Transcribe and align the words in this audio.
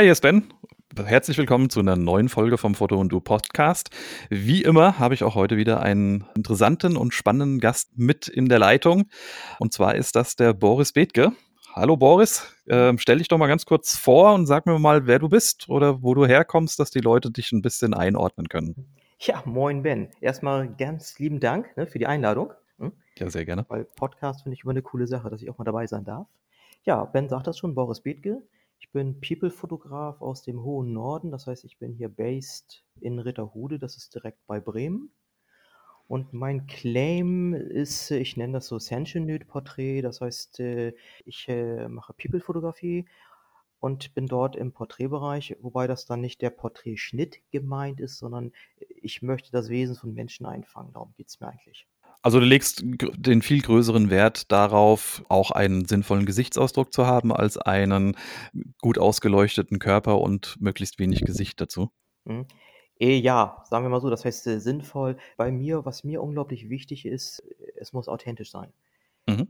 Hi, 0.00 0.04
hier 0.04 0.12
ist 0.12 0.22
Ben. 0.22 0.44
Herzlich 0.96 1.36
willkommen 1.36 1.68
zu 1.68 1.80
einer 1.80 1.94
neuen 1.94 2.30
Folge 2.30 2.56
vom 2.56 2.74
Foto 2.74 2.98
und 2.98 3.12
Du 3.12 3.20
Podcast. 3.20 3.90
Wie 4.30 4.62
immer 4.62 4.98
habe 4.98 5.12
ich 5.12 5.22
auch 5.22 5.34
heute 5.34 5.58
wieder 5.58 5.82
einen 5.82 6.24
interessanten 6.34 6.96
und 6.96 7.12
spannenden 7.12 7.60
Gast 7.60 7.98
mit 7.98 8.26
in 8.26 8.48
der 8.48 8.58
Leitung. 8.58 9.10
Und 9.58 9.74
zwar 9.74 9.96
ist 9.96 10.16
das 10.16 10.36
der 10.36 10.54
Boris 10.54 10.94
Bethke. 10.94 11.32
Hallo 11.74 11.98
Boris, 11.98 12.50
äh, 12.64 12.94
stell 12.96 13.18
dich 13.18 13.28
doch 13.28 13.36
mal 13.36 13.46
ganz 13.46 13.66
kurz 13.66 13.94
vor 13.94 14.32
und 14.32 14.46
sag 14.46 14.64
mir 14.64 14.78
mal, 14.78 15.06
wer 15.06 15.18
du 15.18 15.28
bist 15.28 15.68
oder 15.68 16.02
wo 16.02 16.14
du 16.14 16.24
herkommst, 16.24 16.80
dass 16.80 16.90
die 16.90 17.00
Leute 17.00 17.30
dich 17.30 17.52
ein 17.52 17.60
bisschen 17.60 17.92
einordnen 17.92 18.48
können. 18.48 18.86
Ja, 19.18 19.42
moin 19.44 19.82
Ben. 19.82 20.08
Erstmal 20.22 20.74
ganz 20.76 21.18
lieben 21.18 21.40
Dank 21.40 21.76
ne, 21.76 21.86
für 21.86 21.98
die 21.98 22.06
Einladung. 22.06 22.54
Hm? 22.78 22.92
Ja, 23.18 23.28
sehr 23.28 23.44
gerne. 23.44 23.66
Weil 23.68 23.84
Podcast 23.84 24.44
finde 24.44 24.54
ich 24.54 24.64
immer 24.64 24.70
eine 24.70 24.80
coole 24.80 25.06
Sache, 25.06 25.28
dass 25.28 25.42
ich 25.42 25.50
auch 25.50 25.58
mal 25.58 25.64
dabei 25.64 25.86
sein 25.86 26.06
darf. 26.06 26.26
Ja, 26.84 27.04
Ben 27.04 27.28
sagt 27.28 27.46
das 27.46 27.58
schon, 27.58 27.74
Boris 27.74 28.00
Bethke. 28.00 28.40
Ich 28.90 28.92
bin 28.92 29.20
People-Fotograf 29.20 30.20
aus 30.20 30.42
dem 30.42 30.64
hohen 30.64 30.92
Norden. 30.92 31.30
Das 31.30 31.46
heißt, 31.46 31.64
ich 31.64 31.78
bin 31.78 31.92
hier 31.92 32.08
based 32.08 32.84
in 33.00 33.20
Ritterhude. 33.20 33.78
Das 33.78 33.96
ist 33.96 34.12
direkt 34.16 34.44
bei 34.48 34.58
Bremen. 34.58 35.12
Und 36.08 36.32
mein 36.32 36.66
Claim 36.66 37.54
ist, 37.54 38.10
ich 38.10 38.36
nenne 38.36 38.54
das 38.54 38.66
so 38.66 38.80
Portrait. 39.46 40.02
Das 40.02 40.20
heißt, 40.20 40.58
äh, 40.58 40.92
ich 41.24 41.46
äh, 41.48 41.86
mache 41.86 42.14
People-Fotografie 42.14 43.06
und 43.78 44.12
bin 44.14 44.26
dort 44.26 44.56
im 44.56 44.72
Porträtbereich, 44.72 45.56
wobei 45.60 45.86
das 45.86 46.06
dann 46.06 46.20
nicht 46.20 46.42
der 46.42 46.50
Porträtschnitt 46.50 47.48
gemeint 47.52 48.00
ist, 48.00 48.18
sondern 48.18 48.50
ich 49.00 49.22
möchte 49.22 49.52
das 49.52 49.68
Wesen 49.68 49.94
von 49.94 50.12
Menschen 50.14 50.46
einfangen. 50.46 50.92
Darum 50.94 51.14
geht 51.16 51.28
es 51.28 51.38
mir 51.38 51.46
eigentlich. 51.46 51.86
Also 52.22 52.38
du 52.38 52.44
legst 52.44 52.82
den 52.84 53.40
viel 53.40 53.62
größeren 53.62 54.10
Wert 54.10 54.52
darauf, 54.52 55.24
auch 55.28 55.50
einen 55.50 55.86
sinnvollen 55.86 56.26
Gesichtsausdruck 56.26 56.92
zu 56.92 57.06
haben, 57.06 57.32
als 57.32 57.56
einen 57.56 58.16
gut 58.82 58.98
ausgeleuchteten 58.98 59.78
Körper 59.78 60.20
und 60.20 60.60
möglichst 60.60 60.98
wenig 60.98 61.22
Gesicht 61.22 61.60
dazu. 61.60 61.90
Mhm. 62.24 62.46
Eh, 62.98 63.16
ja, 63.16 63.64
sagen 63.64 63.86
wir 63.86 63.88
mal 63.88 64.02
so, 64.02 64.10
das 64.10 64.26
heißt 64.26 64.46
äh, 64.48 64.60
sinnvoll. 64.60 65.16
Bei 65.38 65.50
mir, 65.50 65.86
was 65.86 66.04
mir 66.04 66.22
unglaublich 66.22 66.68
wichtig 66.68 67.06
ist, 67.06 67.42
es 67.76 67.94
muss 67.94 68.08
authentisch 68.08 68.50
sein. 68.50 68.70
Mhm. 69.26 69.48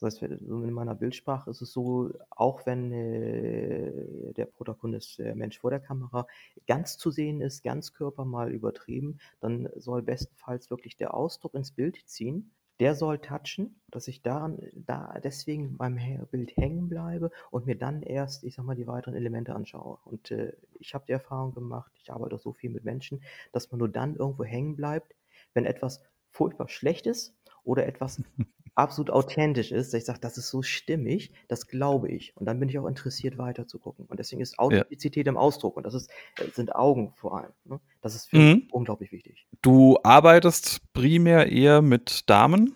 Das 0.00 0.22
heißt, 0.22 0.32
in 0.32 0.72
meiner 0.72 0.94
Bildsprache 0.94 1.50
ist 1.50 1.60
es 1.60 1.72
so, 1.72 2.10
auch 2.30 2.64
wenn 2.64 2.90
äh, 2.90 4.32
der 4.32 4.46
Protagonist, 4.46 5.18
der 5.18 5.34
Mensch 5.34 5.58
vor 5.58 5.70
der 5.70 5.80
Kamera, 5.80 6.26
ganz 6.66 6.96
zu 6.96 7.10
sehen 7.10 7.42
ist, 7.42 7.62
ganz 7.62 7.92
Körper 7.92 8.24
mal 8.24 8.50
übertrieben, 8.52 9.18
dann 9.40 9.68
soll 9.76 10.02
bestenfalls 10.02 10.70
wirklich 10.70 10.96
der 10.96 11.12
Ausdruck 11.12 11.54
ins 11.54 11.72
Bild 11.72 11.98
ziehen. 12.06 12.50
Der 12.80 12.94
soll 12.94 13.18
touchen, 13.18 13.78
dass 13.88 14.08
ich 14.08 14.22
daran, 14.22 14.58
da 14.72 15.20
deswegen 15.22 15.76
beim 15.76 15.98
Bild 16.30 16.56
hängen 16.56 16.88
bleibe 16.88 17.30
und 17.50 17.66
mir 17.66 17.76
dann 17.76 18.00
erst, 18.00 18.42
ich 18.42 18.54
sag 18.54 18.64
mal, 18.64 18.74
die 18.74 18.86
weiteren 18.86 19.14
Elemente 19.14 19.54
anschaue. 19.54 19.98
Und 20.06 20.30
äh, 20.30 20.54
ich 20.78 20.94
habe 20.94 21.04
die 21.06 21.12
Erfahrung 21.12 21.52
gemacht, 21.52 21.92
ich 22.02 22.10
arbeite 22.10 22.36
auch 22.36 22.40
so 22.40 22.54
viel 22.54 22.70
mit 22.70 22.84
Menschen, 22.84 23.22
dass 23.52 23.70
man 23.70 23.80
nur 23.80 23.90
dann 23.90 24.16
irgendwo 24.16 24.44
hängen 24.44 24.76
bleibt, 24.76 25.14
wenn 25.52 25.66
etwas 25.66 26.00
furchtbar 26.30 26.68
schlecht 26.68 27.06
ist 27.06 27.36
oder 27.64 27.86
etwas 27.86 28.22
absolut 28.74 29.10
authentisch 29.10 29.72
ist, 29.72 29.92
dass 29.92 30.00
ich 30.00 30.06
sage, 30.06 30.20
das 30.20 30.38
ist 30.38 30.48
so 30.48 30.62
stimmig, 30.62 31.32
das 31.48 31.66
glaube 31.66 32.08
ich. 32.08 32.36
Und 32.36 32.46
dann 32.46 32.58
bin 32.60 32.68
ich 32.68 32.78
auch 32.78 32.86
interessiert, 32.86 33.38
weiter 33.38 33.66
zu 33.66 33.78
gucken. 33.78 34.06
Und 34.06 34.18
deswegen 34.18 34.40
ist 34.40 34.58
Authentizität 34.58 35.26
ja. 35.26 35.32
im 35.32 35.36
Ausdruck 35.36 35.76
und 35.76 35.84
das 35.84 35.94
ist, 35.94 36.10
äh, 36.38 36.50
sind 36.52 36.74
Augen 36.74 37.12
vor 37.16 37.38
allem. 37.38 37.52
Ne? 37.64 37.80
Das 38.00 38.14
ist 38.14 38.30
für 38.30 38.36
mhm. 38.36 38.52
mich 38.52 38.72
unglaublich 38.72 39.12
wichtig. 39.12 39.46
Du 39.62 39.98
arbeitest 40.02 40.92
primär 40.92 41.50
eher 41.50 41.82
mit 41.82 42.28
Damen? 42.28 42.74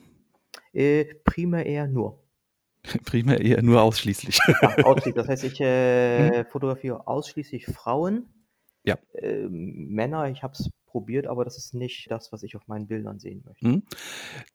Äh, 0.73 1.05
primär 1.25 1.67
eher 1.67 1.86
nur. 1.86 2.23
primär 3.05 3.41
eher 3.41 3.62
nur 3.62 3.83
ausschließlich. 3.83 4.39
Ja, 4.61 4.77
ausschließlich. 4.84 5.14
Das 5.14 5.29
heißt, 5.29 5.45
ich 5.45 5.61
äh, 5.61 6.42
mhm. 6.42 6.47
fotografiere 6.47 7.06
ausschließlich 7.06 7.67
Frauen. 7.67 8.29
Ja. 8.84 8.98
Äh, 9.14 9.47
Männer, 9.48 10.29
ich 10.29 10.42
habe 10.42 10.53
es 10.53 10.70
probiert, 10.95 11.27
aber 11.27 11.45
das 11.45 11.59
ist 11.59 11.75
nicht 11.75 12.09
das, 12.09 12.31
was 12.31 12.45
ich 12.45 12.55
auf 12.55 12.69
meinen 12.69 12.87
Bildern 12.87 13.19
sehen 13.19 13.42
möchte. 13.45 13.67
Mhm. 13.67 13.83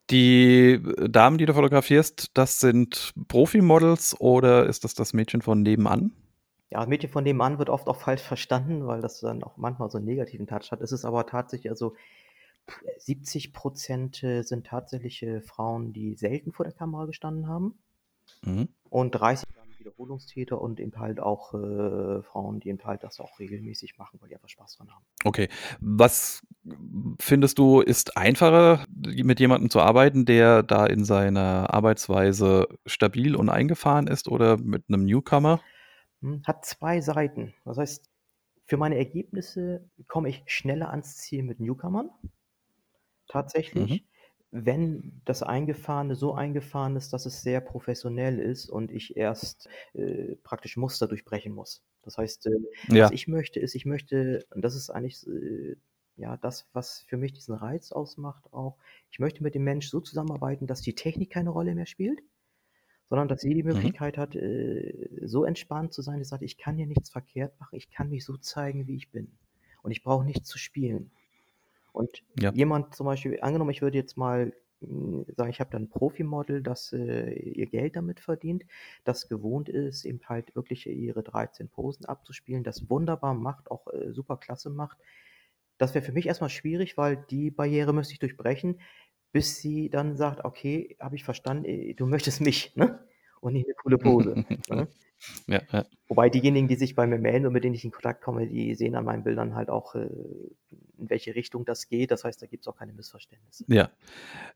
Die 0.08 0.80
Damen, 1.06 1.36
die 1.36 1.44
du 1.44 1.52
fotografierst, 1.52 2.30
das 2.32 2.60
sind 2.60 3.12
Profimodels 3.28 4.18
oder 4.18 4.64
ist 4.64 4.84
das 4.84 4.94
das 4.94 5.12
Mädchen 5.12 5.42
von 5.42 5.60
nebenan? 5.60 6.12
Ja, 6.70 6.86
Mädchen 6.86 7.10
von 7.10 7.24
nebenan 7.24 7.58
wird 7.58 7.68
oft 7.68 7.88
auch 7.88 7.96
falsch 7.96 8.22
verstanden, 8.22 8.86
weil 8.86 9.02
das 9.02 9.20
dann 9.20 9.42
auch 9.42 9.58
manchmal 9.58 9.90
so 9.90 9.98
einen 9.98 10.06
negativen 10.06 10.46
Touch 10.46 10.72
hat. 10.72 10.80
Es 10.80 10.92
ist 10.92 11.04
aber 11.04 11.26
tatsächlich, 11.26 11.68
also 11.68 11.94
70 12.96 13.52
Prozent 13.52 14.22
äh, 14.22 14.40
sind 14.40 14.66
tatsächlich 14.66 15.26
Frauen, 15.44 15.92
die 15.92 16.14
selten 16.14 16.52
vor 16.52 16.64
der 16.64 16.72
Kamera 16.72 17.04
gestanden 17.04 17.48
haben. 17.48 17.74
Mhm. 18.40 18.68
Und 18.88 19.10
30 19.10 19.46
Wiederholungstäter 19.80 20.60
und 20.60 20.78
eben 20.78 20.96
halt 20.98 21.20
auch 21.20 21.54
äh, 21.54 22.22
Frauen, 22.22 22.60
die 22.60 22.68
eben 22.68 22.82
halt 22.84 23.02
das 23.02 23.18
auch 23.20 23.38
regelmäßig 23.38 23.98
machen, 23.98 24.20
weil 24.20 24.28
die 24.28 24.36
einfach 24.36 24.48
Spaß 24.48 24.76
dran 24.76 24.90
haben. 24.90 25.04
Okay. 25.24 25.48
Was 25.80 26.46
findest 27.18 27.58
du, 27.58 27.80
ist 27.80 28.16
einfacher, 28.16 28.84
mit 28.94 29.40
jemandem 29.40 29.70
zu 29.70 29.80
arbeiten, 29.80 30.24
der 30.24 30.62
da 30.62 30.86
in 30.86 31.04
seiner 31.04 31.72
Arbeitsweise 31.74 32.68
stabil 32.86 33.34
und 33.34 33.48
eingefahren 33.48 34.06
ist 34.06 34.28
oder 34.28 34.56
mit 34.58 34.84
einem 34.88 35.04
Newcomer? 35.04 35.60
Hm, 36.20 36.42
hat 36.46 36.64
zwei 36.64 37.00
Seiten. 37.00 37.54
Das 37.64 37.78
heißt, 37.78 38.08
für 38.66 38.76
meine 38.76 38.96
Ergebnisse 38.96 39.90
komme 40.06 40.28
ich 40.28 40.44
schneller 40.46 40.90
ans 40.90 41.16
Ziel 41.16 41.42
mit 41.42 41.58
Newcomern. 41.58 42.10
Tatsächlich. 43.26 43.90
Mhm 43.90 44.09
wenn 44.52 45.20
das 45.24 45.42
Eingefahrene 45.42 46.16
so 46.16 46.34
eingefahren 46.34 46.96
ist, 46.96 47.12
dass 47.12 47.26
es 47.26 47.42
sehr 47.42 47.60
professionell 47.60 48.38
ist 48.40 48.68
und 48.68 48.90
ich 48.90 49.16
erst 49.16 49.68
äh, 49.94 50.34
praktisch 50.42 50.76
Muster 50.76 51.06
durchbrechen 51.06 51.52
muss. 51.52 51.84
Das 52.02 52.18
heißt, 52.18 52.46
äh, 52.46 52.50
ja. 52.88 53.04
was 53.04 53.12
ich 53.12 53.28
möchte, 53.28 53.60
ist, 53.60 53.74
ich 53.74 53.86
möchte, 53.86 54.44
und 54.54 54.62
das 54.62 54.74
ist 54.74 54.90
eigentlich 54.90 55.26
äh, 55.28 55.76
ja 56.16 56.36
das, 56.36 56.68
was 56.72 57.04
für 57.06 57.16
mich 57.16 57.32
diesen 57.32 57.54
Reiz 57.54 57.92
ausmacht, 57.92 58.52
auch, 58.52 58.76
ich 59.10 59.20
möchte 59.20 59.42
mit 59.42 59.54
dem 59.54 59.64
Mensch 59.64 59.88
so 59.88 60.00
zusammenarbeiten, 60.00 60.66
dass 60.66 60.82
die 60.82 60.94
Technik 60.94 61.30
keine 61.30 61.50
Rolle 61.50 61.74
mehr 61.74 61.86
spielt, 61.86 62.20
sondern 63.08 63.28
dass 63.28 63.42
sie 63.42 63.54
die 63.54 63.62
mhm. 63.62 63.74
Möglichkeit 63.74 64.16
mhm. 64.16 64.20
hat, 64.20 64.34
äh, 64.34 65.10
so 65.22 65.44
entspannt 65.44 65.92
zu 65.92 66.02
sein, 66.02 66.18
dass 66.18 66.28
sagt, 66.28 66.42
ich 66.42 66.58
kann 66.58 66.76
hier 66.76 66.86
nichts 66.86 67.10
verkehrt 67.10 67.58
machen, 67.60 67.76
ich 67.76 67.90
kann 67.90 68.10
mich 68.10 68.24
so 68.24 68.36
zeigen, 68.36 68.88
wie 68.88 68.96
ich 68.96 69.10
bin. 69.10 69.36
Und 69.82 69.92
ich 69.92 70.02
brauche 70.02 70.24
nichts 70.24 70.48
zu 70.48 70.58
spielen. 70.58 71.12
Und 71.92 72.22
Ja. 72.40 72.52
jemand 72.52 72.94
zum 72.94 73.06
Beispiel, 73.06 73.38
angenommen, 73.40 73.70
ich 73.70 73.82
würde 73.82 73.98
jetzt 73.98 74.16
mal 74.16 74.52
hm, 74.80 75.26
sagen, 75.36 75.50
ich 75.50 75.60
habe 75.60 75.70
da 75.70 75.78
'n 75.78 75.88
Profimodel, 75.90 76.62
das 76.62 76.92
äh, 76.92 77.32
ihr 77.34 77.66
Geld 77.66 77.96
damit 77.96 78.20
verdient, 78.20 78.64
das 79.04 79.28
gewohnt 79.28 79.68
ist, 79.68 80.04
eben 80.04 80.20
halt 80.28 80.54
wirklich 80.56 80.86
ihre 80.86 81.22
13 81.22 81.68
Posen 81.68 82.06
abzuspielen, 82.06 82.64
das 82.64 82.88
wunderbar 82.90 83.34
macht, 83.34 83.70
auch 83.70 83.86
äh, 83.92 84.12
super 84.12 84.36
klasse 84.38 84.70
macht. 84.70 84.98
Das 85.78 85.94
wäre 85.94 86.04
für 86.04 86.12
mich 86.12 86.26
erstmal 86.26 86.50
schwierig, 86.50 86.96
weil 86.98 87.16
die 87.30 87.50
Barriere 87.50 87.92
müsste 87.94 88.12
ich 88.14 88.18
durchbrechen, 88.20 88.80
bis 89.32 89.58
sie 89.58 89.90
dann 89.90 90.16
sagt: 90.16 90.44
„Okay, 90.44 90.96
habe 91.00 91.16
ich 91.16 91.24
verstanden, 91.24 91.64
äh, 91.66 91.94
du 91.94 92.06
möchtest 92.06 92.40
mich, 92.40 92.76
ne, 92.76 93.06
und 93.40 93.54
nicht 93.54 93.66
eine 93.66 93.74
coole 93.74 93.98
Pose“, 93.98 94.42
ne? 94.68 94.88
Ja, 95.46 95.60
ja. 95.72 95.84
Wobei 96.10 96.28
diejenigen, 96.28 96.66
die 96.66 96.74
sich 96.74 96.96
bei 96.96 97.06
mir 97.06 97.18
melden 97.18 97.46
und 97.46 97.52
mit 97.52 97.62
denen 97.62 97.76
ich 97.76 97.84
in 97.84 97.92
Kontakt 97.92 98.20
komme, 98.20 98.48
die 98.48 98.74
sehen 98.74 98.96
an 98.96 99.04
meinen 99.04 99.22
Bildern 99.22 99.54
halt 99.54 99.70
auch, 99.70 99.94
äh, 99.94 100.08
in 100.98 101.08
welche 101.08 101.36
Richtung 101.36 101.64
das 101.64 101.88
geht. 101.88 102.10
Das 102.10 102.24
heißt, 102.24 102.42
da 102.42 102.46
gibt 102.46 102.64
es 102.64 102.68
auch 102.68 102.76
keine 102.76 102.92
Missverständnisse. 102.92 103.64
Ja, 103.68 103.90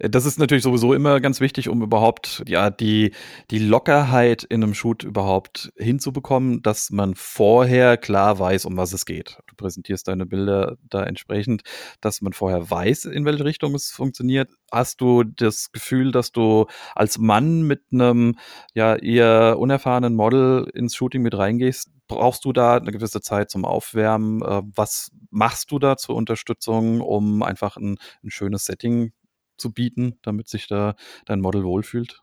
das 0.00 0.26
ist 0.26 0.38
natürlich 0.38 0.64
sowieso 0.64 0.94
immer 0.94 1.20
ganz 1.20 1.40
wichtig, 1.40 1.68
um 1.68 1.80
überhaupt 1.80 2.42
ja 2.48 2.70
die, 2.70 3.12
die 3.52 3.60
Lockerheit 3.60 4.42
in 4.42 4.64
einem 4.64 4.74
Shoot 4.74 5.04
überhaupt 5.04 5.72
hinzubekommen, 5.76 6.60
dass 6.62 6.90
man 6.90 7.14
vorher 7.14 7.98
klar 7.98 8.40
weiß, 8.40 8.64
um 8.64 8.76
was 8.76 8.92
es 8.92 9.06
geht. 9.06 9.38
Du 9.46 9.54
präsentierst 9.54 10.08
deine 10.08 10.26
Bilder 10.26 10.76
da 10.82 11.04
entsprechend, 11.04 11.62
dass 12.00 12.20
man 12.20 12.32
vorher 12.32 12.68
weiß, 12.68 13.04
in 13.04 13.24
welche 13.24 13.44
Richtung 13.44 13.76
es 13.76 13.92
funktioniert. 13.92 14.50
Hast 14.72 15.00
du 15.00 15.22
das 15.22 15.70
Gefühl, 15.70 16.10
dass 16.10 16.32
du 16.32 16.66
als 16.96 17.18
Mann 17.18 17.62
mit 17.62 17.82
einem 17.92 18.36
ja 18.74 18.96
eher 18.96 19.56
unerfahrenen 19.58 20.16
Model 20.16 20.68
ins 20.74 20.96
Shooting 20.96 21.22
mit 21.22 21.34
reingehst, 21.44 21.90
brauchst 22.08 22.44
du 22.44 22.52
da 22.52 22.76
eine 22.76 22.92
gewisse 22.92 23.20
Zeit 23.20 23.50
zum 23.50 23.64
Aufwärmen? 23.64 24.42
Äh, 24.42 24.62
was 24.74 25.10
machst 25.30 25.70
du 25.70 25.78
da 25.78 25.96
zur 25.96 26.16
Unterstützung, 26.16 27.00
um 27.00 27.42
einfach 27.42 27.76
ein, 27.76 27.98
ein 28.22 28.30
schönes 28.30 28.64
Setting 28.64 29.12
zu 29.56 29.72
bieten, 29.72 30.18
damit 30.22 30.48
sich 30.48 30.66
da 30.66 30.96
dein 31.26 31.40
Model 31.40 31.64
wohlfühlt? 31.64 32.22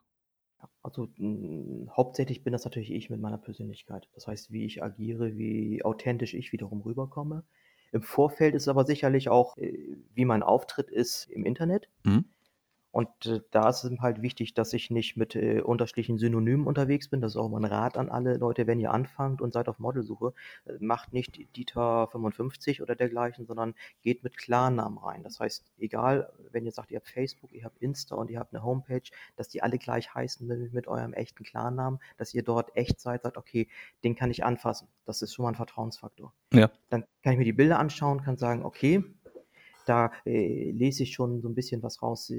Also 0.84 1.08
mh, 1.18 1.92
hauptsächlich 1.96 2.44
bin 2.44 2.54
das 2.54 2.66
natürlich 2.66 2.92
ich 2.92 3.10
mit 3.10 3.22
meiner 3.22 3.38
Persönlichkeit. 3.38 4.10
Das 4.14 4.28
heißt, 4.28 4.52
wie 4.52 4.66
ich 4.66 4.84
agiere, 4.84 5.38
wie 5.38 5.84
authentisch 5.84 6.34
ich 6.34 6.52
wiederum 6.52 6.82
rüberkomme. 6.82 7.44
Im 7.92 8.02
Vorfeld 8.02 8.56
ist 8.56 8.68
aber 8.68 8.86
sicherlich 8.86 9.30
auch, 9.30 9.58
äh, 9.58 9.98
wie 10.14 10.26
mein 10.26 10.44
Auftritt 10.44 10.90
ist 10.90 11.30
im 11.30 11.46
Internet. 11.46 11.90
Mhm. 12.04 12.26
Und, 12.92 13.26
äh, 13.26 13.40
da 13.52 13.70
ist 13.70 13.84
es 13.86 14.00
halt 14.02 14.22
wichtig, 14.22 14.54
dass 14.54 14.74
ich 14.74 14.92
nicht 14.92 15.16
mit, 15.18 15.36
äh, 15.36 15.62
unterschiedlichen 15.62 16.18
Synonymen 16.18 16.68
unterwegs 16.68 17.08
bin. 17.10 17.22
Das 17.22 17.34
ist 17.34 17.38
auch 17.38 17.50
mein 17.50 17.64
Rat 17.66 17.98
an 17.98 18.10
alle 18.10 18.36
Leute, 18.38 18.68
wenn 18.68 18.80
ihr 18.80 18.92
anfangt 18.92 19.42
und 19.42 19.54
seid 19.54 19.70
auf 19.70 19.80
Modelsuche, 19.80 20.34
äh, 20.66 20.74
macht 20.80 21.14
nicht 21.14 21.38
Dieter55 21.56 22.82
oder 22.82 22.96
dergleichen, 22.96 23.46
sondern 23.46 23.76
geht 24.02 24.24
mit 24.24 24.38
Klarnamen 24.38 24.98
rein. 24.98 25.24
Das 25.24 25.40
heißt, 25.40 25.72
egal, 25.78 26.34
wenn 26.52 26.66
ihr 26.66 26.72
sagt, 26.74 26.92
ihr 26.92 26.98
habt 26.98 27.08
Facebook, 27.10 27.54
ihr 27.54 27.64
habt 27.64 27.78
Insta 27.80 28.16
und 28.16 28.30
ihr 28.30 28.40
habt 28.40 28.54
eine 28.54 28.64
Homepage, 28.64 29.04
dass 29.38 29.48
die 29.50 29.64
alle 29.64 29.78
gleich 29.78 30.14
heißen 30.14 30.46
mit 30.46 30.74
mit 30.74 30.88
eurem 30.88 31.14
echten 31.14 31.44
Klarnamen, 31.44 32.00
dass 32.18 32.34
ihr 32.34 32.44
dort 32.44 32.76
echt 32.76 33.00
seid, 33.00 33.24
sagt: 33.24 33.38
„Okay, 33.38 33.68
den 34.04 34.16
kann 34.16 34.32
ich 34.32 34.44
anfassen.“ 34.44 34.88
Das 35.06 35.22
ist 35.22 35.34
schon 35.34 35.44
mal 35.44 35.50
'n 35.52 35.56
Vertrauensfaktor. 35.56 36.34
Ja. 36.54 36.72
Dann 36.90 37.06
kann 37.24 37.34
ich 37.34 37.40
mir 37.40 37.46
die 37.46 37.54
Bilder 37.54 37.80
anschauen, 37.80 38.22
kann 38.24 38.38
sagen: 38.38 38.64
„Okay, 38.66 39.04
da, 39.86 40.12
äh, 40.26 40.72
lese 40.72 41.04
ich 41.04 41.14
schon 41.14 41.42
so 41.42 41.48
'n 41.50 41.56
bisschen 41.56 41.84
was 41.84 42.02
raus, 42.02 42.30
äh, 42.32 42.36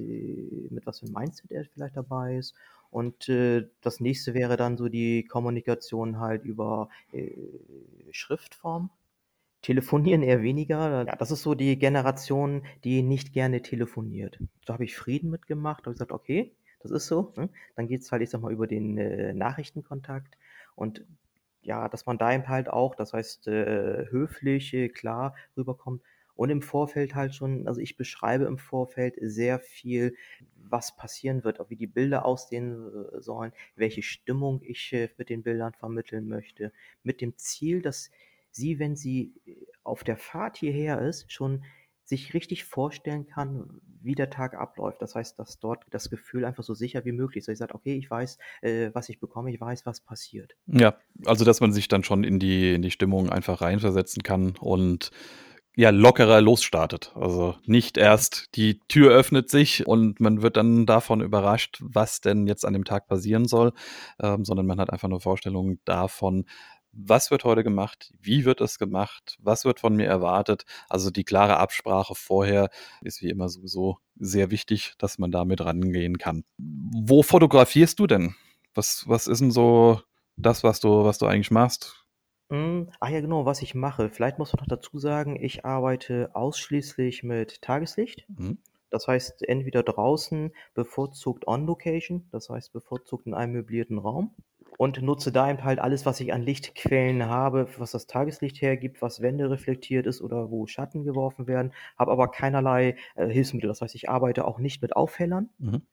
mit 0.70 0.86
was 0.86 1.00
für 1.00 1.06
'n 1.06 1.12
Mindset 1.12 1.50
er 1.52 1.64
vielleicht 1.66 1.96
dabei 1.96 2.36
ist.“ 2.38 2.54
Und, 2.90 3.28
äh, 3.28 3.68
das 3.82 4.00
Nächste 4.00 4.34
wäre 4.34 4.56
dann 4.56 4.76
so 4.76 4.88
die 4.88 5.24
Kommunikation 5.24 6.18
halt 6.20 6.44
über, 6.44 6.88
äh, 7.12 7.30
Schriftform. 8.12 8.90
Telefonieren 9.62 10.22
eher 10.22 10.42
weniger. 10.42 11.04
Das 11.06 11.30
ist 11.32 11.42
so 11.42 11.54
die 11.54 11.78
Generation, 11.78 12.64
die 12.84 13.02
nicht 13.02 13.32
gerne 13.32 13.62
telefoniert. 13.62 14.38
Da 14.66 14.74
habe 14.74 14.84
ich 14.84 14.96
Frieden 14.96 15.30
mit 15.30 15.46
gemacht, 15.48 15.84
habe 15.86 15.92
gesagt: 15.94 16.12
„Okay, 16.12 16.54
das 16.80 16.90
ist 16.92 17.06
so“, 17.08 17.32
ne? 17.36 17.48
Dann 17.76 17.88
geht's 17.88 18.12
halt, 18.12 18.22
ich 18.22 18.30
sage 18.30 18.42
mal, 18.42 18.52
über 18.52 18.66
den, 18.68 18.98
äh, 18.98 19.34
Nachrichtenkontakt 19.34 20.36
und 20.76 21.04
ja, 21.62 21.88
dass 21.88 22.06
man 22.06 22.18
da 22.18 22.32
eben 22.34 22.48
halt 22.48 22.68
auch, 22.70 22.94
das 22.96 23.12
heißt, 23.14 23.48
äh, 23.48 24.06
höflich, 24.10 24.76
klar 24.94 25.34
rüberkommt 25.56 26.02
und 26.34 26.50
im 26.50 26.62
Vorfeld 26.62 27.14
halt 27.14 27.34
schon 27.34 27.66
also, 27.68 27.80
ich 27.80 27.96
beschreibe 27.96 28.44
im 28.44 28.58
Vorfeld 28.58 29.16
sehr 29.20 29.58
viel, 29.60 30.14
was 30.56 30.96
passieren 30.96 31.44
wird, 31.44 31.60
auch 31.60 31.70
wie 31.70 31.76
die 31.76 31.86
Bilder 31.86 32.24
aussehen, 32.24 32.88
äh, 33.14 33.20
sollen, 33.20 33.52
welche 33.76 34.02
Stimmung 34.02 34.60
ich, 34.62 34.92
äh, 34.92 35.08
mit 35.18 35.28
den 35.28 35.42
Bildern 35.42 35.74
vermitteln 35.74 36.28
möchte, 36.28 36.72
mit 37.02 37.20
dem 37.20 37.36
Ziel, 37.36 37.82
dass 37.82 38.10
sie, 38.50 38.78
wenn 38.78 38.96
sie, 38.96 39.34
äh, 39.46 39.56
auf 39.84 40.04
der 40.04 40.16
Fahrt 40.16 40.56
hierher 40.58 41.00
ist, 41.00 41.30
schon 41.32 41.64
sich 42.04 42.34
richtig 42.34 42.64
vorstellen 42.64 43.26
kann, 43.26 43.80
wie 44.02 44.14
der 44.14 44.28
Tag 44.28 44.54
abläuft. 44.54 45.00
Das 45.00 45.14
heißt, 45.14 45.38
dass 45.38 45.60
dort 45.60 45.84
das 45.90 46.10
Gefühl 46.10 46.44
einfach 46.44 46.64
so 46.64 46.74
sicher 46.74 47.04
wie 47.04 47.12
möglich 47.12 47.42
ist. 47.42 47.46
Sie 47.46 47.54
sagt: 47.54 47.74
„Okay, 47.74 47.94
ich 47.94 48.10
weiß, 48.10 48.38
äh, 48.62 48.90
was 48.92 49.08
ich 49.08 49.20
bekomme, 49.20 49.52
ich 49.52 49.60
weiß, 49.60 49.86
was 49.86 50.00
passiert.“ 50.00 50.56
Ja, 50.66 50.96
also, 51.24 51.44
dass 51.44 51.60
man 51.60 51.72
sich 51.72 51.88
dann 51.88 52.02
schon 52.04 52.24
in 52.24 52.38
die 52.38 52.74
in 52.74 52.82
die 52.82 52.90
Stimmung 52.90 53.30
einfach 53.30 53.60
reinversetzen 53.60 54.22
kann 54.22 54.56
und, 54.60 55.10
ja, 55.76 55.90
lockerer 55.90 56.40
losstartet. 56.42 57.12
Also, 57.14 57.54
nicht 57.64 57.96
erst 57.98 58.48
die 58.56 58.80
Tür 58.88 59.12
öffnet 59.12 59.50
sich 59.50 59.86
und 59.86 60.20
man 60.20 60.42
wird 60.42 60.56
dann 60.58 60.86
davon 60.86 61.20
überrascht, 61.22 61.78
was 61.82 62.20
denn 62.20 62.46
jetzt 62.46 62.64
an 62.66 62.74
dem 62.74 62.84
Tag 62.84 63.06
passieren 63.08 63.46
soll, 63.46 63.72
ähm, 64.20 64.44
sondern 64.44 64.66
man 64.66 64.78
hat 64.80 64.90
einfach 64.90 65.08
'ne 65.08 65.20
Vorstellung 65.20 65.78
davon: 65.86 66.44
„Was 66.92 67.30
wird 67.30 67.44
heute 67.44 67.64
gemacht? 67.64 68.12
Wie 68.20 68.44
wird 68.44 68.60
es 68.60 68.78
gemacht? 68.78 69.38
Was 69.40 69.64
wird 69.64 69.80
von 69.80 69.96
mir 69.96 70.06
erwartet?“ 70.06 70.64
Also, 70.90 71.10
die 71.10 71.24
klare 71.24 71.56
Absprache 71.56 72.14
vorher 72.14 72.68
ist 73.02 73.22
wie 73.22 73.30
immer 73.30 73.48
sowieso 73.48 73.98
sehr 74.18 74.50
wichtig, 74.50 74.92
dass 74.98 75.18
man 75.18 75.30
da 75.32 75.44
mit 75.46 75.62
rangehen 75.64 76.18
kann. 76.18 76.44
Wo 76.58 77.22
fotografierst 77.22 77.98
du 77.98 78.06
denn? 78.06 78.34
Was 78.74 79.04
was 79.08 79.26
ist 79.26 79.40
'n 79.40 79.50
so 79.50 80.00
das, 80.36 80.64
was 80.64 80.80
du 80.80 81.04
was 81.04 81.18
du 81.18 81.26
eigentlich 81.26 81.50
machst? 81.50 82.01
Hm, 82.52 82.90
ach 83.00 83.08
ja, 83.08 83.20
genau, 83.20 83.46
was 83.46 83.62
ich 83.62 83.74
mache. 83.74 84.10
Vielleicht 84.10 84.38
muss 84.38 84.52
man 84.52 84.60
noch 84.60 84.66
dazu 84.68 84.98
sagen, 84.98 85.36
ich 85.42 85.64
arbeite 85.64 86.30
ausschließlich 86.34 87.22
mit 87.22 87.62
Tageslicht. 87.62 88.28
Mhm. 88.28 88.58
Das 88.90 89.08
heißt, 89.08 89.48
entweder 89.48 89.82
draußen, 89.82 90.52
bevorzugt 90.74 91.46
on 91.48 91.66
Location, 91.66 92.28
das 92.30 92.50
heißt, 92.50 92.72
bevorzugt 92.72 93.26
in 93.26 93.34
einem 93.34 93.54
möblierten 93.54 93.98
Raum 93.98 94.34
und 94.78 95.00
nutze 95.02 95.32
da 95.32 95.50
eben 95.50 95.64
halt 95.64 95.78
alles, 95.80 96.06
was 96.06 96.20
ich 96.20 96.32
an 96.34 96.42
Lichtquellen 96.42 97.24
habe, 97.26 97.68
was 97.78 97.92
das 97.92 98.06
Tageslicht 98.06 98.60
hergibt, 98.62 99.00
was 99.02 99.22
wändereflektiert 99.22 100.06
ist 100.06 100.20
oder 100.22 100.50
wo 100.50 100.66
Schatten 100.66 101.04
geworfen 101.04 101.46
werden, 101.46 101.72
habe 101.98 102.12
aber 102.12 102.30
keinerlei, 102.30 102.96
äh, 103.16 103.28
Hilfsmittel. 103.28 103.68
Das 103.68 103.80
heißt, 103.82 103.94
ich 103.94 104.10
arbeite 104.10 104.46
auch 104.46 104.58
nicht 104.58 104.82
mit 104.82 104.94
Aufhellern, 104.96 105.50
Mhm. 105.58 105.86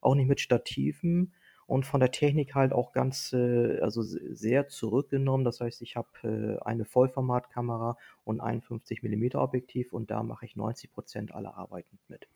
auch 0.00 0.14
nicht 0.14 0.28
mit 0.28 0.40
Stativen 0.40 1.32
und 1.72 1.86
von 1.86 2.00
der 2.00 2.10
Technik 2.12 2.54
halt 2.54 2.72
auch 2.72 2.92
ganz, 2.92 3.32
äh 3.32 3.80
also, 3.80 4.02
sehr 4.02 4.68
zurückgenommen. 4.68 5.44
Das 5.44 5.60
heißt, 5.60 5.82
ich 5.82 5.96
habe, 5.96 6.08
äh, 6.24 6.64
eine 6.66 6.84
Vollformatkamera 6.84 7.96
und 8.24 8.40
51 8.40 9.02
mm 9.02 9.36
Objektiv 9.36 9.92
und 9.92 10.10
da 10.10 10.22
mache 10.22 10.46
ich 10.46 10.56
90 10.56 10.92
% 10.92 11.34
aller 11.34 11.56
Arbeiten 11.56 11.98
mit. 12.08 12.26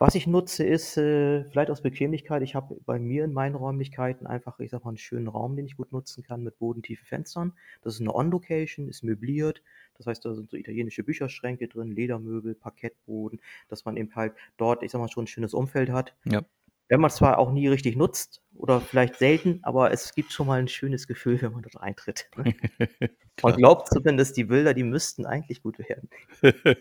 Was 0.00 0.16
ich 0.16 0.26
nutze, 0.26 0.64
ist, 0.64 0.96
äh, 0.96 1.44
vielleicht 1.44 1.70
aus 1.70 1.80
Bequemlichkeit 1.80 2.42
ich 2.42 2.56
habe 2.56 2.76
bei 2.84 2.98
mir 2.98 3.24
in 3.24 3.32
meinen 3.32 3.54
Räumlichkeiten 3.54 4.26
einfach, 4.26 4.58
ich 4.58 4.70
sage 4.72 4.84
mal, 4.84 4.90
'n 4.92 4.96
schönen 4.96 5.28
Raum, 5.28 5.54
den 5.54 5.66
ich 5.66 5.76
gut 5.76 5.92
nutzen 5.92 6.24
kann 6.24 6.42
mit 6.42 6.58
bodentiefen 6.58 7.06
Fenstern. 7.06 7.52
Das 7.82 7.94
ist 7.94 8.00
'ne 8.00 8.12
on 8.12 8.30
Location, 8.32 8.88
ist 8.88 9.04
möbliert. 9.04 9.62
Das 9.96 10.06
heißt, 10.08 10.24
da 10.24 10.34
sind 10.34 10.50
so 10.50 10.56
italienische 10.56 11.04
Bücherschränke 11.04 11.68
drin, 11.68 11.92
Ledermöbel, 11.92 12.56
Parkettboden, 12.56 13.40
dass 13.68 13.84
man 13.84 13.96
eben 13.96 14.12
halt 14.16 14.32
dort, 14.56 14.82
ich 14.82 14.90
sage 14.90 15.02
mal, 15.02 15.08
schon 15.08 15.24
'n 15.24 15.28
schönes 15.28 15.54
Umfeld 15.54 15.90
hat. 15.90 16.16
Ja. 16.24 16.44
Wenn 16.90 17.00
man's 17.00 17.16
zwar 17.16 17.38
auch 17.38 17.50
nie 17.52 17.68
richtig 17.68 17.96
nutzt 17.96 18.42
oder 18.54 18.80
vielleicht 18.80 19.16
selten, 19.16 19.60
aber 19.62 19.90
es 19.92 20.14
gibt 20.14 20.32
schon 20.32 20.46
mal 20.46 20.60
'n 20.60 20.68
schönes 20.68 21.06
Gefühl, 21.06 21.40
wenn 21.42 21.52
man 21.52 21.62
dort 21.62 21.80
eintritt, 21.82 22.28
ne? 22.36 22.54
Man 23.42 23.56
glaubt 23.56 23.88
zumindest, 23.88 24.36
die 24.36 24.44
Bilder, 24.44 24.74
die 24.74 24.84
müssten 24.84 25.26
eigentlich 25.26 25.62
gut 25.62 25.78
werden. 25.80 26.08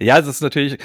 Ja, 0.00 0.18
es 0.18 0.26
ist 0.26 0.40
natürlich, 0.40 0.74
äh, 0.74 0.78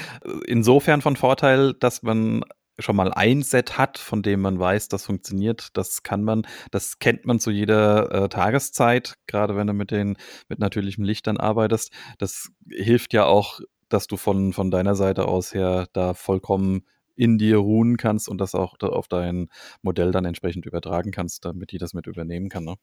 insofern 0.46 1.00
von 1.02 1.16
Vorteil, 1.16 1.74
dass 1.74 2.02
man 2.02 2.44
schon 2.78 2.96
mal 2.96 3.12
ein 3.14 3.42
Set 3.42 3.78
hat, 3.78 3.98
von 3.98 4.22
dem 4.22 4.40
man 4.42 4.58
weiß, 4.58 4.88
das 4.88 5.06
funktioniert. 5.06 5.68
Das 5.76 6.02
kann 6.02 6.24
man 6.24 6.46
das 6.72 6.98
kennt 6.98 7.24
man 7.26 7.38
zu 7.40 7.50
jeder, 7.50 8.24
äh, 8.24 8.28
Tageszeit, 8.28 9.14
grade 9.28 9.56
wenn 9.56 9.66
du 9.68 9.72
mit 9.74 9.90
den 9.92 10.16
mit 10.48 10.58
natürlichem 10.58 11.04
Licht 11.04 11.26
dann 11.26 11.38
arbeitest. 11.38 11.92
Das 12.18 12.48
hilft 12.70 13.12
ja 13.14 13.24
auch, 13.26 13.60
dass 13.88 14.06
du 14.08 14.16
von 14.16 14.52
von 14.52 14.70
deiner 14.70 14.94
Seite 14.96 15.26
aus 15.28 15.54
her 15.54 15.86
da 15.92 16.14
vollkommen 16.14 16.82
in 17.16 17.38
dir 17.38 17.58
ruhen 17.58 17.96
kannst 17.96 18.28
und 18.28 18.38
das 18.40 18.54
auch 18.54 18.74
auf 18.80 19.08
dein 19.08 19.48
Modell 19.82 20.12
dann 20.12 20.24
entsprechend 20.24 20.66
übertragen 20.66 21.10
kannst, 21.12 21.44
damit 21.44 21.72
die 21.72 21.78
das 21.78 21.94
mit 21.94 22.06
übernehmen 22.06 22.48
kann, 22.48 22.64
ne? 22.64 22.76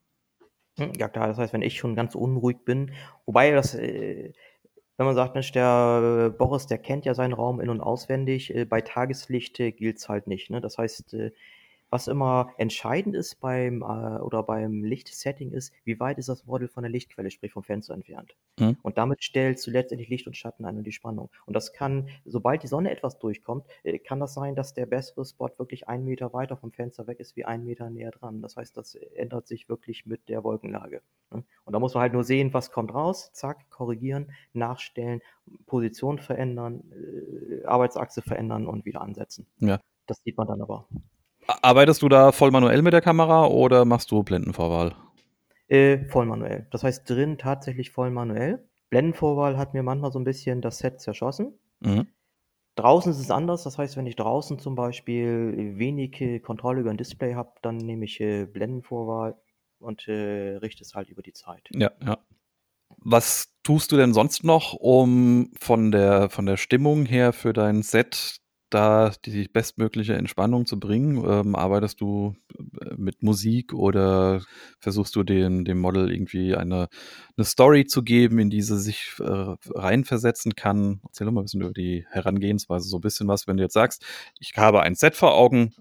Hm, 0.77 0.93
ja 0.97 1.09
klar, 1.09 1.27
das 1.27 1.37
heißt, 1.37 1.53
wenn 1.53 1.61
ich 1.61 1.77
schon 1.77 1.95
ganz 1.95 2.15
unruhig 2.15 2.63
bin 2.65 2.91
wobei 3.25 3.51
das, 3.51 3.75
äh 3.75 4.33
wenn 4.97 5.07
man 5.07 5.15
sagt: 5.15 5.33
„Mensch, 5.35 5.51
der 5.51 6.29
Boris, 6.37 6.67
der 6.67 6.77
kennt 6.77 7.05
ja 7.05 7.15
seinen 7.15 7.33
Raum 7.33 7.59
in 7.61 7.69
und 7.69 7.81
auswendig“, 7.81 8.53
äh, 8.55 8.65
bei 8.65 8.81
Tageslicht, 8.81 9.59
äh, 9.59 9.71
gilt's 9.71 10.09
halt 10.09 10.27
nicht, 10.27 10.51
ne? 10.51 10.61
Das 10.61 10.77
heißt, 10.77 11.13
äh, 11.15 11.31
was 11.91 12.07
immer 12.07 12.53
entscheidend 12.57 13.15
ist 13.15 13.39
beim, 13.39 13.81
äh 13.81 14.21
oder 14.21 14.43
beim 14.43 14.83
Lichtsetting 14.83 15.51
ist, 15.51 15.73
wie 15.83 15.99
weit 15.99 16.17
ist 16.17 16.29
das 16.29 16.45
Model 16.45 16.67
von 16.67 16.83
der 16.83 16.91
Lichtquelle, 16.91 17.29
sprich 17.29 17.51
vom 17.51 17.63
Fenster 17.63 17.93
entfernt? 17.93 18.35
Mhm. 18.59 18.77
Und 18.81 18.97
damit 18.97 19.21
stellst 19.21 19.67
du 19.67 19.71
letztendlich 19.71 20.09
Licht 20.09 20.25
und 20.25 20.35
Schatten 20.35 20.65
ein 20.65 20.77
und 20.77 20.85
die 20.85 20.91
Spannung. 20.91 21.29
Und 21.45 21.53
das 21.53 21.73
kann 21.73 22.09
sobald 22.25 22.63
die 22.63 22.67
Sonne 22.67 22.91
etwas 22.91 23.19
durchkommt, 23.19 23.65
äh, 23.83 23.99
kann 23.99 24.19
das 24.19 24.33
sein, 24.33 24.55
dass 24.55 24.73
der 24.73 24.85
bessere 24.85 25.25
Spot 25.25 25.49
wirklich 25.57 25.87
1 25.87 26.03
Meter 26.03 26.33
weiter 26.33 26.57
vom 26.57 26.71
Fenster 26.71 27.07
weg 27.07 27.19
ist 27.19 27.35
wie 27.35 27.45
1 27.45 27.63
Meter 27.63 27.89
näher 27.89 28.11
dran. 28.11 28.41
Das 28.41 28.55
heißt, 28.55 28.75
das 28.77 28.95
ändert 28.95 29.47
sich 29.47 29.69
wirklich 29.69 30.05
mit 30.05 30.29
der 30.29 30.43
Wolkenlage, 30.43 31.01
ne? 31.29 31.43
Und 31.65 31.73
da 31.73 31.79
muss 31.79 31.93
man 31.93 32.01
halt 32.01 32.13
nur 32.13 32.23
sehen, 32.23 32.53
was 32.53 32.71
kommt 32.71 32.93
raus, 32.93 33.31
zack, 33.33 33.69
korrigieren, 33.69 34.31
nachstellen, 34.53 35.21
Position 35.65 36.19
verändern, 36.19 36.83
äh, 36.91 37.65
Arbeitsachse 37.65 38.21
verändern 38.21 38.67
und 38.67 38.85
wieder 38.85 39.01
ansetzen. 39.01 39.47
Ja. 39.59 39.79
Das 40.07 40.21
sieht 40.23 40.37
man 40.37 40.47
dann 40.47 40.61
aber. 40.61 40.87
Arbeitest 41.61 42.01
du 42.01 42.09
da 42.09 42.31
voll 42.31 42.51
manuell 42.51 42.81
mit 42.81 42.93
der 42.93 43.01
Kamera 43.01 43.45
oder 43.47 43.85
machst 43.85 44.11
du 44.11 44.23
Blendenvorwahl? 44.23 44.95
Äh, 45.69 46.05
voll 46.09 46.25
manuell. 46.25 46.67
Das 46.71 46.83
heißt 46.83 47.09
drin 47.09 47.37
tatsächlich 47.37 47.91
voll 47.91 48.11
manuell. 48.11 48.67
Blendenvorwahl 48.89 49.57
hat 49.57 49.73
mir 49.73 49.83
manchmal 49.83 50.11
so 50.11 50.19
'n 50.19 50.23
bisschen 50.25 50.61
das 50.61 50.79
Set 50.79 50.99
zerschossen. 51.01 51.53
Mhm. 51.81 52.11
Draußen 52.77 53.11
ist 53.11 53.19
es 53.19 53.31
anders. 53.31 53.63
Das 53.63 53.77
heißt, 53.77 53.97
wenn 53.97 54.05
ich 54.07 54.15
draußen 54.15 54.57
zum 54.59 54.75
Beispiel 54.75 55.73
wenig, 55.77 56.19
äh, 56.21 56.39
Kontrolle 56.39 56.79
über 56.81 56.89
'n 56.91 56.97
Display 56.97 57.33
habe, 57.35 57.51
dann 57.61 57.77
nehme 57.77 58.05
ich, 58.05 58.19
äh, 58.21 58.45
Blendenvorwahl 58.45 59.35
und, 59.79 60.07
äh, 60.07 60.55
richte 60.57 60.83
es 60.83 60.93
halt 60.95 61.09
über 61.09 61.21
die 61.21 61.33
Zeit. 61.33 61.71
Ja, 61.73 61.91
ja. 62.05 62.17
Was 62.99 63.49
tust 63.63 63.91
du 63.93 63.97
denn 63.97 64.13
sonst 64.13 64.43
noch, 64.45 64.73
um 64.75 65.51
von 65.59 65.91
der 65.91 66.29
von 66.31 66.47
der 66.47 66.57
Stimmung 66.57 67.05
her 67.05 67.33
für 67.33 67.53
dein 67.53 67.83
Set 67.83 68.40
da 68.73 69.11
die 69.25 69.47
bestmögliche 69.47 70.15
Entspannung 70.15 70.65
zu 70.65 70.79
bringen? 70.79 71.23
Ähm, 71.27 71.55
arbeitest 71.55 72.01
du, 72.01 72.35
äh, 72.81 72.95
mit 72.97 73.23
Musik 73.23 73.73
oder 73.73 74.41
versuchst 74.79 75.15
du 75.15 75.23
dem 75.23 75.65
dem 75.65 75.79
Model 75.79 76.11
irgendwie 76.11 76.55
eine 76.55 76.87
'ne 77.37 77.43
Story 77.45 77.85
zu 77.85 78.03
geben, 78.03 78.39
in 78.39 78.49
die 78.49 78.61
sie 78.63 78.79
sich, 78.79 79.13
äh, 79.19 79.55
reinversetzen 79.75 80.55
kann? 80.55 81.01
Erzähl 81.05 81.29
mal 81.31 81.41
'n 81.41 81.45
bisschen 81.45 81.61
über 81.61 81.73
die 81.73 82.05
Herangehensweise, 82.09 82.89
so 82.89 82.97
'n 82.97 83.01
bisschen 83.01 83.27
was, 83.27 83.47
wenn 83.47 83.57
du 83.57 83.63
jetzt 83.63 83.73
sagst: 83.73 84.05
„Ich 84.39 84.53
habe 84.57 84.81
ein 84.81 84.95
Set 84.95 85.15
vor 85.15 85.33
Augen, 85.35 85.73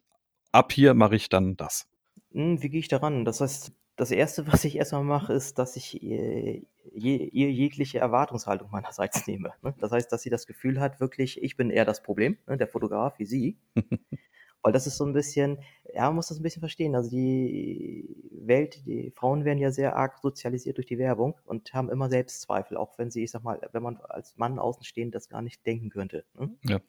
ab 0.53 0.73
hier 0.73 0.95
mache 0.95 1.17
ich 1.17 1.29
dann 1.31 1.57
das.“ 1.57 1.85
Hm, 2.33 2.63
wie 2.63 2.69
gehe 2.69 2.81
ich 2.81 2.89
da 2.89 2.99
ran? 2.99 3.25
Das 3.25 3.41
heißt, 3.41 3.73
das 3.97 4.11
1., 4.13 4.47
was 4.63 4.65
ich 4.65 4.77
erst 4.77 4.93
mal 4.93 5.03
mache, 5.03 5.33
ist, 5.33 5.59
dass 5.59 5.77
ich, 5.77 6.01
äh, 6.03 6.63
je, 6.93 7.17
ihr 7.17 7.51
jegliche 7.51 7.99
Erwartungshaltung 7.99 8.71
meinerseits 8.71 9.27
nehme. 9.27 9.53
Ne? 9.63 9.75
Das 9.81 9.93
heißt, 9.93 10.11
dass 10.13 10.23
sie 10.23 10.31
das 10.31 10.47
Gefühl 10.47 10.81
hat, 10.81 11.01
wirklich, 11.01 11.43
ich 11.43 11.57
bin 11.57 11.71
eher 11.71 11.85
das 11.85 12.03
Problem, 12.03 12.39
ne? 12.47 12.57
der 12.57 12.69
Fotograf 12.69 13.19
wie 13.19 13.27
sie. 13.27 13.59
Weil 14.63 14.73
das 14.73 14.87
ist 14.87 14.99
so 14.99 15.07
ein 15.07 15.15
bisschen, 15.15 15.59
ja, 15.95 16.05
man 16.05 16.17
muss 16.17 16.29
das 16.29 16.39
ein 16.39 16.43
bisschen 16.43 16.61
verstehen. 16.61 16.95
Also 16.95 17.09
die 17.09 18.15
Welt, 18.31 18.85
die 18.87 19.11
Frauen 19.11 19.47
werden 19.47 19.59
ja 19.59 19.71
sehr 19.71 19.97
arg 19.97 20.19
sozialisiert 20.19 20.77
durch 20.77 20.87
die 20.87 20.99
Werbung 20.99 21.35
und 21.47 21.73
haben 21.73 21.89
immer 21.89 22.11
Selbstzweifel, 22.11 22.77
auch 22.77 22.99
wenn 22.99 23.11
sie, 23.11 23.25
ich 23.25 23.31
sag 23.31 23.43
mal, 23.43 23.59
wenn 23.73 23.83
man 23.83 23.97
als 23.97 24.37
Mann 24.37 24.59
außenstehend 24.59 25.15
das 25.15 25.31
gar 25.31 25.41
nicht 25.41 25.65
denken 25.65 25.89
könnte. 25.89 26.25
Ne? 26.39 26.51
Ja. 26.65 26.81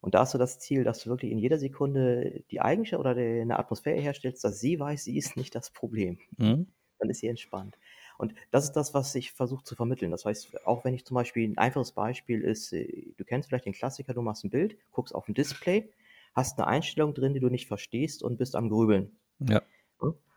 Und 0.00 0.14
da 0.14 0.20
hast 0.20 0.34
du 0.34 0.38
das 0.38 0.58
Ziel, 0.58 0.84
dass 0.84 1.02
du 1.02 1.10
wirklich 1.10 1.32
in 1.32 1.38
jeder 1.38 1.58
Sekunde 1.58 2.44
die 2.50 2.60
Eigenschaft 2.60 3.00
oder 3.00 3.14
die, 3.14 3.40
eine 3.40 3.58
Atmosphäre 3.58 4.00
herstellst, 4.00 4.44
dass 4.44 4.60
sie 4.60 4.78
weiß, 4.78 5.04
sie 5.04 5.16
ist 5.16 5.36
nicht 5.36 5.54
das 5.54 5.70
Problem. 5.70 6.18
Mhm. 6.36 6.68
Dann 6.98 7.10
ist 7.10 7.20
sie 7.20 7.28
entspannt. 7.28 7.78
Und 8.18 8.34
das 8.50 8.64
ist 8.64 8.72
das, 8.72 8.94
was 8.94 9.14
ich 9.14 9.32
versuche 9.32 9.62
zu 9.64 9.76
vermitteln. 9.76 10.10
Das 10.10 10.24
heißt, 10.24 10.66
auch 10.66 10.84
wenn 10.84 10.92
ich 10.92 11.06
zum 11.06 11.14
Beispiel, 11.14 11.48
ein 11.48 11.56
einfaches 11.56 11.92
Beispiel 11.92 12.42
ist, 12.42 12.72
äh, 12.72 13.14
du 13.16 13.24
kennst 13.24 13.48
vielleicht 13.48 13.64
den 13.64 13.72
Klassiker, 13.72 14.12
du 14.12 14.22
machst 14.22 14.44
ein 14.44 14.50
Bild, 14.50 14.76
guckst 14.90 15.14
auf 15.14 15.28
ein 15.28 15.34
Display, 15.34 15.90
hast 16.34 16.58
eine 16.58 16.66
Einstellung 16.66 17.14
drin, 17.14 17.32
die 17.32 17.40
du 17.40 17.48
nicht 17.48 17.68
verstehst 17.68 18.22
und 18.22 18.36
bist 18.36 18.56
am 18.56 18.68
Grübeln. 18.68 19.16
Ja. 19.38 19.62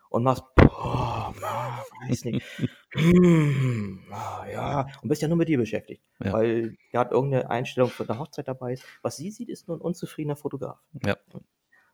Und 0.09 0.23
machst, 0.23 0.43
boah, 0.55 1.33
weiß 2.07 2.25
nicht, 2.25 2.45
hm, 2.89 4.01
ah, 4.11 4.45
ja, 4.51 4.87
und 5.01 5.07
bist 5.07 5.21
ja 5.21 5.29
nur 5.29 5.37
mit 5.37 5.47
dir 5.47 5.57
beschäftigt, 5.57 6.03
Ja. 6.19 6.33
weil 6.33 6.75
gerade 6.91 7.15
irgendeine 7.15 7.49
Einstellung 7.49 7.89
für 7.89 8.07
eine 8.07 8.19
Hochzeit 8.19 8.49
dabei 8.49 8.73
ist. 8.73 8.83
Was 9.01 9.15
sie 9.15 9.31
sieht, 9.31 9.47
ist 9.47 9.69
nur 9.69 9.77
ein 9.77 9.81
unzufriedener 9.81 10.35
Fotograf. 10.35 10.77
Ja. 11.05 11.15
Und 11.31 11.45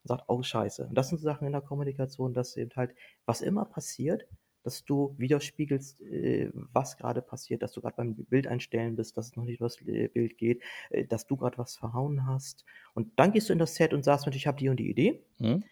sagt, 0.04 0.24
oh 0.28 0.42
Scheiße. 0.42 0.88
Und 0.88 0.96
das 0.96 1.10
sind 1.10 1.20
so 1.20 1.26
Sachen 1.26 1.46
in 1.46 1.54
der 1.54 1.62
Kommunikation, 1.62 2.34
dass 2.34 2.58
eben 2.58 2.72
halt, 2.76 2.96
was 3.26 3.42
immer 3.42 3.66
passiert, 3.66 4.26
dass 4.68 4.84
du 4.84 5.16
widerspiegelst, 5.18 6.02
äh, 6.02 6.52
was 6.54 6.98
gerade 6.98 7.22
passiert, 7.22 7.62
dass 7.62 7.72
du 7.72 7.80
gerade 7.80 7.96
beim 7.96 8.16
Bild 8.16 8.48
einstellen 8.48 8.98
bist, 8.98 9.16
dass 9.16 9.28
es 9.28 9.36
noch 9.38 9.46
nicht 9.46 9.60
über 9.60 9.66
das 9.68 9.78
Bild 9.78 10.38
geht, 10.38 10.62
äh, 10.90 11.06
dass 11.06 11.26
du 11.26 11.38
gerade 11.38 11.58
was 11.58 11.78
verhauen 11.78 12.28
hast. 12.28 12.66
Und 12.94 13.18
dann 13.18 13.32
gehst 13.32 13.48
du 13.48 13.54
in 13.54 13.60
das 13.60 13.76
Set 13.76 13.94
und 13.94 14.04
sagst, 14.04 14.26
Mensch, 14.26 14.36
ich 14.36 14.46
habe 14.46 14.58
die 14.58 14.68
und 14.68 14.78
die 14.78 14.90
Idee. 14.90 15.24
Mhm. 15.40 15.64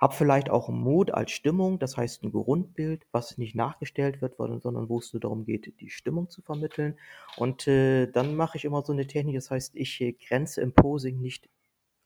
Hab 0.00 0.12
vielleicht 0.12 0.50
auch 0.50 0.68
Mut 0.68 1.12
als 1.12 1.30
Stimmung, 1.30 1.78
das 1.78 1.96
heißt 1.96 2.24
ein 2.24 2.32
Grundbild, 2.32 3.06
was 3.12 3.38
nicht 3.38 3.54
nachgestellt 3.54 4.20
wird, 4.20 4.36
sondern 4.36 4.60
sondern 4.60 4.88
wo 4.88 4.98
es 4.98 5.12
nur 5.12 5.20
darum 5.20 5.46
geht, 5.46 5.80
die 5.80 5.88
Stimmung 5.88 6.28
zu 6.28 6.42
vermitteln. 6.42 6.98
Und 7.36 7.68
äh, 7.68 8.10
dann 8.10 8.34
mache 8.34 8.58
ich 8.58 8.64
immer 8.64 8.82
so 8.84 8.92
eine 8.92 9.06
Technik, 9.06 9.36
das 9.36 9.52
heißt, 9.52 9.76
ich 9.76 10.00
äh, 10.00 10.12
grenze 10.12 10.60
im 10.60 10.74
Posing 10.74 11.20
nicht 11.20 11.48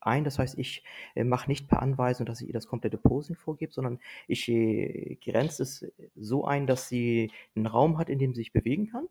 ein. 0.01 0.25
Das 0.25 0.39
heißt, 0.39 0.59
ich 0.59 0.85
äh, 1.15 1.25
mache 1.25 1.49
nicht 1.49 1.69
per 1.69 1.83
Anweisung, 1.83 2.27
dass 2.27 2.41
ich 2.41 2.49
ihr 2.49 2.55
das 2.55 2.67
komplette 2.67 2.99
Posing 2.99 3.37
vorgebe, 3.37 3.73
sondern 3.73 4.01
ich 4.27 4.49
äh, 4.49 5.17
grenze 5.17 5.63
es 5.63 5.87
so 6.17 6.45
ein, 6.45 6.67
dass 6.67 6.89
sie 6.89 7.31
einen 7.55 7.67
Raum 7.67 7.99
hat, 7.99 8.09
in 8.09 8.19
dem 8.19 8.35
sie 8.35 8.41
sich 8.41 8.53
bewegen 8.53 8.89
kann. 8.89 9.07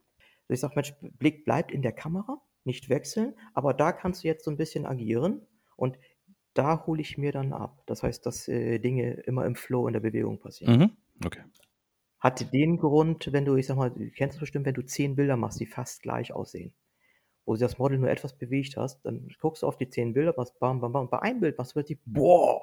Also 0.48 0.54
ich 0.54 0.60
sage, 0.60 0.74
Mensch, 0.76 0.94
Blick 1.18 1.46
bleibt 1.46 1.72
in 1.72 1.82
der 1.82 1.92
Kamera, 1.92 2.42
nicht 2.64 2.90
wechseln, 2.90 3.36
aber 3.54 3.74
da 3.74 3.92
kannst 3.92 4.24
du 4.24 4.28
jetzt 4.28 4.46
so 4.46 4.52
ein 4.52 4.58
bisschen 4.58 4.86
agieren 4.86 5.42
und 5.76 5.98
da 6.54 6.86
hole 6.86 7.02
ich 7.02 7.18
mir 7.18 7.32
dann 7.32 7.54
ab. 7.54 7.84
Das 7.86 8.04
heißt, 8.04 8.26
dass 8.26 8.48
äh, 8.48 8.80
Dinge 8.80 9.12
immer 9.12 9.46
im 9.46 9.56
Flow 9.56 9.88
in 9.88 9.94
der 9.94 10.00
Bewegung 10.00 10.40
passieren. 10.40 10.80
Mhm. 10.80 10.92
Okay. 11.26 11.42
Hat 12.20 12.52
den 12.52 12.78
Grund, 12.78 13.32
wenn 13.32 13.46
du, 13.46 13.56
ich 13.56 13.68
sag 13.68 13.78
mal, 13.78 13.92
du 13.92 14.10
kennst 14.12 14.36
es 14.36 14.40
bestimmt, 14.42 14.66
wenn 14.66 14.74
du 14.74 14.86
zehn 14.86 15.16
Bilder 15.16 15.38
machst, 15.38 15.60
die 15.60 15.66
fast 15.66 16.02
gleich 16.02 16.34
aussehen, 16.34 16.74
wo 17.50 17.56
sich 17.56 17.66
das 17.66 17.80
Model 17.80 17.98
nur 17.98 18.12
etwas 18.12 18.34
bewegt 18.38 18.78
hast, 18.78 19.04
dann 19.04 19.28
guckst 19.42 19.64
du 19.64 19.68
auf 19.68 19.76
die 19.76 19.90
zehn 19.90 20.14
Bilder, 20.14 20.36
machst 20.38 20.60
bam, 20.60 20.80
bam, 20.82 20.92
bam, 20.92 21.02
und 21.06 21.10
bei 21.10 21.20
einem 21.20 21.40
Bild 21.40 21.58
machst 21.58 21.72
du 21.72 21.80
plötzlich, 21.80 21.98
boah, 22.06 22.62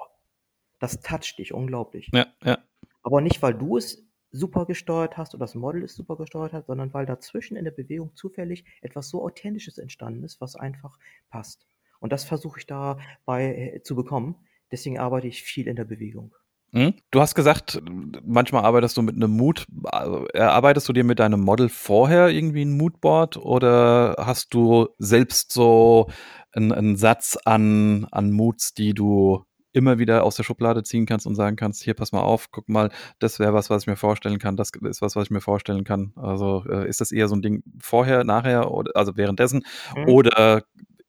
das 0.78 1.00
toucht 1.00 1.40
dich 1.40 1.52
unglaublich. 1.52 2.08
Ja, 2.12 2.28
ja. 2.44 2.58
Aber 3.02 3.20
nicht, 3.20 3.42
weil 3.42 3.54
du 3.54 3.78
es 3.78 4.06
super 4.30 4.64
gesteuert 4.64 5.16
hast 5.16 5.34
oder 5.34 5.40
das 5.40 5.56
Model 5.56 5.82
es 5.82 5.96
super 5.96 6.16
gesteuert 6.16 6.52
hat, 6.52 6.66
sondern 6.66 6.94
weil 6.94 7.04
dazwischen 7.04 7.56
in 7.56 7.64
der 7.64 7.72
Bewegung 7.72 8.14
zufällig 8.14 8.64
etwas 8.80 9.08
so 9.08 9.24
Authentisches 9.24 9.78
entstanden 9.78 10.22
ist, 10.22 10.40
was 10.40 10.54
einfach 10.54 10.96
passt. 11.30 11.66
Und 11.98 12.12
das 12.12 12.24
versuche 12.24 12.60
ich 12.60 12.66
dabei 12.68 13.56
äh, 13.56 13.82
zu 13.82 13.96
bekommen. 13.96 14.36
Deswegen 14.70 15.00
arbeite 15.00 15.26
ich 15.26 15.42
viel 15.42 15.66
in 15.66 15.74
der 15.74 15.84
Bewegung. 15.84 16.32
Mhm. 16.72 16.94
Du 17.10 17.20
hast 17.20 17.34
gesagt, 17.34 17.80
manchmal 18.24 18.64
arbeitest 18.64 18.96
du 18.96 19.02
mit 19.02 19.14
einem 19.14 19.30
Mood. 19.30 19.66
Also, 19.84 20.26
erarbeitest 20.28 20.88
du 20.88 20.92
dir 20.92 21.04
mit 21.04 21.18
deinem 21.18 21.40
Model 21.40 21.68
vorher 21.68 22.28
irgendwie 22.28 22.64
ein 22.64 22.76
Moodboard 22.76 23.36
oder 23.36 24.16
hast 24.18 24.52
du 24.54 24.88
selbst 24.98 25.52
so 25.52 26.08
einen, 26.52 26.72
einen 26.72 26.96
Satz 26.96 27.38
an, 27.44 28.06
an 28.10 28.30
Moods, 28.30 28.74
die 28.74 28.94
du 28.94 29.44
immer 29.72 29.98
wieder 29.98 30.24
aus 30.24 30.36
der 30.36 30.42
Schublade 30.42 30.82
ziehen 30.82 31.04
kannst 31.04 31.26
und 31.26 31.34
sagen 31.34 31.56
kannst, 31.56 31.82
hier 31.82 31.92
pass 31.92 32.10
mal 32.10 32.22
auf, 32.22 32.50
guck 32.50 32.66
mal, 32.68 32.90
das 33.18 33.38
wäre 33.38 33.52
was, 33.52 33.68
was 33.68 33.82
ich 33.82 33.86
mir 33.86 33.96
vorstellen 33.96 34.38
kann, 34.38 34.56
das 34.56 34.70
ist 34.70 35.02
was, 35.02 35.16
was 35.16 35.24
ich 35.24 35.30
mir 35.30 35.42
vorstellen 35.42 35.84
kann. 35.84 36.12
Also 36.16 36.64
äh, 36.66 36.88
ist 36.88 37.02
das 37.02 37.12
eher 37.12 37.28
so 37.28 37.36
ein 37.36 37.42
Ding 37.42 37.62
vorher, 37.78 38.24
nachher, 38.24 38.70
oder, 38.72 38.92
also 38.94 39.16
währenddessen 39.16 39.64
Mhm. 39.94 40.08
oder 40.08 40.62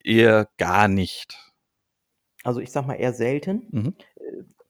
eher 0.04 0.50
gar 0.58 0.90
nicht? 0.90 1.38
Also 2.44 2.60
ich 2.60 2.72
sag 2.72 2.86
mal 2.86 2.96
eher 2.96 3.14
selten. 3.14 3.68
Mhm. 3.72 3.94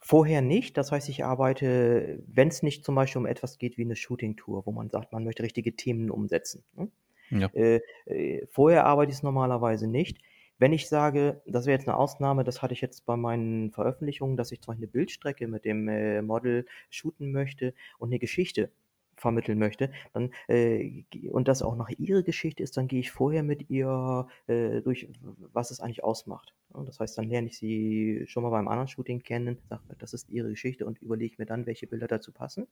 Vorher 0.07 0.41
nicht. 0.41 0.77
Das 0.77 0.93
heißt, 0.93 1.09
ich 1.09 1.25
arbeite, 1.25 2.23
wenn 2.27 2.47
es 2.47 2.63
nicht 2.63 2.85
zum 2.85 2.95
Beispiel 2.95 3.19
um 3.19 3.25
etwas 3.25 3.57
geht 3.57 3.77
wie 3.77 3.83
eine 3.83 3.97
Shooting-Tour, 3.97 4.65
wo 4.65 4.71
man 4.71 4.89
sagt, 4.89 5.11
man 5.11 5.25
möchte 5.25 5.43
richtige 5.43 5.75
Themen 5.75 6.09
umsetzen. 6.09 6.63
Ne? 6.77 6.89
Ja. 7.29 7.47
Äh, 7.53 7.81
äh, 8.05 8.47
vorher 8.47 8.85
arbeite 8.85 9.11
ich 9.11 9.17
es 9.17 9.23
normalerweise 9.23 9.85
nicht. 9.85 10.19
Wenn 10.59 10.71
ich 10.71 10.87
sage, 10.87 11.41
das 11.45 11.65
wäre 11.65 11.77
jetzt 11.77 11.89
eine 11.89 11.97
Ausnahme, 11.97 12.45
das 12.45 12.61
hatte 12.61 12.73
ich 12.73 12.79
jetzt 12.79 13.05
bei 13.05 13.17
meinen 13.17 13.71
Veröffentlichungen, 13.71 14.37
dass 14.37 14.53
ich 14.53 14.61
zum 14.61 14.71
Beispiel 14.71 14.85
eine 14.85 14.91
Bildstrecke 14.93 15.45
mit 15.45 15.65
dem 15.65 15.89
äh, 15.89 16.21
Model 16.21 16.65
shooten 16.89 17.33
möchte 17.33 17.73
und 17.97 18.07
eine 18.07 18.19
Geschichte 18.19 18.71
vermitteln 19.17 19.59
möchte, 19.59 19.91
dann 20.13 20.31
äh, 20.47 21.03
und 21.31 21.47
das 21.47 21.61
auch 21.61 21.75
nach 21.75 21.89
ihre 21.89 22.23
Geschichte 22.23 22.63
ist, 22.63 22.77
dann 22.77 22.87
gehe 22.87 22.99
ich 22.99 23.11
vorher 23.11 23.43
mit 23.43 23.69
ihr 23.69 24.27
äh, 24.47 24.81
durch, 24.81 25.09
was 25.53 25.71
es 25.71 25.79
eigentlich 25.79 26.03
ausmacht. 26.03 26.53
Das 26.85 26.99
heißt, 26.99 27.17
dann 27.17 27.29
lerne 27.29 27.47
ich 27.47 27.57
sie 27.57 28.25
schon 28.27 28.43
mal 28.43 28.49
beim 28.49 28.67
anderen 28.67 28.87
Shooting 28.87 29.23
kennen, 29.23 29.57
sage, 29.69 29.81
das 29.97 30.13
ist 30.13 30.29
ihre 30.29 30.49
Geschichte 30.49 30.85
und 30.85 31.01
überlege 31.01 31.35
mir 31.37 31.45
dann, 31.45 31.65
welche 31.65 31.87
Bilder 31.87 32.07
dazu 32.07 32.31
passen 32.31 32.67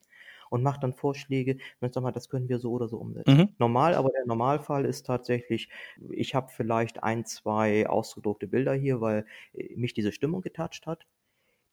und 0.50 0.64
mache 0.64 0.80
dann 0.80 0.94
Vorschläge 0.94 1.58
und 1.80 1.94
sag 1.94 2.04
mal, 2.04 2.12
das 2.12 2.30
können 2.30 2.50
wir 2.50 2.60
so 2.60 2.72
oder 2.72 2.88
so 2.88 2.98
umsetzen. 2.98 3.38
Mhm. 3.38 3.50
Normal, 3.58 3.96
aber 3.96 4.10
der 4.10 4.26
Normalfall 4.26 4.86
ist 4.86 5.06
tatsächlich, 5.06 5.70
ich 6.10 6.36
habe 6.36 6.52
vielleicht 6.52 7.04
ein, 7.04 7.26
zwei 7.26 7.88
ausgedruckte 7.88 8.48
Bilder 8.48 8.74
hier, 8.74 9.02
weil 9.02 9.26
äh, 9.54 9.76
mich 9.76 9.94
diese 9.94 10.12
Stimmung 10.12 10.42
getoucht 10.42 10.86
hat. 10.86 11.06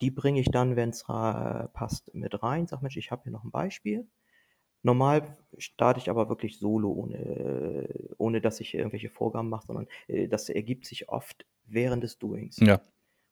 Die 0.00 0.10
bringe 0.10 0.40
ich 0.40 0.50
dann, 0.50 0.74
wenn 0.74 0.88
es 0.88 1.04
passt, 1.04 2.12
mit 2.12 2.42
rein. 2.42 2.66
Sag 2.66 2.82
Mensch, 2.82 2.96
ich 2.96 3.12
habe 3.12 3.22
hier 3.22 3.32
noch 3.32 3.44
ein 3.44 3.52
Beispiel. 3.52 4.08
Normal 4.82 5.36
starte 5.58 6.00
ich 6.00 6.10
aber 6.10 6.28
wirklich 6.28 6.58
solo, 6.58 6.90
ohne, 6.92 7.88
ohne 8.18 8.40
dass 8.40 8.60
ich 8.60 8.74
irgendwelche 8.74 9.10
Vorgaben 9.10 9.48
mache, 9.48 9.66
sondern 9.66 9.86
äh, 10.08 10.28
das 10.28 10.48
ergibt 10.48 10.86
sich 10.86 11.08
oft 11.08 11.46
während 11.66 12.02
des 12.04 12.18
Doings. 12.18 12.58
Ja. 12.60 12.80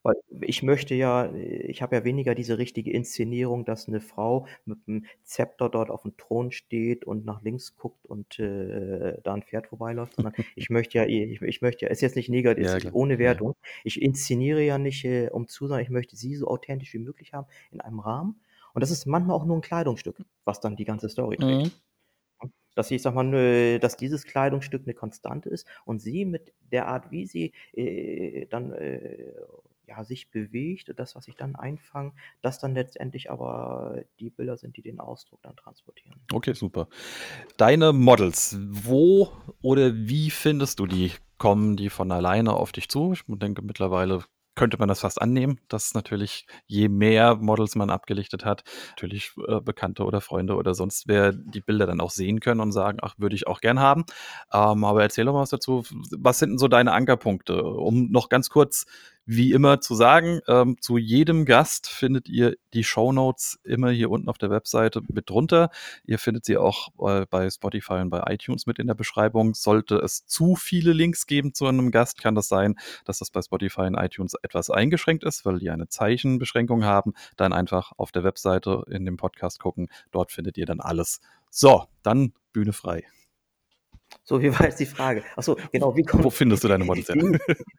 Weil 0.03 0.15
ich 0.41 0.63
möchte 0.63 0.95
ja, 0.95 1.27
äh, 1.27 1.67
ich 1.67 1.83
habe 1.83 1.97
ja 1.97 2.05
weniger 2.05 2.35
diese 2.35 2.57
richtige 2.59 2.91
Inszenierung, 2.93 3.65
dass 3.67 3.87
eine 3.89 4.01
Frau 4.01 4.47
mit 4.65 4.79
einem 4.89 5.05
Zepter 5.25 5.69
dort 5.69 5.91
auf 5.91 6.03
dem 6.03 6.17
Thron 6.17 6.53
steht 6.53 7.05
und 7.05 7.25
nach 7.27 7.43
links 7.43 7.77
guckt 7.77 8.07
und 8.07 8.39
äh, 8.39 9.21
da 9.23 9.35
ein 9.35 9.43
Pferd 9.43 9.67
vorbeiläuft, 9.67 10.15
sondern 10.15 10.33
ich 10.57 10.71
möchte 10.71 10.99
ja, 10.99 11.05
ich, 11.07 11.43
ich 11.43 11.61
möchte 11.61 11.85
ja, 11.87 11.91
ist 11.91 12.01
jetzt 12.01 12.17
nicht 12.17 12.31
negativ, 12.31 12.67
Ja, 12.67 12.79
ohne 12.93 13.19
Ja. 13.19 13.19
Wertung. 13.19 13.55
Ich 13.85 14.01
inszeniere 14.01 14.63
ja 14.63 14.79
nicht, 14.79 15.05
äh, 15.05 15.29
um 15.31 15.49
zu 15.49 15.67
sein, 15.67 15.83
ich 15.83 15.91
möchte 15.91 16.17
sie 16.17 16.35
so 16.35 16.49
authentisch 16.49 16.95
wie 16.95 16.99
möglich 16.99 17.35
haben 17.35 17.47
in 17.71 17.81
einem 17.83 18.01
Rahmen. 18.01 18.41
Und 18.75 18.81
das 18.81 18.91
ist 18.91 19.07
manchmal 19.07 19.37
auch 19.37 19.45
nur 19.45 19.57
ein 19.57 19.63
Kleidungsstück, 19.63 20.17
was 20.45 20.61
dann 20.61 20.77
die 20.77 20.85
ganze 20.85 21.09
Story 21.09 21.37
trägt. 21.37 21.67
Mhm. 21.67 22.51
Dass 22.77 22.89
sie, 22.89 22.97
ich 22.97 23.03
sag 23.03 23.15
mal, 23.15 23.25
nö, 23.25 23.79
dass 23.79 23.97
dieses 23.97 24.25
Kleidungsstück 24.25 24.83
eine 24.85 24.95
Konstante 24.95 25.49
ist 25.49 25.67
und 25.85 26.01
sie 26.01 26.25
mit 26.25 26.55
der 26.73 26.87
Art, 26.87 27.11
wie 27.11 27.27
sie 27.27 27.53
äh, 27.73 28.47
dann 28.47 28.73
äh, 28.73 29.33
ja, 29.91 30.05
sich 30.05 30.31
bewegt 30.31 30.89
und 30.89 30.99
das, 30.99 31.17
was 31.17 31.27
ich 31.29 31.37
dann 31.37 31.57
einfange, 31.57 32.13
das 32.43 32.59
dann 32.61 32.75
letztendlich 32.75 33.31
aber 33.31 34.05
die 34.21 34.31
Bilder 34.31 34.57
sind, 34.57 34.77
die 34.77 34.83
den 34.83 35.01
Ausdruck 35.01 35.43
dann 35.43 35.57
transportieren. 35.57 36.15
Okay, 36.33 36.55
super. 36.55 36.89
Deine 37.57 37.93
Models, 37.93 38.57
wo 38.61 39.33
oder 39.61 39.93
wie 39.95 40.31
findest 40.31 40.79
du 40.79 40.87
die? 40.87 41.13
Kommen 41.39 41.77
die 41.77 41.91
von 41.91 42.13
alleine 42.13 42.53
auf 42.53 42.71
dich 42.71 42.89
zu? 42.89 43.13
Ich 43.13 43.25
denke, 43.27 43.63
mittlerweile 43.63 44.25
könnte 44.61 44.77
man 44.77 44.91
das 44.91 45.01
fast 45.01 45.23
annehmen, 45.23 45.59
dass 45.69 45.95
natürlich 45.95 46.47
je 46.67 46.91
mehr 46.91 47.35
Models 47.37 47.77
man 47.77 47.89
abgelichtet 47.89 48.45
hat, 48.45 48.63
natürlich 48.91 49.33
äh, 49.49 49.59
Bekannte 49.63 50.05
oder 50.05 50.21
Freunde 50.21 50.55
oder 50.55 50.75
sonst 50.75 51.09
wer 51.09 51.33
die 51.33 51.63
Bilder 51.63 51.87
dann 51.87 52.03
auch 52.03 52.11
sehen 52.11 52.41
können 52.41 52.61
und 52.61 52.71
sagen, 52.71 52.99
ach, 53.01 53.15
würde 53.17 53.35
ich 53.37 53.47
auch 53.47 53.63
gern 53.63 53.81
haben. 53.81 54.05
Ähm, 54.53 54.85
aber 54.85 55.01
erzähl 55.01 55.25
doch 55.25 55.33
mal 55.33 55.41
was 55.41 55.49
dazu. 55.49 55.83
Was 56.11 56.41
sind 56.41 56.51
denn 56.51 56.59
so 56.59 56.69
deine 56.69 56.93
Ankerpunkte? 56.93 57.63
Um 57.63 58.11
noch 58.11 58.29
ganz 58.29 58.51
kurz 58.51 58.85
wie 59.33 59.53
immer 59.53 59.81
zu 59.81 59.95
sagen, 59.95 60.41
ähm, 60.49 60.77
zu 60.81 60.99
jedem 60.99 61.45
Gast 61.45 61.89
findet 61.89 62.29
ihr 62.29 62.57
die 62.75 62.83
Shownotes 62.83 63.61
immer 63.63 63.91
hier 63.91 64.11
unten 64.11 64.29
auf 64.29 64.39
der 64.39 64.51
Webseite 64.51 65.03
mit 65.07 65.31
drunter. 65.31 65.71
Ihr 66.05 66.19
findet 66.19 66.45
sie 66.45 66.57
auch 66.57 66.89
äh, 66.99 67.27
bei 67.31 67.49
Spotify 67.49 67.95
und 67.95 68.11
bei 68.11 68.25
iTunes 68.27 68.67
mit 68.67 68.81
in 68.81 68.89
der 68.89 68.95
Beschreibung. 68.95 69.55
Sollte 69.55 69.99
es 69.99 70.27
zu 70.27 70.57
viele 70.57 70.93
Links 70.93 71.29
geben 71.29 71.55
zu 71.55 71.67
einem 71.67 71.93
Gast, 71.93 72.21
kann 72.21 72.35
das 72.35 72.49
sein, 72.49 72.75
dass 73.05 73.21
das 73.21 73.31
bei 73.31 73.41
Spotify 73.41 73.83
und 73.83 73.95
iTunes 73.95 74.35
etwas 74.43 74.69
eingeschränkt 74.69 75.23
ist, 75.23 75.47
weil 75.47 75.61
die 75.61 75.71
eine 75.71 75.87
Zeichenbeschränkung 75.87 76.85
haben. 76.85 77.13
Dann 77.37 77.53
einfach 77.53 77.93
auf 77.99 78.11
der 78.11 78.25
Webseite 78.25 78.83
in 78.91 79.05
dem 79.05 79.17
Podcast 79.17 79.61
gucken. 79.61 79.91
Dort 80.11 80.33
findet 80.33 80.59
ihr 80.59 80.67
dann 80.67 80.81
alles. 80.81 81.21
So, 81.51 81.85
dann 82.03 82.33
Bühne 82.53 82.73
frei. 82.73 83.05
So, 84.27 84.41
wie 84.43 84.53
war 84.53 84.67
jetzt 84.67 84.81
die 84.81 84.87
Frage? 84.87 85.25
Ach 85.37 85.43
so, 85.43 85.57
genau, 85.73 85.97
wie 85.97 86.05
kommt 86.05 86.25
Wo 86.25 86.31
findest 86.31 86.65
du 86.65 86.69
deine 86.69 86.85
Models, 86.85 87.09
ja? 87.09 87.15
wie 87.15 87.31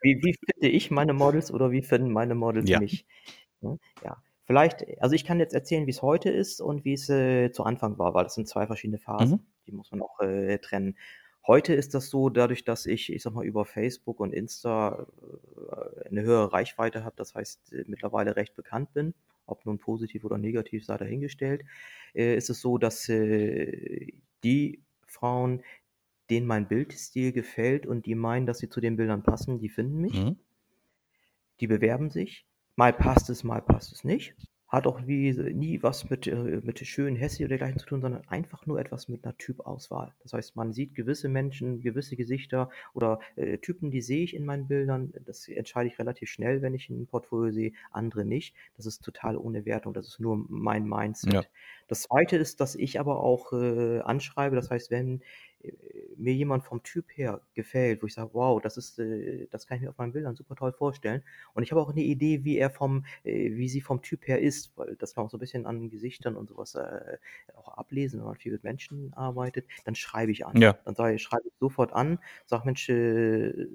wie 0.01 0.21
wie 0.23 0.35
finde 0.53 0.69
ich 0.69 0.91
meine 0.91 1.13
Models 1.13 1.51
oder 1.51 1.71
wie 1.71 1.83
finden 1.83 2.11
meine 2.11 2.35
Models 2.35 2.73
Ja. 2.73 2.79
mich? 2.79 3.05
Ne? 3.61 3.79
Ja, 4.01 4.23
vielleicht 4.45 4.85
also, 5.01 5.15
ich 5.15 5.25
kann 5.25 5.39
jetzt 5.39 5.53
erzählen, 5.55 5.87
wie's 5.87 6.01
heute 6.01 6.29
ist 6.31 6.61
und 6.61 6.85
wie's, 6.85 7.09
äh, 7.09 7.51
zu 7.51 7.63
Anfang 7.65 7.97
war, 7.99 8.13
weil 8.15 8.25
das 8.25 8.35
sind 8.35 8.47
2 8.49 8.67
verschiedene 8.67 8.99
Phasen. 8.99 9.37
Mhm. 9.37 9.45
Die 9.67 9.71
muss 9.73 9.91
man 9.91 10.01
auch, 10.03 10.19
äh, 10.21 10.57
trennen. 10.59 10.97
Heute 11.47 11.73
ist 11.75 11.93
das 11.95 12.09
so, 12.09 12.29
dadurch, 12.29 12.63
dass 12.65 12.85
ich, 12.87 13.11
ich 13.13 13.23
sage 13.23 13.35
mal, 13.37 13.45
über 13.45 13.65
Facebook 13.65 14.19
und 14.19 14.33
Insta, 14.33 15.07
äh, 16.05 16.09
'ne 16.13 16.23
höhere 16.23 16.53
Reichweite 16.53 17.03
habe, 17.05 17.15
das 17.17 17.35
heißt, 17.35 17.73
äh, 17.73 17.85
mittlerweile 17.87 18.35
recht 18.37 18.55
bekannt 18.55 18.93
bin, 18.93 19.13
ob 19.47 19.65
nun 19.65 19.79
positiv 19.79 20.25
oder 20.25 20.37
negativ, 20.39 20.85
sei 20.85 20.97
dahingestellt, 20.97 21.63
äh, 22.15 22.35
ist 22.37 22.49
es 22.51 22.61
so, 22.61 22.77
dass, 22.79 23.09
äh, 23.09 24.13
die 24.43 24.83
Frauen, 25.07 25.63
denen 26.31 26.47
mein 26.47 26.67
Bildstil 26.69 27.33
gefällt 27.33 27.85
und 27.87 28.07
die 28.07 28.15
meinen, 28.15 28.47
dass 28.47 28.59
sie 28.59 28.69
zu 28.69 28.81
den 28.81 28.97
Bildern 28.97 29.23
passen, 29.23 29.59
die 29.59 29.69
finden 29.69 29.99
mich. 30.01 30.25
Mhm. 30.25 30.41
Die 31.59 31.67
bewerben 31.67 32.09
sich. 32.09 32.45
Mal 32.75 32.93
passt 32.93 33.29
es, 33.29 33.43
mal 33.43 33.61
passt 33.61 33.91
es 33.91 34.03
nicht. 34.03 34.35
Hat 34.67 34.87
auch 34.87 35.05
wie 35.05 35.33
nie 35.53 35.83
was 35.83 36.09
mit, 36.09 36.27
äh 36.27 36.61
mit 36.63 36.79
schön, 36.79 37.17
hässlich 37.17 37.41
oder 37.41 37.49
dergleichen 37.49 37.77
zu 37.77 37.85
tun, 37.85 37.99
sondern 38.01 38.25
einfach 38.29 38.65
nur 38.65 38.79
etwas 38.79 39.09
mit 39.09 39.25
'ner 39.25 39.37
Typauswahl. 39.37 40.13
Das 40.23 40.31
heißt, 40.31 40.55
man 40.55 40.71
sieht 40.71 40.95
gewisse 40.95 41.27
Menschen, 41.27 41.81
gewisse 41.81 42.15
Gesichter 42.15 42.69
oder, 42.93 43.19
äh, 43.35 43.57
Typen, 43.57 43.91
die 43.91 44.01
sehe 44.01 44.23
ich 44.23 44.33
in 44.33 44.45
meinen 44.45 44.69
Bildern. 44.69 45.11
Das 45.25 45.49
entscheide 45.49 45.89
ich 45.89 45.99
relativ 45.99 46.29
schnell, 46.29 46.61
wenn 46.61 46.73
ich 46.73 46.89
'n 46.89 47.05
Portfolio 47.05 47.51
sehe, 47.51 47.73
andere 47.91 48.23
nicht. 48.23 48.55
Das 48.77 48.85
ist 48.85 49.03
total 49.03 49.35
ohne 49.35 49.65
Wertung. 49.65 49.93
Das 49.93 50.07
ist 50.07 50.21
nur 50.21 50.37
mein 50.47 50.85
Mindset. 50.87 51.33
Ja. 51.33 51.51
Das 51.89 52.03
Zweite 52.03 52.37
ist, 52.37 52.61
dass 52.61 52.75
ich 52.75 52.97
aber 52.97 53.19
auch, 53.21 53.51
äh, 53.51 53.99
anschreibe. 53.99 54.55
Das 54.55 54.69
heißt, 54.69 54.89
wenn, 54.89 55.21
mir 56.17 56.33
jemand 56.33 56.63
vom 56.63 56.83
Typ 56.83 57.07
her 57.17 57.41
gefällt, 57.53 58.01
wo 58.03 58.07
ich 58.07 58.13
sage: 58.15 58.31
„Wow, 58.33 58.61
das 58.61 58.77
ist, 58.77 58.99
äh 58.99 59.47
das 59.51 59.67
kann 59.67 59.77
ich 59.77 59.83
mir 59.83 59.89
auf 59.89 59.97
meinen 59.97 60.13
Bildern 60.13 60.35
super 60.35 60.55
toll 60.55 60.73
vorstellen.“ 60.73 61.23
Und 61.53 61.63
ich 61.63 61.71
habe 61.71 61.81
auch 61.81 61.93
'ne 61.93 62.01
Idee, 62.03 62.43
wie 62.45 62.57
er 62.57 62.69
vom 62.69 63.05
äh, 63.23 63.55
wie 63.55 63.69
sie 63.69 63.81
vom 63.81 64.01
Typ 64.01 64.27
her 64.27 64.39
ist, 64.41 64.77
weil 64.77 64.95
das 64.97 65.13
kann 65.15 65.21
man 65.23 65.27
auch 65.27 65.31
so 65.31 65.37
'n 65.37 65.39
bisschen 65.41 65.65
an 65.65 65.89
Gesichtern 65.89 66.35
und 66.37 66.49
so 66.49 66.57
was, 66.57 66.75
äh, 66.75 67.17
auch 67.55 67.69
ablesen, 67.77 68.19
wenn 68.19 68.27
man 68.27 68.35
viel 68.37 68.51
mit 68.53 68.63
Menschen 68.63 69.13
arbeitet, 69.13 69.67
dann 69.85 69.95
schreibe 69.95 70.31
ich 70.31 70.45
an. 70.45 70.61
Ja. 70.61 70.81
Dann 70.85 70.95
sage 70.95 71.15
ich 71.15 71.21
schreibe 71.23 71.47
ich 71.47 71.53
sofort 71.59 71.93
an, 71.93 72.19
sage: 72.45 72.63
„Mensch, 72.65 72.89
ne, 72.89 73.69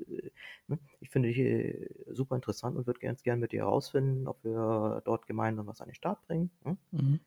ich 1.00 1.10
finde 1.10 1.28
dich, 1.32 1.90
super 2.10 2.36
interessant 2.36 2.76
und 2.76 2.86
würde 2.86 3.00
ganz 3.00 3.22
gern 3.22 3.40
mit 3.40 3.52
dir 3.52 3.60
herausfinden, 3.62 4.26
ob 4.28 4.42
wir 4.44 5.02
dort 5.04 5.26
gemeinsam 5.26 5.66
was 5.66 5.80
an 5.80 5.88
den 5.88 5.94
Start 5.94 6.22
bringen“, 6.26 6.50
ne? 6.64 6.76
Mhm. 6.92 7.20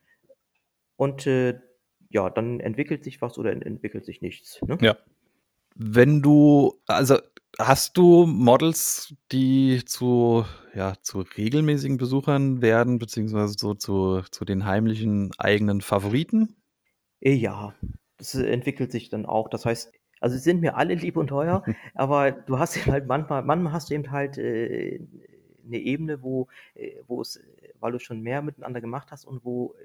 Und, 1.00 1.26
äh, 1.28 1.62
ja, 2.10 2.30
dann 2.30 2.60
entwickelt 2.60 3.04
sich 3.04 3.22
was 3.22 3.38
oder 3.38 3.52
ent 3.52 3.66
entwickelt 3.66 4.06
sich 4.06 4.22
nichts, 4.22 4.62
ne? 4.66 4.78
Ja. 4.82 4.98
Wenn 5.76 6.22
du 6.22 6.80
also, 6.88 7.18
hast 7.58 7.98
du 7.98 8.26
Models, 8.26 9.16
die 9.32 9.84
zu 9.86 10.46
ja, 10.76 10.94
zu 11.02 11.22
regelmäßigen 11.22 11.98
Besuchern 11.98 12.62
werden, 12.62 13.00
beziehungsweise 13.00 13.56
so 13.58 13.74
zu 13.74 14.22
zu 14.32 14.46
den 14.46 14.66
heimlichen 14.66 15.32
eigenen 15.38 15.82
Favoriten? 15.82 16.56
Äh, 17.22 17.34
ja, 17.34 17.76
das 18.18 18.36
entwickelt 18.36 18.92
sich 18.92 19.10
dann 19.10 19.26
auch. 19.26 19.50
Das 19.50 19.66
heißt 19.66 19.92
also, 20.22 20.36
sie 20.36 20.42
sind 20.44 20.60
mir 20.60 20.76
alle 20.76 20.96
lieb 20.96 21.16
und 21.16 21.28
teuer, 21.28 21.64
aber 21.96 22.32
du 22.32 22.60
hast 22.60 22.76
eben 22.78 22.92
halt 22.92 23.08
manchmal 23.08 23.44
manchmal 23.44 23.72
hast 23.74 23.90
du 23.90 23.94
eben 23.96 24.12
halt, 24.12 24.38
äh, 24.38 25.00
'ne 25.64 25.78
Ebene, 25.78 26.22
wo 26.24 26.48
äh, 26.76 26.96
wo 27.08 27.22
es 27.22 27.40
weil 27.80 27.92
du 27.94 28.00
schon 28.00 28.22
mehr 28.22 28.42
miteinander 28.42 28.82
gemacht 28.82 29.12
hast 29.12 29.26
und 29.26 29.46
wo 29.46 29.76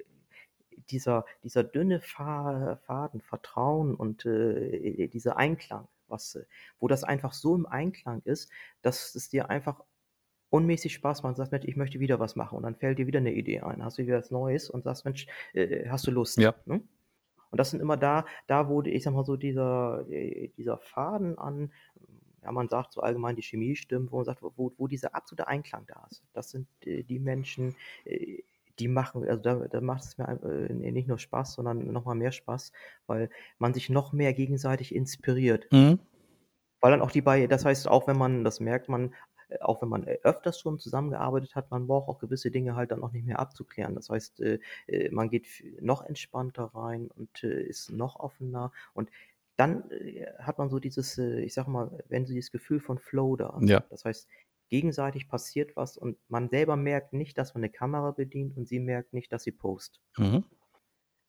dieser 0.90 1.24
dieser 1.44 1.64
dünne 1.64 2.00
Fa 2.00 2.76
Faden 2.86 3.20
Vertrauen 3.22 3.94
und, 3.94 4.26
äh, 4.26 5.08
dieser 5.08 5.36
Einklang, 5.38 5.88
was 6.08 6.38
wo 6.80 6.88
das 6.88 7.04
einfach 7.04 7.32
so 7.32 7.54
im 7.56 7.66
Einklang 7.66 8.22
ist, 8.24 8.50
dass 8.82 9.14
es 9.14 9.28
dir 9.30 9.50
einfach 9.50 9.82
unmäßig 10.50 10.94
Spaß 10.94 11.22
macht 11.24 11.32
und 11.32 11.36
sagst: 11.36 11.52
„Mensch, 11.52 11.66
ich 11.66 11.76
möchte 11.76 12.00
wieder 12.00 12.20
was 12.20 12.36
machen.“ 12.36 12.56
Und 12.58 12.64
dann 12.64 12.76
fällt 12.76 12.98
dir 12.98 13.06
wieder 13.08 13.20
'ne 13.20 13.34
Idee 13.34 13.60
ein. 13.62 13.84
Hast 13.84 13.98
du 13.98 14.04
wieder 14.06 14.18
was 14.18 14.30
Neues 14.32 14.70
und 14.70 14.84
sagst: 14.84 15.04
„Mensch, 15.06 15.26
äh, 15.54 15.88
hast 15.90 16.06
du 16.06 16.10
Lust?“ 16.12 16.38
Ja. 16.38 16.54
Ne? 16.66 16.82
Und 17.50 17.58
das 17.60 17.70
sind 17.70 17.80
immer 17.80 17.96
da 17.98 18.26
da, 18.48 18.68
wo 18.68 18.82
ich 18.82 19.04
sage 19.04 19.16
mal 19.16 19.24
so, 19.24 19.36
dieser 19.36 20.06
äh, 20.10 20.48
dieser 20.56 20.78
Faden 20.78 21.38
an 21.38 21.72
ja, 22.42 22.52
man 22.52 22.68
sagt 22.68 22.92
so 22.94 23.00
allgemein, 23.02 23.36
die 23.36 23.42
Chemie 23.42 23.76
stimmt, 23.76 24.12
wo 24.12 24.16
man 24.18 24.24
sagt, 24.26 24.42
wo 24.42 24.72
wo 24.78 24.88
dieser 24.88 25.14
absolute 25.14 25.48
Einklang 25.48 25.86
da 25.88 26.06
ist. 26.10 26.24
Das 26.34 26.50
sind, 26.50 26.68
äh, 26.86 27.02
die 27.04 27.18
Menschen, 27.20 27.76
äh, 28.04 28.42
die 28.78 28.88
machen 28.88 29.24
also, 29.28 29.42
da 29.42 29.54
da 29.68 29.80
macht 29.80 30.04
es 30.04 30.18
mir 30.18 30.28
äh, 30.28 30.72
nicht 30.72 31.08
nur 31.08 31.18
Spaß, 31.18 31.54
sondern 31.54 31.92
noch 31.92 32.04
mal 32.04 32.14
mehr 32.14 32.32
Spaß, 32.32 32.72
weil 33.06 33.30
man 33.58 33.74
sich 33.74 33.90
noch 33.90 34.12
mehr 34.12 34.32
gegenseitig 34.32 34.94
inspiriert. 34.94 35.66
Mhm. 35.72 36.00
Weil 36.80 36.90
dann 36.90 37.02
auch 37.02 37.10
die 37.10 37.22
bei 37.22 37.46
das 37.46 37.64
heißt, 37.64 37.88
auch 37.88 38.06
wenn 38.06 38.18
man 38.18 38.44
das 38.44 38.60
merkt 38.60 38.88
man, 38.88 39.14
äh, 39.48 39.58
auch 39.60 39.82
wenn 39.82 39.88
man, 39.88 40.06
äh, 40.06 40.18
öfters 40.22 40.60
schon 40.60 40.78
zusammengearbeitet 40.78 41.54
hat, 41.54 41.70
man 41.70 41.86
braucht 41.86 42.08
auch 42.08 42.18
gewisse 42.18 42.50
Dinge 42.50 42.76
halt 42.76 42.90
dann 42.90 43.02
auch 43.02 43.12
nicht 43.12 43.26
mehr 43.26 43.38
abzuklären. 43.38 43.94
Das 43.94 44.10
heißt, 44.10 44.40
äh, 44.40 44.58
äh, 44.86 45.10
man 45.10 45.30
geht 45.30 45.46
noch 45.80 46.04
entspannter 46.04 46.64
rein 46.74 47.08
und, 47.16 47.44
äh, 47.44 47.62
ist 47.62 47.90
noch 47.90 48.16
offener 48.16 48.72
und 48.94 49.10
dann, 49.56 49.84
hat 50.40 50.58
man 50.58 50.68
so 50.68 50.80
dieses, 50.80 51.16
ich 51.16 51.54
sage 51.54 51.70
mal, 51.70 52.02
wenn 52.08 52.26
so 52.26 52.34
dieses 52.34 52.50
Gefühl 52.50 52.80
von 52.80 52.98
Flow 52.98 53.36
da. 53.36 53.56
Ja. 53.60 53.84
Das 53.88 54.04
heißt, 54.04 54.28
gegenseitig 54.70 55.28
passiert 55.28 55.76
was 55.76 55.96
und 55.96 56.18
man 56.28 56.48
selber 56.50 56.76
merkt 56.76 57.12
nicht, 57.14 57.38
dass 57.38 57.54
man 57.54 57.62
'ne 57.62 57.70
Kamera 57.70 58.12
bedient 58.12 58.56
und 58.56 58.68
sie 58.68 58.80
merkt 58.80 59.12
nicht, 59.14 59.32
dass 59.32 59.44
sie 59.44 59.52
post. 59.52 60.00
Mhm. 60.18 60.44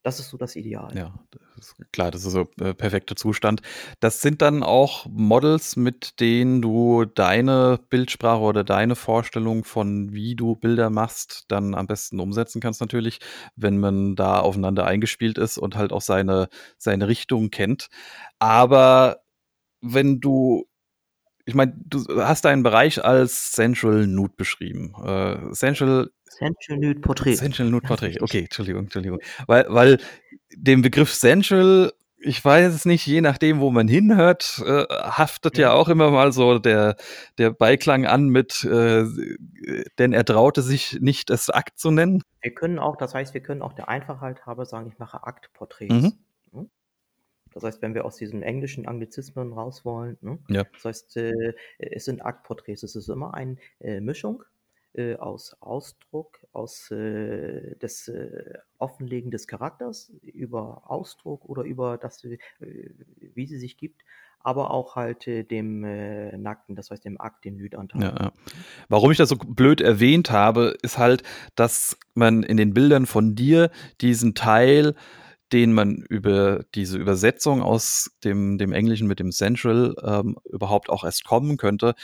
Das 0.03 0.19
ist 0.19 0.29
so 0.29 0.37
das 0.37 0.55
Ideal. 0.55 0.97
Ja, 0.97 1.13
das 1.57 1.69
ist 1.69 1.91
klar, 1.91 2.11
das 2.11 2.25
ist 2.25 2.33
so, 2.33 2.47
äh, 2.61 2.73
perfekter 2.75 3.15
Zustand. 3.15 3.61
Das 3.99 4.21
sind 4.21 4.41
dann 4.43 4.61
auch 4.61 5.07
Models, 5.09 5.75
mit 5.77 6.19
denen 6.19 6.61
du 6.61 7.05
deine 7.05 7.79
Bildsprache 7.89 8.39
oder 8.41 8.63
deine 8.63 8.95
Vorstellung 8.95 9.63
von 9.63 10.13
wie 10.13 10.35
du 10.35 10.55
Bilder 10.55 10.91
machst, 10.91 11.45
dann 11.47 11.73
am 11.73 11.87
besten 11.87 12.19
umsetzen 12.19 12.61
kannst 12.61 12.81
natürlich, 12.81 13.19
wenn 13.55 13.79
man 13.79 14.15
da 14.15 14.39
aufeinander 14.39 14.85
eingespielt 14.85 15.39
ist 15.39 15.57
und 15.57 15.75
halt 15.75 15.91
auch 15.91 16.01
seine 16.01 16.49
seine 16.77 17.07
Richtung 17.07 17.49
kennt. 17.49 17.87
Aber 18.37 19.21
wenn 19.81 20.19
du 20.21 20.65
ich 21.45 21.53
meine, 21.55 21.73
du 21.85 22.03
hast 22.21 22.45
deinen 22.45 22.63
Bereich 22.63 23.03
als 23.03 23.51
Sensual 23.53 24.07
Nude 24.07 24.33
beschrieben. 24.35 24.93
Äh, 25.03 25.37
Sensual 25.53 26.09
Sensual 26.27 26.79
Nude 26.79 26.99
Portrait. 26.99 27.37
Sensual 27.37 27.69
Nude 27.69 27.87
Portrait. 27.87 28.21
Okay, 28.21 28.39
Entschuldigung, 28.41 28.83
Entschuldigung. 28.83 29.19
Weil 29.47 29.65
weil 29.69 29.97
den 30.55 30.81
Begriff 30.81 31.13
Sensual, 31.13 31.93
ich 32.17 32.43
weiß 32.43 32.73
es 32.73 32.85
nicht, 32.85 33.05
je 33.05 33.21
nachdem, 33.21 33.59
wo 33.59 33.69
man 33.71 33.87
hinhört, 33.87 34.61
äh, 34.65 34.85
haftet 34.89 35.57
ja 35.57 35.69
Mhm. 35.69 35.75
auch 35.75 35.89
immer 35.89 36.09
mal 36.11 36.31
so 36.31 36.57
der 36.59 36.95
der 37.37 37.51
Beiklang 37.51 38.05
an 38.05 38.27
mit, 38.29 38.63
äh, 38.63 39.05
denn 39.99 40.13
er 40.13 40.25
traute 40.25 40.61
sich 40.61 40.97
nicht, 40.99 41.29
es 41.29 41.49
Akt 41.49 41.77
zu 41.79 41.91
nennen. 41.91 42.21
Wir 42.41 42.53
können 42.53 42.79
auch 42.79 42.95
das 42.97 43.13
heißt, 43.13 43.33
wir 43.33 43.41
können 43.41 43.61
auch 43.61 43.73
der 43.73 43.87
Einfachheit 43.89 44.45
halber 44.45 44.65
sagen, 44.65 44.89
ich 44.91 44.97
mache 44.99 45.23
Aktporträts, 45.23 45.93
Mhm. 45.93 46.13
Das 47.55 47.63
heißt, 47.63 47.81
wenn 47.81 47.95
wir 47.95 48.03
aus 48.03 48.17
diesen 48.17 48.43
englischen 48.43 48.85
Anglizismen 48.85 49.53
raus 49.53 49.85
wollen, 49.85 50.17
ne? 50.21 50.37
Ja. 50.49 50.65
Das 50.73 50.85
heißt, 50.85 51.17
äh, 51.17 51.53
es 51.79 52.03
sind 52.03 52.21
Aktporträts. 52.23 52.83
Es 52.83 52.95
ist 52.97 53.07
immer 53.07 53.33
ein 53.33 53.59
äh, 53.79 54.01
Mischung, 54.01 54.43
äh, 54.93 55.15
aus 55.15 55.55
Ausdruck, 55.61 56.39
aus, 56.51 56.91
äh, 56.91 57.75
des, 57.77 58.09
äh, 58.09 58.59
Offenlegen 58.77 59.31
des 59.31 59.47
Charakters 59.47 60.11
über 60.21 60.83
Ausdruck 60.91 61.45
oder 61.45 61.63
über 61.63 61.97
das, 61.97 62.25
äh, 62.25 62.37
wie 62.59 63.47
sie 63.47 63.57
sich 63.57 63.77
gibt, 63.77 64.03
aber 64.41 64.71
auch 64.71 64.97
halt, 64.97 65.25
äh, 65.25 65.43
dem, 65.43 65.85
äh, 65.85 66.37
Nackten, 66.37 66.75
das 66.75 66.91
heißt 66.91 67.05
dem 67.05 67.19
Akt, 67.19 67.45
dem 67.45 67.55
Nude-Anteil. 67.55 68.01
Ja, 68.01 68.15
ja. 68.19 68.31
Warum 68.89 69.11
ich 69.11 69.17
das 69.17 69.29
so 69.29 69.37
blöd 69.37 69.79
erwähnt 69.79 70.29
habe, 70.29 70.75
ist 70.81 70.97
halt, 70.97 71.23
dass 71.55 71.97
man 72.15 72.43
in 72.43 72.57
den 72.57 72.73
Bildern 72.73 73.05
von 73.05 73.33
dir 73.33 73.71
diesen 74.01 74.35
Teil, 74.35 74.95
den 75.53 75.73
man 75.73 75.97
über 76.09 76.65
diese 76.75 76.97
Übersetzung 76.97 77.61
aus 77.63 78.11
dem 78.23 78.57
dem 78.57 78.73
Englischen 78.73 79.07
mit 79.07 79.19
dem 79.19 79.31
Sensual, 79.31 79.95
ähm, 80.03 80.37
überhaupt 80.45 80.89
auch 80.89 81.03
erst 81.03 81.23
kommen 81.25 81.57
könnte, 81.57 81.95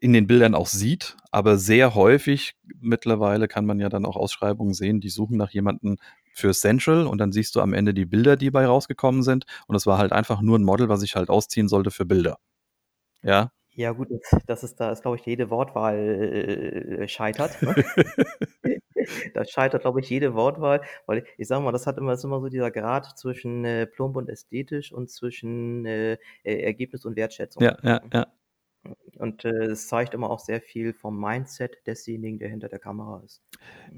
in 0.00 0.12
den 0.14 0.26
Bildern 0.28 0.54
auch 0.56 0.66
sieht. 0.68 1.16
Aber 1.32 1.58
sehr 1.58 1.94
häufig 1.96 2.54
mittlerweile 2.80 3.48
kann 3.48 3.66
man 3.66 3.80
ja 3.80 3.88
dann 3.90 4.06
auch 4.06 4.16
Ausschreibungen 4.16 4.74
sehen, 4.74 5.00
die 5.00 5.10
suchen 5.10 5.36
nach 5.38 5.50
jemandem 5.50 5.98
für 6.34 6.52
Sensual 6.54 7.06
und 7.06 7.18
dann 7.18 7.32
siehst 7.32 7.56
du 7.56 7.60
am 7.62 7.74
Ende 7.74 7.94
die 7.94 8.06
Bilder, 8.06 8.36
die 8.36 8.50
bei 8.50 8.66
rausgekommen 8.66 9.22
sind. 9.24 9.46
Und 9.68 9.76
es 9.76 9.86
war 9.86 9.98
halt 9.98 10.12
einfach 10.12 10.40
nur 10.42 10.58
'n 10.58 10.64
Model, 10.64 10.88
was 10.90 11.02
ich 11.02 11.16
halt 11.16 11.30
ausziehen 11.30 11.68
sollte 11.68 11.90
für 11.92 12.06
Bilder. 12.06 12.38
Ja? 13.24 13.50
Ja 13.76 13.90
gut, 13.92 14.08
das 14.10 14.42
das 14.46 14.62
ist 14.64 14.76
da 14.80 14.92
ist, 14.92 15.02
glaube 15.02 15.16
ich, 15.16 15.26
jede 15.26 15.50
Wortwahl, 15.50 15.96
äh, 17.02 17.08
scheitert, 17.08 17.60
ne? 17.62 17.74
Da 19.34 19.44
scheitert, 19.44 19.82
glaube 19.82 20.00
ich, 20.00 20.08
jede 20.08 20.32
Wortwahl, 20.34 20.80
weil 21.06 21.26
ich 21.36 21.46
sage 21.48 21.62
mal, 21.62 21.72
das 21.72 21.86
hat 21.86 21.98
immer 21.98 22.14
ist 22.14 22.24
immer 22.24 22.40
so 22.40 22.48
dieser 22.48 22.70
Grad 22.70 23.18
zwischen, 23.18 23.64
äh, 23.64 23.86
plump 23.86 24.16
und 24.16 24.30
ästhetisch 24.30 24.92
und 24.92 25.10
zwischen, 25.10 25.84
äh, 25.84 26.14
äh, 26.42 26.62
Ergebnis 26.62 27.04
und 27.04 27.14
Wertschätzung, 27.16 27.62
Ja, 27.62 27.76
ja, 27.82 28.00
ja. 28.12 28.26
Und, 29.18 29.44
äh, 29.44 29.66
es 29.66 29.88
zeigt 29.88 30.14
immer 30.14 30.30
auch 30.30 30.40
sehr 30.40 30.60
viel 30.60 30.92
vom 30.94 31.18
Mindset 31.20 31.86
desjenigen, 31.86 32.38
der 32.38 32.48
hinter 32.50 32.68
der 32.68 32.78
Kamera 32.80 33.22
ist. 33.24 33.40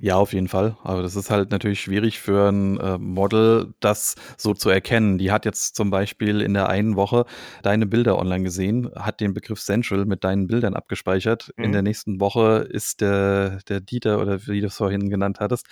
Ja, 0.00 0.16
auf 0.16 0.32
jeden 0.32 0.48
Fall. 0.48 0.76
Aber 0.82 1.02
das 1.02 1.16
ist 1.16 1.30
halt 1.30 1.50
natürlich 1.50 1.80
schwierig 1.80 2.18
für 2.20 2.48
'n, 2.48 2.78
äh, 2.78 2.98
Model, 2.98 3.74
das 3.80 4.16
so 4.36 4.52
zu 4.54 4.68
erkennen. 4.70 5.18
Die 5.18 5.30
hat 5.32 5.44
jetzt 5.44 5.74
zum 5.76 5.90
Beispiel 5.90 6.40
in 6.40 6.54
der 6.54 6.68
einen 6.68 6.96
Woche 6.96 7.24
deine 7.62 7.86
Bilder 7.86 8.18
online 8.18 8.44
gesehen, 8.44 8.90
hat 8.94 9.20
den 9.20 9.32
Begriff 9.34 9.60
Sensual 9.60 10.04
mit 10.04 10.24
deinen 10.24 10.46
Bildern 10.48 10.74
abgespeichert. 10.74 11.52
In 11.60 11.72
der 11.72 11.82
Mhm. 11.82 11.82
nächsten 11.82 12.20
Woche 12.20 12.66
ist 12.70 13.00
der 13.00 13.58
der 13.68 13.80
Dieter 13.80 14.20
oder 14.20 14.46
wie 14.46 14.60
du's 14.60 14.76
vorhin 14.76 15.08
genannt 15.08 15.40
hattest, 15.40 15.66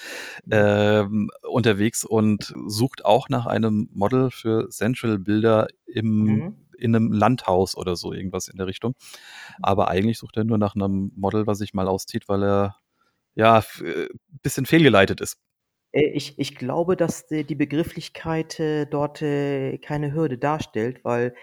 Mhm. 0.46 0.74
ähm, 0.90 1.30
unterwegs 1.48 2.04
und 2.04 2.54
sucht 2.66 3.04
auch 3.04 3.28
nach 3.28 3.46
einem 3.46 3.88
Model 3.92 4.30
für 4.30 4.66
Sensual-Bilder 4.70 5.68
im 5.86 6.44
Mhm. 6.44 6.63
In 6.84 6.92
'nem 6.92 7.12
Landhaus 7.12 7.76
oder 7.76 7.96
so, 7.96 8.12
irgendwas 8.14 8.48
in 8.48 8.58
der 8.58 8.66
Richtung. 8.68 8.94
Aber 9.62 9.88
eigentlich 9.88 10.18
sucht 10.18 10.36
er 10.38 10.44
nur 10.44 10.58
nach 10.58 10.74
'nem 10.76 11.12
Model, 11.16 11.46
was 11.48 11.58
sich 11.58 11.74
mal 11.74 11.88
auszieht, 11.88 12.28
weil 12.28 12.42
er, 12.44 12.76
ja, 13.36 13.58
f 13.60 13.82
äh, 13.82 14.08
bisschen 14.42 14.66
fehlgeleitet 14.66 15.20
ist. 15.22 15.36
Äh, 15.94 16.08
ich 16.08 16.38
ich 16.38 16.56
glaube, 16.56 16.96
dass 16.96 17.26
die 17.28 17.54
Begrifflichkeit, 17.54 18.58
äh, 18.60 18.86
dort, 18.86 19.18
keine 19.20 20.12
Hürde 20.12 20.38
darstellt, 20.38 21.04
weil 21.04 21.34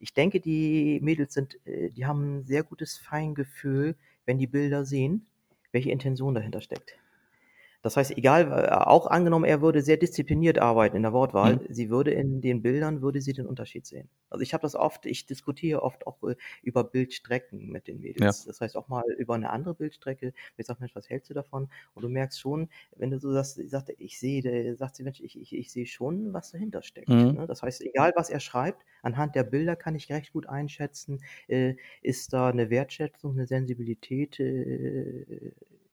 ich 0.00 0.14
denke, 0.14 0.40
die 0.40 0.98
Mädels 1.02 1.34
sind 1.34 1.58
die 1.66 2.06
haben 2.06 2.40
'n 2.40 2.44
sehr 2.46 2.62
gutes 2.64 2.98
Feingefühl, 2.98 3.96
wenn 4.26 4.38
die 4.38 4.46
Bilder 4.46 4.84
sehen, 4.84 5.26
welche 5.72 5.90
Intention 5.90 6.34
dahinter 6.34 6.60
steckt. 6.62 6.96
Das 7.84 7.96
heißt, 7.96 8.10
egal 8.18 8.48
äh, 8.52 8.70
auch 8.72 9.06
angenommen, 9.06 9.46
er 9.46 9.62
würde 9.62 9.80
sehr 9.82 9.96
diszipliniert 9.96 10.58
arbeiten 10.58 10.96
in 10.96 11.02
der 11.02 11.12
Wortwahl, 11.14 11.58
Mhm. 11.58 11.70
sie 11.70 11.88
würde 11.88 12.10
in 12.12 12.42
den 12.42 12.60
Bildern 12.62 13.00
würde 13.00 13.22
sie 13.22 13.32
den 13.32 13.46
Unterschied 13.46 13.86
sehen. 13.86 14.10
Also, 14.28 14.42
ich 14.42 14.52
habe 14.52 14.62
das 14.62 14.74
oft 14.74 15.06
ich 15.06 15.24
diskutiere 15.26 15.82
oft 15.82 16.06
auch, 16.06 16.22
äh, 16.24 16.36
über 16.62 16.84
Bildstrecken 16.84 17.68
mit 17.70 17.88
den 17.88 18.00
Ja. 18.18 18.32
Mädels. 18.32 18.44
Das 18.44 18.60
heißt 18.60 18.76
auch 18.76 18.88
mal 18.88 19.04
über 19.18 19.38
'ne 19.38 19.48
andere 19.50 19.74
Bildstrecke. 19.74 20.34
Ich 20.58 20.66
sage: 20.66 20.80
„Mensch, 20.80 20.94
was 20.94 21.08
hältst 21.08 21.30
du 21.30 21.34
davon?“ 21.34 21.70
Und 21.94 22.02
du 22.02 22.08
merkst 22.10 22.38
schon, 22.38 22.68
wenn 22.96 23.10
du 23.10 23.18
so 23.18 23.32
sagst 23.32 23.58
sagt 23.70 23.88
er: 23.88 23.94
„Ich 23.98 24.18
sehe“ 24.20 24.42
de 24.42 24.74
sagt 24.76 24.96
sie: 24.96 25.02
„Mensch, 25.04 25.20
ich 25.20 25.40
ich 25.40 25.54
ich 25.56 25.72
sehe 25.72 25.86
schon, 25.86 26.34
was 26.34 26.50
dahinter 26.52 26.82
steckt“, 26.82 27.08
Mhm. 27.08 27.36
ne? 27.36 27.46
Das 27.46 27.62
heißt, 27.62 27.80
egal 27.82 28.12
was 28.14 28.28
er 28.28 28.40
schreibt, 28.40 28.84
anhand 29.02 29.34
der 29.34 29.44
Bilder 29.44 29.74
kann 29.76 29.94
ich 29.94 30.10
recht 30.12 30.32
gut 30.34 30.46
einschätzen, 30.46 31.20
äh, 31.48 31.76
ist 32.02 32.32
da 32.34 32.52
'ne 32.52 32.68
Wertschätzung, 32.68 33.34
'ne 33.36 33.46
Sensibilität, 33.46 34.38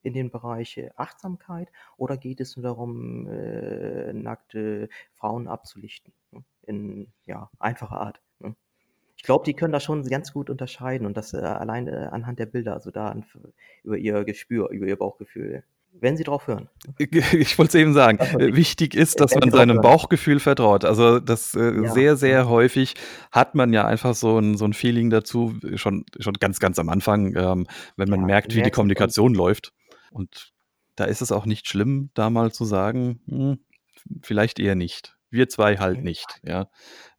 in 0.07 0.13
dem 0.13 0.31
Bereich, 0.31 0.77
äh, 0.77 0.89
Achtsamkeit 0.95 1.69
oder 1.97 2.17
geht 2.17 2.41
es 2.41 2.55
nur 2.57 2.63
darum, 2.63 3.27
äh, 3.27 4.13
nackte 4.13 4.89
Frauen 5.15 5.47
abzulichten, 5.47 6.13
ne, 6.31 6.43
in, 6.63 7.07
ja, 7.25 7.49
einfacher 7.59 7.99
Art, 8.01 8.21
ne? 8.39 8.55
Ich 9.17 9.23
glaube, 9.23 9.45
die 9.45 9.55
können 9.55 9.73
das 9.73 9.83
schon 9.83 10.03
ganz 10.09 10.33
gut 10.33 10.49
unterscheiden 10.49 11.07
und 11.07 11.17
das, 11.17 11.33
äh, 11.33 11.37
allein, 11.39 11.87
äh, 11.87 12.09
anhand 12.11 12.39
der 12.39 12.45
Bilder, 12.47 12.73
also 12.73 12.91
da 12.91 13.09
an 13.09 13.25
über 13.83 13.97
ihr 13.97 14.23
Gespür, 14.25 14.69
über 14.69 14.87
ihr 14.87 14.97
Bauchgefühl, 14.97 15.63
wenn 15.91 16.17
sie 16.17 16.23
drauf 16.23 16.47
hören? 16.47 16.69
Ich 17.33 17.57
wollte 17.57 17.69
es 17.77 17.81
eben 17.81 17.93
sagen. 17.93 18.19
Ich 18.37 18.55
wichtig 18.55 18.95
ist, 18.95 19.19
dass 19.19 19.35
man 19.35 19.51
seinem 19.51 19.77
hören. 19.77 19.81
Bauchgefühl 19.81 20.39
vertraut. 20.39 20.85
Also, 20.85 21.19
das, 21.19 21.53
äh, 21.55 21.83
Ja, 21.83 21.87
sehr, 21.87 22.15
sehr 22.17 22.47
häufig 22.49 22.95
hat 23.31 23.55
man 23.55 23.73
ja 23.73 23.85
einfach 23.85 24.15
so 24.15 24.37
'n 24.37 24.57
so 24.57 24.65
'n 24.65 24.73
Feeling 24.73 25.09
dazu, 25.09 25.55
schon 25.75 26.05
schon 26.19 26.33
ganz, 26.35 26.59
ganz 26.59 26.79
am 26.79 26.89
Anfang, 26.89 27.35
ähm, 27.35 27.67
wenn 27.95 28.09
man 28.09 28.21
Ja, 28.21 28.25
merkt, 28.25 28.53
wie 28.55 28.61
die 28.61 28.71
Kommunikation 28.71 29.33
läuft. 29.33 29.73
Und 30.11 30.53
da 30.95 31.05
ist 31.05 31.21
es 31.21 31.31
auch 31.31 31.45
nicht 31.45 31.67
schlimm, 31.67 32.09
da 32.13 32.29
mal 32.29 32.51
zu 32.51 32.65
sagen: 32.65 33.21
„Hm, 33.27 33.59
vielleicht 34.23 34.59
eher 34.59 34.75
nicht. 34.75 35.17
Wir 35.29 35.49
2 35.49 35.77
halt 35.77 36.03
nicht“, 36.03 36.39
ja? 36.43 36.69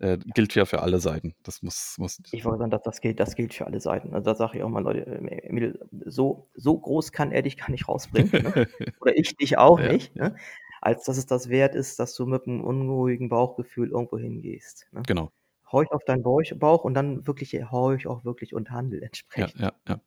Äh, 0.00 0.18
Ja. 0.26 0.34
gilt 0.34 0.54
ja 0.54 0.64
für 0.66 0.82
alle 0.82 1.00
Seiten. 1.00 1.34
Das 1.42 1.62
muss 1.62 1.96
muss 1.98 2.20
Ich 2.32 2.44
wollte 2.44 2.58
sagen, 2.58 2.70
das 2.70 2.82
das 2.82 3.00
gilt 3.00 3.20
das 3.20 3.34
gilt 3.36 3.54
für 3.54 3.66
alle 3.66 3.80
Seiten. 3.80 4.12
Also, 4.14 4.24
da 4.26 4.34
sage 4.34 4.58
ich 4.58 4.62
auch 4.62 4.66
immer: 4.68 4.82
„Leute, 4.82 5.06
äh, 5.06 5.20
Mädel, 5.52 5.80
so 6.04 6.50
so 6.54 6.78
groß 6.78 7.12
kann 7.12 7.32
er 7.32 7.42
dich 7.42 7.56
gar 7.56 7.70
nicht 7.70 7.88
rausbringen, 7.88 8.34
ne? 8.42 8.54
Oder 9.00 9.16
ich 9.16 9.36
dich 9.36 9.56
auch 9.56 9.80
Ja, 9.80 9.84
nicht, 9.84 10.14
ja. 10.14 10.30
ne? 10.30 10.36
Als 10.82 11.04
dass 11.04 11.16
es 11.16 11.26
das 11.26 11.48
wert 11.48 11.74
ist, 11.74 11.98
dass 11.98 12.14
du 12.14 12.26
mit 12.26 12.46
'nem 12.46 12.62
unruhigen 12.62 13.28
Bauchgefühl 13.30 13.90
irgendwo 13.90 14.18
hingehst, 14.18 14.88
ne? 14.92 15.06
Genau. 15.06 15.32
Horch 15.72 15.90
auf 15.92 16.04
deinen 16.04 16.22
Bauch 16.24 16.84
und 16.84 16.94
dann 16.94 17.26
wirklich 17.26 17.52
horch 17.70 18.06
auch 18.08 18.24
wirklich 18.24 18.54
und 18.54 18.70
handle 18.72 19.02
Ja, 19.36 19.50
entsprechend. 19.50 19.58
ja, 19.58 19.72
ja. 19.88 20.00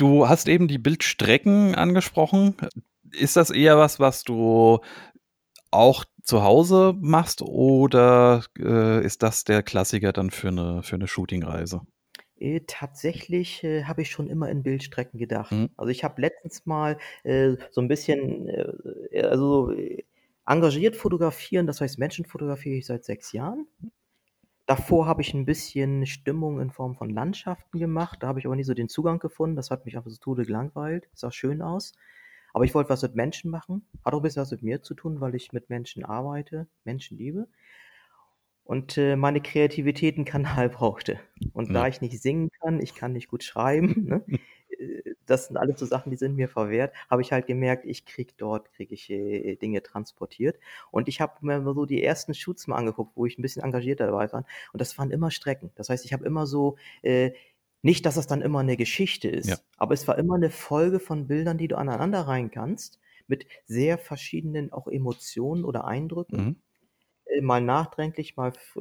Du 0.00 0.28
hast 0.28 0.46
eben 0.48 0.68
die 0.68 0.78
Bildstrecken 0.78 1.74
angesprochen. 1.74 2.54
Ist 3.10 3.36
das 3.36 3.50
eher 3.50 3.78
was, 3.78 3.98
was 3.98 4.22
du 4.22 4.78
auch 5.72 6.04
zu 6.22 6.42
Hause 6.44 6.94
machst 7.00 7.42
oder, 7.42 8.44
äh, 8.58 9.04
ist 9.04 9.22
das 9.24 9.44
der 9.44 9.62
Klassiker 9.62 10.12
dann 10.12 10.30
für 10.30 10.52
'ne 10.52 10.82
für 10.84 10.98
'ne 10.98 11.08
Shootingreise? 11.08 11.82
Äh, 12.40 12.60
tatsächlich, 12.66 13.64
äh, 13.64 13.84
habe 13.84 14.02
ich 14.02 14.10
schon 14.10 14.28
immer 14.30 14.48
in 14.48 14.62
Bildstrecken 14.62 15.18
gedacht. 15.18 15.50
Mhm. 15.52 15.70
Also, 15.76 15.90
ich 15.90 16.04
habe 16.04 16.20
letztens 16.20 16.66
mal, 16.66 16.98
äh, 17.24 17.56
so 17.70 17.80
'n 17.80 17.88
bisschen, 17.88 18.48
äh, 18.48 19.22
also, 19.22 19.72
äh, 19.72 20.04
engagiert 20.46 20.96
fotografieren, 20.96 21.66
das 21.66 21.80
heißt, 21.80 21.98
Menschen 21.98 22.24
fotografiere 22.24 22.76
ich 22.76 22.86
seit 22.86 23.04
6 23.04 23.32
Jahren. 23.32 23.66
Davor 24.68 25.06
habe 25.06 25.22
ich 25.22 25.32
'n 25.32 25.46
bisschen 25.46 26.04
Stimmung 26.04 26.60
in 26.60 26.70
Form 26.70 26.94
von 26.94 27.08
Landschaften 27.08 27.78
gemacht, 27.78 28.18
da 28.22 28.26
habe 28.28 28.38
ich 28.38 28.44
aber 28.44 28.54
nie 28.54 28.64
so 28.64 28.74
den 28.74 28.90
Zugang 28.90 29.18
gefunden. 29.18 29.56
Das 29.56 29.70
hat 29.70 29.86
mich 29.86 29.96
einfach 29.96 30.10
Tode 30.20 30.44
gelangweilt. 30.44 31.08
Sah 31.14 31.30
schön 31.32 31.62
aus. 31.62 31.94
Aber 32.52 32.66
ich 32.66 32.74
wollte 32.74 32.90
was 32.90 33.00
mit 33.02 33.14
Menschen 33.14 33.50
machen. 33.50 33.86
Hat 34.04 34.12
auch 34.12 34.18
'n 34.18 34.22
bisschen 34.22 34.42
was 34.42 34.50
mit 34.50 34.62
mir 34.62 34.82
zu 34.82 34.92
tun, 34.94 35.22
weil 35.22 35.34
ich 35.34 35.52
mit 35.54 35.70
Menschen 35.70 36.04
arbeite, 36.04 36.68
Menschen 36.84 37.16
liebe 37.16 37.48
und, 38.66 38.96
äh, 38.98 39.16
meine 39.16 39.40
Kreativität 39.40 40.16
'n 40.18 40.24
Kanal 40.24 40.68
brauchte. 40.70 41.20
Und 41.52 41.74
da 41.74 41.86
Ja. 41.86 41.88
ich 41.88 42.00
nicht 42.00 42.20
singen 42.20 42.50
kann, 42.60 42.80
ich 42.80 42.94
kann 42.94 43.12
nicht 43.12 43.28
gut 43.28 43.42
schreiben, 43.44 44.04
ne? 44.06 44.24
Äh, 44.78 45.14
das 45.26 45.46
sind 45.48 45.56
alles 45.56 45.78
so 45.78 45.86
Sachen, 45.86 46.10
die 46.10 46.16
sind 46.16 46.36
mir 46.36 46.48
verwehrt, 46.48 46.94
habe 47.10 47.22
ich 47.22 47.32
halt 47.32 47.46
gemerkt, 47.46 47.84
ich 47.86 48.04
kriege 48.06 48.32
dort 48.36 48.72
kriege 48.72 48.94
ich, 48.94 49.10
äh, 49.10 49.56
Dinge 49.56 49.82
transportiert. 49.82 50.58
Und 50.90 51.08
ich 51.08 51.20
habe 51.20 51.34
mir 51.46 51.62
so 51.74 51.86
die 51.86 52.02
ersten 52.02 52.34
Shoots 52.34 52.66
mal 52.66 52.76
angeguckt, 52.76 53.12
wo 53.16 53.26
ich 53.26 53.38
'n 53.38 53.42
bisschen 53.42 53.62
engagierter 53.62 54.06
dabei 54.06 54.32
war. 54.32 54.44
Und 54.72 54.80
das 54.80 54.96
waren 54.98 55.10
immer 55.10 55.30
Strecken. 55.30 55.70
Das 55.76 55.88
heißt, 55.90 56.04
ich 56.04 56.12
habe 56.12 56.24
immer 56.26 56.46
so, 56.46 56.76
äh 57.02 57.32
nicht, 57.82 58.04
dass 58.06 58.16
das 58.16 58.26
dann 58.26 58.42
immer 58.42 58.62
'ne 58.64 58.76
Geschichte 58.76 59.28
Ja. 59.44 59.58
ist, 59.58 59.64
aber 59.76 59.94
es 59.94 60.08
war 60.08 60.18
immer 60.18 60.36
'ne 60.38 60.50
Folge 60.50 60.98
von 61.00 61.28
Bildern, 61.28 61.58
die 61.58 61.68
du 61.68 61.78
aneinanderreihen 61.78 62.50
kannst 62.50 62.98
mit 63.28 63.46
sehr 63.66 63.98
verschiedenen 63.98 64.72
auch 64.72 64.88
Emotionen 64.88 65.64
oder 65.64 65.84
Eindrücken. 65.86 66.32
Mhm. 66.32 66.60
Äh, 67.28 67.40
mal 67.42 67.60
nachdenklich, 67.60 68.36
mal 68.36 68.48
f 68.48 68.76
äh, 68.76 68.80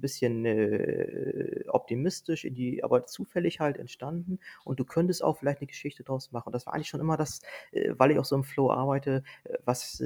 bisschen, 0.00 0.44
äh, 0.46 1.64
optimistisch 1.68 2.44
in 2.44 2.54
die 2.54 2.82
aber 2.84 3.04
zufällig 3.06 3.60
halt 3.60 3.76
entstanden 3.78 4.38
und 4.64 4.80
du 4.80 4.84
könntest 4.84 5.22
auch 5.22 5.38
vielleicht 5.38 5.60
'ne 5.60 5.66
Geschichte 5.66 6.02
draus 6.04 6.32
machen. 6.32 6.52
Das 6.52 6.66
war 6.66 6.74
eigentlich 6.74 6.88
schon 6.88 7.00
immer 7.00 7.16
das, 7.16 7.40
äh, 7.72 7.92
weil 7.96 8.10
ich 8.12 8.18
auch 8.18 8.24
so 8.24 8.36
im 8.36 8.44
Flow 8.44 8.70
arbeite, 8.70 9.22
was, 9.64 10.02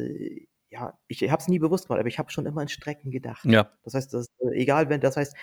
ja, 0.70 0.98
ich 1.08 1.22
habe 1.30 1.40
es 1.40 1.48
nie 1.48 1.58
bewusst 1.60 1.86
gemacht, 1.86 2.00
aber 2.00 2.08
ich 2.08 2.18
habe 2.18 2.30
schon 2.30 2.46
immer 2.46 2.62
in 2.62 2.68
Strecken 2.68 3.10
gedacht. 3.10 3.48
Ja. 3.50 3.70
Das 3.84 3.94
heißt, 3.94 4.12
das 4.14 4.26
egal, 4.52 4.88
wenn 4.88 5.00
das 5.00 5.16
heißt, 5.16 5.34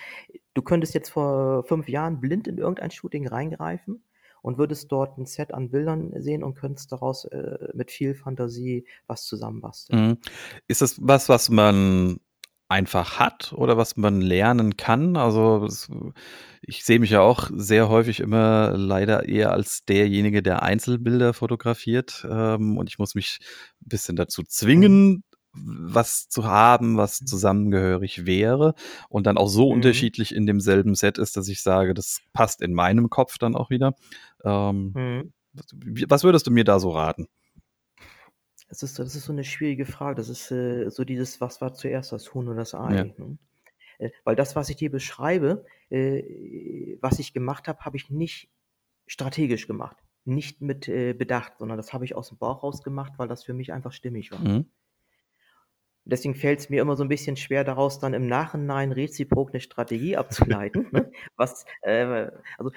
du 0.54 0.62
könntest 0.62 0.94
jetzt 0.94 1.10
vor 1.10 1.64
5 1.64 1.88
Jahren 1.88 2.20
blind 2.20 2.46
in 2.48 2.58
irgendein 2.58 2.90
Shooting 2.90 3.26
reingreifen 3.28 4.04
und 4.42 4.58
würdest 4.58 4.92
dort 4.92 5.18
'n 5.18 5.26
Set 5.26 5.54
an 5.54 5.70
Bildern 5.70 6.12
sehen 6.22 6.44
und 6.44 6.54
könntest 6.56 6.92
daraus, 6.92 7.24
äh, 7.26 7.68
mit 7.74 7.90
viel 7.92 8.14
Fantasie 8.14 8.86
was 9.06 9.24
zusammenbasteln. 9.26 10.02
Mhm. 10.02 10.18
Ist 10.68 10.82
das 10.82 10.96
was, 11.00 11.28
was 11.28 11.48
man 11.50 12.18
einfach 12.68 13.18
hat 13.18 13.52
oder 13.52 13.76
was 13.76 13.96
man 13.96 14.20
lernen 14.22 14.76
kann? 14.76 15.16
Also, 15.16 15.68
ich 16.62 16.84
sehe 16.84 16.98
mich 17.00 17.10
ja 17.10 17.20
auch 17.20 17.50
sehr 17.54 17.88
häufig 17.88 18.20
immer 18.20 18.72
leider 18.76 19.28
eher 19.28 19.52
als 19.52 19.84
derjenige, 19.84 20.42
der 20.42 20.62
Einzelbilder 20.62 21.34
fotografiert, 21.34 22.26
ähm, 22.30 22.78
und 22.78 22.88
ich 22.88 22.98
muss 22.98 23.14
mich 23.14 23.38
'n 23.84 23.88
bisschen 23.88 24.16
dazu 24.16 24.42
zwingen, 24.44 25.24
was 25.54 26.28
zu 26.28 26.44
haben, 26.44 26.96
was 26.96 27.20
Mhm. 27.20 27.26
zusammengehörig 27.26 28.26
wäre 28.26 28.74
und 29.08 29.26
dann 29.26 29.38
auch 29.38 29.48
so 29.48 29.68
Mhm. 29.70 30.12
unterschiedlich 30.12 30.34
in 30.34 30.46
demselben 30.46 30.94
Set 30.94 31.18
ist, 31.18 31.36
dass 31.36 31.48
ich 31.48 31.62
sage, 31.62 31.94
das 31.94 32.20
passt 32.32 32.62
in 32.62 32.74
meinem 32.74 33.10
Kopf 33.10 33.38
dann 33.38 33.56
auch 33.56 33.70
wieder. 33.70 33.94
Ähm, 34.44 34.96
Mhm. 34.96 35.32
was 36.08 36.24
würdest 36.24 36.46
du 36.48 36.52
mir 36.52 36.64
da 36.64 36.80
so 36.80 36.90
raten? 36.90 37.28
Das 38.68 38.82
ist 38.82 38.98
das 38.98 39.14
ist 39.14 39.24
so 39.24 39.32
'ne 39.32 39.44
schwierige 39.44 39.86
Frage. 39.86 40.16
Das 40.16 40.28
ist, 40.28 40.50
äh, 40.50 40.88
so 40.90 41.04
dieses: 41.04 41.40
„Was 41.40 41.60
war 41.60 41.74
zuerst, 41.74 42.12
das 42.12 42.32
Huhn 42.34 42.46
oder 42.48 42.56
das 42.58 42.74
Ja. 42.84 43.06
Ei“, 43.06 43.14
ne? 43.18 43.38
Äh, 43.98 44.10
weil 44.24 44.36
das, 44.36 44.56
was 44.56 44.70
ich 44.70 44.76
dir 44.76 44.90
beschreibe, 44.90 45.66
äh, 45.90 46.98
was 47.02 47.18
ich 47.20 47.34
gemacht 47.34 47.68
habe, 47.68 47.80
habe 47.82 47.96
ich 47.96 48.10
nicht 48.10 48.50
strategisch 49.08 49.66
gemacht, 49.68 49.98
nicht 50.24 50.62
mit, 50.62 50.88
äh, 50.88 51.14
Bedacht, 51.14 51.58
sondern 51.58 51.78
das 51.78 51.92
habe 51.94 52.04
ich 52.06 52.16
aus'm 52.16 52.38
Bauch 52.38 52.62
raus 52.64 52.82
gemacht, 52.82 53.14
weil 53.18 53.28
das 53.28 53.44
für 53.44 53.54
mich 53.54 53.72
einfach 53.72 53.92
stimmig 53.92 54.32
war. 54.32 54.40
Mhm. 54.40 54.64
Deswegen 56.06 56.34
fällt's 56.34 56.68
mir 56.68 56.82
immer 56.82 56.96
so 56.96 57.04
'n 57.04 57.08
bisschen 57.08 57.36
schwer, 57.36 57.62
daraus 57.64 58.00
dann 58.00 58.14
im 58.14 58.26
Nachhinein 58.26 58.90
reziprok 58.92 59.52
'ne 59.52 59.60
Strategie 59.60 60.16
abzuleiten, 60.16 60.88
ne? 60.90 61.10
Was, 61.36 61.64
äh 61.82 62.30
also, 62.58 62.72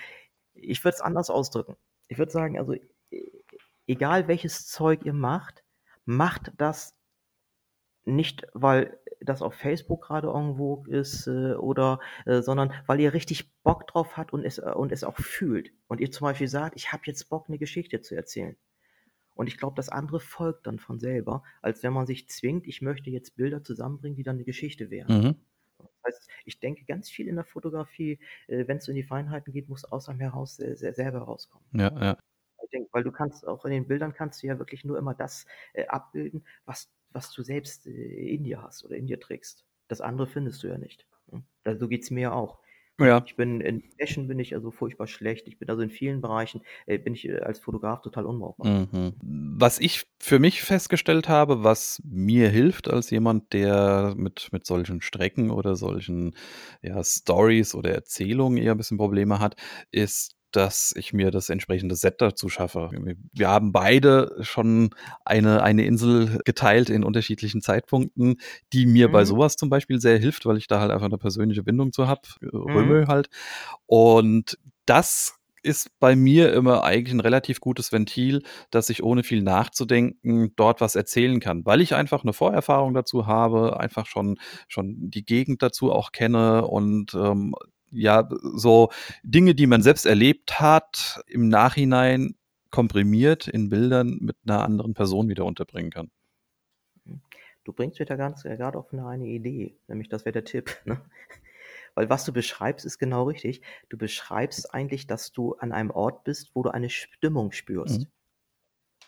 ich 0.55 0.83
würde 0.83 0.95
es 0.95 1.01
anders 1.01 1.29
ausdrücken. 1.31 1.75
Ich 2.09 2.17
würde 2.19 2.31
sagen, 2.31 2.57
also, 2.59 2.73
e 2.73 2.81
egal 3.87 4.27
welches 4.27 4.67
Zeug 4.67 5.05
ihr 5.05 5.13
macht, 5.13 5.63
macht 6.05 6.51
das 6.57 6.91
nicht, 8.07 8.45
weil 8.53 8.99
das 9.19 9.41
auf 9.41 9.55
Facebook 9.55 10.03
gerade 10.03 10.27
irgendwo 10.27 10.83
ist 10.87 11.25
äh, 11.27 11.53
oder 11.55 11.99
äh, 12.25 12.41
sondern 12.43 12.71
weil 12.85 12.99
ihr 12.99 13.13
richtig 13.13 13.51
Bock 13.63 13.87
drauf 13.87 14.15
habt 14.17 14.31
und 14.33 14.43
es, 14.45 14.59
äh, 14.59 14.71
und 14.75 14.91
es 14.91 15.03
auch 15.03 15.17
fühlt. 15.17 15.71
Und 15.87 15.99
ihr 15.99 16.11
zum 16.11 16.25
Beispiel 16.25 16.47
sagt, 16.47 16.75
ich 16.75 16.91
habe 16.93 17.01
jetzt 17.07 17.27
Bock, 17.29 17.45
eine 17.47 17.57
Geschichte 17.57 18.01
zu 18.01 18.15
erzählen. 18.15 18.55
Und 19.35 19.47
ich 19.47 19.57
glaube, 19.57 19.75
das 19.75 19.89
andere 19.89 20.19
folgt 20.19 20.65
dann 20.65 20.79
von 20.79 20.99
selber, 20.99 21.43
als 21.61 21.83
wenn 21.83 21.93
man 21.93 22.07
sich 22.07 22.27
zwingt, 22.29 22.65
ich 22.67 22.81
möchte 22.81 23.09
jetzt 23.09 23.35
Bilder 23.35 23.63
zusammenbringen, 23.63 24.15
die 24.15 24.23
dann 24.23 24.37
eine 24.37 24.45
Geschichte 24.45 24.89
wären. 24.89 25.21
Mhm. 25.21 25.35
Das 25.77 26.15
heißt, 26.15 26.29
ich 26.45 26.59
denke 26.59 26.85
ganz 26.85 27.09
viel 27.09 27.27
in 27.27 27.35
der 27.35 27.45
Fotografie, 27.45 28.19
äh, 28.47 28.67
wenn 28.67 28.77
es 28.77 28.87
in 28.87 28.95
die 28.95 29.03
Feinheiten 29.03 29.51
geht, 29.53 29.69
muss 29.69 29.85
aus 29.85 30.09
einem 30.09 30.21
heraus 30.21 30.55
selber 30.55 31.19
rauskommen. 31.19 31.67
Ja, 31.73 31.91
ja. 32.01 32.17
Ich 32.63 32.69
denke, 32.71 32.89
weil 32.93 33.03
du 33.03 33.11
kannst 33.11 33.47
auch 33.47 33.65
in 33.65 33.71
den 33.71 33.87
Bildern 33.87 34.13
kannst 34.13 34.41
du 34.41 34.47
ja 34.47 34.57
wirklich 34.57 34.85
nur 34.85 34.97
immer 34.97 35.13
das 35.13 35.45
äh, 35.73 35.85
abbilden, 35.87 36.45
was, 36.65 36.89
was 37.11 37.31
du 37.31 37.43
selbst 37.43 37.85
äh, 37.87 37.91
in 37.91 38.43
dir 38.43 38.61
hast 38.61 38.85
oder 38.85 38.95
in 38.95 39.05
dir 39.05 39.19
trägst. 39.19 39.65
Das 39.87 40.01
andere 40.01 40.27
findest 40.27 40.63
du 40.63 40.67
ja 40.67 40.77
nicht. 40.77 41.07
Ne? 41.31 41.43
Also, 41.63 41.81
so 41.81 41.87
geht 41.87 42.03
es 42.03 42.11
mir 42.11 42.33
auch. 42.33 42.59
Ja. 42.99 43.21
Ich 43.25 43.35
bin 43.35 43.59
in 43.59 43.83
Fashion 43.99 44.27
bin 44.27 44.39
ich 44.39 44.53
also 44.55 44.71
furchtbar 44.71 45.07
schlecht. 45.07 45.47
Ich 45.47 45.59
bin 45.59 45.69
also 45.69 45.81
in 45.81 45.89
vielen 45.89 46.21
Bereichen 46.21 46.61
äh, 46.85 46.97
bin 46.97 47.13
ich 47.13 47.27
äh, 47.27 47.39
als 47.39 47.59
Fotograf 47.59 48.01
total 48.01 48.25
unbrauchbar. 48.25 48.87
Mhm. 48.91 49.13
Was 49.21 49.79
ich 49.79 50.05
für 50.19 50.39
mich 50.39 50.61
festgestellt 50.61 51.27
habe, 51.27 51.63
was 51.63 52.01
mir 52.05 52.49
hilft 52.49 52.89
als 52.89 53.09
jemand, 53.09 53.51
der 53.51 54.13
mit, 54.15 54.49
mit 54.51 54.65
solchen 54.65 55.01
Strecken 55.01 55.51
oder 55.51 55.75
solchen 55.75 56.35
ja, 56.81 57.03
Stories 57.03 57.75
oder 57.75 57.91
Erzählungen 57.91 58.57
eher 58.57 58.71
ein 58.71 58.77
bisschen 58.77 58.97
Probleme 58.97 59.39
hat, 59.39 59.55
ist 59.91 60.35
dass 60.55 60.93
ich 60.95 61.13
mir 61.13 61.31
das 61.31 61.49
entsprechende 61.49 61.95
Set 61.95 62.21
dazu 62.21 62.49
schaffe. 62.49 62.89
Wir 63.33 63.47
haben 63.47 63.71
beide 63.71 64.37
schon 64.41 64.91
eine, 65.25 65.63
eine 65.63 65.85
Insel 65.85 66.39
geteilt 66.45 66.89
in 66.89 67.03
unterschiedlichen 67.03 67.61
Zeitpunkten, 67.61 68.37
die 68.73 68.85
mir 68.85 69.09
mhm. 69.09 69.11
bei 69.11 69.25
sowas 69.25 69.55
zum 69.55 69.69
Beispiel 69.69 69.99
sehr 69.99 70.17
hilft, 70.17 70.45
weil 70.45 70.57
ich 70.57 70.67
da 70.67 70.79
halt 70.79 70.91
einfach 70.91 71.07
eine 71.07 71.17
persönliche 71.17 71.63
Bindung 71.63 71.91
zu 71.91 72.07
habe, 72.07 72.21
äh, 72.41 72.47
mhm. 72.55 73.07
Halt. 73.07 73.29
Und 73.87 74.57
das 74.85 75.35
ist 75.65 75.89
bei 75.99 76.15
mir 76.15 76.53
immer 76.53 76.83
eigentlich 76.83 77.13
ein 77.13 77.19
relativ 77.19 77.59
gutes 77.59 77.91
Ventil, 77.91 78.43
dass 78.69 78.89
ich 78.89 79.03
ohne 79.03 79.23
viel 79.23 79.41
nachzudenken 79.41 80.53
dort 80.55 80.79
was 80.79 80.95
erzählen 80.95 81.39
kann, 81.39 81.65
weil 81.65 81.81
ich 81.81 81.95
einfach 81.95 82.23
eine 82.23 82.33
Vorerfahrung 82.33 82.93
dazu 82.93 83.25
habe, 83.25 83.79
einfach 83.79 84.05
schon, 84.05 84.37
schon 84.67 85.09
die 85.09 85.25
Gegend 85.25 85.63
dazu 85.63 85.91
auch 85.91 86.11
kenne 86.11 86.67
und 86.67 87.15
ähm, 87.15 87.55
ja, 87.91 88.27
so 88.55 88.89
Dinge, 89.23 89.55
die 89.55 89.67
man 89.67 89.81
selbst 89.81 90.05
erlebt 90.05 90.59
hat, 90.59 91.21
im 91.27 91.47
Nachhinein 91.49 92.35
komprimiert 92.71 93.47
in 93.47 93.69
Bildern 93.69 94.17
mit 94.19 94.35
einer 94.45 94.63
anderen 94.63 94.93
Person 94.93 95.29
wieder 95.29 95.45
unterbringen 95.45 95.91
kann. 95.91 96.11
Du 97.63 97.73
bringst 97.73 97.99
wieder 97.99 98.15
ganz 98.15 98.45
äh, 98.45 98.57
gerade 98.57 98.77
auf 98.77 98.93
eine, 98.93 99.07
eine 99.07 99.25
Idee, 99.25 99.77
nämlich 99.87 100.07
das 100.09 100.25
wäre 100.25 100.33
der 100.33 100.45
Tipp. 100.45 100.77
Ne? 100.85 101.01
Weil 101.95 102.09
was 102.09 102.25
du 102.25 102.33
beschreibst, 102.33 102.85
ist 102.85 102.99
genau 102.99 103.23
richtig. 103.23 103.61
Du 103.87 103.97
beschreibst 103.97 104.73
eigentlich, 104.73 105.07
dass 105.07 105.31
du 105.31 105.53
an 105.55 105.71
einem 105.71 105.91
Ort 105.91 106.25
bist, 106.25 106.51
wo 106.53 106.61
du 106.61 106.69
eine 106.69 106.89
Stimmung 106.89 107.53
spürst. 107.53 108.01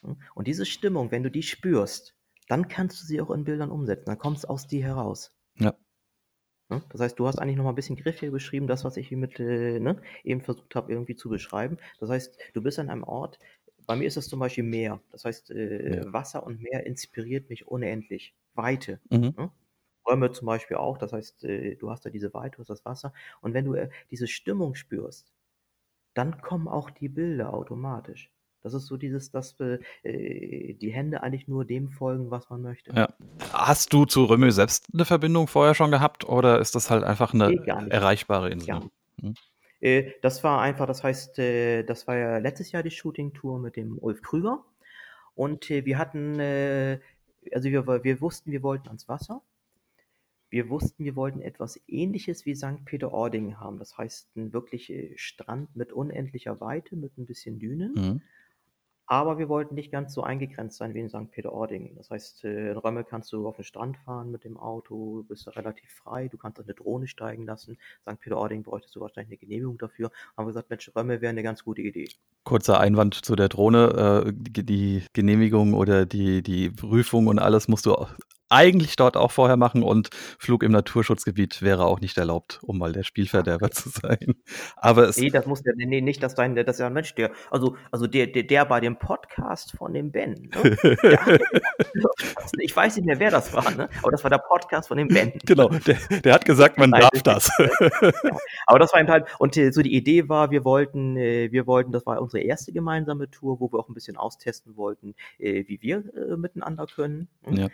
Mhm. 0.01 0.09
Hm? 0.09 0.21
Und 0.33 0.47
diese 0.47 0.65
Stimmung, 0.65 1.11
wenn 1.11 1.23
du 1.23 1.29
die 1.29 1.43
spürst, 1.43 2.15
dann 2.47 2.69
kannst 2.69 3.01
du 3.01 3.05
sie 3.05 3.19
auch 3.19 3.29
in 3.29 3.43
Bildern 3.43 3.71
umsetzen. 3.71 4.05
Dann 4.05 4.17
kommt 4.17 4.37
es 4.37 4.45
aus 4.45 4.67
dir 4.67 4.83
heraus. 4.83 5.35
Ja. 5.55 5.75
Ne? 6.69 6.83
Das 6.89 7.01
heißt, 7.01 7.17
du 7.17 7.27
hast 7.27 7.39
eigentlich 7.39 7.55
noch 7.55 7.63
mal 7.63 7.71
ein 7.71 7.75
bisschen 7.75 7.95
griffiger 7.95 8.31
beschrieben, 8.31 8.67
das, 8.67 8.83
was 8.83 8.97
ich 8.97 9.11
mit, 9.11 9.39
äh, 9.39 9.79
ne, 9.79 10.01
eben 10.23 10.41
versucht 10.41 10.75
habe, 10.75 10.91
irgendwie 10.91 11.15
zu 11.15 11.29
beschreiben. 11.29 11.77
Das 11.99 12.09
heißt, 12.09 12.37
du 12.53 12.61
bist 12.61 12.79
an 12.79 12.89
einem 12.89 13.03
Ort, 13.03 13.39
bei 13.87 13.95
mir 13.95 14.05
ist 14.05 14.17
das 14.17 14.27
zum 14.27 14.39
Beispiel 14.39 14.65
Meer. 14.65 15.01
Das 15.11 15.23
heißt, 15.25 15.49
äh, 15.51 16.03
ja. 16.03 16.13
Wasser 16.13 16.45
und 16.45 16.61
Meer 16.61 16.85
inspiriert 16.85 17.49
mich 17.49 17.67
unendlich. 17.67 18.35
Weite. 18.53 18.99
Mhm. 19.09 19.33
Ne? 19.37 19.51
Räume 20.05 20.31
zum 20.31 20.45
Beispiel 20.45 20.77
auch. 20.77 20.97
Das 20.97 21.13
heißt, 21.13 21.45
äh, 21.45 21.75
du 21.75 21.89
hast 21.89 22.05
da 22.05 22.09
diese 22.09 22.33
Weite, 22.33 22.57
du 22.57 22.61
hast 22.61 22.69
das 22.69 22.85
Wasser. 22.85 23.13
Und 23.41 23.53
wenn 23.53 23.65
du 23.65 23.75
äh, 23.75 23.89
diese 24.11 24.27
Stimmung 24.27 24.75
spürst, 24.75 25.33
dann 26.13 26.41
kommen 26.41 26.67
auch 26.67 26.89
die 26.89 27.09
Bilder 27.09 27.53
automatisch. 27.53 28.31
Das 28.67 28.83
ist 28.83 28.87
so 28.87 28.97
dieses, 28.97 29.31
dass 29.31 29.57
äh, 29.61 29.79
die 30.03 30.91
Hände 30.91 31.23
eigentlich 31.23 31.47
nur 31.47 31.63
dem 31.63 31.89
folgen, 31.89 32.31
was 32.31 32.49
man 32.49 32.61
möchte. 32.61 32.91
Ja. 32.93 33.13
Hast 33.53 33.93
du 33.93 34.03
zu 34.03 34.25
Römel 34.25 34.51
selbst 34.51 34.87
eine 34.93 35.05
Verbindung 35.05 35.47
vorher 35.47 35.73
schon 35.73 35.89
gehabt 35.89 36.27
oder 36.27 36.59
ist 36.59 36.75
das 36.75 36.89
halt 36.89 37.05
einfach 37.05 37.33
eine 37.33 37.49
nee, 37.49 37.61
erreichbare 37.65 38.49
Insel? 38.49 38.81
Hm. 39.21 39.35
Äh, 39.79 40.11
das 40.21 40.43
war 40.43 40.61
einfach, 40.61 40.85
das 40.85 41.03
heißt, 41.03 41.39
äh, 41.39 41.83
das 41.83 42.07
war 42.07 42.17
ja 42.17 42.37
letztes 42.39 42.71
Jahr 42.71 42.83
die 42.83 42.91
Shooting-Tour 42.91 43.59
mit 43.59 43.75
dem 43.77 43.97
Ulf 43.99 44.21
Krüger. 44.21 44.65
Und 45.33 45.71
äh, 45.71 45.85
wir 45.85 45.97
hatten, 45.97 46.41
also 47.53 47.69
wir, 47.69 48.03
wir 48.03 48.21
wussten, 48.21 48.51
wir 48.51 48.63
wollten 48.63 48.87
ans 48.87 49.07
Wasser. 49.07 49.41
Wir 50.49 50.69
wussten, 50.69 51.03
wir 51.03 51.15
wollten 51.15 51.41
etwas 51.41 51.79
ähnliches 51.87 52.45
wie 52.45 52.55
St. 52.55 52.83
Peter-Ording 52.85 53.59
haben. 53.59 53.79
Das 53.79 53.97
heißt, 53.97 54.35
ein 54.35 54.53
wirklich 54.53 54.91
Strand 55.15 55.75
mit 55.75 55.93
unendlicher 55.93 56.59
Weite, 56.59 56.95
mit 56.95 57.17
ein 57.17 57.25
bisschen 57.25 57.59
Dünen. 57.59 57.93
Mhm. 57.93 58.21
Aber 59.09 59.39
wir 59.39 59.47
wollten 59.47 59.75
nicht 59.75 59.89
ganz 59.89 60.13
so 60.13 60.21
eingegrenzt 60.21 60.77
sein 60.77 60.93
wie 60.93 60.99
in 60.99 61.07
St. 61.07 61.31
Peter-Ording. 61.31 61.95
Das 61.95 62.09
heißt, 62.09 62.43
äh, 62.43 62.71
in 62.71 62.77
Römmel 62.77 63.05
kannst 63.05 63.31
du 63.31 63.47
auf 63.47 63.55
den 63.55 63.63
Strand 63.63 63.97
fahren 63.97 64.31
mit 64.31 64.43
dem 64.43 64.57
Auto, 64.57 65.23
bist 65.23 65.47
da 65.47 65.51
relativ 65.51 65.89
frei, 65.91 66.27
du 66.27 66.37
kannst 66.37 66.59
eine 66.59 66.73
Drohne 66.73 67.07
steigen 67.07 67.45
lassen. 67.45 67.77
St. 68.01 68.19
Peter-Ording 68.19 68.63
bräuchtest 68.63 68.95
du 68.97 68.99
wahrscheinlich 68.99 69.29
eine 69.29 69.37
Genehmigung 69.37 69.77
dafür. 69.77 70.11
Haben 70.35 70.45
wir 70.45 70.49
gesagt, 70.51 70.69
Mensch, 70.69 70.91
Römmel 70.93 71.21
wäre 71.21 71.29
eine 71.29 71.41
ganz 71.41 71.63
gute 71.63 71.81
Idee. 71.81 72.09
Kurzer 72.43 72.81
Einwand 72.81 73.15
zu 73.15 73.37
der 73.37 73.47
Drohne. 73.47 74.25
Äh, 74.27 74.33
die 74.35 75.03
Genehmigung 75.13 75.73
oder 75.73 76.05
die, 76.05 76.43
die 76.43 76.69
Prüfung 76.69 77.27
und 77.27 77.39
alles 77.39 77.69
musst 77.69 77.85
du 77.85 77.95
eigentlich 78.49 78.95
dort 78.95 79.17
auch 79.17 79.31
vorher 79.31 79.57
machen 79.57 79.83
und 79.83 80.09
Flug 80.39 80.63
im 80.63 80.71
Naturschutzgebiet 80.71 81.61
wäre 81.61 81.85
auch 81.85 81.99
nicht 81.99 82.17
erlaubt, 82.17 82.59
um 82.63 82.77
mal 82.77 82.93
der 82.93 83.03
Spielverderber 83.03 83.71
zu 83.71 83.89
sein. 83.89 84.35
Aber 84.77 85.09
es 85.09 85.17
nee, 85.17 85.29
das 85.29 85.45
muss 85.45 85.61
ja, 85.65 85.73
nee, 85.75 86.01
nicht, 86.01 86.23
dass 86.23 86.35
dein, 86.35 86.55
das 86.55 86.75
ist 86.75 86.79
ja 86.79 86.87
ein 86.87 86.93
Mensch, 86.93 87.13
der, 87.15 87.31
also, 87.51 87.75
also 87.91 88.07
der, 88.07 88.27
der, 88.27 88.43
der 88.43 88.65
bei 88.65 88.79
dem 88.79 88.97
Podcast 88.97 89.75
von 89.75 89.93
dem 89.93 90.11
Ben, 90.11 90.49
ne? 90.53 90.77
der, 91.03 91.39
ich 92.59 92.75
weiß 92.75 92.95
nicht 92.97 93.05
mehr, 93.05 93.19
wer 93.19 93.31
das 93.31 93.53
war, 93.53 93.69
ne? 93.71 93.89
aber 94.01 94.11
das 94.11 94.23
war 94.23 94.29
der 94.29 94.39
Podcast 94.39 94.87
von 94.87 94.97
dem 94.97 95.09
Ben. 95.09 95.33
Genau, 95.45 95.69
der, 95.69 95.97
der 96.21 96.33
hat 96.33 96.45
gesagt, 96.45 96.77
man 96.77 96.91
darf 96.91 97.09
das. 97.23 97.49
ja, 97.59 98.11
aber 98.65 98.79
das 98.79 98.93
war 98.93 99.01
eben 99.01 99.09
halt, 99.09 99.27
und 99.39 99.57
äh, 99.57 99.71
so 99.71 99.81
die 99.81 99.93
Idee 99.93 100.29
war, 100.29 100.51
wir 100.51 100.63
wollten, 100.63 101.17
äh, 101.17 101.51
wir 101.51 101.67
wollten, 101.67 101.91
das 101.91 102.05
war 102.05 102.21
unsere 102.21 102.43
erste 102.43 102.71
gemeinsame 102.71 103.29
Tour, 103.29 103.59
wo 103.59 103.71
wir 103.71 103.79
auch 103.79 103.89
ein 103.89 103.93
bisschen 103.93 104.17
austesten 104.17 104.77
wollten, 104.77 105.15
äh, 105.37 105.65
wie 105.67 105.81
wir 105.81 106.03
miteinander 106.37 106.85
können. 106.87 107.27
Ne? 107.45 107.61
Ja 107.61 107.67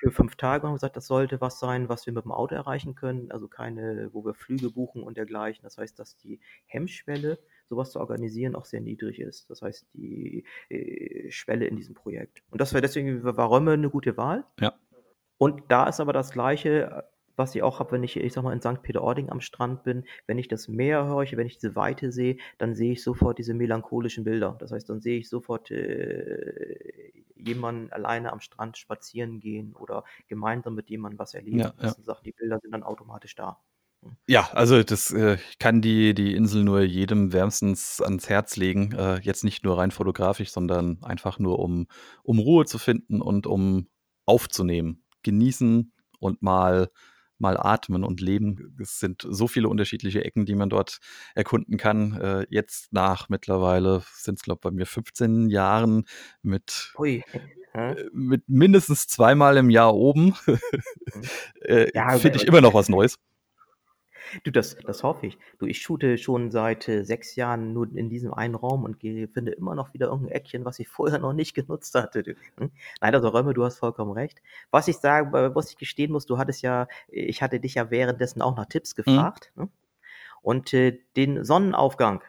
für 0.00 0.10
fünf 0.10 0.36
Tage 0.36 0.62
haben 0.64 0.70
wir 0.72 0.76
gesagt, 0.76 0.96
das 0.96 1.06
sollte 1.06 1.42
was 1.42 1.60
sein, 1.60 1.90
was 1.90 2.06
wir 2.06 2.14
mit 2.14 2.24
dem 2.24 2.32
Auto 2.32 2.54
erreichen 2.54 2.94
können. 2.94 3.30
Also 3.30 3.48
keine, 3.48 4.08
wo 4.12 4.24
wir 4.24 4.32
Flüge 4.32 4.70
buchen 4.70 5.02
und 5.02 5.18
dergleichen. 5.18 5.62
Das 5.62 5.76
heißt, 5.76 5.98
dass 5.98 6.16
die 6.16 6.40
Hemmschwelle, 6.64 7.38
sowas 7.68 7.90
zu 7.90 8.00
organisieren, 8.00 8.56
auch 8.56 8.64
sehr 8.64 8.80
niedrig 8.80 9.20
ist. 9.20 9.50
Das 9.50 9.60
heißt, 9.60 9.86
die 9.92 10.44
äh, 10.70 11.30
Schwelle 11.30 11.66
in 11.66 11.76
diesem 11.76 11.94
Projekt. 11.94 12.42
Und 12.50 12.62
das 12.62 12.72
war 12.72 12.80
deswegen, 12.80 13.22
war 13.22 13.46
Räume 13.46 13.72
eine 13.72 13.90
gute 13.90 14.16
Wahl. 14.16 14.44
Ja. 14.58 14.74
Und 15.36 15.64
da 15.68 15.86
ist 15.86 16.00
aber 16.00 16.14
das 16.14 16.30
Gleiche, 16.30 17.04
was 17.40 17.54
ich 17.54 17.62
auch 17.62 17.80
habe, 17.80 17.92
wenn 17.92 18.04
ich, 18.04 18.16
ich 18.16 18.32
sag 18.32 18.44
mal, 18.44 18.52
in 18.52 18.60
St. 18.60 18.82
Peter-Ording 18.82 19.30
am 19.30 19.40
Strand 19.40 19.82
bin, 19.82 20.04
wenn 20.26 20.38
ich 20.38 20.46
das 20.46 20.68
Meer 20.68 21.06
höre, 21.06 21.24
wenn 21.32 21.46
ich 21.46 21.58
diese 21.58 21.74
Weite 21.74 22.12
sehe, 22.12 22.36
dann 22.58 22.74
sehe 22.74 22.92
ich 22.92 23.02
sofort 23.02 23.38
diese 23.38 23.54
melancholischen 23.54 24.24
Bilder. 24.24 24.56
Das 24.60 24.70
heißt, 24.70 24.88
dann 24.88 25.00
sehe 25.00 25.18
ich 25.18 25.28
sofort 25.28 25.70
äh, 25.70 27.12
jemanden 27.34 27.92
alleine 27.92 28.32
am 28.32 28.40
Strand 28.40 28.76
spazieren 28.76 29.40
gehen 29.40 29.74
oder 29.74 30.04
gemeinsam 30.28 30.74
mit 30.74 30.90
jemandem 30.90 31.18
was 31.18 31.34
erleben. 31.34 31.58
Ja, 31.58 31.72
ja. 31.80 31.94
Sagt, 32.02 32.26
die 32.26 32.32
Bilder 32.32 32.58
sind 32.60 32.72
dann 32.72 32.82
automatisch 32.82 33.34
da. 33.34 33.58
Hm. 34.02 34.16
Ja, 34.26 34.50
also 34.52 34.82
das 34.82 35.10
äh, 35.10 35.38
kann 35.58 35.80
die, 35.80 36.14
die 36.14 36.34
Insel 36.34 36.64
nur 36.64 36.82
jedem 36.82 37.32
wärmstens 37.32 38.00
ans 38.00 38.28
Herz 38.28 38.56
legen. 38.56 38.92
Äh, 38.92 39.20
jetzt 39.22 39.44
nicht 39.44 39.64
nur 39.64 39.78
rein 39.78 39.90
fotografisch, 39.90 40.50
sondern 40.50 41.02
einfach 41.02 41.38
nur 41.38 41.58
um, 41.58 41.86
um 42.22 42.38
Ruhe 42.38 42.64
zu 42.64 42.78
finden 42.78 43.20
und 43.20 43.46
um 43.46 43.88
aufzunehmen. 44.26 45.02
Genießen 45.22 45.92
und 46.18 46.42
mal 46.42 46.90
mal 47.40 47.56
atmen 47.56 48.04
und 48.04 48.20
leben. 48.20 48.76
Es 48.80 49.00
sind 49.00 49.26
so 49.28 49.48
viele 49.48 49.68
unterschiedliche 49.68 50.24
Ecken, 50.24 50.46
die 50.46 50.54
man 50.54 50.70
dort 50.70 50.98
erkunden 51.34 51.76
kann. 51.76 52.20
Äh, 52.20 52.46
jetzt 52.50 52.92
nach 52.92 53.28
mittlerweile 53.28 54.02
sind 54.14 54.36
es, 54.36 54.42
glaube 54.42 54.58
ich, 54.58 54.62
bei 54.62 54.70
mir 54.70 54.86
15 54.86 55.48
Jahren 55.48 56.04
mit, 56.42 56.92
Ui. 56.98 57.22
Äh, 57.72 57.94
mit 58.12 58.48
mindestens 58.48 59.06
zweimal 59.06 59.56
im 59.56 59.70
Jahr 59.70 59.94
oben. 59.94 60.34
Mhm. 60.46 60.58
äh, 61.62 61.90
ja, 61.94 62.18
Finde 62.18 62.38
ich 62.38 62.46
immer 62.46 62.60
noch 62.60 62.74
was 62.74 62.88
Neues. 62.90 63.16
Du, 64.44 64.50
das, 64.50 64.76
das 64.76 65.02
hoffe 65.02 65.26
ich. 65.26 65.38
Du, 65.58 65.66
ich 65.66 65.80
shoote 65.80 66.18
schon 66.18 66.50
seit 66.50 66.88
äh, 66.88 67.04
sechs 67.04 67.36
Jahren 67.36 67.72
nur 67.72 67.88
in 67.94 68.08
diesem 68.08 68.32
einen 68.32 68.54
Raum 68.54 68.84
und 68.84 68.98
gehe, 68.98 69.28
finde 69.28 69.52
immer 69.52 69.74
noch 69.74 69.92
wieder 69.94 70.08
irgendein 70.08 70.32
Eckchen, 70.32 70.64
was 70.64 70.78
ich 70.78 70.88
vorher 70.90 71.18
noch 71.18 71.32
nicht 71.32 71.54
genutzt 71.54 71.94
hatte. 71.94 72.22
Du. 72.22 72.34
Hm? 72.58 72.70
Nein, 73.00 73.14
also 73.14 73.28
Römme, 73.28 73.54
du 73.54 73.64
hast 73.64 73.78
vollkommen 73.78 74.12
recht. 74.12 74.40
Was 74.70 74.88
ich 74.88 74.98
sagen, 74.98 75.34
äh, 75.34 75.54
was 75.54 75.70
ich 75.70 75.76
gestehen 75.76 76.12
muss, 76.12 76.26
du 76.26 76.38
hattest 76.38 76.62
ja, 76.62 76.86
ich 77.08 77.42
hatte 77.42 77.60
dich 77.60 77.74
ja 77.74 77.90
währenddessen 77.90 78.42
auch 78.42 78.56
nach 78.56 78.66
Tipps 78.66 78.96
mhm. 78.96 79.02
gefragt. 79.02 79.52
Mhm. 79.54 79.64
Ne? 79.64 79.70
Und 80.42 80.72
äh, 80.72 80.98
den 81.16 81.44
Sonnenaufgang, 81.44 82.22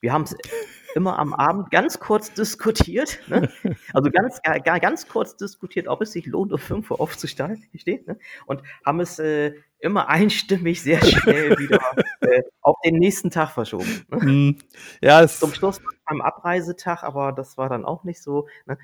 wir 0.00 0.12
haben 0.12 0.22
es 0.22 0.36
immer 0.98 1.18
am 1.18 1.32
Abend 1.32 1.70
ganz 1.70 2.00
kurz 2.00 2.32
diskutiert, 2.34 3.20
ne? 3.28 3.48
also 3.94 4.10
ganz, 4.10 4.42
gar, 4.42 4.80
ganz 4.80 5.08
kurz 5.08 5.36
diskutiert, 5.36 5.86
ob 5.86 6.02
es 6.02 6.12
sich 6.12 6.26
lohnt, 6.26 6.52
um 6.52 6.58
5 6.58 6.90
Uhr 6.90 7.00
aufzustehen, 7.00 8.04
ne? 8.06 8.18
und 8.46 8.62
haben 8.84 8.98
es 9.00 9.20
äh, 9.20 9.54
immer 9.78 10.08
einstimmig 10.08 10.82
sehr 10.82 11.00
schnell 11.00 11.56
wieder 11.58 11.80
äh, 12.20 12.42
auf 12.60 12.76
den 12.84 12.96
nächsten 12.96 13.30
Tag 13.30 13.50
verschoben. 13.50 14.04
Ne? 14.10 14.20
Hm. 14.20 14.58
Ja, 15.00 15.26
Zum 15.28 15.54
Schluss 15.54 15.80
beim 16.04 16.20
Abreisetag, 16.20 17.04
aber 17.04 17.32
das 17.32 17.56
war 17.56 17.68
dann 17.68 17.84
auch 17.84 18.02
nicht 18.02 18.20
so. 18.20 18.48
Ne? 18.66 18.76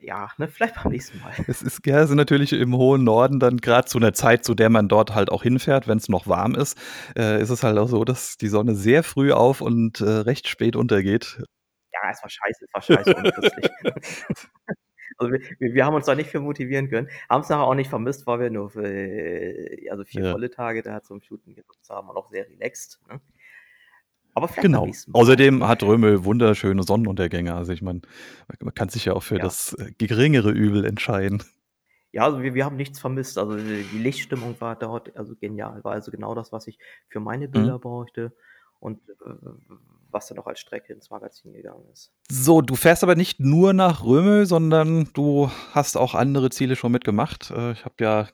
Ja, 0.00 0.30
ne, 0.38 0.48
vielleicht 0.48 0.76
beim 0.76 0.92
nächsten 0.92 1.18
Mal. 1.20 1.32
Es 1.48 1.62
ist 1.62 1.84
ja, 1.86 1.96
also 1.96 2.14
natürlich 2.14 2.52
im 2.52 2.76
hohen 2.76 3.04
Norden 3.04 3.40
dann 3.40 3.58
gerade 3.58 3.88
zu 3.88 3.98
einer 3.98 4.12
Zeit, 4.12 4.44
zu 4.44 4.54
der 4.54 4.70
man 4.70 4.88
dort 4.88 5.14
halt 5.14 5.30
auch 5.30 5.42
hinfährt, 5.42 5.88
wenn 5.88 5.98
es 5.98 6.08
noch 6.08 6.26
warm 6.26 6.54
ist, 6.54 6.78
äh, 7.16 7.40
ist 7.40 7.50
es 7.50 7.62
halt 7.62 7.78
auch 7.78 7.88
so, 7.88 8.04
dass 8.04 8.36
die 8.36 8.48
Sonne 8.48 8.74
sehr 8.74 9.02
früh 9.02 9.32
auf 9.32 9.60
und 9.60 10.00
äh, 10.00 10.08
recht 10.08 10.48
spät 10.48 10.76
untergeht. 10.76 11.42
Ja, 11.92 12.10
es 12.10 12.22
war 12.22 12.30
scheiße, 12.30 12.64
es 12.64 12.74
war 12.74 12.82
scheiße 12.82 13.14
unchristlich. 13.14 13.70
also 15.18 15.32
wir, 15.32 15.74
wir, 15.74 15.84
haben 15.84 15.94
uns 15.94 16.06
da 16.06 16.14
nicht 16.14 16.30
für 16.30 16.40
motivieren 16.40 16.88
können, 16.88 17.08
haben 17.28 17.42
es 17.42 17.48
nachher 17.48 17.64
auch 17.64 17.74
nicht 17.74 17.90
vermisst, 17.90 18.26
weil 18.26 18.38
wir 18.38 18.50
nur 18.50 18.70
für, 18.70 18.86
äh, 18.86 19.90
also 19.90 20.04
vier 20.04 20.24
ja. 20.24 20.32
volle 20.32 20.50
Tage 20.50 20.82
da 20.82 21.02
zum 21.02 21.20
Shooten 21.22 21.54
genutzt 21.54 21.90
haben 21.90 22.08
und 22.08 22.16
auch 22.16 22.30
sehr 22.30 22.48
relaxed. 22.48 23.00
Ne? 23.08 23.20
Aber 24.38 24.46
vielleicht 24.46 24.62
genau. 24.62 24.88
Außerdem 25.12 25.66
hat 25.66 25.82
Römel 25.82 26.24
wunderschöne 26.24 26.84
Sonnenuntergänge. 26.84 27.54
Also 27.54 27.72
ich 27.72 27.82
meine, 27.82 28.02
man 28.60 28.72
kann 28.72 28.88
sich 28.88 29.06
ja 29.06 29.14
auch 29.14 29.24
für 29.24 29.36
ja. 29.36 29.42
das 29.42 29.72
äh, 29.74 29.90
geringere 29.98 30.52
Übel 30.52 30.84
entscheiden. 30.84 31.42
Ja, 32.12 32.22
also 32.22 32.40
wir, 32.40 32.54
wir 32.54 32.64
haben 32.64 32.76
nichts 32.76 33.00
vermisst. 33.00 33.36
Also 33.36 33.56
die 33.56 33.98
Lichtstimmung 33.98 34.54
war 34.60 34.76
dort 34.76 35.16
also 35.16 35.34
genial. 35.34 35.82
War 35.82 35.94
also 35.94 36.12
genau 36.12 36.36
das, 36.36 36.52
was 36.52 36.68
ich 36.68 36.78
für 37.08 37.18
meine 37.18 37.48
Bilder 37.48 37.78
mhm. 37.78 37.80
brauchte 37.80 38.32
und 38.78 39.00
äh, 39.08 39.32
was 40.12 40.28
dann 40.28 40.38
auch 40.38 40.46
als 40.46 40.60
Strecke 40.60 40.92
ins 40.92 41.10
Magazin 41.10 41.52
gegangen 41.52 41.84
ist. 41.92 42.12
So, 42.30 42.62
du 42.62 42.76
fährst 42.76 43.02
aber 43.02 43.16
nicht 43.16 43.40
nur 43.40 43.72
nach 43.72 44.04
Römel, 44.04 44.46
sondern 44.46 45.10
du 45.14 45.50
hast 45.72 45.96
auch 45.96 46.14
andere 46.14 46.50
Ziele 46.50 46.76
schon 46.76 46.92
mitgemacht. 46.92 47.50
Äh, 47.50 47.72
ich 47.72 47.84
habe 47.84 47.96
ja 47.98 48.28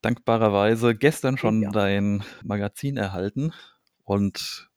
dankbarerweise 0.00 0.94
gestern 0.94 1.36
schon 1.36 1.60
ja. 1.60 1.70
dein 1.70 2.24
Magazin 2.42 2.96
erhalten 2.96 3.52
und 4.02 4.71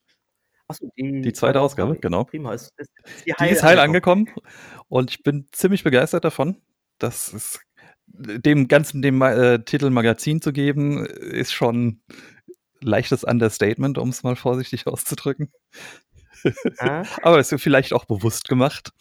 Achso, 0.68 0.92
die, 0.98 1.22
die 1.22 1.34
zweite 1.34 1.62
Ausgabe, 1.62 1.92
Ausgabe, 1.92 2.02
genau. 2.02 2.24
Prima. 2.24 2.54
Ist, 2.54 2.74
ist, 2.78 2.92
die, 3.26 3.34
die 3.40 3.50
ist 3.50 3.64
heil 3.64 3.80
angekommen. 3.80 4.28
angekommen 4.28 4.48
und 4.88 5.12
ich 5.12 5.24
bin 5.24 5.48
ziemlich 5.52 5.84
begeistert 5.84 6.26
davon. 6.26 6.58
Das 6.98 7.30
ist 7.30 7.60
dem 8.08 8.68
ganzen 8.68 9.02
dem 9.02 9.22
äh, 9.22 9.60
Titel 9.64 9.90
Magazin 9.90 10.42
zu 10.42 10.54
geben, 10.54 11.06
ist 11.06 11.54
schon 11.54 12.02
leichtes 12.82 13.24
Understatement, 13.24 13.98
um 13.98 14.10
es 14.10 14.24
mal 14.24 14.36
vorsichtig 14.36 14.88
auszudrücken. 14.88 15.52
Ah. 16.78 17.04
Aber 17.22 17.40
es 17.40 17.52
ist 17.52 17.62
vielleicht 17.62 17.94
auch 17.94 18.06
bewusst 18.06 18.48
gemacht, 18.48 18.92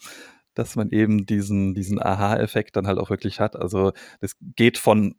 dass 0.55 0.75
man 0.75 0.89
eben 0.89 1.25
diesen, 1.25 1.73
diesen 1.73 2.01
Aha-Effekt 2.01 2.75
dann 2.75 2.87
halt 2.87 2.97
auch 2.97 3.09
wirklich 3.09 3.39
hat. 3.39 3.55
Also 3.55 3.91
das 4.19 4.35
geht 4.55 4.77
von 4.77 5.15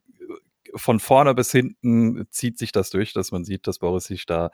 von 0.76 1.00
vorne 1.00 1.34
bis 1.34 1.50
hinten 1.50 2.26
zieht 2.30 2.58
sich 2.58 2.72
das 2.72 2.90
durch, 2.90 3.12
dass 3.12 3.32
man 3.32 3.44
sieht, 3.44 3.66
dass 3.66 3.78
Boris 3.78 4.04
sich 4.04 4.26
da 4.26 4.50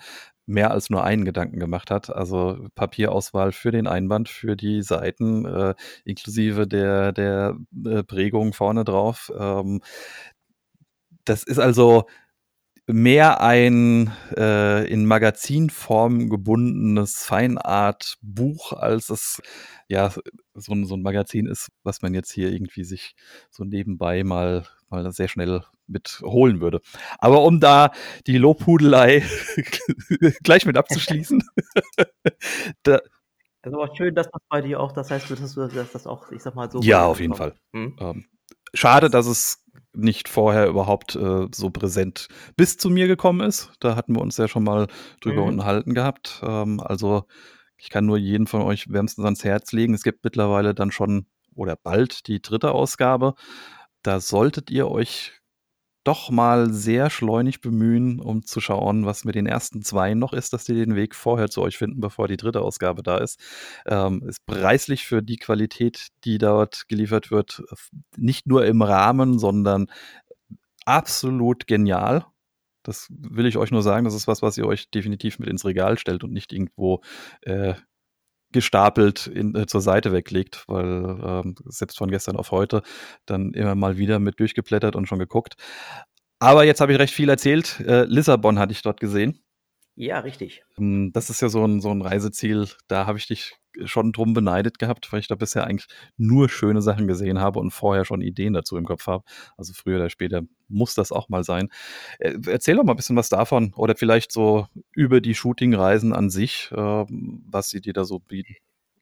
mehr 0.46 0.70
als 0.70 0.90
nur 0.90 1.04
einen 1.04 1.24
Gedanken 1.24 1.58
gemacht 1.58 1.90
hat. 1.90 2.11
Also 2.11 2.66
Papierauswahl 2.74 3.52
für 3.52 3.70
den 3.70 3.87
Einband, 3.87 4.28
für 4.28 4.56
die 4.56 4.82
Seiten, 4.82 5.44
äh, 5.44 5.74
inklusive 6.04 6.66
der, 6.66 7.12
der 7.12 7.56
äh, 7.85 8.02
Prägung 8.02 8.52
vorne 8.52 8.85
drauf. 8.85 9.32
Ähm, 9.38 9.80
das 11.24 11.42
ist 11.44 11.58
also 11.58 12.06
mehr 12.87 13.40
ein 13.40 14.12
äh, 14.37 14.90
in 14.90 15.06
Magazinform 15.06 16.28
gebundenes 16.28 17.24
Feinart-Buch, 17.24 18.72
als 18.72 19.08
es 19.11 19.40
ja 19.88 20.12
so 20.54 20.72
ein, 20.72 20.85
so 20.85 20.96
ein 20.96 21.02
Magazin 21.02 21.46
ist, 21.46 21.70
was 21.85 22.02
man 22.02 22.14
jetzt 22.14 22.32
hier 22.32 22.50
irgendwie 22.50 22.85
sich 22.85 23.14
so 23.50 23.64
nebenbei 23.64 24.24
mal, 24.24 24.66
mal 24.92 25.11
sehr 25.12 25.28
schnell 25.28 25.62
mit 25.87 26.20
holen 26.22 26.61
würde. 26.61 26.81
Aber 27.18 27.42
um 27.42 27.61
da 27.61 27.90
die 28.26 28.38
Lobhudelei 28.38 29.24
gleich 30.44 30.64
mit 30.66 30.76
abzuschließen. 30.76 31.42
da, 32.85 33.00
das 33.62 33.72
ist 33.72 33.78
aber 33.78 33.94
schön, 33.96 34.14
dass 34.14 34.28
das 34.31 34.42
bei 34.48 34.61
dir 34.61 34.81
auch, 34.81 34.92
das 34.92 35.11
heißt, 35.11 35.31
dass, 35.31 35.55
du, 35.55 35.68
dass 35.68 35.92
das 35.92 36.07
auch, 36.07 36.31
ich 36.33 36.42
sag 36.42 36.55
mal, 36.55 36.70
so. 36.70 36.81
Ja, 36.81 37.07
auf 37.07 37.20
jeden 37.20 37.35
Fall. 37.35 37.55
Hm? 37.72 37.96
Ähm, 38.00 38.24
schade, 38.74 39.09
dass 39.09 39.26
es 39.26 39.64
nicht 39.94 40.28
vorher 40.28 40.66
überhaupt 40.66 41.14
äh, 41.14 41.46
so 41.55 41.70
präsent 41.70 42.28
bis 42.57 42.76
zu 42.76 42.90
mir 42.90 43.07
gekommen 43.07 43.46
ist. 43.46 43.70
Da 43.81 43.94
hatten 43.94 44.14
wir 44.14 44.22
uns 44.22 44.37
ja 44.37 44.48
schon 44.48 44.64
mal 44.64 44.88
drüber 45.20 45.42
mhm. 45.42 45.48
unterhalten 45.48 45.94
gehabt. 45.94 46.40
Ähm, 46.44 46.81
also 46.81 47.24
ich 47.76 47.90
kann 47.90 48.07
nur 48.07 48.16
jeden 48.16 48.46
von 48.46 48.62
euch 48.62 48.90
wärmstens 48.90 49.24
ans 49.24 49.44
Herz 49.44 49.72
legen. 49.72 49.94
Es 49.94 50.02
gibt 50.02 50.24
mittlerweile 50.24 50.74
dann 50.74 50.90
schon 50.90 51.26
oder 51.55 51.76
bald 51.76 52.26
die 52.26 52.40
dritte 52.40 52.72
Ausgabe. 52.72 53.35
Da 54.03 54.21
solltet 54.21 54.71
ihr 54.71 54.88
euch 54.88 55.33
doch 56.05 56.31
mal 56.31 56.73
sehr 56.73 57.11
schleunig 57.11 57.61
bemühen, 57.61 58.21
um 58.21 58.45
zu 58.45 58.61
schauen, 58.61 59.07
was 59.07 59.25
mit 59.25 59.37
den 59.37 59.47
ersten 59.47 59.83
zwei 59.83 60.15
noch 60.15 60.33
ist, 60.33 60.53
dass 60.53 60.65
die 60.65 60.75
den 60.75 60.97
Weg 60.97 61.15
vorher 61.15 61.49
zu 61.49 61.62
euch 61.62 61.79
finden, 61.79 62.01
bevor 62.01 62.27
die 62.27 62.37
dritte 62.37 62.61
Ausgabe 62.61 63.03
da 63.05 63.19
ist. 63.19 63.38
Ähm, 63.87 64.23
ist 64.27 64.45
preislich 64.47 65.07
für 65.07 65.23
die 65.23 65.37
Qualität, 65.37 66.09
die 66.25 66.38
dort 66.38 66.88
geliefert 66.88 67.31
wird, 67.31 67.62
nicht 68.17 68.47
nur 68.47 68.67
im 68.67 68.83
Rahmen, 68.83 69.38
sondern 69.38 69.87
absolut 70.85 71.67
genial. 71.69 72.27
Das 72.83 73.07
will 73.11 73.47
ich 73.47 73.57
euch 73.57 73.71
nur 73.71 73.83
sagen. 73.83 74.05
Das 74.05 74.15
ist 74.15 74.27
was, 74.27 74.43
was 74.43 74.59
ihr 74.59 74.67
euch 74.67 74.91
definitiv 74.91 75.38
mit 75.38 75.49
ins 75.49 75.65
Regal 75.65 75.99
stellt 75.99 76.25
und 76.25 76.33
nicht 76.33 76.53
irgendwo 76.53 77.03
äh, 77.43 77.75
gestapelt 78.53 79.27
in, 79.27 79.55
äh, 79.55 79.67
zur 79.67 79.81
Seite 79.81 80.12
weglegt, 80.12 80.65
weil 80.69 81.19
ähm, 81.25 81.55
selbst 81.67 81.99
von 81.99 82.11
gestern 82.11 82.37
auf 82.37 82.51
heute 82.51 82.83
dann 83.27 83.53
immer 83.53 83.75
mal 83.75 83.97
wieder 83.97 84.19
mit 84.19 84.41
durchgeblättert 84.41 84.97
und 84.97 85.07
schon 85.07 85.19
geguckt. 85.19 85.55
Aber 86.38 86.65
jetzt 86.65 86.81
habe 86.81 86.93
ich 86.93 86.99
recht 86.99 87.15
viel 87.15 87.29
erzählt. 87.29 87.81
Äh, 87.81 88.05
Lissabon 88.05 88.59
hatte 88.59 88.73
ich 88.73 88.83
dort 88.83 89.01
gesehen. 89.01 89.38
Ja, 89.94 90.20
richtig. 90.20 90.62
Ähm, 90.78 91.11
das 91.12 91.31
ist 91.31 91.42
ja 91.42 91.48
so 91.48 91.64
ein, 91.64 91.81
so 91.81 91.90
ein 91.90 92.02
Reiseziel, 92.02 92.68
da 92.88 93.07
habe 93.07 93.18
ich 93.18 93.26
dich 93.26 93.59
schon 93.85 94.12
drum 94.12 94.35
beneidet 94.35 94.78
gehabt, 94.78 95.12
weil 95.12 95.20
ich 95.20 95.28
da 95.28 95.35
bisher 95.35 95.64
eigentlich 95.64 95.88
nur 96.16 96.48
schöne 96.48 96.83
Sachen 96.83 97.07
gesehen 97.09 97.38
habe 97.38 97.59
und 97.59 97.70
vorher 97.70 98.05
schon 98.05 98.20
Ideen 98.20 98.52
dazu 98.52 98.76
im 98.76 98.85
Kopf 98.85 99.07
habe. 99.07 99.24
Also 99.57 99.72
früher 99.72 99.96
oder 99.96 100.11
später 100.11 100.42
muss 100.68 100.94
das 100.94 101.12
auch 101.12 101.28
mal 101.28 101.44
sein. 101.44 101.68
Äh, 102.18 102.38
erzähl 102.46 102.76
doch 102.76 102.85
mal 102.85 102.92
ein 102.92 102.96
bisschen 102.96 103.16
was 103.16 103.28
davon 103.28 103.72
oder 103.74 103.94
vielleicht 103.96 104.33
so 104.33 104.66
über 104.94 105.20
die 105.20 105.35
Shooting-Reisen 105.35 106.12
an 106.12 106.31
sich, 106.31 106.70
äh, 106.72 106.76
was 106.76 107.70
sie 107.70 107.81
dir 107.81 107.92
da 107.92 108.05
so 108.05 108.18
bieten. 108.18 108.57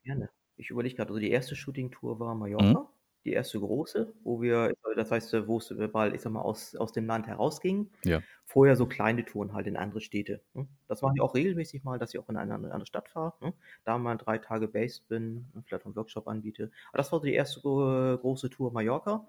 Gerne. 0.04 0.30
Ich 0.56 0.70
überlege 0.70 0.96
gerade, 0.96 1.10
also 1.10 1.20
die 1.20 1.30
erste 1.30 1.56
Shooting-Tour 1.56 2.20
war 2.20 2.34
Mallorca. 2.34 2.80
Mhm 2.80 2.89
die 3.24 3.32
erste 3.32 3.60
große, 3.60 4.12
wo 4.24 4.40
wir, 4.40 4.74
das 4.96 5.10
heißt, 5.10 5.46
wo 5.46 5.58
es 5.58 5.70
mal, 5.92 6.14
ich 6.14 6.22
sag 6.22 6.32
mal, 6.32 6.40
aus, 6.40 6.74
aus 6.76 6.92
dem 6.92 7.06
Land 7.06 7.26
herausging. 7.26 7.90
Ja. 8.04 8.20
Vorher 8.46 8.76
so 8.76 8.86
kleine 8.86 9.24
Touren 9.24 9.52
halt 9.52 9.66
in 9.66 9.76
andere 9.76 10.00
Städte. 10.00 10.40
Ne? 10.54 10.66
Das 10.88 11.02
mache 11.02 11.14
ich 11.16 11.20
auch 11.20 11.34
regelmäßig 11.34 11.84
mal, 11.84 11.98
dass 11.98 12.14
ich 12.14 12.20
auch 12.20 12.28
in 12.28 12.36
eine 12.36 12.54
andere 12.54 12.86
Stadt 12.86 13.08
fahre. 13.08 13.34
Ne? 13.40 13.52
Da 13.84 13.98
mal 13.98 14.16
drei 14.16 14.38
Tage 14.38 14.68
based 14.68 15.06
bin, 15.08 15.46
und 15.54 15.66
vielleicht 15.66 15.84
einen 15.84 15.96
Workshop 15.96 16.26
anbiete. 16.28 16.70
Aber 16.88 16.98
das 16.98 17.12
war 17.12 17.20
so 17.20 17.26
die 17.26 17.34
erste 17.34 17.60
große 17.60 18.50
Tour 18.50 18.72
Mallorca. 18.72 19.28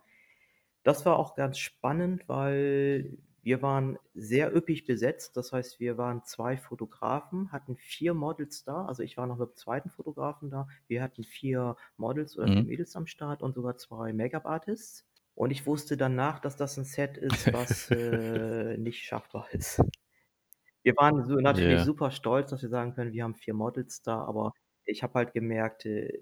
Das 0.84 1.06
war 1.06 1.19
auch 1.19 1.36
ganz 1.36 1.60
spannend, 1.60 2.27
weil 2.27 3.17
wir 3.43 3.62
waren 3.62 3.97
sehr 4.13 4.56
üppig 4.56 4.86
besetzt, 4.86 5.36
das 5.36 5.51
heißt, 5.51 5.80
wir 5.80 5.97
waren 5.97 6.23
zwei 6.23 6.58
Fotografen, 6.58 7.51
hatten 7.51 7.75
vier 7.77 8.13
Models 8.13 8.63
da, 8.63 8.86
also 8.86 9.01
ich 9.04 9.17
war 9.17 9.25
noch 9.27 9.38
mit 9.38 9.49
dem 9.49 9.56
zweiten 9.56 9.89
Fotografen 9.89 10.49
da. 10.49 10.67
Wir 10.88 11.01
hatten 11.01 11.23
vier 11.23 11.75
Models 11.97 12.38
oder 12.38 12.47
mhm. 12.47 12.67
Mädels 12.67 12.95
am 12.95 13.08
Start 13.08 13.41
und 13.41 13.56
sogar 13.56 13.77
zwei 13.77 14.13
Make-up-Artists. 14.13 15.06
Und 15.34 15.51
ich 15.51 15.65
wusste 15.65 15.97
danach, 15.97 16.39
dass 16.39 16.56
das 16.56 16.77
ein 16.77 16.86
Set 16.86 17.17
ist, 17.17 17.51
was 17.54 17.89
äh, 17.89 18.77
nicht 18.77 19.04
schaffbar 19.04 19.47
ist. 19.51 19.82
Wir 20.84 20.93
waren 20.97 21.23
so 21.25 21.36
natürlich 21.36 21.77
Yeah. 21.77 21.86
super 21.86 22.12
stolz, 22.12 22.49
dass 22.51 22.62
wir 22.62 22.69
sagen 22.69 22.93
können, 22.93 23.13
wir 23.13 23.23
haben 23.23 23.36
vier 23.36 23.54
Models 23.54 24.01
da, 24.01 24.23
aber 24.23 24.51
ich 24.86 25.04
habe 25.04 25.13
halt 25.13 25.34
gemerkt, 25.34 25.86
äh, 25.86 26.19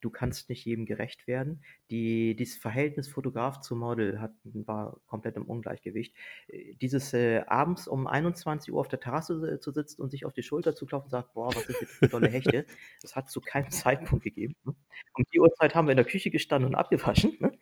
du 0.00 0.10
kannst 0.10 0.48
nicht 0.48 0.64
jedem 0.64 0.86
gerecht 0.86 1.26
werden. 1.26 1.62
Die, 1.90 2.34
dieses 2.36 2.56
Verhältnis 2.56 3.08
Fotograf 3.08 3.60
zu 3.60 3.76
Model 3.76 4.20
hat, 4.20 4.32
war 4.44 4.98
komplett 5.06 5.36
im 5.36 5.44
Ungleichgewicht. 5.44 6.14
Äh, 6.48 6.74
dieses 6.74 7.12
äh, 7.14 7.42
abends 7.46 7.88
um 7.88 8.06
21 8.06 8.72
Uhr 8.72 8.80
auf 8.80 8.88
der 8.88 9.00
Terrasse 9.00 9.60
zu 9.60 9.70
sitzen 9.70 10.02
und 10.02 10.10
sich 10.10 10.24
auf 10.24 10.32
die 10.32 10.42
Schulter 10.42 10.74
zu 10.74 10.86
klopfen 10.86 11.06
und 11.06 11.10
sagt, 11.10 11.34
boah, 11.34 11.54
was 11.54 11.66
sind 11.66 11.76
das 11.80 11.90
für 11.90 12.08
tolle 12.08 12.28
Hechte, 12.28 12.66
das 13.02 13.16
hat 13.16 13.30
zu 13.30 13.40
keinem 13.40 13.70
Zeitpunkt 13.70 14.24
gegeben. 14.24 14.54
Ne? 14.64 14.74
Um 15.14 15.24
die 15.32 15.40
Uhrzeit 15.40 15.74
haben 15.74 15.86
wir 15.86 15.92
in 15.92 15.98
der 15.98 16.06
Küche 16.06 16.30
gestanden 16.30 16.70
und 16.70 16.74
abgewaschen. 16.74 17.36
Ne? 17.40 17.52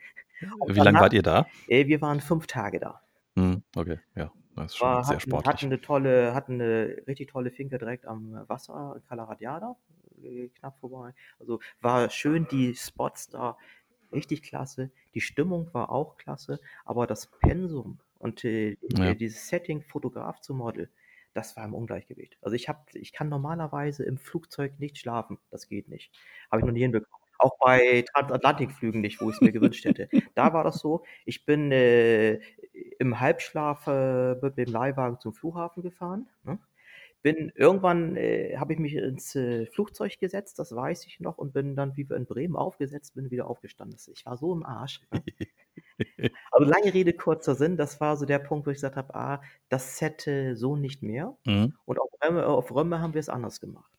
Und 0.58 0.74
Wie 0.74 0.80
lange 0.80 1.00
wart 1.00 1.12
ihr 1.12 1.22
da? 1.22 1.46
Äh, 1.66 1.86
wir 1.86 2.00
waren 2.00 2.20
fünf 2.20 2.46
Tage 2.46 2.78
da. 2.78 3.02
Hm, 3.36 3.62
okay, 3.76 3.98
ja. 4.14 4.32
Das 4.54 4.72
ist 4.72 4.76
schon 4.78 4.88
war, 4.88 5.04
sehr 5.04 5.16
hatten, 5.16 5.20
sportlich. 5.20 5.54
Hatten 5.54 5.66
eine 5.66 5.80
tolle, 5.80 6.34
hatten 6.34 6.54
eine 6.54 7.02
richtig 7.06 7.30
tolle 7.30 7.50
Finke 7.50 7.78
direkt 7.78 8.06
am 8.06 8.32
Wasser 8.48 8.94
in 8.96 9.04
Calaradiada 9.04 9.76
knapp 10.58 10.78
vorbei. 10.78 11.14
Also 11.38 11.60
war 11.80 12.10
schön, 12.10 12.46
die 12.50 12.74
Spots 12.74 13.28
da 13.28 13.56
richtig 14.12 14.42
klasse. 14.42 14.90
Die 15.14 15.20
Stimmung 15.20 15.72
war 15.72 15.90
auch 15.90 16.16
klasse, 16.16 16.60
aber 16.84 17.06
das 17.06 17.26
Pensum 17.26 17.98
und 18.18 18.44
äh, 18.44 18.76
ja. 18.96 19.14
dieses 19.14 19.48
Setting 19.48 19.82
Fotograf 19.82 20.40
zu 20.40 20.54
Model, 20.54 20.90
das 21.34 21.56
war 21.56 21.64
im 21.64 21.74
Ungleichgewicht. 21.74 22.36
Also, 22.42 22.56
ich 22.56 22.68
habe 22.68 22.80
ich 22.94 23.12
kann 23.12 23.28
normalerweise 23.28 24.04
im 24.04 24.18
Flugzeug 24.18 24.78
nicht 24.78 24.98
schlafen. 24.98 25.38
Das 25.50 25.68
geht 25.68 25.88
nicht. 25.88 26.10
Habe 26.50 26.60
ich 26.60 26.66
noch 26.66 26.72
nie 26.72 26.80
hinbekommen. 26.80 27.24
Auch 27.38 27.56
bei 27.60 28.04
Transatlantikflügen 28.12 29.00
nicht, 29.00 29.20
wo 29.20 29.30
ich's 29.30 29.40
mir 29.40 29.52
gewünscht 29.52 29.84
hätte. 29.84 30.08
Da 30.34 30.52
war 30.52 30.64
das 30.64 30.80
so, 30.80 31.04
ich 31.24 31.44
bin, 31.44 31.70
äh, 31.70 32.40
im 32.98 33.20
Halbschlaf, 33.20 33.86
äh, 33.86 34.34
mit 34.34 34.58
dem 34.58 34.72
Leihwagen 34.72 35.20
zum 35.20 35.32
Flughafen 35.32 35.84
gefahren, 35.84 36.28
ne? 36.42 36.58
Bin 37.22 37.50
irgendwann, 37.56 38.16
äh, 38.16 38.56
habe 38.58 38.72
ich 38.74 38.78
mich 38.78 38.94
ins, 38.94 39.34
äh, 39.34 39.66
Flugzeug 39.66 40.18
gesetzt, 40.20 40.58
das 40.58 40.74
weiß 40.74 41.06
ich 41.06 41.20
noch, 41.20 41.38
und 41.38 41.52
bin 41.52 41.74
dann, 41.76 41.96
wie 41.96 42.08
wir 42.08 42.16
in 42.16 42.26
Bremen 42.26 42.56
aufgesetzt, 42.56 43.14
bin 43.14 43.30
wieder 43.30 43.48
aufgestanden. 43.48 43.98
Ich 44.14 44.24
war 44.26 44.36
so 44.36 44.52
im 44.54 44.64
Arsch, 44.64 45.00
ne? 45.12 45.24
Also, 46.50 46.70
lange 46.70 46.92
Rede, 46.94 47.12
kurzer 47.12 47.54
Sinn, 47.54 47.76
das 47.76 48.00
war 48.00 48.16
so 48.16 48.24
der 48.26 48.38
Punkt, 48.38 48.66
wo 48.66 48.70
ich 48.70 48.76
gesagt 48.76 48.96
habe: 48.96 49.14
„Ah, 49.14 49.42
das 49.68 50.00
hätte 50.00 50.56
so 50.56 50.76
nicht 50.76 51.02
mehr.“ 51.02 51.36
Mhm. 51.46 51.72
Und 51.84 52.00
auf 52.00 52.10
Römme 52.24 52.46
auf 52.46 52.74
Römme 52.74 53.00
haben 53.00 53.14
wir's 53.14 53.28
anders 53.28 53.60
gemacht. 53.60 53.90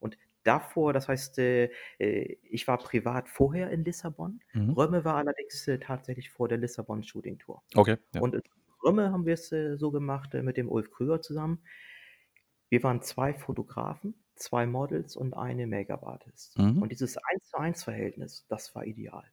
Und 0.00 0.18
davor, 0.44 0.92
das 0.92 1.08
heißt, 1.08 1.38
äh, 1.38 1.70
äh, 1.98 2.38
ich 2.44 2.68
war 2.68 2.78
privat 2.78 3.28
vorher 3.28 3.70
in 3.70 3.84
Lissabon. 3.84 4.40
Mhm. 4.54 4.70
Römme 4.72 5.04
war 5.04 5.16
allerdings, 5.16 5.68
äh, 5.68 5.78
tatsächlich 5.78 6.30
vor 6.30 6.48
der 6.48 6.58
Lissabon 6.58 7.02
Shooting 7.04 7.38
Tour. 7.38 7.62
Okay, 7.76 7.96
ja. 8.14 8.22
Und 8.22 8.34
in 8.36 8.42
Römme 8.84 9.12
haben 9.12 9.26
wir's, 9.26 9.52
äh, 9.52 9.76
so 9.78 9.90
gemacht, 9.90 10.34
mit 10.34 10.56
dem 10.56 10.68
Ulf 10.70 10.90
Krüger 10.90 11.20
zusammen. 11.22 11.62
Wir 12.70 12.82
waren 12.82 13.02
2 13.02 13.34
Fotografen, 13.34 14.14
2 14.36 14.66
Models 14.66 15.16
und 15.16 15.34
eine 15.34 15.66
Make-up-Artist. 15.66 16.58
Mhm. 16.58 16.80
Und 16.80 16.92
dieses 16.92 17.18
Eins-zu-eins-Verhältnis, 17.18 18.46
das 18.48 18.74
war 18.74 18.86
ideal. 18.86 19.24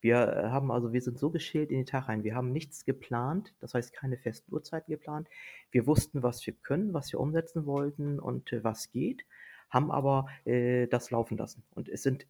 Wir, 0.00 0.16
äh, 0.16 0.48
haben 0.48 0.70
also 0.70 0.92
wir 0.92 1.00
sind 1.00 1.18
so 1.18 1.30
geschält 1.30 1.70
in 1.70 1.78
den 1.78 1.86
Tag 1.86 2.08
rein. 2.08 2.24
Wir 2.24 2.34
haben 2.34 2.52
nichts 2.52 2.84
geplant, 2.84 3.54
das 3.60 3.74
heißt 3.74 3.92
keine 3.92 4.16
festen 4.16 4.52
Uhrzeiten 4.52 4.90
geplant. 4.90 5.28
Wir 5.70 5.86
wussten, 5.86 6.22
was 6.22 6.44
wir 6.46 6.54
können, 6.54 6.92
was 6.92 7.12
wir 7.12 7.20
umsetzen 7.20 7.64
wollten 7.66 8.18
und, 8.18 8.52
äh, 8.52 8.64
was 8.64 8.90
geht, 8.90 9.24
haben 9.68 9.90
aber, 9.90 10.26
äh, 10.44 10.86
das 10.88 11.10
laufen 11.10 11.36
lassen. 11.36 11.62
Und 11.70 11.88
es 11.88 12.02
sind 12.02 12.26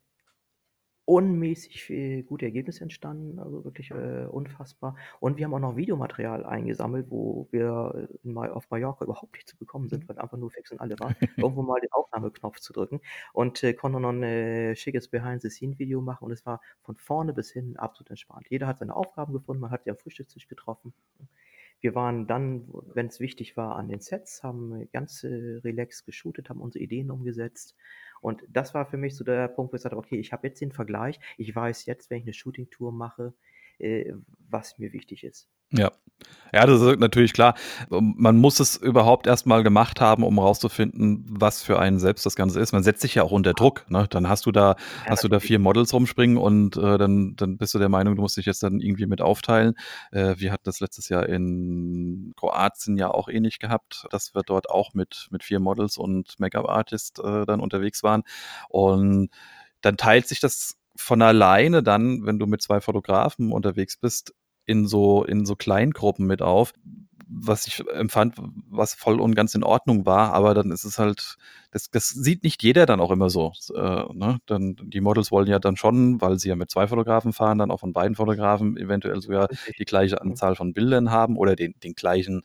unmäßig, 1.10 1.90
äh, 1.90 2.22
gute 2.22 2.44
Ergebnisse 2.46 2.82
entstanden, 2.84 3.38
also 3.40 3.64
wirklich, 3.64 3.90
äh, 3.90 4.26
unfassbar. 4.26 4.96
Und 5.20 5.36
wir 5.38 5.44
haben 5.46 5.54
auch 5.54 5.58
noch 5.58 5.76
Videomaterial 5.76 6.44
eingesammelt, 6.46 7.06
wo 7.10 7.48
wir, 7.50 8.08
äh, 8.24 8.28
mal 8.28 8.50
auf 8.52 8.70
Mallorca 8.70 9.04
überhaupt 9.04 9.34
nicht 9.34 9.48
zu 9.48 9.56
bekommen 9.58 9.88
sind, 9.88 10.08
weil 10.08 10.18
einfach 10.18 10.38
nur 10.38 10.50
fix 10.50 10.70
und 10.72 10.80
alle 10.80 10.98
war, 11.00 11.10
irgendwo 11.36 11.62
mal 11.62 11.80
den 11.80 11.90
Aufnahmeknopf 11.92 12.60
zu 12.60 12.72
drücken 12.72 13.00
und, 13.32 13.62
äh, 13.64 13.72
konnten 13.74 14.02
noch 14.02 14.10
'n, 14.12 14.22
äh, 14.22 14.76
schickes 14.76 15.08
Behind-the-Scene-Video 15.08 16.00
machen 16.00 16.24
und 16.26 16.32
es 16.32 16.46
war 16.46 16.60
von 16.82 16.96
vorne 16.96 17.32
bis 17.32 17.50
hinten 17.50 17.76
absolut 17.76 18.10
entspannt. 18.10 18.46
Jeder 18.50 18.66
hat 18.68 18.78
seine 18.78 18.94
Aufgaben 18.94 19.32
gefunden, 19.32 19.60
man 19.62 19.70
hat 19.72 19.82
sich 19.84 19.90
am 19.90 19.98
Frühstückstisch 19.98 20.48
getroffen. 20.48 20.92
Wir 21.80 21.94
waren 21.94 22.26
dann, 22.26 22.68
wenn's 22.94 23.20
wichtig 23.20 23.56
war, 23.56 23.76
an 23.76 23.88
den 23.88 24.00
Sets, 24.00 24.42
haben 24.42 24.88
ganz, 24.92 25.24
äh, 25.24 25.60
relaxed 25.64 26.04
geshootet, 26.06 26.50
haben 26.50 26.60
unsere 26.60 26.84
Ideen 26.84 27.10
umgesetzt. 27.10 27.74
Und 28.20 28.44
das 28.48 28.74
war 28.74 28.86
für 28.86 28.96
mich 28.98 29.16
so 29.16 29.24
der 29.24 29.48
Punkt, 29.48 29.72
wo 29.72 29.76
ich 29.76 29.80
gesagt 29.82 29.92
habe: 29.94 30.00
„Okay, 30.06 30.18
ich 30.20 30.32
habe 30.32 30.46
jetzt 30.48 30.60
den 30.60 30.72
Vergleich. 30.72 31.18
Ich 31.38 31.54
weiß 31.54 31.86
jetzt, 31.86 32.10
wenn 32.10 32.18
ich 32.18 32.24
'ne 32.26 32.32
Shooting-Tour 32.34 32.92
mache, 32.92 33.34
äh, 33.78 34.12
was 34.50 34.78
mir 34.78 34.92
wichtig 34.92 35.24
ist.“ 35.24 35.46
Ja. 35.72 35.92
Ja, 36.52 36.66
das 36.66 36.80
ist 36.82 36.98
natürlich 36.98 37.32
klar. 37.32 37.54
Man 37.90 38.36
muss 38.38 38.60
es 38.60 38.76
überhaupt 38.76 39.28
erst 39.28 39.46
mal 39.46 39.62
gemacht 39.62 40.00
haben, 40.00 40.24
um 40.24 40.38
rauszufinden, 40.38 41.24
was 41.28 41.62
für 41.62 41.78
einen 41.78 42.00
selbst 42.00 42.26
das 42.26 42.36
Ganze 42.36 42.58
ist. 42.60 42.72
Man 42.72 42.82
setzt 42.82 43.02
sich 43.02 43.14
ja 43.14 43.22
auch 43.22 43.30
unter 43.32 43.54
Druck, 43.54 43.86
ne? 43.88 44.06
Dann 44.10 44.28
hast 44.28 44.46
du 44.46 44.52
da 44.52 44.76
Ja, 45.04 45.12
hast 45.12 45.24
du 45.24 45.28
da. 45.28 45.38
4 45.40 45.60
Models 45.60 45.92
rumspringen 45.94 46.36
und, 46.38 46.76
äh, 46.76 46.98
dann 46.98 47.36
dann 47.36 47.56
bist 47.58 47.74
du 47.74 47.78
der 47.78 47.88
Meinung, 47.88 48.16
du 48.16 48.22
musst 48.22 48.36
dich 48.36 48.46
jetzt 48.46 48.64
dann 48.64 48.80
irgendwie 48.80 49.06
mit 49.06 49.20
aufteilen. 49.20 49.74
Äh, 50.12 50.36
wir 50.38 50.52
hatten 50.52 50.64
das 50.64 50.80
letztes 50.80 51.08
Jahr 51.08 51.28
in 51.28 52.32
Kroatien 52.36 52.96
ja 52.98 53.10
auch 53.12 53.28
ähnlich 53.28 53.60
gehabt, 53.60 54.06
dass 54.10 54.34
wir 54.34 54.42
dort 54.44 54.70
auch 54.70 54.94
mit 54.94 55.28
mit 55.30 55.44
4 55.44 55.60
Models 55.60 55.98
und 55.98 56.38
Make-up-Artist, 56.40 57.20
äh, 57.20 57.46
dann 57.46 57.60
unterwegs 57.60 58.02
waren. 58.02 58.24
Und 58.70 59.30
dann 59.82 59.96
teilt 59.96 60.28
sich 60.28 60.40
das 60.40 60.76
von 60.96 61.22
alleine 61.22 61.82
dann, 61.82 62.26
wenn 62.26 62.38
du 62.38 62.46
mit 62.46 62.62
2 62.62 62.80
Fotografen 62.80 63.52
unterwegs 63.52 63.96
bist, 63.96 64.34
in 64.70 64.86
so 64.88 65.24
in 65.24 65.46
so 65.46 65.56
Kleingruppen 65.56 66.26
mit 66.26 66.42
auf, 66.42 66.72
was 67.28 67.66
ich 67.68 67.84
empfand, 67.94 68.36
was 68.70 68.94
voll 68.94 69.20
und 69.20 69.34
ganz 69.36 69.54
in 69.54 69.64
Ordnung 69.64 70.06
war, 70.06 70.32
aber 70.34 70.54
dann 70.54 70.72
ist 70.72 70.84
es 70.84 70.98
halt 70.98 71.36
das 71.72 71.90
das 71.90 72.08
sieht 72.10 72.42
nicht 72.44 72.62
jeder 72.64 72.86
dann 72.86 73.00
auch 73.00 73.12
immer 73.12 73.30
so, 73.30 73.52
äh, 73.76 74.04
ne? 74.14 74.38
Dann 74.46 74.76
die 74.82 75.00
Models 75.00 75.30
wollen 75.32 75.46
ja 75.48 75.58
dann 75.60 75.76
schon, 75.76 76.20
weil 76.20 76.38
sie 76.40 76.48
ja 76.50 76.56
mit 76.56 76.70
2 76.70 76.88
Fotografen 76.88 77.32
fahren, 77.32 77.58
dann 77.58 77.70
auch 77.70 77.80
von 77.80 77.92
beiden 77.92 78.16
Fotografen 78.16 78.76
eventuell 78.76 79.20
sogar 79.22 79.48
die 79.78 79.84
gleiche. 79.84 80.20
Anzahl 80.22 80.56
von 80.56 80.72
Bildern 80.74 81.10
haben 81.12 81.36
oder 81.38 81.56
den 81.56 81.74
den 81.84 81.94
gleichen 81.94 82.42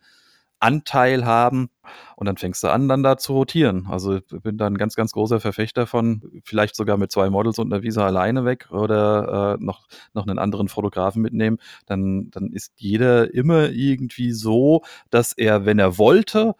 Anteil 0.65 1.25
haben. 1.25 1.69
Und 2.17 2.27
dann 2.27 2.37
fängst 2.37 2.63
du 2.63 2.69
an, 2.69 2.89
dann 2.89 3.03
da 3.03 3.17
zu 3.17 3.33
rotieren. 3.33 3.87
Also, 3.89 4.15
ich 4.17 4.23
bin 4.43 4.57
da 4.57 4.67
'n 4.67 4.77
ganz, 4.77 4.95
ganz 4.95 5.11
großer 5.13 5.39
Verfechter 5.41 5.87
von, 5.87 6.23
vielleicht 6.45 6.75
sogar 6.75 6.97
mit 6.97 7.11
2 7.11 7.29
Models 7.29 7.59
und 7.59 7.69
'ner 7.69 7.83
Visa 7.83 8.05
alleine 8.05 8.45
weg 8.45 8.69
oder, 8.71 9.57
äh, 9.59 9.63
noch 9.63 9.87
noch 10.13 10.25
'nen 10.27 10.39
anderen 10.39 10.69
Fotografen 10.69 11.21
mitnehmen. 11.21 11.57
Dann 11.87 12.29
dann 12.31 12.51
ist 12.53 12.73
jeder 12.77 13.33
immer 13.33 13.69
irgendwie 13.71 14.31
so, 14.33 14.83
dass 15.11 15.33
er, 15.33 15.65
wenn 15.65 15.79
er 15.79 15.97
wollte, 15.99 16.55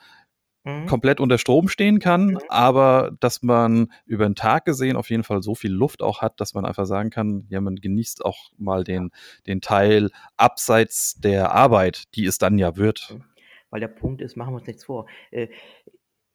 Mhm. 0.66 0.88
komplett 0.88 1.20
unter 1.22 1.38
Strom 1.40 1.70
stehen 1.70 2.00
kann, 2.00 2.28
Mhm. 2.32 2.40
aber 2.50 3.12
dass 3.22 3.44
man 3.44 3.90
über 4.08 4.26
'n 4.28 4.36
Tag 4.36 4.66
gesehen 4.66 4.98
auf 4.98 5.10
jeden 5.12 5.24
Fall 5.26 5.44
so 5.44 5.56
viel 5.56 5.72
Luft 5.74 6.04
auch 6.04 6.22
hat, 6.22 6.40
dass 6.42 6.54
man 6.56 6.66
einfach 6.66 6.86
sagen 6.88 7.12
kann, 7.12 7.46
ja, 7.50 7.62
man 7.62 7.76
genießt 7.78 8.26
auch 8.26 8.52
mal 8.58 8.84
den 8.86 9.12
den 9.48 9.62
Teil 9.62 10.12
abseits 10.38 11.16
der 11.20 11.54
Arbeit, 11.54 12.06
die 12.16 12.26
es 12.28 12.38
dann 12.40 12.58
ja 12.60 12.78
wird. 12.78 13.18
Mhm. 13.18 13.35
Weil 13.76 13.82
der 13.82 13.90
Punkt 13.90 14.22
ist, 14.22 14.38
machen 14.38 14.54
wir 14.54 14.60
uns 14.60 14.68
nichts 14.68 14.86
vor, 14.86 15.06
äh, 15.32 15.50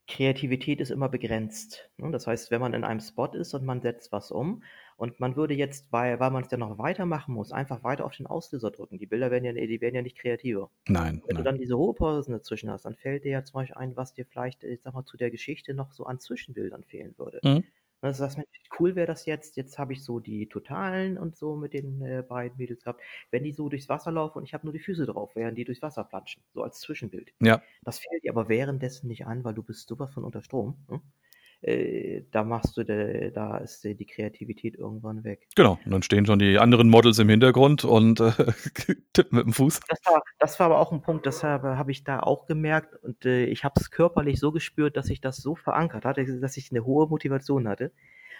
Kreativität 0.07 0.79
ist 0.81 0.91
immer 0.91 1.09
begrenzt, 1.09 1.91
ne? 1.97 2.11
Das 2.11 2.27
heißt, 2.27 2.51
wenn 2.51 2.61
man 2.61 2.75
in 2.75 2.85
einem 2.85 3.01
Spot 3.01 3.29
ist 3.33 3.55
und 3.55 3.65
man 3.65 3.81
setzt 3.81 4.13
was 4.13 4.31
um 4.31 4.63
und 4.99 5.21
man 5.21 5.37
würde 5.37 5.55
jetzt, 5.55 5.91
weil 5.93 6.21
weil 6.21 6.31
man's 6.33 6.49
dann 6.49 6.61
noch 6.61 6.77
weitermachen 6.79 7.33
muss, 7.35 7.51
einfach 7.53 7.83
weiter 7.85 8.05
auf 8.05 8.15
den 8.17 8.27
Auslöser 8.27 8.71
drücken. 8.73 8.99
Die 8.99 9.07
Bilder 9.07 9.31
werden 9.31 9.45
ja 9.47 9.53
die 9.55 9.81
werden 9.81 9.95
ja 9.95 10.03
nicht 10.03 10.19
kreativer. 10.19 10.71
Nein, 10.89 11.23
Wenn 11.27 11.37
du 11.37 11.43
nein. 11.43 11.45
dann 11.45 11.59
diese 11.59 11.75
Ruhepausen 11.75 12.33
dazwischen 12.35 12.71
hast, 12.71 12.85
dann 12.87 12.97
fällt 12.97 13.25
dir 13.25 13.33
ja 13.33 13.45
zum 13.45 13.55
Beispiel 13.55 13.77
ein, 13.77 13.97
was 13.97 14.15
dir 14.15 14.27
vielleicht, 14.27 14.65
ich 14.65 14.83
sage 14.83 14.97
mal, 14.97 15.05
zu 15.07 15.17
der 15.17 15.31
Geschichte 15.31 15.75
noch 15.75 15.93
so 15.93 16.05
an 16.07 16.21
Zwischenbildern 16.21 16.85
fehlen 16.85 17.17
würde. 17.19 17.43
Mhm. 17.43 17.63
Sagst: 18.03 18.39
„Mensch, 18.39 18.49
cool 18.79 18.95
wäre 18.97 19.07
das 19.07 19.27
jetzt 19.27 19.57
jetzt 19.57 19.79
habe 19.79 19.93
ich 19.93 20.03
so 20.05 20.21
die 20.21 20.49
Totalen 20.49 21.19
und 21.19 21.37
so 21.37 21.55
mit 21.57 21.75
den, 21.75 22.01
äh, 22.01 22.23
beiden 22.27 22.57
Mädels 22.57 22.83
gehabt. 22.83 23.03
Wenn 23.31 23.45
die 23.45 23.53
so 23.53 23.69
durchs 23.69 23.91
Wasser 23.91 24.11
laufen 24.11 24.39
und 24.39 24.45
ich 24.45 24.55
habe 24.55 24.65
nur 24.67 24.73
die 24.73 24.79
Füße 24.81 25.05
drauf, 25.05 25.37
während 25.37 25.59
die 25.59 25.65
durchs 25.65 25.83
Wasser 25.83 26.05
platschen“, 26.05 26.43
so 26.55 26.63
als 26.63 26.81
Zwischenbild. 26.81 27.35
Ja. 27.41 27.63
Das 27.85 27.99
fällt 27.99 28.25
dir 28.25 28.33
aber 28.33 28.49
währenddessen 28.49 29.07
nicht 29.09 29.27
an, 29.27 29.45
weil 29.45 29.53
du 29.55 29.63
bist 29.63 29.87
so 29.89 29.99
was 29.99 30.15
von 30.15 30.25
unter 30.25 30.41
Strom, 30.43 30.85
ne? 30.89 31.03
Äh, 31.63 32.23
da 32.31 32.45
machst 32.45 32.77
du 32.77 32.85
de 32.85 33.31
da 33.33 33.59
ist, 33.59 33.85
äh, 33.85 33.95
die 33.95 34.07
Kreativität 34.07 34.77
irgendwann 34.77 35.25
weg. 35.25 35.47
Genau. 35.57 35.81
Und 35.85 35.91
dann 35.93 36.03
stehen 36.03 36.27
schon 36.27 36.39
die 36.39 36.59
anderen 36.59 36.89
Models 36.89 37.19
im 37.19 37.29
Hintergrund 37.29 37.85
und, 37.85 38.21
äh, 38.21 38.33
tippen 39.13 39.39
mit'm 39.39 39.53
Fuß. 39.53 39.81
Das 39.89 39.99
war 40.07 40.23
das 40.39 40.59
war 40.61 40.67
aber 40.67 40.79
auch 40.79 40.93
'n 40.93 41.03
Punkt, 41.03 41.27
das 41.27 41.43
habe 41.43 41.91
ich 41.91 42.05
da 42.05 42.21
auch 42.21 42.47
gemerkt 42.47 42.95
und, 43.03 43.25
äh, 43.27 43.45
ich 43.47 43.65
habe 43.65 43.75
es 43.81 43.91
körperlich 43.91 44.39
so 44.39 44.53
gespürt, 44.53 44.97
dass 44.97 45.07
sich 45.07 45.21
das 45.21 45.39
so 45.39 45.55
verankert 45.57 46.05
hatte, 46.05 46.25
dass 46.41 46.57
ich 46.57 46.71
'ne 46.73 46.85
hohe 46.85 47.09
Motivation 47.09 47.67
hatte. 47.69 47.93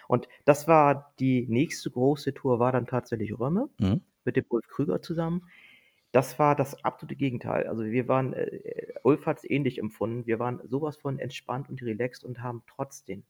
Und 0.07 0.27
das 0.45 0.67
war 0.67 1.13
die 1.19 1.47
nächste 1.49 1.91
große 1.91 2.33
Tour 2.33 2.59
war 2.59 2.71
dann 2.73 2.87
tatsächlich 2.87 3.37
Römme 3.39 3.69
Mhm. 3.79 4.01
mit 4.25 4.35
dem 4.37 4.45
Ulf 4.49 4.67
Krüger 4.67 5.01
zusammen. 5.01 5.47
Das 6.15 6.37
war 6.39 6.55
das 6.55 6.83
absolute 6.83 7.15
Gegenteil. 7.15 7.67
Also, 7.67 7.85
wir 7.85 8.07
waren 8.07 8.33
äh, 8.33 8.93
Ulf 9.03 9.25
hat's 9.25 9.43
ähnlich 9.49 9.77
empfunden. 9.79 10.25
Wir 10.25 10.39
waren 10.39 10.61
so 10.67 10.81
was 10.81 10.97
von 10.97 11.19
entspannt 11.19 11.69
und 11.69 11.81
relaxed 11.81 12.23
und 12.25 12.41
haben 12.41 12.63
trotzdem 12.67 13.23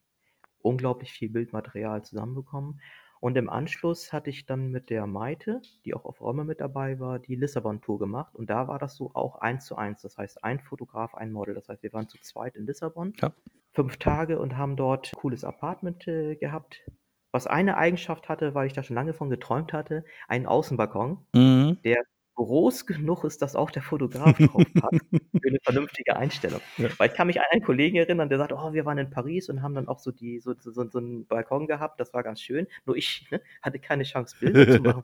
unglaublich 0.61 1.11
viel 1.13 1.29
Bildmaterial 1.29 2.03
zusammenbekommen. 2.03 2.82
Und 3.21 3.38
im 3.38 3.49
Anschluss 3.49 4.13
hatte 4.13 4.29
ich 4.32 4.45
dann 4.47 4.71
mit 4.71 4.89
der 4.89 5.07
Maite, 5.07 5.61
die 5.86 5.93
auch 5.95 6.05
auf 6.05 6.21
Römme 6.21 6.43
mit 6.45 6.61
dabei 6.61 6.99
war, 6.99 7.19
die 7.19 7.36
Lissabon-Tour 7.36 7.99
gemacht 7.99 8.36
und 8.36 8.49
da 8.49 8.67
war 8.67 8.79
das 8.79 8.95
so 8.95 9.11
auch 9.15 9.38
1:1. 9.41 10.01
Das 10.03 10.17
heißt, 10.17 10.43
ein 10.43 10.59
Fotograf, 10.59 11.15
ein 11.15 11.32
Model. 11.32 11.55
Das 11.55 11.69
heißt, 11.69 11.84
wir 11.84 11.93
waren 11.93 12.09
zu 12.09 12.19
zweit 12.21 12.55
in 12.55 12.65
Lissabon, 12.67 13.15
Ja. 13.19 13.32
5 13.73 13.97
Tage 13.97 14.39
und 14.39 14.57
haben 14.57 14.75
dort 14.77 15.11
cooles 15.15 15.43
Apartment, 15.45 16.07
äh, 16.07 16.36
gehabt, 16.38 16.84
was 17.32 17.47
eine 17.47 17.77
Eigenschaft 17.77 18.29
hatte, 18.29 18.55
weil 18.55 18.67
ich 18.67 18.73
da 18.73 18.84
schon 18.84 18.95
lange 18.95 19.13
von 19.13 19.29
geträumt 19.29 19.73
hatte, 19.73 20.05
einen 20.27 20.47
Außenbalkon, 20.47 21.27
Mhm. 21.34 21.82
der 21.86 22.03
groß 22.36 22.86
genug 22.88 23.23
ist, 23.25 23.41
dass 23.41 23.55
auch 23.55 23.71
der 23.71 23.84
Fotograf 23.84 24.41
drauf 24.41 24.63
für 25.41 25.51
'ne 25.51 25.59
vernünftige 25.63 26.15
Einstellung. 26.17 26.61
Ja. 26.77 26.91
Weil 26.97 27.09
ich 27.09 27.15
kann 27.15 27.27
mich 27.27 27.39
an 27.39 27.45
einen 27.51 27.63
Kollegen 27.63 27.97
erinnern, 27.97 28.29
der 28.29 28.38
sagte: 28.39 28.55
„Oh, 28.57 28.73
wir 28.73 28.86
waren 28.86 28.97
in 28.99 29.09
Paris 29.11 29.49
und 29.49 29.61
haben 29.63 29.75
dann 29.75 29.88
auch 29.89 29.99
so 29.99 30.11
die 30.11 30.39
so 30.39 30.53
so 30.59 30.71
so 30.89 30.99
'n 30.99 31.27
Balkon 31.27 31.67
gehabt, 31.67 31.99
das 31.99 32.13
war 32.13 32.23
ganz 32.23 32.41
schön.“ 32.41 32.67
Nur 32.86 32.95
ich, 32.97 33.27
ne, 33.32 33.41
hatte 33.61 33.79
keine 33.79 34.03
Chance, 34.03 34.38
Bilder 34.39 34.67
zu 34.69 34.84
machen, 34.84 35.03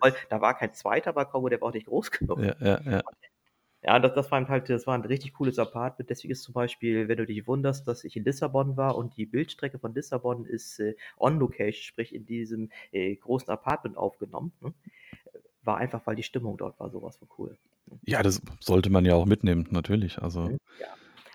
weil 0.00 0.14
da 0.30 0.40
war 0.40 0.56
kein 0.58 0.74
zweiter 0.74 1.12
Balkon 1.14 1.44
und 1.44 1.50
der 1.50 1.60
war 1.62 1.68
auch 1.70 1.74
nicht 1.74 1.86
groß 1.88 2.10
genug. 2.12 2.42
Ja, 2.42 2.54
ja, 2.60 2.80
ja. 2.84 3.02
Ja, 3.82 3.98
das 4.00 4.14
das 4.14 4.30
war 4.32 4.48
halt 4.48 4.68
das 4.70 4.86
war 4.86 4.96
'n 4.96 5.04
richtig 5.04 5.34
cooles 5.34 5.58
Apartment. 5.58 6.10
Deswegen 6.10 6.32
ist 6.32 6.42
zum 6.42 6.54
Beispiel, 6.54 7.08
wenn 7.08 7.18
du 7.18 7.26
dich 7.26 7.46
wunderst, 7.46 7.86
dass 7.88 8.04
ich 8.04 8.16
in 8.16 8.24
Lissabon 8.24 8.76
war 8.76 8.96
und 8.96 9.16
die 9.16 9.26
Bildstrecke 9.26 9.78
von 9.78 9.94
Lissabon 9.94 10.46
ist, 10.46 10.80
äh, 10.80 10.96
on 11.18 11.38
location, 11.38 11.82
sprich 11.82 12.14
in 12.14 12.26
diesem, 12.26 12.70
äh, 12.92 13.14
großen 13.16 13.50
Apartment 13.50 13.96
aufgenommen, 13.98 14.52
ne? 14.60 14.74
War 15.66 15.78
einfach, 15.78 16.06
weil 16.06 16.16
die 16.16 16.22
Stimmung 16.22 16.56
dort 16.56 16.78
war 16.78 16.90
so 16.90 17.02
was 17.02 17.16
von 17.16 17.28
cool? 17.38 17.56
Ja, 18.06 18.22
das 18.22 18.40
sollte 18.60 18.88
man 18.88 19.04
ja 19.04 19.14
auch 19.14 19.26
mitnehmen, 19.26 19.66
natürlich. 19.70 20.22
Also 20.22 20.40
Mhm, 20.42 20.58
ja. 20.80 20.86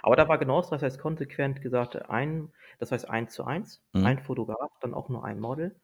Aber 0.03 0.15
da 0.15 0.27
war 0.27 0.37
genau 0.37 0.61
das 0.61 0.81
heißt 0.81 0.99
konsequent 0.99 1.61
gesagt, 1.61 2.09
ein 2.09 2.49
das 2.79 2.91
heißt 2.91 3.09
1 3.09 3.33
zu 3.33 3.43
1, 3.43 3.81
Mhm. 3.93 4.05
ein 4.05 4.19
Fotograf, 4.19 4.71
dann 4.79 4.93
auch 4.93 5.09
nur 5.09 5.23
ein 5.25 5.39
Model. 5.39 5.75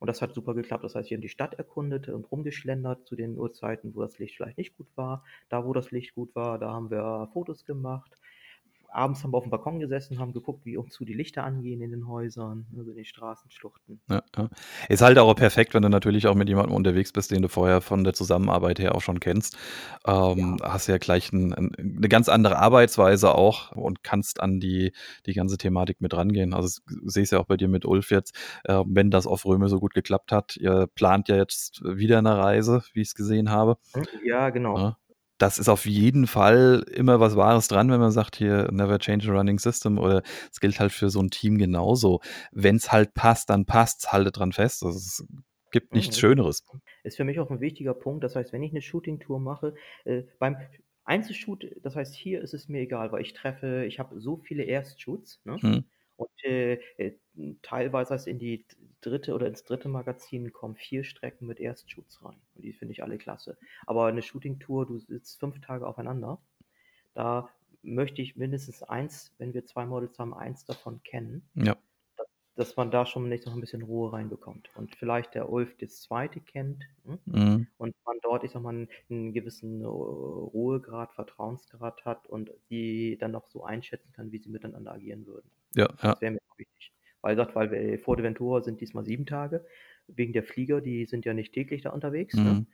Und 0.00 0.08
das 0.08 0.20
hat 0.20 0.34
super 0.34 0.54
geklappt. 0.54 0.82
Das 0.82 0.96
heißt, 0.96 1.10
wir 1.10 1.16
haben 1.16 1.22
die 1.22 1.28
Stadt 1.28 1.54
erkundet 1.54 2.08
und 2.08 2.30
rumgeschlendert 2.30 3.06
zu 3.06 3.14
den 3.14 3.38
Uhrzeiten, 3.38 3.94
wo 3.94 4.02
das 4.02 4.18
Licht 4.18 4.36
vielleicht 4.36 4.58
nicht 4.58 4.76
gut 4.76 4.88
war. 4.96 5.24
Da, 5.48 5.64
wo 5.64 5.72
das 5.72 5.92
Licht 5.92 6.14
gut 6.16 6.34
war, 6.34 6.58
da 6.58 6.72
haben 6.72 6.90
wir 6.90 7.28
Fotos 7.32 7.64
gemacht 7.64 8.18
abends 8.92 9.22
haben 9.22 9.32
wir 9.32 9.38
auf 9.38 9.44
dem 9.44 9.50
Balkon 9.50 9.80
gesessen, 9.80 10.18
haben 10.18 10.32
geguckt, 10.32 10.64
wie 10.64 10.78
zu 10.90 11.04
die 11.04 11.14
Lichter 11.14 11.44
angehen 11.44 11.80
in 11.80 11.90
den 11.90 12.06
Häusern, 12.06 12.66
also 12.76 12.90
in 12.90 12.96
den 12.96 13.04
Straßenschluchten. 13.04 14.00
Ja, 14.08 14.22
ja. 14.36 14.48
Ist 14.88 15.02
halt 15.02 15.18
auch 15.18 15.34
perfekt, 15.34 15.74
wenn 15.74 15.82
du 15.82 15.88
natürlich 15.88 16.26
auch 16.26 16.34
mit 16.34 16.48
jemandem 16.48 16.74
unterwegs 16.74 17.12
bist, 17.12 17.30
den 17.30 17.42
du 17.42 17.48
vorher 17.48 17.80
von 17.80 18.04
der 18.04 18.12
Zusammenarbeit 18.12 18.78
her 18.78 18.94
auch 18.94 19.00
schon 19.00 19.20
kennst. 19.20 19.56
Ähm, 20.06 20.58
Ja. 20.60 20.72
Hast 20.72 20.86
ja 20.88 20.98
gleich 20.98 21.32
ein, 21.32 21.52
ein, 21.52 21.72
eine 21.78 22.08
ganz 22.08 22.28
andere 22.28 22.58
Arbeitsweise 22.58 23.34
auch 23.34 23.72
und 23.72 24.02
kannst 24.02 24.40
an 24.40 24.60
die, 24.60 24.92
die 25.26 25.34
ganze 25.34 25.56
Thematik 25.58 26.00
mit 26.00 26.14
rangehen. 26.14 26.54
Also 26.54 26.80
sehe 27.04 27.22
ich 27.22 27.30
ja 27.30 27.38
auch 27.38 27.46
bei 27.46 27.56
dir 27.56 27.68
mit 27.68 27.84
Ulf 27.84 28.10
jetzt, 28.10 28.34
äh, 28.64 28.82
wenn 28.86 29.10
das 29.10 29.26
auf 29.26 29.44
Röme 29.44 29.68
so 29.68 29.80
gut 29.80 29.94
geklappt 29.94 30.32
hat. 30.32 30.56
Ihr 30.56 30.88
plant 30.94 31.28
ja 31.28 31.36
jetzt 31.36 31.82
wieder 31.84 32.18
eine 32.18 32.36
Reise, 32.36 32.82
wie 32.92 33.00
ich 33.00 33.08
es 33.08 33.14
gesehen 33.14 33.50
habe. 33.50 33.76
Ja, 34.24 34.50
genau. 34.50 34.76
Ja 34.76 34.96
das 35.42 35.58
ist 35.58 35.68
auf 35.68 35.86
jeden 35.86 36.28
Fall 36.28 36.84
immer 36.94 37.18
was 37.18 37.34
Wahres 37.34 37.66
dran, 37.66 37.90
wenn 37.90 37.98
man 37.98 38.12
sagt, 38.12 38.36
hier 38.36 38.70
never 38.70 39.00
change 39.00 39.28
a 39.28 39.34
running 39.34 39.58
system 39.58 39.98
oder 39.98 40.22
es 40.52 40.60
gilt 40.60 40.78
halt 40.78 40.92
für 40.92 41.10
so 41.10 41.20
ein 41.20 41.30
Team 41.30 41.58
genauso. 41.58 42.20
Wenn 42.52 42.76
es 42.76 42.92
halt 42.92 43.12
passt, 43.12 43.50
dann 43.50 43.66
passt 43.66 44.12
halte 44.12 44.30
dran 44.30 44.52
fest. 44.52 44.84
Also 44.84 44.96
es 44.98 45.26
gibt 45.72 45.94
nichts 45.94 46.16
Mhm. 46.16 46.20
Schöneres. 46.20 46.64
Ist 47.02 47.16
für 47.16 47.24
mich 47.24 47.40
auch 47.40 47.50
ein 47.50 47.60
wichtiger 47.60 47.92
Punkt. 47.92 48.22
Das 48.22 48.36
heißt, 48.36 48.52
wenn 48.52 48.62
ich 48.62 48.70
eine 48.70 48.82
Shooting-Tour 48.82 49.40
mache, 49.40 49.74
äh, 50.04 50.22
beim 50.38 50.56
Einzelshoot, 51.04 51.66
das 51.82 51.96
heißt, 51.96 52.14
hier 52.14 52.40
ist 52.40 52.54
es 52.54 52.68
mir 52.68 52.80
egal, 52.80 53.10
weil 53.10 53.22
ich 53.22 53.32
treffe, 53.32 53.84
ich 53.84 53.98
habe 53.98 54.20
so 54.20 54.36
viele 54.36 54.62
Erstshoots, 54.62 55.40
ne? 55.44 55.56
Hm. 55.60 55.84
Und 56.16 56.44
äh, 56.44 56.74
äh, 56.96 57.12
teilweise 57.62 58.14
heißt 58.14 58.26
in 58.26 58.38
die 58.38 58.66
dritte 59.00 59.34
oder 59.34 59.46
ins 59.46 59.64
dritte 59.64 59.88
Magazin 59.88 60.52
kommen 60.52 60.76
vier 60.76 61.04
Strecken 61.04 61.46
mit 61.46 61.60
Erstshoots 61.60 62.24
rein. 62.24 62.40
Und 62.54 62.64
die 62.64 62.72
finde 62.72 62.92
ich 62.92 63.02
alle 63.02 63.18
klasse. 63.18 63.58
Aber 63.86 64.06
eine 64.06 64.22
Shooting-Tour, 64.22 64.86
du 64.86 64.98
sitzt 64.98 65.40
fünf 65.40 65.60
Tage 65.60 65.86
aufeinander. 65.86 66.40
Da 67.14 67.50
möchte 67.82 68.22
ich 68.22 68.36
mindestens 68.36 68.82
eins, 68.82 69.34
wenn 69.38 69.54
wir 69.54 69.66
zwei 69.66 69.86
Models 69.86 70.18
haben, 70.18 70.34
eins 70.34 70.64
davon 70.64 71.02
kennen. 71.02 71.48
Ja. 71.54 71.76
Dass, 72.54 72.76
man 72.76 72.90
da 72.90 73.06
schon 73.06 73.28
nicht 73.28 73.46
noch 73.46 73.54
ein 73.54 73.60
bisschen 73.60 73.82
Ruhe 73.82 74.12
reinbekommt. 74.12 74.70
Und 74.74 74.94
vielleicht 74.96 75.34
der 75.34 75.48
Ulf 75.48 75.74
das 75.78 76.02
zweite 76.02 76.40
kennt. 76.40 76.84
Hm? 77.04 77.18
Mhm. 77.24 77.66
Und 77.78 77.94
man 78.04 78.18
dort, 78.22 78.44
ich 78.44 78.50
sag 78.50 78.62
mal, 78.62 78.70
einen, 78.70 78.88
einen 79.08 79.32
gewissen 79.32 79.80
äh, 79.80 79.86
Ruhegrad, 79.86 81.14
Vertrauensgrad 81.14 82.04
hat 82.04 82.26
und 82.26 82.50
die 82.68 83.16
dann 83.18 83.30
noch 83.30 83.48
so 83.48 83.64
einschätzen 83.64 84.12
kann, 84.12 84.32
wie 84.32 84.38
sie 84.38 84.50
miteinander 84.50 84.92
agieren 84.92 85.26
würden. 85.26 85.50
Ja, 85.74 85.88
ja. 86.02 86.12
Das 86.12 86.20
wäre 86.20 86.32
mir 86.32 86.40
auch 86.48 86.58
wichtig. 86.58 86.92
Weil 87.22 87.36
sagt, 87.36 87.54
weil 87.54 87.70
wir 87.70 87.98
Fuerteventura 87.98 88.62
sind 88.62 88.80
diesmal 88.80 89.04
sieben 89.04 89.26
Tage, 89.26 89.64
wegen 90.08 90.32
der 90.32 90.42
Flieger, 90.42 90.80
die 90.80 91.06
sind 91.06 91.24
ja 91.24 91.34
nicht 91.34 91.52
täglich 91.52 91.82
da 91.82 91.90
unterwegs. 91.90 92.34
Ne? 92.34 92.66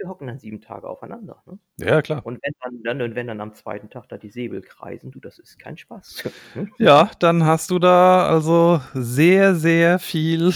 Wir 0.00 0.08
hocken 0.08 0.28
dann 0.28 0.38
sieben 0.38 0.62
Tage 0.62 0.88
aufeinander. 0.88 1.42
Ne? 1.44 1.58
Ja, 1.76 2.00
klar. 2.00 2.24
Und 2.24 2.40
wenn 2.42 2.52
dann, 2.62 2.82
dann, 2.82 3.02
und 3.02 3.14
wenn 3.14 3.26
dann 3.26 3.40
am 3.42 3.52
zweiten 3.52 3.90
Tag 3.90 4.08
da 4.08 4.16
die 4.16 4.30
Säbel 4.30 4.62
kreisen, 4.62 5.10
du, 5.10 5.20
das 5.20 5.38
ist 5.38 5.58
kein 5.58 5.76
Spaß. 5.76 6.24
ne? 6.54 6.70
Ja, 6.78 7.10
dann 7.18 7.44
hast 7.44 7.70
du 7.70 7.78
da 7.78 8.26
also 8.26 8.80
sehr, 8.94 9.54
sehr 9.54 9.98
viel 9.98 10.54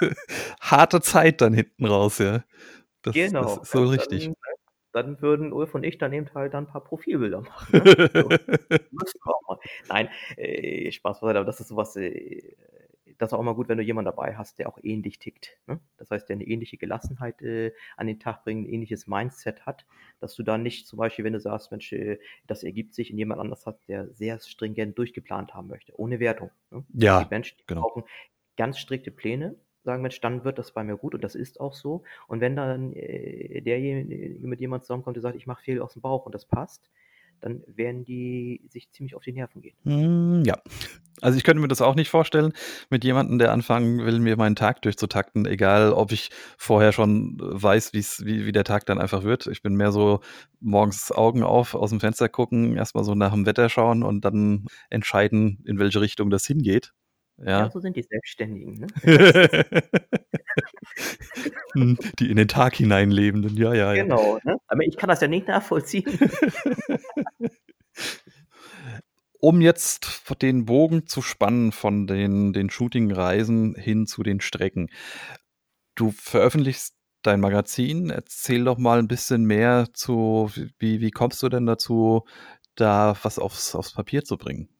harte 0.60 1.02
Zeit 1.02 1.42
dann 1.42 1.52
hinten 1.52 1.84
raus, 1.84 2.18
ja. 2.18 2.44
Das, 3.02 3.12
genau. 3.14 3.42
das 3.42 3.58
ist 3.58 3.72
so 3.72 3.84
ja, 3.84 3.90
richtig. 3.90 4.24
Dann, 4.24 4.34
dann 4.92 5.20
würden 5.20 5.52
Ulf 5.52 5.74
und 5.74 5.84
ich 5.84 5.98
dann 5.98 6.14
eben 6.14 6.32
halt 6.34 6.54
dann 6.54 6.64
ein 6.64 6.70
paar 6.70 6.82
Profilbilder 6.82 7.42
machen. 7.42 7.82
Ne? 7.82 8.40
So. 9.50 9.58
Nein, 9.88 10.08
äh, 10.36 10.90
Spaß 10.90 11.20
beiseite, 11.20 11.38
aber 11.38 11.46
das 11.46 11.60
ist 11.60 11.68
sowas, 11.68 11.94
äh, 11.96 12.56
das 13.18 13.30
ist 13.30 13.34
auch 13.34 13.42
mal 13.42 13.54
gut, 13.54 13.68
wenn 13.68 13.78
du 13.78 13.84
jemanden 13.84 14.06
dabei 14.06 14.36
hast, 14.36 14.58
der 14.58 14.68
auch 14.68 14.78
ähnlich 14.82 15.18
tickt. 15.18 15.58
Ne? 15.66 15.80
Das 15.96 16.10
heißt, 16.10 16.28
der 16.28 16.36
eine 16.36 16.44
ähnliche 16.44 16.76
Gelassenheit 16.76 17.42
äh, 17.42 17.72
an 17.96 18.06
den 18.06 18.20
Tag 18.20 18.44
bringt, 18.44 18.66
ein 18.66 18.72
ähnliches 18.72 19.06
Mindset 19.06 19.66
hat, 19.66 19.86
dass 20.20 20.34
du 20.34 20.42
dann 20.42 20.62
nicht 20.62 20.86
zum 20.86 20.98
Beispiel, 20.98 21.24
wenn 21.24 21.32
du 21.32 21.40
sagst, 21.40 21.70
Mensch, 21.70 21.92
äh, 21.92 22.18
das 22.46 22.62
ergibt 22.62 22.94
sich 22.94 23.10
in 23.10 23.18
jemand 23.18 23.40
anders 23.40 23.66
hat, 23.66 23.80
der 23.88 24.08
sehr 24.12 24.38
stringent 24.40 24.96
durchgeplant 24.98 25.54
haben 25.54 25.68
möchte, 25.68 25.98
ohne 25.98 26.20
Wertung. 26.20 26.50
Ne? 26.70 26.84
Ja, 26.94 27.22
Die 27.22 27.30
Menschen, 27.30 27.58
die 27.58 27.66
genau. 27.66 27.82
brauchen 27.82 28.04
ganz 28.56 28.78
strikte 28.78 29.10
Pläne, 29.10 29.56
sagen, 29.84 30.02
Mensch, 30.02 30.20
dann 30.20 30.44
wird 30.44 30.58
das 30.58 30.72
bei 30.72 30.84
mir 30.84 30.96
gut 30.96 31.14
und 31.14 31.24
das 31.24 31.34
ist 31.34 31.60
auch 31.60 31.74
so. 31.74 32.02
Und 32.26 32.40
wenn 32.40 32.56
dann 32.56 32.92
äh, 32.92 33.62
derjenige 33.62 34.46
mit 34.46 34.60
jemandem 34.60 34.84
zusammenkommt, 34.84 35.16
der 35.16 35.22
sagt, 35.22 35.36
ich 35.36 35.46
mache 35.46 35.62
viel 35.62 35.80
aus 35.80 35.94
dem 35.94 36.02
Bauch 36.02 36.26
und 36.26 36.34
das 36.34 36.46
passt, 36.46 36.90
dann 37.40 37.62
werden 37.66 38.04
die 38.04 38.60
sich 38.68 38.90
ziemlich 38.90 39.14
auf 39.14 39.22
die 39.22 39.32
Nerven 39.32 39.60
gehen. 39.62 39.76
Hm, 39.84 40.42
Ja. 40.44 40.60
Also 41.20 41.36
ich 41.36 41.42
könnte 41.42 41.60
mir 41.60 41.66
das 41.66 41.82
auch 41.82 41.96
nicht 41.96 42.10
vorstellen, 42.10 42.52
mit 42.90 43.02
jemandem, 43.02 43.38
der 43.38 43.52
anfangen 43.52 44.04
will, 44.06 44.20
mir 44.20 44.36
meinen 44.36 44.54
Tag 44.54 44.82
durchzutakten, 44.82 45.46
egal 45.46 45.92
ob 45.92 46.12
ich 46.12 46.30
vorher 46.56 46.92
schon 46.92 47.36
weiß, 47.40 47.92
wie, 47.92 48.46
wie 48.46 48.52
der 48.52 48.62
Tag 48.62 48.86
dann 48.86 48.98
einfach 49.00 49.24
wird. 49.24 49.48
Ich 49.48 49.60
bin 49.62 49.74
mehr 49.74 49.90
so 49.90 50.20
morgens 50.60 51.10
Augen 51.10 51.42
auf, 51.42 51.74
aus 51.74 51.90
dem 51.90 51.98
Fenster 51.98 52.28
gucken, 52.28 52.76
erstmal 52.76 53.02
so 53.02 53.16
nach 53.16 53.32
dem 53.32 53.46
Wetter 53.46 53.68
schauen 53.68 54.04
und 54.04 54.24
dann 54.24 54.66
entscheiden, 54.90 55.62
in 55.66 55.80
welche 55.80 56.00
Richtung 56.00 56.30
das 56.30 56.46
hingeht. 56.46 56.92
Ja, 57.38 57.64
Ja. 57.64 57.70
so 57.70 57.80
sind 57.80 57.96
die 57.96 58.02
Selbstständigen. 58.02 58.80
Ne? 58.80 58.86
Hm, 61.74 61.98
die 62.18 62.30
in 62.30 62.36
den 62.36 62.48
Tag 62.48 62.74
hineinlebenden, 62.74 63.56
ja, 63.56 63.74
ja, 63.74 63.94
ja. 63.94 64.02
genau. 64.02 64.38
Ne? 64.42 64.56
Aber 64.66 64.82
ich 64.84 64.96
kann 64.96 65.08
das 65.08 65.20
ja 65.20 65.28
nicht 65.28 65.46
nachvollziehen. 65.48 66.04
Um 69.40 69.60
jetzt 69.60 70.22
den 70.42 70.64
Bogen 70.64 71.06
zu 71.06 71.22
spannen 71.22 71.70
von 71.70 72.08
den, 72.08 72.52
den 72.52 72.70
Shooting-Reisen 72.70 73.76
hin 73.76 74.08
zu 74.08 74.24
den 74.24 74.40
Strecken. 74.40 74.90
Du 75.94 76.10
veröffentlichst 76.10 76.96
dein 77.22 77.38
Magazin. 77.38 78.10
Erzähl 78.10 78.64
doch 78.64 78.78
mal 78.78 78.98
ein 78.98 79.06
bisschen 79.06 79.44
mehr 79.44 79.86
zu, 79.92 80.50
wie, 80.80 81.00
wie 81.00 81.10
kommst 81.12 81.40
du 81.44 81.48
denn 81.48 81.66
dazu, 81.66 82.24
da 82.74 83.16
was 83.22 83.38
aufs, 83.38 83.76
aufs 83.76 83.92
Papier 83.92 84.24
zu 84.24 84.38
bringen? 84.38 84.70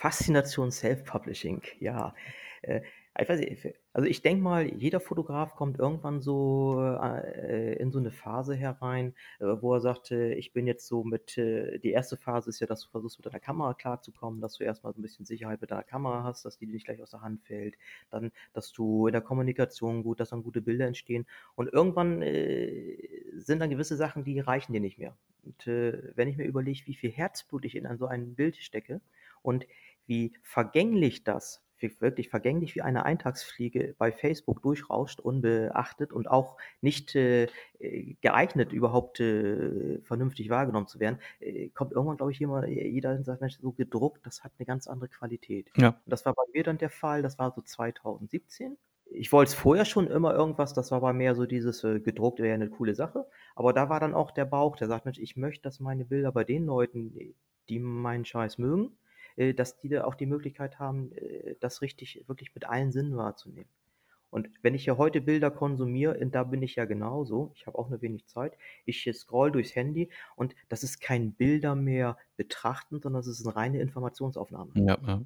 Faszination 0.00 0.70
Self-Publishing, 0.70 1.60
ja. 1.78 2.14
Äh, 2.62 2.80
ich 3.20 3.28
weiß 3.28 3.40
nicht, 3.40 3.74
also 3.92 4.08
ich 4.08 4.22
denke 4.22 4.42
mal, 4.42 4.64
jeder 4.64 4.98
Fotograf 4.98 5.56
kommt 5.56 5.78
irgendwann 5.78 6.22
so 6.22 6.80
äh, 6.80 7.74
in 7.74 7.90
so 7.90 7.98
eine 7.98 8.10
Phase 8.10 8.54
herein, 8.54 9.14
äh, 9.40 9.44
wo 9.60 9.74
er 9.74 9.80
sagt, 9.80 10.10
äh, 10.10 10.32
ich 10.32 10.54
bin 10.54 10.66
jetzt 10.66 10.86
so 10.86 11.04
mit, 11.04 11.36
äh, 11.36 11.78
die 11.80 11.90
erste 11.90 12.16
Phase 12.16 12.48
ist 12.48 12.60
ja, 12.60 12.66
dass 12.66 12.80
du 12.80 12.88
versuchst 12.88 13.18
mit 13.18 13.26
deiner 13.26 13.40
Kamera 13.40 13.74
klarzukommen, 13.74 14.40
dass 14.40 14.54
du 14.54 14.64
erstmal 14.64 14.94
so 14.94 15.00
ein 15.00 15.02
bisschen 15.02 15.26
Sicherheit 15.26 15.60
mit 15.60 15.70
deiner 15.70 15.82
Kamera 15.82 16.24
hast, 16.24 16.46
dass 16.46 16.56
die 16.56 16.64
dir 16.64 16.72
nicht 16.72 16.86
gleich 16.86 17.02
aus 17.02 17.10
der 17.10 17.20
Hand 17.20 17.42
fällt, 17.42 17.76
dann, 18.08 18.32
dass 18.54 18.72
du 18.72 19.06
in 19.06 19.12
der 19.12 19.20
Kommunikation 19.20 20.02
gut, 20.02 20.18
dass 20.18 20.30
dann 20.30 20.42
gute 20.42 20.62
Bilder 20.62 20.86
entstehen 20.86 21.26
und 21.56 21.70
irgendwann 21.70 22.22
äh, 22.22 22.96
sind 23.34 23.58
dann 23.58 23.68
gewisse 23.68 23.96
Sachen, 23.96 24.24
die 24.24 24.40
reichen 24.40 24.72
dir 24.72 24.80
nicht 24.80 24.96
mehr. 24.96 25.14
Und 25.44 25.66
wenn 25.66 26.28
ich 26.28 26.36
mir 26.36 26.44
überlege, 26.44 26.82
wie 26.84 26.94
viel 26.94 27.10
Herzblut 27.10 27.64
ich 27.64 27.74
in 27.74 27.96
so 27.96 28.06
ein 28.06 28.34
Bild 28.34 28.56
stecke 28.56 29.00
und 29.42 29.66
wie 30.10 30.32
vergänglich 30.42 31.22
das, 31.22 31.62
wie 31.78 32.00
wirklich 32.00 32.28
vergänglich 32.28 32.74
wie 32.74 32.82
eine 32.82 33.04
Eintagsfliege 33.04 33.94
bei 33.96 34.10
Facebook 34.10 34.60
durchrauscht, 34.60 35.20
unbeachtet 35.20 36.12
und 36.12 36.28
auch 36.28 36.56
nicht 36.80 37.14
äh, 37.14 37.46
geeignet, 38.20 38.72
überhaupt 38.72 39.20
äh, 39.20 40.00
vernünftig 40.02 40.50
wahrgenommen 40.50 40.88
zu 40.88 40.98
werden, 40.98 41.20
äh, 41.38 41.68
kommt 41.68 41.92
irgendwann, 41.92 42.16
glaube 42.16 42.32
ich, 42.32 42.40
jemand, 42.40 42.66
jeder 42.66 43.12
und 43.12 43.24
sagt, 43.24 43.40
Mensch, 43.40 43.58
so 43.60 43.70
gedruckt, 43.70 44.26
das 44.26 44.42
hat 44.42 44.50
eine 44.58 44.66
ganz 44.66 44.88
andere 44.88 45.08
Qualität. 45.08 45.70
Ja. 45.76 45.90
Und 45.90 46.00
das 46.06 46.26
war 46.26 46.34
bei 46.34 46.42
mir 46.52 46.64
dann 46.64 46.78
der 46.78 46.90
Fall, 46.90 47.22
das 47.22 47.38
war 47.38 47.52
so 47.52 47.62
2017. 47.62 48.76
Ich 49.12 49.30
wollte 49.30 49.50
es 49.50 49.54
vorher 49.54 49.84
schon 49.84 50.08
immer 50.08 50.34
irgendwas, 50.34 50.74
das 50.74 50.90
war 50.90 50.98
aber 50.98 51.12
mehr 51.12 51.36
so 51.36 51.46
dieses 51.46 51.84
äh, 51.84 52.00
gedruckt 52.00 52.40
wäre 52.40 52.54
eine 52.54 52.68
coole 52.68 52.96
Sache. 52.96 53.28
Aber 53.54 53.72
da 53.72 53.88
war 53.88 54.00
dann 54.00 54.14
auch 54.14 54.32
der 54.32 54.44
Bauch, 54.44 54.74
der 54.74 54.88
sagt, 54.88 55.04
Mensch, 55.04 55.20
ich 55.20 55.36
möchte, 55.36 55.62
dass 55.62 55.78
meine 55.78 56.04
Bilder 56.04 56.32
bei 56.32 56.42
den 56.42 56.66
Leuten, 56.66 57.14
die 57.68 57.78
meinen 57.78 58.24
Scheiß 58.24 58.58
mögen, 58.58 58.96
dass 59.36 59.78
die 59.80 59.88
da 59.88 60.04
auch 60.04 60.14
die 60.14 60.26
Möglichkeit 60.26 60.78
haben, 60.78 61.12
äh, 61.12 61.56
das 61.60 61.82
richtig, 61.82 62.24
wirklich 62.26 62.54
mit 62.54 62.68
allen 62.68 62.92
Sinnen 62.92 63.16
wahrzunehmen. 63.16 63.68
Und 64.30 64.48
wenn 64.62 64.74
ich 64.74 64.86
ja 64.86 64.96
heute 64.96 65.20
Bilder 65.20 65.50
konsumiere, 65.50 66.16
und 66.18 66.34
da 66.34 66.44
bin 66.44 66.62
ich 66.62 66.76
ja 66.76 66.84
genauso, 66.84 67.50
ich 67.54 67.66
habe 67.66 67.78
auch 67.78 67.90
nur 67.90 68.00
wenig 68.00 68.26
Zeit, 68.26 68.56
ich 68.84 69.06
äh, 69.06 69.12
scroll 69.12 69.50
durchs 69.50 69.74
Handy 69.74 70.08
und 70.36 70.54
das 70.68 70.84
ist 70.84 71.00
kein 71.00 71.32
Bilder 71.32 71.74
mehr 71.74 72.16
betrachten, 72.36 73.00
sondern 73.00 73.20
es 73.20 73.26
ist 73.26 73.44
eine 73.44 73.56
reine 73.56 73.80
Informationsaufnahme. 73.80 74.70
Ja, 74.74 74.98
ja. 75.04 75.22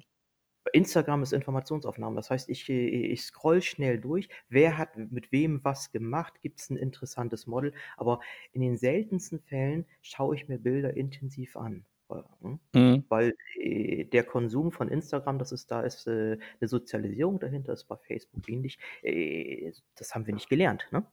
Instagram 0.73 1.21
ist 1.21 1.31
Informationsaufnahme. 1.31 2.15
Das 2.15 2.31
heißt, 2.31 2.49
ich, 2.49 2.67
äh, 2.69 2.87
ich 2.87 3.23
scroll 3.23 3.61
schnell 3.61 3.99
durch. 3.99 4.29
Wer 4.49 4.77
hat 4.77 4.97
mit 4.97 5.31
wem 5.31 5.63
was 5.63 5.91
gemacht? 5.91 6.41
Gibt 6.41 6.59
es 6.59 6.69
ein 6.71 6.77
interessantes 6.77 7.45
Model? 7.45 7.73
Aber 7.97 8.19
in 8.51 8.61
den 8.61 8.77
seltensten 8.77 9.39
Fällen 9.39 9.85
schaue 10.01 10.35
ich 10.35 10.47
mir 10.47 10.57
Bilder 10.57 10.97
intensiv 10.97 11.55
an. 11.55 11.85
Äh, 12.09 12.21
hm? 12.41 12.59
Mhm. 12.73 13.05
Weil 13.09 13.33
äh, 13.55 14.05
der 14.05 14.23
Konsum 14.23 14.71
von 14.71 14.89
Instagram, 14.89 15.39
das 15.39 15.51
ist, 15.51 15.71
da 15.71 15.81
ist 15.81 16.07
äh, 16.07 16.37
eine 16.59 16.67
Sozialisierung 16.67 17.39
dahinter, 17.39 17.73
ist 17.73 17.85
bei 17.85 17.97
Facebook 17.97 18.47
ähnlich. 18.49 18.77
Äh, 19.01 19.71
das 19.95 20.13
haben 20.15 20.25
wir 20.27 20.33
nicht 20.33 20.49
gelernt, 20.49 20.87
ne? 20.91 21.05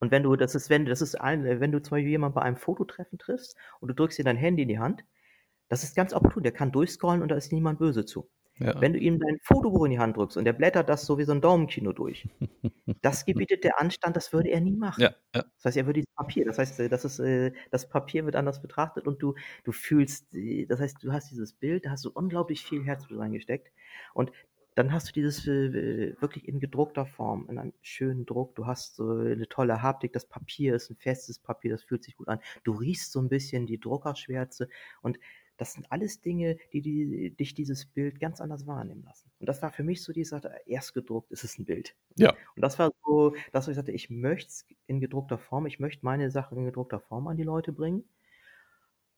Und 0.00 0.10
wenn 0.10 0.22
du, 0.22 0.36
das 0.36 0.54
ist, 0.54 0.70
wenn, 0.70 0.84
das 0.86 1.00
ist 1.00 1.14
ein, 1.14 1.44
wenn 1.44 1.72
du 1.72 1.80
zum 1.80 1.92
Beispiel 1.92 2.10
jemanden 2.10 2.34
bei 2.34 2.42
einem 2.42 2.56
Fototreffen 2.56 3.18
triffst 3.18 3.56
und 3.80 3.88
du 3.88 3.94
drückst 3.94 4.18
dir 4.18 4.24
dein 4.24 4.36
Handy 4.36 4.62
in 4.62 4.68
die 4.68 4.78
Hand, 4.78 5.04
Das 5.68 5.84
ist 5.84 5.96
ganz 5.96 6.14
opportun. 6.14 6.42
Der 6.44 6.52
kann 6.52 6.72
durchscrollen 6.72 7.22
und 7.22 7.28
da 7.30 7.36
ist 7.36 7.52
niemand 7.52 7.78
böse 7.78 8.06
zu. 8.06 8.30
Ja. 8.58 8.80
Wenn 8.80 8.92
du 8.92 9.00
ihm 9.00 9.18
dein 9.18 9.38
Fotobuch 9.42 9.84
in 9.84 9.90
die 9.90 9.98
Hand 9.98 10.16
drückst 10.16 10.36
und 10.36 10.44
der 10.44 10.52
blättert 10.52 10.88
das 10.88 11.06
so 11.06 11.18
wie 11.18 11.24
so 11.24 11.32
ein 11.32 11.40
Daumenkino 11.40 11.92
durch, 11.92 12.28
das 13.02 13.24
gebietet 13.24 13.64
der 13.64 13.80
Anstand, 13.80 14.16
das 14.16 14.32
würde 14.32 14.50
er 14.50 14.60
nie 14.60 14.76
machen. 14.76 15.00
Ja, 15.02 15.14
ja. 15.34 15.42
Das 15.56 15.64
heißt, 15.64 15.76
er 15.76 15.86
würde 15.86 16.00
dieses 16.00 16.14
Papier, 16.14 16.44
das 16.44 16.58
heißt, 16.58 16.80
äh, 16.80 16.88
das 16.88 17.04
ist, 17.04 17.18
äh, 17.18 17.52
das 17.72 17.88
Papier 17.88 18.24
wird 18.24 18.36
anders 18.36 18.62
betrachtet 18.62 19.08
und 19.08 19.20
du, 19.20 19.34
du 19.64 19.72
fühlst, 19.72 20.32
äh, 20.34 20.66
das 20.66 20.78
heißt, 20.78 21.02
du 21.02 21.12
hast 21.12 21.30
dieses 21.32 21.52
Bild, 21.52 21.84
da 21.84 21.90
hast 21.90 22.04
du 22.04 22.10
unglaublich 22.10 22.62
viel 22.64 22.84
Herzblut 22.84 23.18
reingesteckt 23.18 23.72
und 24.14 24.30
dann 24.76 24.92
hast 24.92 25.08
du 25.08 25.12
dieses 25.12 25.46
äh, 25.46 26.14
wirklich 26.20 26.48
in 26.48 26.58
gedruckter 26.60 27.06
Form, 27.06 27.46
in 27.48 27.58
einem 27.58 27.72
schönen 27.80 28.26
Druck. 28.26 28.56
Du 28.56 28.66
hast 28.66 28.96
so 28.96 29.08
eine 29.10 29.48
tolle 29.48 29.82
Haptik. 29.82 30.12
Das 30.12 30.26
Papier 30.26 30.74
ist 30.74 30.90
ein 30.90 30.96
festes 30.96 31.38
Papier, 31.38 31.70
das 31.70 31.84
fühlt 31.84 32.02
sich 32.02 32.16
gut 32.16 32.28
an. 32.28 32.40
Du 32.64 32.72
riechst 32.72 33.12
so 33.12 33.20
ein 33.20 33.28
bisschen 33.28 33.66
die 33.66 33.78
Druckerschwärze 33.78 34.68
und 35.00 35.18
das 35.56 35.74
sind 35.74 35.90
alles 35.90 36.20
Dinge, 36.20 36.56
die, 36.72 36.80
die 36.80 37.30
dich 37.30 37.54
dieses 37.54 37.86
Bild 37.86 38.20
ganz 38.20 38.40
anders 38.40 38.66
wahrnehmen 38.66 39.02
lassen. 39.04 39.30
Und 39.38 39.48
das 39.48 39.62
war 39.62 39.70
für 39.70 39.84
mich 39.84 40.02
so 40.02 40.12
die 40.12 40.24
Sache, 40.24 40.50
erst 40.66 40.94
gedruckt 40.94 41.30
ist 41.30 41.44
es 41.44 41.58
ein 41.58 41.64
Bild. 41.64 41.94
Ja. 42.16 42.30
Und 42.56 42.62
das 42.62 42.78
war 42.78 42.92
so, 43.04 43.34
dass 43.52 43.68
ich 43.68 43.76
sagte, 43.76 43.92
ich 43.92 44.10
möchte 44.10 44.48
es 44.48 44.66
in 44.86 45.00
gedruckter 45.00 45.38
Form, 45.38 45.66
ich 45.66 45.78
möchte 45.78 46.04
meine 46.04 46.30
Sachen 46.30 46.58
in 46.58 46.64
gedruckter 46.64 47.00
Form 47.00 47.26
an 47.28 47.36
die 47.36 47.44
Leute 47.44 47.72
bringen. 47.72 48.04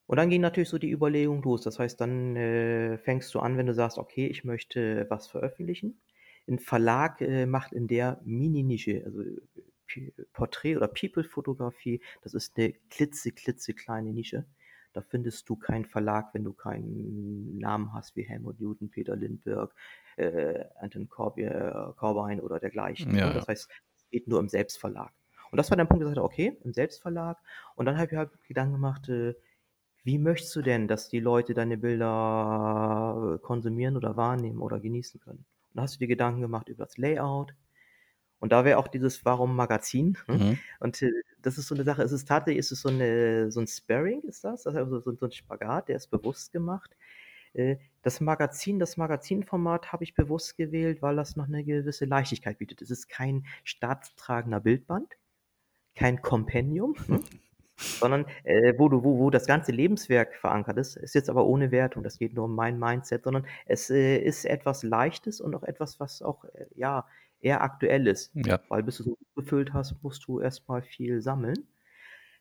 Und 0.06 0.18
dann 0.18 0.30
ging 0.30 0.40
natürlich 0.40 0.68
so 0.68 0.78
die 0.78 0.92
Überlegung 0.92 1.42
los. 1.42 1.62
Das 1.62 1.78
heißt, 1.78 2.00
dann 2.00 2.36
äh, 2.36 2.98
fängst 2.98 3.34
du 3.34 3.40
an, 3.40 3.56
wenn 3.56 3.66
du 3.66 3.74
sagst, 3.74 3.98
okay, 3.98 4.26
ich 4.26 4.44
möchte 4.44 5.06
was 5.08 5.26
veröffentlichen. 5.26 6.00
Ein 6.46 6.60
Verlag 6.60 7.20
äh, 7.22 7.44
macht 7.44 7.72
in 7.72 7.88
der 7.88 8.20
Mini-Nische, 8.24 9.02
also 9.04 9.24
P- 9.88 10.12
Porträt- 10.32 10.76
oder 10.76 10.86
People-Fotografie, 10.86 12.00
das 12.22 12.34
ist 12.34 12.56
eine 12.56 12.72
klitze, 12.90 13.32
klitze 13.32 13.74
kleine 13.74 14.12
Nische. 14.12 14.46
Da 14.96 15.02
findest 15.02 15.46
du 15.50 15.56
keinen 15.56 15.84
Verlag, 15.84 16.32
wenn 16.32 16.42
du 16.42 16.54
keinen 16.54 17.58
Namen 17.58 17.92
hast 17.92 18.16
wie 18.16 18.22
Helmut 18.22 18.58
Newton, 18.58 18.88
Peter 18.88 19.14
Lindbergh, 19.14 19.70
äh, 20.16 20.64
Anton 20.80 21.06
Corbier, 21.10 21.92
Corbijn 21.98 22.40
oder 22.40 22.58
dergleichen. 22.58 23.14
Ja, 23.14 23.28
ne? 23.28 23.34
Das 23.34 23.46
heißt, 23.46 23.68
es 23.94 24.08
geht 24.08 24.26
nur 24.26 24.40
im 24.40 24.48
Selbstverlag. 24.48 25.12
Und 25.50 25.58
das 25.58 25.68
war 25.68 25.76
der 25.76 25.84
Punkt, 25.84 26.02
dass 26.02 26.10
ich 26.10 26.14
sagte, 26.14 26.24
okay, 26.24 26.58
im 26.64 26.72
Selbstverlag. 26.72 27.36
Und 27.74 27.84
dann 27.84 27.98
habe 27.98 28.06
ich 28.10 28.16
halt 28.16 28.30
Gedanken 28.48 28.72
gemacht, 28.72 29.06
äh, 29.10 29.34
wie 30.02 30.16
möchtest 30.16 30.56
du 30.56 30.62
denn, 30.62 30.88
dass 30.88 31.10
die 31.10 31.20
Leute 31.20 31.52
deine 31.52 31.76
Bilder 31.76 33.34
äh, 33.34 33.38
konsumieren 33.44 33.98
oder 33.98 34.16
wahrnehmen 34.16 34.62
oder 34.62 34.80
genießen 34.80 35.20
können? 35.20 35.44
Und 35.68 35.76
da 35.76 35.82
hast 35.82 35.96
du 35.96 35.98
dir 35.98 36.08
Gedanken 36.08 36.40
gemacht 36.40 36.70
über 36.70 36.86
das 36.86 36.96
Layout. 36.96 37.54
Und 38.38 38.52
da 38.52 38.64
wäre 38.64 38.78
auch 38.78 38.88
dieses 38.88 39.24
Warum 39.24 39.56
Magazin. 39.56 40.18
ne? 40.28 40.36
Mhm. 40.36 40.58
Und 40.80 41.02
äh, 41.02 41.10
das 41.42 41.58
ist 41.58 41.68
so 41.68 41.74
eine 41.74 41.84
Sache, 41.84 42.02
es 42.02 42.12
ist 42.12 42.28
tatsächlich, 42.28 42.58
ist 42.58 42.72
es 42.72 42.82
so, 42.82 42.88
eine, 42.88 43.50
so 43.50 43.60
ein 43.60 43.66
Sparring, 43.66 44.22
ist 44.22 44.44
das? 44.44 44.66
Also 44.66 45.00
so, 45.00 45.14
so 45.14 45.26
ein 45.26 45.32
Spagat, 45.32 45.88
der 45.88 45.96
ist 45.96 46.08
bewusst 46.08 46.52
gemacht. 46.52 46.96
Äh, 47.54 47.76
Das 48.02 48.20
Magazin, 48.20 48.78
das 48.78 48.96
Magazinformat 48.96 49.92
habe 49.92 50.04
ich 50.04 50.14
bewusst 50.14 50.56
gewählt, 50.56 51.02
weil 51.02 51.16
das 51.16 51.36
noch 51.36 51.46
eine 51.48 51.64
gewisse 51.64 52.04
Leichtigkeit 52.06 52.58
bietet. 52.58 52.82
Es 52.82 52.90
ist 52.90 53.08
kein 53.08 53.46
staatstragender 53.64 54.60
Bildband, 54.60 55.14
kein 55.94 56.20
Kompendium, 56.22 56.94
ne? 57.08 57.20
sondern 57.78 58.26
äh, 58.44 58.72
wo, 58.78 58.88
du, 58.88 59.04
wo, 59.04 59.18
wo 59.18 59.30
das 59.30 59.46
ganze 59.46 59.70
Lebenswerk 59.72 60.34
verankert 60.36 60.78
ist, 60.78 60.96
ist 60.96 61.14
jetzt 61.14 61.28
aber 61.28 61.44
ohne 61.46 61.70
Wertung, 61.70 62.02
das 62.02 62.18
geht 62.18 62.34
nur 62.34 62.46
um 62.46 62.54
mein 62.54 62.78
Mindset, 62.78 63.24
sondern 63.24 63.46
es 63.66 63.90
äh, 63.90 64.16
ist 64.18 64.46
etwas 64.46 64.82
Leichtes 64.82 65.40
und 65.42 65.54
auch 65.54 65.62
etwas, 65.62 66.00
was 66.00 66.22
auch 66.22 66.44
ja, 66.74 67.06
eher 67.46 67.62
aktuell 67.62 68.08
ist. 68.08 68.32
Ja. 68.34 68.60
Weil 68.68 68.82
bis 68.82 68.98
du 68.98 69.04
so 69.04 69.18
gefüllt 69.36 69.72
hast, 69.72 70.02
musst 70.02 70.26
du 70.26 70.40
erstmal 70.40 70.82
viel 70.82 71.20
sammeln. 71.20 71.68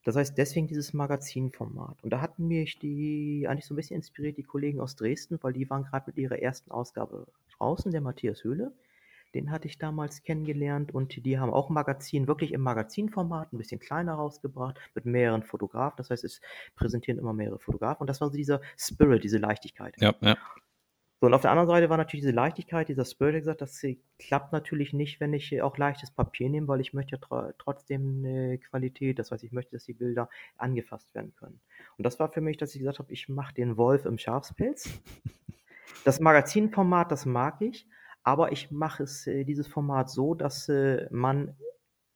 Das 0.03 0.15
heißt, 0.15 0.37
deswegen 0.37 0.67
dieses 0.67 0.93
Magazinformat. 0.93 2.03
Und 2.03 2.09
da 2.11 2.21
hatten 2.21 2.47
mich 2.47 2.79
die 2.79 3.45
eigentlich 3.47 3.65
so 3.65 3.73
ein 3.73 3.77
bisschen 3.77 3.97
inspiriert, 3.97 4.37
die 4.37 4.43
Kollegen 4.43 4.79
aus 4.79 4.95
Dresden, 4.95 5.37
weil 5.41 5.53
die 5.53 5.69
waren 5.69 5.83
gerade 5.83 6.05
mit 6.07 6.17
ihrer 6.17 6.39
ersten 6.39 6.71
Ausgabe 6.71 7.27
draußen, 7.57 7.91
der 7.91 8.01
Matthias 8.01 8.43
Höhle. 8.43 8.73
Den 9.35 9.51
hatte 9.51 9.67
ich 9.67 9.77
damals 9.77 10.23
kennengelernt 10.23 10.93
und 10.93 11.25
die 11.25 11.37
haben 11.39 11.51
auch 11.51 11.69
ein 11.69 11.73
Magazin, 11.73 12.27
wirklich 12.27 12.53
im 12.53 12.61
Magazinformat, 12.61 13.51
ein 13.51 13.57
bisschen 13.57 13.79
kleiner 13.79 14.13
rausgebracht, 14.13 14.79
mit 14.95 15.05
mehreren 15.05 15.43
Fotografen. 15.43 15.97
Das 15.97 16.09
heißt, 16.09 16.23
es 16.23 16.39
präsentieren 16.75 17.19
immer 17.19 17.33
mehrere 17.33 17.59
Fotografen. 17.59 18.01
Und 18.01 18.07
das 18.07 18.21
war 18.21 18.29
so 18.29 18.37
dieser 18.37 18.61
Spirit, 18.77 19.23
diese 19.23 19.37
Leichtigkeit. 19.37 19.95
Ja, 19.99 20.15
ja. 20.21 20.37
So, 21.25 21.27
und 21.27 21.33
auf 21.33 21.41
der 21.41 21.49
anderen 21.49 21.67
Seite 21.67 21.89
war 21.89 21.97
natürlich 21.97 22.21
diese 22.21 22.35
Leichtigkeit, 22.35 22.87
dieser 22.87 23.03
Spirit, 23.03 23.39
gesagt, 23.39 23.59
das 23.59 23.83
klappt 24.19 24.53
natürlich 24.53 24.93
nicht, 24.93 25.19
wenn 25.19 25.33
ich 25.33 25.59
auch 25.63 25.75
leichtes 25.75 26.11
Papier 26.11 26.51
nehme, 26.51 26.67
weil 26.67 26.81
ich 26.81 26.93
möchte 26.93 27.19
tro 27.19 27.49
trotzdem 27.57 28.23
eine 28.23 28.59
Qualität, 28.59 29.17
das 29.17 29.31
heißt, 29.31 29.43
ich 29.43 29.51
möchte, 29.51 29.71
dass 29.71 29.85
die 29.85 29.93
Bilder 29.93 30.29
angefasst 30.59 31.15
werden 31.15 31.33
können. 31.39 31.59
Und 31.97 32.05
das 32.05 32.19
war 32.19 32.29
für 32.29 32.41
mich, 32.41 32.57
dass 32.57 32.75
ich 32.75 32.79
gesagt 32.81 32.99
habe, 32.99 33.11
ich 33.11 33.27
mache 33.27 33.55
den 33.55 33.75
Wolf 33.75 34.05
im 34.05 34.19
Schafspelz. 34.19 34.87
Das 36.03 36.19
Magazinformat, 36.19 37.11
das 37.11 37.25
mag 37.25 37.59
ich, 37.59 37.87
aber 38.21 38.51
ich 38.51 38.69
mache 38.69 39.01
es, 39.01 39.25
äh, 39.25 39.45
dieses 39.45 39.67
Format 39.67 40.11
so, 40.11 40.35
dass 40.35 40.69
äh, 40.69 41.07
man 41.09 41.55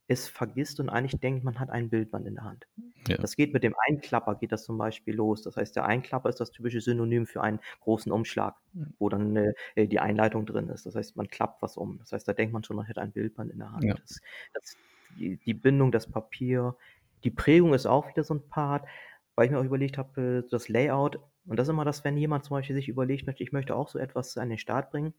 es 0.09 0.27
vergisst 0.27 0.79
und 0.79 0.89
eigentlich 0.89 1.21
denkt, 1.21 1.43
man 1.43 1.59
hat 1.59 1.69
ein 1.69 1.89
Bildband 1.89 2.25
in 2.25 2.33
der 2.33 2.43
Hand. 2.43 2.67
Ja. 3.07 3.17
Das 3.17 3.35
geht 3.35 3.53
mit 3.53 3.61
dem 3.61 3.75
Einklapper, 3.87 4.33
geht 4.35 4.51
das 4.51 4.63
zum 4.63 4.75
Beispiel 4.79 5.15
los. 5.15 5.43
Das 5.43 5.55
heißt, 5.55 5.75
der 5.75 5.85
Einklapper 5.85 6.29
ist 6.29 6.39
das 6.39 6.49
typische 6.49 6.81
Synonym 6.81 7.27
für 7.27 7.41
einen 7.43 7.59
großen 7.81 8.11
Umschlag, 8.11 8.55
wo 8.97 9.09
dann 9.09 9.35
äh, 9.35 9.87
die 9.87 9.99
Einleitung 9.99 10.47
drin 10.47 10.67
ist. 10.69 10.87
Das 10.87 10.95
heißt, 10.95 11.15
man 11.15 11.27
klappt 11.27 11.61
was 11.61 11.77
um. 11.77 11.99
Das 11.99 12.11
heißt, 12.11 12.27
da 12.27 12.33
denkt 12.33 12.53
man 12.53 12.63
schon, 12.63 12.75
man 12.75 12.87
hätte 12.87 13.01
ein 13.01 13.11
Bildband 13.11 13.51
in 13.51 13.59
der 13.59 13.71
Hand. 13.71 13.83
Ja. 13.83 13.93
Das, 13.93 14.19
das, 14.53 14.77
die, 15.19 15.37
die 15.37 15.53
Bindung, 15.53 15.91
das 15.91 16.07
Papier, 16.07 16.75
die 17.23 17.31
Prägung 17.31 17.75
ist 17.75 17.85
auch 17.85 18.07
wieder 18.09 18.23
so 18.23 18.33
ein 18.33 18.49
Part, 18.49 18.87
weil 19.35 19.45
ich 19.45 19.51
mir 19.51 19.59
auch 19.59 19.63
überlegt 19.63 19.99
habe, 19.99 20.43
äh, 20.43 20.49
das 20.49 20.69
Layout. 20.69 21.19
Und 21.45 21.59
das 21.59 21.67
ist 21.67 21.71
immer 21.71 21.85
das, 21.85 22.03
wenn 22.03 22.17
jemand 22.17 22.45
zum 22.45 22.57
Beispiel 22.57 22.75
sich 22.75 22.89
überlegt, 22.89 23.27
möchte, 23.27 23.43
ich 23.43 23.51
möchte 23.51 23.75
auch 23.75 23.89
so 23.89 23.99
etwas 23.99 24.39
an 24.39 24.49
den 24.49 24.57
Start 24.57 24.89
bringen, 24.89 25.13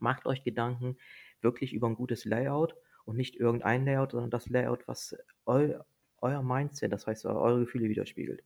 macht 0.00 0.26
euch 0.26 0.42
Gedanken 0.42 0.96
wirklich 1.42 1.72
über 1.72 1.86
ein 1.86 1.94
gutes 1.94 2.24
Layout 2.24 2.74
und 3.04 3.16
nicht 3.16 3.36
irgendein 3.36 3.84
Layout, 3.84 4.12
sondern 4.12 4.30
das 4.30 4.48
Layout, 4.48 4.86
was 4.86 5.16
eu, 5.46 5.74
euer 6.20 6.42
Mindset, 6.42 6.92
das 6.92 7.06
heißt 7.06 7.26
eure 7.26 7.60
Gefühle 7.60 7.88
widerspiegelt. 7.88 8.42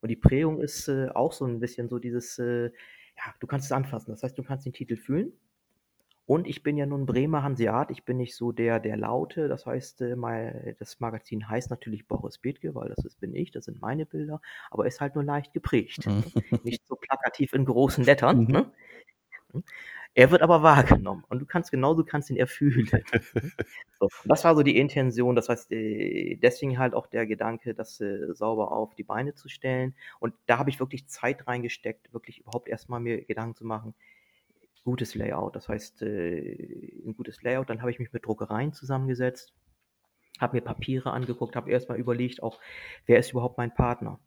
Und 0.00 0.08
die 0.08 0.16
Prägung 0.16 0.60
ist 0.60 0.88
äh, 0.88 1.08
auch 1.08 1.32
so 1.32 1.44
ein 1.46 1.60
bisschen 1.60 1.88
so 1.88 1.98
dieses, 1.98 2.38
äh, 2.38 2.66
ja, 2.66 3.34
du 3.40 3.46
kannst 3.46 3.66
es 3.66 3.72
anfassen, 3.72 4.10
das 4.10 4.22
heißt, 4.22 4.36
du 4.38 4.42
kannst 4.42 4.66
den 4.66 4.72
Titel 4.72 4.96
fühlen. 4.96 5.32
Und 6.26 6.48
ich 6.48 6.64
bin 6.64 6.76
ja 6.76 6.86
nun 6.86 7.06
Bremer 7.06 7.44
Hanseat, 7.44 7.92
ich 7.92 8.04
bin 8.04 8.16
nicht 8.16 8.34
so 8.34 8.50
der, 8.50 8.80
der 8.80 8.96
Laute, 8.96 9.46
das 9.46 9.64
heißt, 9.64 10.00
äh, 10.00 10.16
mein, 10.16 10.74
das 10.80 10.98
Magazin 10.98 11.48
heißt 11.48 11.70
natürlich 11.70 12.08
Boris 12.08 12.38
Bethke, 12.38 12.74
weil 12.74 12.88
das 12.88 13.04
ist, 13.04 13.20
bin 13.20 13.32
ich, 13.34 13.52
das 13.52 13.66
sind 13.66 13.80
meine 13.80 14.06
Bilder, 14.06 14.40
aber 14.70 14.86
ist 14.86 15.00
halt 15.00 15.14
nur 15.14 15.22
leicht 15.22 15.52
geprägt. 15.52 16.04
Mhm. 16.04 16.24
Nicht 16.64 16.84
so 16.86 16.96
plakativ 16.96 17.52
in 17.52 17.64
großen 17.64 18.02
Lettern. 18.02 18.40
Mhm. 18.40 18.50
Ne? 18.50 18.72
Er 20.18 20.30
wird 20.30 20.40
aber 20.40 20.62
wahrgenommen 20.62 21.24
und 21.28 21.40
du 21.40 21.44
kannst 21.44 21.70
genauso 21.70 22.02
kannst 22.02 22.30
ihn 22.30 22.38
erfühlen. 22.38 22.88
so, 24.00 24.08
das 24.24 24.44
war 24.44 24.56
so 24.56 24.62
die 24.62 24.78
Intention. 24.78 25.36
Das 25.36 25.50
heißt, 25.50 25.70
äh, 25.72 26.36
deswegen 26.36 26.78
halt 26.78 26.94
auch 26.94 27.06
der 27.06 27.26
Gedanke, 27.26 27.74
das 27.74 28.00
äh, 28.00 28.32
sauber 28.32 28.72
auf 28.72 28.94
die 28.94 29.02
Beine 29.02 29.34
zu 29.34 29.50
stellen. 29.50 29.94
Und 30.18 30.32
da 30.46 30.56
habe 30.56 30.70
ich 30.70 30.80
wirklich 30.80 31.06
Zeit 31.06 31.46
reingesteckt, 31.46 32.14
wirklich 32.14 32.40
überhaupt 32.40 32.66
erstmal 32.66 32.98
mir 32.98 33.26
Gedanken 33.26 33.56
zu 33.56 33.66
machen. 33.66 33.94
Gutes 34.84 35.14
Layout, 35.14 35.54
das 35.54 35.68
heißt 35.68 36.00
äh, 36.00 37.02
ein 37.04 37.14
gutes 37.14 37.42
Layout. 37.42 37.68
Dann 37.68 37.82
habe 37.82 37.90
ich 37.90 37.98
mich 37.98 38.14
mit 38.14 38.24
Druckereien 38.24 38.72
zusammengesetzt, 38.72 39.52
habe 40.40 40.56
mir 40.56 40.62
Papiere 40.62 41.10
angeguckt, 41.10 41.56
habe 41.56 41.70
erstmal 41.70 41.98
überlegt, 41.98 42.42
auch 42.42 42.58
wer 43.04 43.18
ist 43.18 43.32
überhaupt 43.32 43.58
mein 43.58 43.74
Partner. 43.74 44.18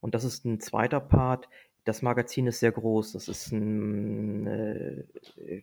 Und 0.00 0.14
das 0.14 0.24
ist 0.24 0.46
ein 0.46 0.60
zweiter 0.60 1.00
Part. 1.00 1.46
Das 1.86 2.02
Magazin 2.02 2.48
ist 2.48 2.58
sehr 2.58 2.72
groß. 2.72 3.12
Das 3.12 3.28
ist 3.28 3.52
ein 3.52 4.44
äh, 4.48 5.04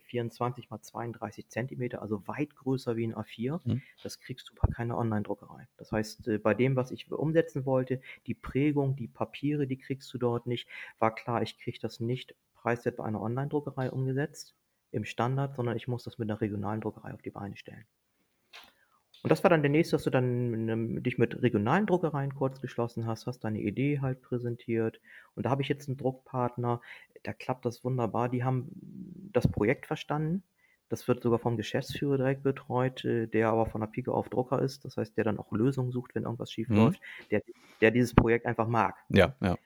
24 0.06 0.70
mal 0.70 0.80
32 0.80 1.50
Zentimeter, 1.50 2.00
also 2.00 2.26
weit 2.26 2.56
größer 2.56 2.96
wie 2.96 3.06
ein 3.06 3.14
A4. 3.14 3.60
Mhm. 3.62 3.82
Das 4.02 4.18
kriegst 4.20 4.48
du 4.48 4.54
bei 4.54 4.66
keiner 4.72 4.96
Online-Druckerei. 4.96 5.68
Das 5.76 5.92
heißt, 5.92 6.26
äh, 6.28 6.38
bei 6.38 6.54
dem, 6.54 6.76
was 6.76 6.92
ich 6.92 7.12
umsetzen 7.12 7.66
wollte, 7.66 8.00
die 8.26 8.32
Prägung, 8.32 8.96
die 8.96 9.06
Papiere, 9.06 9.66
die 9.66 9.76
kriegst 9.76 10.12
du 10.14 10.18
dort 10.18 10.46
nicht. 10.46 10.66
War 10.98 11.14
klar, 11.14 11.42
ich 11.42 11.58
kriege 11.58 11.78
das 11.78 12.00
nicht 12.00 12.34
preiswert 12.54 12.96
bei 12.96 13.04
einer 13.04 13.20
Online-Druckerei 13.20 13.90
umgesetzt, 13.90 14.54
im 14.92 15.04
Standard, 15.04 15.54
sondern 15.54 15.76
ich 15.76 15.88
muss 15.88 16.04
das 16.04 16.16
mit 16.16 16.30
einer 16.30 16.40
regionalen 16.40 16.80
Druckerei 16.80 17.12
auf 17.12 17.20
die 17.20 17.32
Beine 17.32 17.58
stellen. 17.58 17.84
Und 19.24 19.30
das 19.30 19.42
war 19.42 19.50
dann 19.50 19.62
der 19.62 19.70
nächste, 19.70 19.96
dass 19.96 20.04
du 20.04 20.10
dann 20.10 20.68
ähm, 20.68 21.02
dich 21.02 21.18
mit 21.18 21.42
regionalen 21.42 21.86
Druckereien 21.86 22.34
kurz 22.34 22.60
geschlossen 22.60 23.06
hast, 23.06 23.26
hast 23.26 23.40
deine 23.40 23.60
Idee 23.60 24.00
halt 24.00 24.20
präsentiert. 24.22 25.00
Und 25.34 25.46
da 25.46 25.50
habe 25.50 25.62
ich 25.62 25.68
jetzt 25.68 25.88
einen 25.88 25.96
Druckpartner, 25.96 26.82
da 27.22 27.32
klappt 27.32 27.64
das 27.64 27.84
wunderbar. 27.84 28.28
Die 28.28 28.44
haben 28.44 28.70
das 29.32 29.48
Projekt 29.50 29.86
verstanden. 29.86 30.44
Das 30.90 31.08
wird 31.08 31.22
sogar 31.22 31.38
vom 31.38 31.56
Geschäftsführer 31.56 32.18
direkt 32.18 32.42
betreut, 32.44 33.04
äh, 33.06 33.26
der 33.26 33.48
aber 33.48 33.66
von 33.66 33.80
der 33.80 33.88
Pike 33.88 34.12
auf 34.12 34.28
Drucker 34.28 34.60
ist. 34.62 34.84
Das 34.84 34.98
heißt, 34.98 35.16
der 35.16 35.24
dann 35.24 35.38
auch 35.38 35.50
Lösungen 35.52 35.90
sucht, 35.90 36.14
wenn 36.14 36.24
irgendwas 36.24 36.52
schief 36.52 36.68
Mhm. 36.68 36.74
läuft, 36.74 37.00
der, 37.30 37.42
der 37.80 37.90
dieses 37.90 38.14
Projekt 38.14 38.46
einfach 38.46 38.68
mag. 38.68 38.94
Ja, 39.08 39.36
ja. 39.40 39.56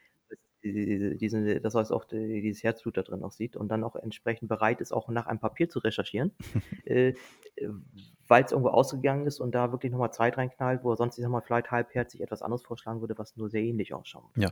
Diese 0.73 1.17
diese 1.17 1.61
das 1.61 1.75
heißt 1.75 1.93
auch 1.93 2.05
die 2.05 2.41
dieses 2.43 2.63
Herzblut 2.63 2.97
da 2.97 3.03
drin 3.03 3.23
auch 3.25 3.33
sieht 3.33 3.57
und 3.57 3.69
dann 3.69 3.85
auch 3.85 3.97
entsprechend 3.97 4.49
bereit 4.49 4.81
ist, 4.81 4.93
auch 4.93 5.09
nach 5.09 5.27
einem 5.27 5.41
Papier 5.41 5.69
zu 5.69 5.79
recherchieren, 5.81 6.33
äh, 6.87 7.09
äh, 7.57 7.69
weil's 8.29 8.53
irgendwo 8.53 8.71
ausgegangen 8.71 9.27
ist 9.27 9.41
und 9.41 9.55
da 9.55 9.73
wirklich 9.73 9.93
noch 9.93 9.99
mal 9.99 10.13
Zeit 10.13 10.37
reinknallt, 10.39 10.85
wo 10.85 10.93
er 10.93 10.97
sonst, 10.97 11.19
ich 11.19 11.23
sage 11.23 11.33
mal, 11.33 11.41
vielleicht 11.43 11.71
halbherzig 11.71 12.21
etwas 12.21 12.43
anderes 12.43 12.63
vorschlagen 12.63 13.01
würde, 13.01 13.17
was 13.19 13.37
nur 13.37 13.49
sehr 13.51 13.63
ähnlich 13.63 13.95
ausschaut. 13.95 14.33
Ja. 14.37 14.51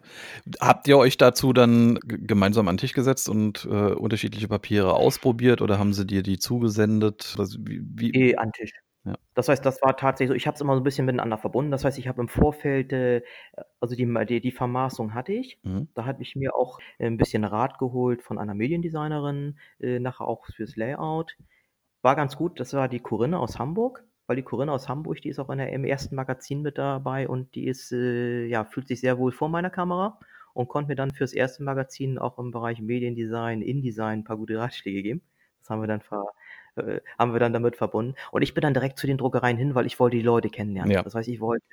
Habt 0.61 0.89
ihr 0.89 0.99
euch 0.99 1.17
dazu 1.17 1.53
dann 1.53 1.99
gemeinsam 2.07 2.69
an 2.69 2.77
'n 2.77 2.79
Tisch 2.79 2.93
gesetzt 2.93 3.29
und, 3.29 3.67
äh, 3.71 3.93
unterschiedliche 3.95 4.49
Papiere 4.49 4.95
ausprobiert 4.95 5.62
oder 5.62 5.79
haben 5.79 5.93
sie 5.93 6.07
dir 6.07 6.23
die 6.23 6.39
zugesendet? 6.39 7.35
Was 7.37 7.59
wie 7.61 7.83
wie 7.95 8.12
Eh, 8.14 8.37
an 8.37 8.53
Tisch. 8.53 8.73
Ja. 9.07 9.17
Das 9.35 9.49
heißt, 9.49 9.65
das 9.65 9.81
war 9.83 9.97
tatsächlich 9.97 10.29
so 10.31 10.35
ich 10.35 10.47
habe 10.47 10.55
es 10.57 10.61
immer 10.61 10.75
so 10.75 10.81
'n 10.81 10.85
bisschen 10.85 11.07
miteinander 11.07 11.39
verbunden. 11.39 11.71
Das 11.71 11.85
heißt, 11.85 11.99
ich 11.99 12.09
habe 12.09 12.21
im 12.21 12.29
Vorfeld, 12.29 12.93
äh 12.93 13.23
also 13.81 13.95
die 13.95 14.07
die 14.27 14.41
die 14.41 14.51
Vermaßung 14.53 15.15
hatte 15.15 15.33
ich. 15.33 15.61
Mhm. 15.63 15.89
Da 15.95 16.05
hatte 16.07 16.23
ich 16.23 16.35
mir 16.37 16.55
auch, 16.57 16.79
äh, 16.99 17.07
'n 17.07 17.17
bisschen 17.17 17.45
Rat 17.45 17.79
geholt 17.79 18.23
von 18.23 18.39
einer 18.39 18.55
Mediendesignerin, 18.55 19.59
äh, 19.79 20.01
nachher 20.01 20.27
auch 20.27 20.47
fürs 20.47 20.75
Layout. 20.77 21.37
War 22.03 22.17
ganz 22.17 22.37
gut, 22.37 22.61
das 22.61 22.75
war 22.75 22.89
die 22.89 23.01
Corinne 23.01 23.39
aus 23.41 23.59
Hamburg, 23.61 24.05
weil 24.27 24.37
die 24.37 24.43
Corinne 24.45 24.73
aus 24.73 24.89
Hamburg, 24.89 25.21
die 25.23 25.31
ist 25.31 25.39
auch 25.41 25.51
in 25.51 25.59
der 25.59 25.73
im 25.73 25.85
ersten 25.85 26.17
Magazin 26.17 26.63
mit 26.63 26.79
dabei 26.79 27.29
und 27.29 27.55
die 27.57 27.67
ist, 27.67 27.93
äh 27.93 28.47
ja, 28.47 28.65
fühlt 28.65 28.89
sich 28.89 29.01
sehr 29.01 29.19
wohl 29.19 29.33
vor 29.33 29.49
meiner 29.51 29.71
Kamera 29.71 30.19
und 30.55 30.69
konnte 30.69 30.89
mir 30.91 30.97
dann 30.97 31.13
fürs 31.13 31.33
erste 31.35 31.63
Magazin 31.65 32.19
auch 32.19 32.39
im 32.39 32.51
Bereich 32.53 32.81
Mediendesign, 32.83 33.63
InDesign 33.63 34.21
'n 34.21 34.25
paar 34.25 34.39
gute 34.39 34.59
Ratschläge 34.59 35.03
geben. 35.03 35.23
Das 35.61 35.71
haben 35.71 35.83
wir 35.83 35.89
dann 35.89 36.03
ver 36.03 36.27
äh, 36.77 37.01
haben 37.18 37.33
wir 37.35 37.41
dann 37.41 37.53
damit 37.53 37.77
verbunden. 37.77 38.14
Und 38.33 38.43
ich 38.43 38.55
bin 38.55 38.62
dann 38.62 38.74
direkt 38.74 38.99
zu 38.99 39.07
den 39.07 39.18
Druckereien 39.18 39.57
hin, 39.59 39.74
weil 39.74 39.87
ich 39.87 39.99
wollte 40.01 40.16
die 40.16 40.22
Leute 40.22 40.51
kennenlernen. 40.51 40.95
Ja. 40.95 41.05
Das 41.05 41.14
heißt, 41.14 41.29
ich 41.29 41.41
wollte 41.41 41.64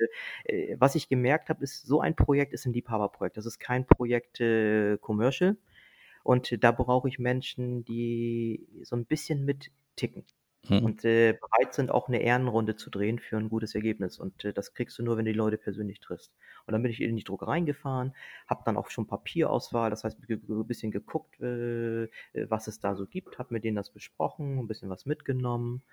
äh, 0.45 0.75
was 0.79 0.95
ich 0.95 1.09
gemerkt 1.09 1.49
habe, 1.49 1.63
ist, 1.63 1.85
so 1.87 2.01
ein 2.01 2.15
Projekt 2.15 2.53
ist 2.53 2.65
'n 2.65 2.73
Liebhaberprojekt. 2.73 3.37
Das 3.37 3.45
ist 3.45 3.59
kein 3.59 3.85
Projekt, 3.87 4.39
äh, 4.41 4.97
Commercial 4.99 5.57
und 6.23 6.63
da 6.63 6.71
brauche 6.71 7.09
ich 7.09 7.19
Menschen, 7.19 7.85
die 7.85 8.67
so 8.83 8.95
'n 8.97 9.05
bisschen 9.05 9.45
mitticken 9.45 10.25
Mhm. 10.69 10.85
und, 10.85 11.03
äh, 11.05 11.33
bereit 11.33 11.73
sind, 11.73 11.91
auch 11.91 12.09
'ne 12.09 12.21
Ehrenrunde 12.21 12.75
zu 12.75 12.89
drehen 12.89 13.19
für 13.19 13.37
'n 13.37 13.49
gutes 13.49 13.75
Ergebnis 13.75 14.19
und, 14.19 14.45
äh, 14.45 14.53
das 14.53 14.73
kriegst 14.73 14.97
du 14.99 15.03
nur, 15.03 15.17
wenn 15.17 15.25
du 15.25 15.31
die 15.31 15.37
Leute 15.37 15.57
persönlich 15.57 15.99
triffst. 15.99 16.33
Und 16.65 16.73
dann 16.73 16.81
bin 16.83 16.91
ich 16.91 17.01
in 17.01 17.15
die 17.15 17.23
Druckereien 17.23 17.65
gefahren, 17.65 18.13
habe 18.47 18.63
dann 18.65 18.77
auch 18.77 18.89
schon 18.89 19.07
Papierauswahl, 19.07 19.89
das 19.89 20.03
heißt, 20.03 20.25
ge 20.27 20.37
bisschen 20.65 20.91
geguckt, 20.91 21.39
äh, 21.41 22.03
äh, 22.05 22.09
was 22.49 22.67
es 22.67 22.79
da 22.79 22.95
so 22.95 23.05
gibt, 23.07 23.39
habe 23.39 23.53
mit 23.53 23.63
denen 23.63 23.75
das 23.77 23.91
besprochen, 23.91 24.59
'n 24.59 24.67
bisschen 24.67 24.89
was 24.89 25.05
mitgenommen. 25.05 25.83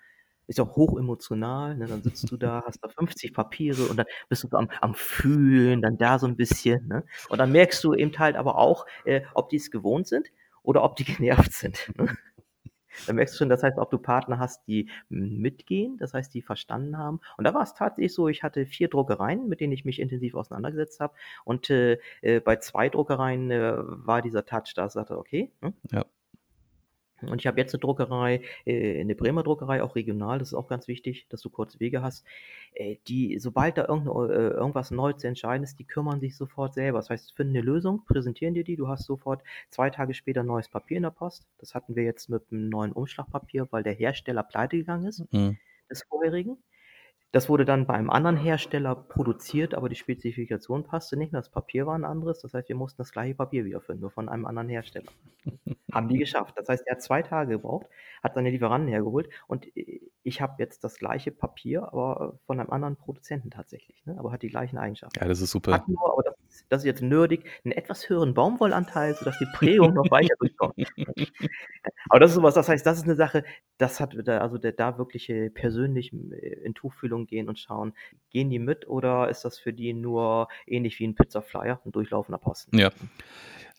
Ist 0.47 0.59
auch 0.61 0.75
hochemotional, 0.75 1.77
ne? 1.77 1.87
Dann 1.87 2.03
sitzt 2.03 2.29
du 2.31 2.37
da, 2.37 2.63
hast 2.67 2.79
da 2.83 2.89
50 2.89 3.33
Papiere 3.33 3.85
und 3.87 3.97
dann 3.97 4.07
bist 4.29 4.43
du 4.43 4.49
so 4.49 4.57
am 4.57 4.69
am 4.81 4.95
Fühlen, 4.95 5.81
dann 5.81 5.97
da 5.97 6.19
so 6.19 6.27
'n 6.27 6.35
bisschen, 6.37 6.87
ne? 6.87 7.05
Und 7.29 7.39
dann 7.39 7.51
merkst 7.53 7.83
du 7.83 7.93
eben 7.95 8.17
halt 8.19 8.35
aber 8.37 8.57
auch, 8.57 8.85
äh, 9.05 9.21
ob 9.35 9.49
die's 9.49 9.71
gewohnt 9.71 10.07
sind 10.07 10.31
oder 10.63 10.83
ob 10.83 10.95
die 10.97 11.05
genervt 11.49 11.53
sind, 11.53 11.91
ne? 11.97 12.17
Da 13.05 13.13
merkst 13.13 13.35
du 13.35 13.37
schon, 13.39 13.49
das 13.49 13.63
heißt, 13.63 13.77
ob 13.77 13.89
du 13.91 13.97
Partner 13.97 14.39
hast, 14.39 14.67
die 14.67 14.89
mitgehen, 15.09 15.97
das 15.97 16.13
heißt, 16.13 16.33
die 16.33 16.41
verstanden 16.41 16.97
haben. 16.97 17.19
Und 17.37 17.45
da 17.45 17.53
war's 17.53 17.73
tatsächlich 17.73 18.13
so, 18.13 18.27
ich 18.27 18.43
hatte 18.43 18.65
4 18.65 18.89
Druckereien, 18.89 19.47
mit 19.47 19.59
denen 19.61 19.73
ich 19.73 19.85
mich 19.85 19.99
intensiv 19.99 20.35
auseinandergesetzt 20.35 20.99
habe 20.99 21.13
und, 21.45 21.69
äh, 21.69 21.97
äh, 22.21 22.39
bei 22.39 22.57
2 22.57 22.89
Druckereien, 22.89 23.51
äh, 23.51 23.73
war 23.77 24.21
dieser 24.21 24.45
Touch 24.45 24.73
da, 24.75 24.89
sagte: 24.89 25.17
„Okay“, 25.17 25.51
ne? 25.61 25.73
Ja. 25.91 26.05
Und 27.29 27.39
ich 27.41 27.47
habe 27.47 27.59
jetzt 27.59 27.73
'ne 27.73 27.79
Druckerei, 27.79 28.41
äh 28.65 29.03
'ne 29.03 29.15
Bremer 29.15 29.43
Druckerei, 29.43 29.83
auch 29.83 29.95
regional, 29.95 30.39
das 30.39 30.49
ist 30.49 30.53
auch 30.53 30.67
ganz 30.67 30.87
wichtig, 30.87 31.27
dass 31.29 31.41
du 31.41 31.49
kurze 31.49 31.79
Wege 31.79 32.01
hast. 32.01 32.25
Äh, 32.73 32.97
die 33.07 33.37
sobald 33.39 33.77
da 33.77 33.83
äh, 33.85 33.87
irgendwas 33.87 34.91
neu 34.91 35.13
zu 35.13 35.27
entscheiden 35.27 35.63
ist, 35.63 35.79
die 35.79 35.85
kümmern 35.85 36.19
sich 36.19 36.35
sofort 36.35 36.73
selber. 36.73 36.99
Das 36.99 37.09
heißt, 37.09 37.33
finden 37.35 37.53
'ne 37.53 37.61
Lösung, 37.61 38.05
präsentieren 38.05 38.53
dir 38.53 38.63
die, 38.63 38.75
du 38.75 38.87
hast 38.87 39.05
sofort 39.05 39.43
2 39.69 39.89
Tage 39.89 40.13
später 40.13 40.43
neues 40.43 40.69
Papier 40.69 40.97
in 40.97 41.03
der 41.03 41.11
Post. 41.11 41.47
Das 41.59 41.75
hatten 41.75 41.95
wir 41.95 42.03
jetzt 42.03 42.29
mit 42.29 42.43
'm 42.51 42.69
neuen 42.69 42.91
Umschlagpapier, 42.93 43.67
weil 43.71 43.83
der 43.83 43.93
Hersteller 43.93 44.43
pleitegegangen 44.43 45.07
ist, 45.07 45.25
Mhm. 45.33 45.57
des 45.89 46.03
vorherigen. 46.09 46.57
Das 47.33 47.47
wurde 47.47 47.63
dann 47.63 47.87
bei 47.87 47.93
einem 47.93 48.09
anderen 48.09 48.35
Hersteller 48.35 48.93
produziert, 48.93 49.73
aber 49.73 49.87
die 49.87 49.95
Spezifikation 49.95 50.83
passte 50.83 51.15
nicht 51.15 51.31
mehr. 51.31 51.39
Das 51.41 51.49
Papier 51.49 51.85
war 51.87 51.95
'n 51.95 52.03
anderes. 52.03 52.39
Das 52.41 52.53
heißt, 52.53 52.67
wir 52.67 52.75
mussten 52.75 52.97
das 52.97 53.11
gleiche 53.13 53.35
Papier 53.35 53.63
wiederfinden, 53.63 54.01
nur 54.01 54.11
von 54.11 54.27
einem 54.27 54.45
anderen 54.45 54.67
Hersteller. 54.67 55.13
Haben 55.93 56.09
die 56.09 56.17
geschafft. 56.19 56.55
Das 56.57 56.69
heißt, 56.69 56.83
er 56.87 56.95
hat 56.95 57.01
2 57.03 57.21
Tage 57.21 57.51
gebraucht, 57.53 57.87
hat 58.23 58.35
seine 58.35 58.49
Lieferanten 58.51 58.89
hergeholt 58.89 59.29
und, 59.47 59.67
äh, 59.77 60.01
ich 60.23 60.41
habe 60.41 60.55
jetzt 60.59 60.83
das 60.83 60.97
gleiche 60.99 61.31
Papier, 61.31 61.83
aber 61.83 62.39
von 62.45 62.59
einem 62.59 62.69
anderen 62.71 62.95
Produzenten 62.97 63.51
tatsächlich, 63.51 64.05
ne, 64.05 64.17
aber 64.19 64.31
hat 64.31 64.43
die 64.43 64.49
gleichen 64.49 64.77
Eigenschaften. 64.77 65.17
Ja, 65.19 65.27
das 65.27 65.41
ist 65.41 65.51
super. 65.51 65.81
Hat 65.81 65.87
nur, 65.87 66.11
aber 66.13 66.23
das 66.23 66.35
ist 66.49 66.65
das 66.69 66.81
ist 66.83 66.85
jetzt 66.87 67.01
nerdig, 67.01 67.45
'n 67.65 67.71
etwas 67.73 68.09
höheren 68.09 68.33
Baumwollanteil, 68.35 69.15
sodass 69.15 69.37
die 69.37 69.45
Prägung 69.47 69.93
noch 69.93 70.11
weicher 70.11 70.35
durchkommt. 70.39 70.75
Aber 72.09 72.19
das 72.21 72.31
ist 72.31 72.35
so 72.37 72.43
was, 72.43 72.55
das 72.55 72.69
heißt, 72.69 72.85
das 72.85 72.99
ist 72.99 73.07
'ne 73.07 73.15
Sache, 73.15 73.43
das 73.79 73.99
hat 74.01 74.15
da 74.27 74.39
also 74.39 74.57
da 74.59 74.71
da 74.71 74.97
wirklich, 74.99 75.29
äh, 75.29 75.49
persönlich, 75.51 76.13
Tuchfühlung 77.21 77.27
gehen 77.27 77.49
und 77.49 77.59
schauen, 77.59 77.93
gehen 78.31 78.49
die 78.49 78.59
mit 78.59 78.87
oder 78.87 79.29
ist 79.29 79.45
das 79.45 79.59
für 79.59 79.73
die 79.73 79.93
nur 79.93 80.47
ähnlich 80.67 80.99
wie 80.99 81.05
'n 81.05 81.15
Pizzaflyer, 81.15 81.79
'n 81.85 81.91
durchlaufender 81.91 82.37
Posten? 82.39 82.73
Ja. 82.73 82.89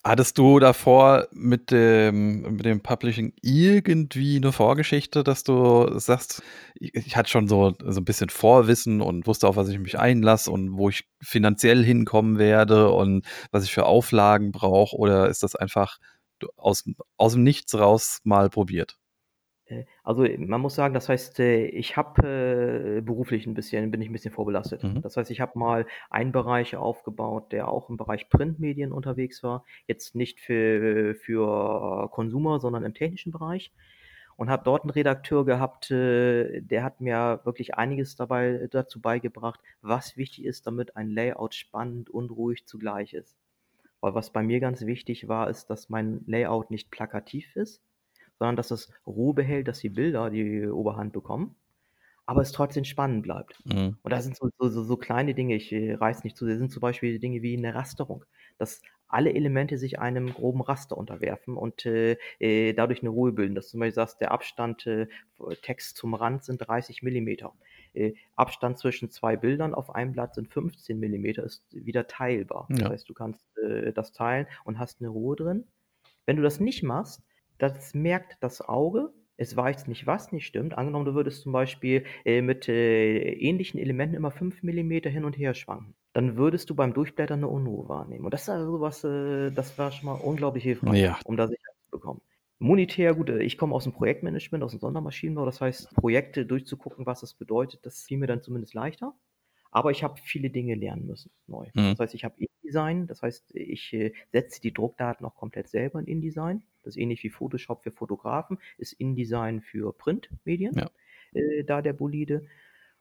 Hattest 0.05 0.39
du 0.39 0.59
davor 0.61 1.29
mit 1.33 1.71
dem 1.73 2.43
mit 2.57 2.67
dem 2.67 2.83
Publishing 2.83 3.35
irgendwie 3.43 4.41
'ne 4.41 4.53
Vorgeschichte, 4.53 5.25
dass 5.25 5.45
du 5.45 5.99
sagst: 5.99 6.43
„I 6.81 6.91
ich 6.95 7.17
hatte 7.17 7.31
schon 7.31 7.49
so 7.49 7.75
so 7.85 8.01
'n 8.01 8.05
bisschen 8.07 8.31
Vorwissen 8.31 9.01
und 9.03 9.27
wusste, 9.27 9.49
auf 9.49 9.57
was 9.57 9.69
ich 9.71 9.79
mich 9.79 9.99
einlasse 9.99 10.51
und 10.51 10.77
wo 10.79 10.89
ich 10.91 11.07
finanziell 11.23 11.85
hinkommen 11.85 12.39
werde 12.39 12.91
und 12.93 13.27
was 13.53 13.65
ich 13.65 13.73
für 13.73 13.87
Auflagen 13.87 14.53
brauche“, 14.53 14.97
oder 14.97 15.29
ist 15.29 15.43
das 15.45 15.57
einfach 15.57 15.99
du 16.41 16.49
aus 16.57 16.85
aus'm 17.19 17.39
Nichts 17.43 17.75
raus 17.79 18.21
mal 18.25 18.51
probiert? 18.51 18.97
Äh, 19.67 19.85
also, 20.03 20.25
man 20.39 20.61
muss 20.61 20.75
sagen, 20.75 20.95
das 20.95 21.09
heißt, 21.09 21.39
äh, 21.41 21.67
ich 21.67 21.97
habe, 21.97 22.97
äh, 22.99 23.01
beruflich 23.01 23.47
'n 23.47 23.55
bisschen 23.55 23.91
bin 23.91 24.01
ich 24.03 24.09
'n 24.09 24.13
bisschen 24.13 24.33
vorbelastet. 24.33 24.83
Mhm. 24.83 25.01
Das 25.03 25.17
heißt, 25.17 25.31
ich 25.31 25.41
habe 25.41 25.59
mal 25.59 25.87
einen 26.11 26.33
Bereich 26.33 26.77
aufgebaut, 26.77 27.53
der 27.53 27.69
auch 27.69 27.89
im 27.91 27.97
Bereich 27.97 28.29
Printmedien 28.29 28.93
unterwegs 28.93 29.43
war. 29.43 29.65
Jetzt 29.87 30.15
nicht 30.15 30.41
für 30.41 31.15
für 31.15 32.09
Consumer, 32.11 32.59
sondern 32.61 32.85
im 32.85 32.95
technischen 32.95 33.33
Bereich 33.33 33.73
und 34.37 34.51
habe 34.51 34.65
dort 34.65 34.85
'n 34.85 34.91
Redakteur 34.91 35.45
gehabt, 35.45 35.91
der 35.91 36.83
hat 36.85 37.01
mir 37.01 37.41
wirklich 37.45 37.75
einiges 37.77 38.17
dabei 38.17 38.69
dazu 38.71 39.01
beigebracht, 39.01 39.61
was 39.83 40.17
wichtig 40.17 40.45
ist, 40.45 40.67
damit 40.67 40.97
ein 40.97 41.11
Layout 41.11 41.55
spannend 41.55 42.11
und 42.11 42.31
ruhig 42.31 42.67
zugleich 42.67 43.15
ist. 43.15 43.37
Weil 44.01 44.15
was 44.15 44.33
bei 44.33 44.43
mir 44.43 44.61
ganz 44.61 44.87
wichtig 44.87 45.29
war, 45.29 45.51
ist, 45.51 45.71
dass 45.71 45.91
mein 45.91 46.23
Layout 46.27 46.71
nicht 46.71 46.91
plakativ 46.93 47.57
ist, 47.57 47.83
sondern 48.43 48.57
dass 48.57 48.73
es 48.73 48.93
Ruhe 49.07 49.35
behält, 49.35 49.69
dass 49.69 49.81
die 49.81 49.91
Bilder 49.91 50.31
die 50.31 50.67
Oberhand 50.69 51.13
bekommen, 51.15 51.57
aber 52.27 52.43
es 52.43 52.53
trotzdem 52.53 52.85
spannend 52.85 53.23
bleibt. 53.25 53.63
Mhm. 53.67 54.03
Und 54.03 54.13
da 54.13 54.21
sind 54.23 54.37
so 54.37 54.51
so 54.59 54.85
so 54.85 54.97
kleine 54.99 55.35
Dinge, 55.35 55.57
ich, 55.57 55.73
äh, 55.73 55.95
reiße 55.95 56.23
nicht 56.25 56.37
zu 56.37 56.47
sehr, 56.47 56.59
sind 56.59 56.73
zum 56.73 56.81
Beispiel 56.83 57.19
Dinge 57.21 57.43
wie 57.43 57.57
'ne 57.59 57.75
Rasterung, 57.75 58.25
dass 58.59 58.83
alle 59.09 59.35
Elemente 59.35 59.79
sich 59.79 60.01
einem 60.01 60.33
groben 60.35 60.63
Raster 60.63 60.97
unterwerfen 60.99 61.57
und, 61.59 61.87
äh, 61.87 62.17
äh, 62.41 62.75
dadurch 62.75 63.03
'ne 63.03 63.11
Ruhe 63.11 63.33
bilden. 63.33 63.55
Dass 63.57 63.67
du 63.69 63.73
zum 63.73 63.81
Beispiel 63.81 63.95
sagst, 63.95 64.21
der 64.23 64.33
Abstand, 64.33 64.87
äh, 64.89 65.09
Text 65.63 65.97
zum 65.99 66.15
Rand 66.15 66.45
sind 66.45 66.59
30 66.59 67.03
Millimeter. 67.03 67.55
Äh, 67.95 68.15
Abstand 68.37 68.79
zwischen 68.79 69.11
2 69.11 69.37
Bildern 69.39 69.75
auf 69.75 69.95
einem 69.95 70.13
Blatt 70.13 70.35
sind 70.37 70.49
15 70.53 70.99
Millimeter, 71.01 71.45
ist 71.45 71.65
wieder 71.73 72.07
teilbar. 72.09 72.71
Das 72.79 72.81
Ja. 72.81 72.93
heißt, 72.93 73.09
du 73.11 73.15
kannst, 73.15 73.47
äh, 73.59 73.93
das 73.95 74.13
teilen 74.13 74.47
und 74.65 74.79
hast 74.81 75.01
'ne 75.03 75.09
Ruhe 75.09 75.37
drin. 75.37 75.67
Wenn 76.27 76.37
du 76.39 76.43
das 76.45 76.61
nicht 76.61 76.83
machst, 76.85 77.23
das 77.63 77.95
merkt 77.95 78.37
das 78.41 78.61
Auge, 78.61 79.15
es 79.39 79.57
weiß 79.57 79.89
nicht, 79.89 80.07
was 80.07 80.33
nicht 80.33 80.47
stimmt. 80.47 80.77
Angenommen, 80.79 81.07
du 81.07 81.15
würdest 81.15 81.43
zum 81.43 81.53
Beispiel, 81.53 82.05
äh, 82.25 82.43
mit, 82.43 82.69
äh, 82.69 83.33
ähnlichen 83.33 83.81
Elementen 83.81 84.15
immer 84.17 84.31
5 84.31 84.63
Millimeter 84.63 85.11
hin 85.11 85.25
und 85.25 85.39
her 85.39 85.55
schwanken, 85.55 85.97
dann 86.13 86.37
würdest 86.37 86.71
du 86.71 86.75
beim 86.75 86.95
Durchblättern 86.95 87.41
'ne 87.41 87.49
Unruhe 87.49 87.89
wahrnehmen. 87.89 88.25
Und 88.27 88.35
das 88.35 88.43
ist 88.43 88.51
also 88.51 88.73
so 88.73 88.81
was, 88.81 89.05
äh, 89.05 89.51
das 89.53 89.79
war 89.79 89.91
schon 89.93 90.07
mal 90.07 90.15
unglaublich 90.15 90.65
hilfreich, 90.65 91.05
Ja. 91.05 91.19
um 91.25 91.37
da 91.37 91.49
Sicherheit 91.49 91.77
zu 91.87 91.91
bekommen. 91.99 92.21
Monetär, 92.59 93.15
gut, 93.15 93.31
äh, 93.31 93.43
ich 93.43 93.59
komme 93.59 93.75
aus'm 93.75 93.93
Projektmanagement, 93.93 94.63
aus'm 94.65 94.79
Sondermaschinenbau, 94.81 95.45
das 95.47 95.61
heißt, 95.61 95.95
Projekte 95.95 96.47
durchzugucken, 96.47 97.07
was 97.07 97.21
das 97.23 97.35
bedeutet, 97.35 97.87
das 97.87 98.03
fiel 98.03 98.19
mir 98.19 98.27
dann 98.29 98.43
zumindest 98.43 98.75
leichter. 98.75 99.15
Aber 99.73 99.91
ich 99.91 100.05
habe 100.05 100.21
viele 100.23 100.51
Dinge 100.51 100.75
lernen 100.77 101.07
müssen 101.07 101.33
neu. 101.49 101.67
Mhm. 101.75 101.91
Das 101.91 102.01
heißt, 102.01 102.15
ich 102.15 102.25
habe 102.25 102.37
InDesign, 102.39 103.07
das 103.07 103.23
heißt, 103.23 103.55
ich, 103.57 103.93
äh, 103.95 104.13
setze 104.31 104.61
die 104.61 104.73
Druckdaten 104.73 105.27
auch 105.27 105.35
komplett 105.35 105.69
selber 105.69 105.99
in 105.99 106.07
InDesign. 106.07 106.63
Das 106.83 106.95
ist 106.95 107.01
ähnlich 107.01 107.23
wie 107.25 107.31
Photoshop 107.31 107.83
für 107.83 107.91
Fotografen, 107.91 108.59
ist 108.79 108.93
InDesign 108.93 109.63
für 109.63 109.93
Printmedien, 109.93 110.75
Ja. 110.77 110.91
äh, 111.33 111.65
da 111.65 111.83
der 111.83 111.95
Bolide. 111.95 112.47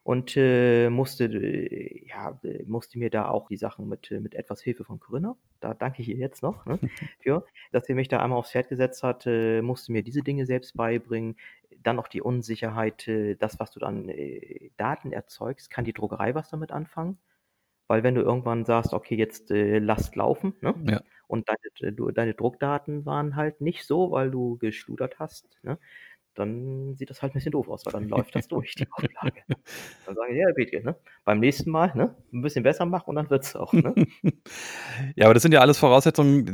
Und, 0.04 0.36
äh, 0.36 0.90
musste, 0.90 1.26
äh, 1.26 2.08
ja, 2.08 2.40
äh, 2.44 2.64
musste 2.66 2.98
mir 3.00 3.10
da 3.12 3.30
auch 3.30 3.50
die 3.50 3.58
Sachen 3.58 3.88
mit 3.88 4.10
mit 4.12 4.34
etwas 4.36 4.62
Hilfe 4.62 4.84
von 4.84 5.00
Corinna, 5.00 5.38
da 5.60 5.74
danke 5.76 6.02
ich 6.02 6.10
ihr 6.10 6.16
jetzt 6.18 6.42
noch, 6.42 6.66
ne, 6.66 6.80
für, 7.20 7.46
dass 7.72 7.86
sie 7.86 7.94
mich 7.94 8.08
da 8.08 8.20
einmal 8.20 8.40
aufs 8.40 8.52
Pferd 8.52 8.70
gesetzt 8.70 9.04
hat, 9.04 9.26
äh, 9.28 9.62
musste 9.62 9.92
mir 9.92 10.04
diese 10.04 10.24
Dinge 10.24 10.46
selbst 10.48 10.76
beibringen. 10.76 11.36
Dann 11.84 11.96
noch 11.98 12.08
die 12.08 12.22
Unsicherheit, 12.22 13.08
äh, 13.08 13.36
das, 13.36 13.60
was 13.60 13.72
du 13.72 13.80
dann, 13.80 14.10
äh, 14.10 14.72
Daten 14.78 15.12
erzeugst, 15.14 15.70
kann 15.70 15.86
die 15.86 15.94
Druckerei 15.94 16.34
was 16.36 16.50
damit 16.50 16.72
anfangen? 16.72 17.20
Weil 17.88 18.04
wenn 18.04 18.16
du 18.16 18.22
irgendwann 18.22 18.66
sagst: 18.66 18.94
„Okay, 18.94 19.16
jetzt, 19.16 19.52
äh, 19.52 19.80
lasst 19.80 20.16
laufen“, 20.16 20.56
ne, 20.62 20.76
Ja. 20.84 21.02
und 21.28 21.48
deine 21.50 21.94
deine 22.14 22.34
Druckdaten 22.34 23.06
waren 23.06 23.36
halt 23.36 23.62
nicht 23.62 23.86
so, 23.86 24.12
weil 24.12 24.32
du 24.32 24.58
geschludert 24.58 25.20
hast, 25.20 25.60
ne? 25.64 25.78
Dann 26.38 26.96
sieht 26.96 27.10
das 27.10 27.22
halt 27.22 27.34
'n 27.34 27.36
bisschen 27.36 27.52
doof 27.52 27.68
aus, 27.70 27.86
weil 27.86 27.92
dann 27.94 28.08
läuft 28.10 28.36
das 28.36 28.48
durch, 28.48 28.76
die 28.76 28.88
Auflage. 28.92 29.42
Dann 30.06 30.16
sage 30.16 30.34
ich: 30.34 30.40
„Ja, 30.40 30.48
Bethke, 30.56 30.84
ne, 30.84 30.96
beim 31.26 31.40
nächsten 31.40 31.72
Mal, 31.72 31.92
ne, 31.96 32.16
'n 32.34 32.42
bisschen 32.42 32.64
besser 32.64 32.86
machen 32.86 33.10
und 33.10 33.16
dann 33.18 33.30
wird's 33.30 33.56
auch“, 33.56 33.74
ne? 33.74 33.94
Ja, 35.16 35.26
aber 35.26 35.34
das 35.34 35.44
sind 35.44 35.54
ja 35.54 35.62
alles 35.62 35.78
Voraussetzungen, 35.80 36.46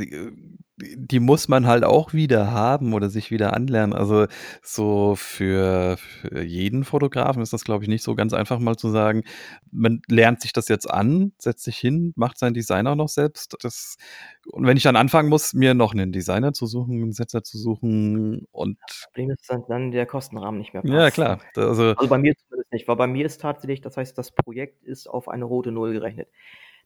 die, 0.80 1.19
muss 1.19 1.47
man 1.47 1.65
halt 1.65 1.84
auch 1.84 2.13
wieder 2.13 2.51
haben 2.51 2.93
oder 2.93 3.09
sich 3.09 3.32
wieder 3.32 3.53
anlernen. 3.53 3.93
Also, 3.93 4.28
so 4.61 5.15
für 5.15 5.97
für 5.97 6.43
jeden 6.43 6.84
Fotografen 6.84 7.41
ist 7.41 7.51
das, 7.51 7.63
glaube 7.63 7.84
ich, 7.84 7.89
nicht 7.89 8.03
so 8.03 8.13
ganz 8.15 8.32
einfach, 8.34 8.59
mal 8.59 8.75
zu 8.78 8.89
sagen, 8.89 9.23
man 9.71 10.01
lernt 10.07 10.41
sich 10.41 10.53
das 10.53 10.67
jetzt 10.67 10.89
an, 10.89 11.34
setzt 11.39 11.63
sich 11.63 11.78
hin, 11.80 12.13
macht 12.15 12.38
sein 12.38 12.53
Design 12.53 12.86
auch 12.86 12.95
noch 12.95 13.09
selbst. 13.09 13.55
Das 13.63 13.97
und 14.45 14.67
wenn 14.67 14.78
ich 14.78 14.84
dann 14.84 14.95
anfangen 14.95 15.30
muss, 15.30 15.53
mir 15.53 15.73
noch 15.73 15.93
'nen 15.95 16.11
Designer 16.11 16.53
zu 16.53 16.67
suchen, 16.67 17.01
'n 17.03 17.11
Setzer 17.13 17.43
zu 17.43 17.57
suchen 17.57 18.45
und 18.51 18.78
Das 18.82 18.95
Problem 18.95 19.32
ist, 19.32 19.49
dass 19.49 19.65
dann 19.67 19.91
der 19.91 20.05
Kostenrahmen 20.05 20.59
nicht 20.59 20.73
mehr 20.73 20.82
Ja, 20.84 21.09
passt, 21.09 21.11
klar. 21.11 21.39
ne? 21.39 21.41
Da 21.53 21.67
also 21.67 21.95
Also, 21.95 22.09
bei 22.09 22.17
mir 22.19 22.36
zumindest 22.38 22.71
nicht, 22.73 22.88
weil 22.88 22.95
bei 22.95 23.07
mir 23.07 23.25
ist 23.25 23.41
tatsächlich 23.41 23.82
das 23.82 23.97
heißt, 23.97 24.17
das 24.17 24.32
Projekt 24.32 24.84
ist 24.84 25.07
auf 25.07 25.28
eine 25.30 25.45
rote 25.45 25.71
Null 25.71 25.93
gerechnet. 25.93 26.30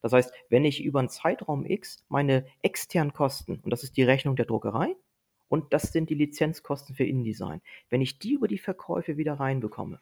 Das 0.02 0.14
heißt, 0.14 0.34
wenn 0.50 0.66
ich 0.66 0.84
über 0.84 1.00
'n 1.00 1.10
Zeitraum 1.10 1.66
X 1.66 2.04
meine 2.10 2.46
externen 2.62 3.14
Kosten 3.14 3.60
und 3.64 3.72
das 3.72 3.84
ist 3.84 3.98
die 3.98 4.04
Rechnung 4.04 4.36
der 4.36 4.46
Druckerei 4.46 4.96
und 5.48 5.74
das 5.74 5.92
sind 5.92 6.10
die 6.10 6.16
Lizenzkosten 6.16 6.96
für 6.96 7.04
InDesign. 7.04 7.62
Wenn 7.90 8.02
ich 8.02 8.20
die 8.20 8.34
über 8.34 8.48
die 8.48 8.58
Verkäufe 8.58 9.18
wieder 9.18 9.34
reinbekomme, 9.34 10.00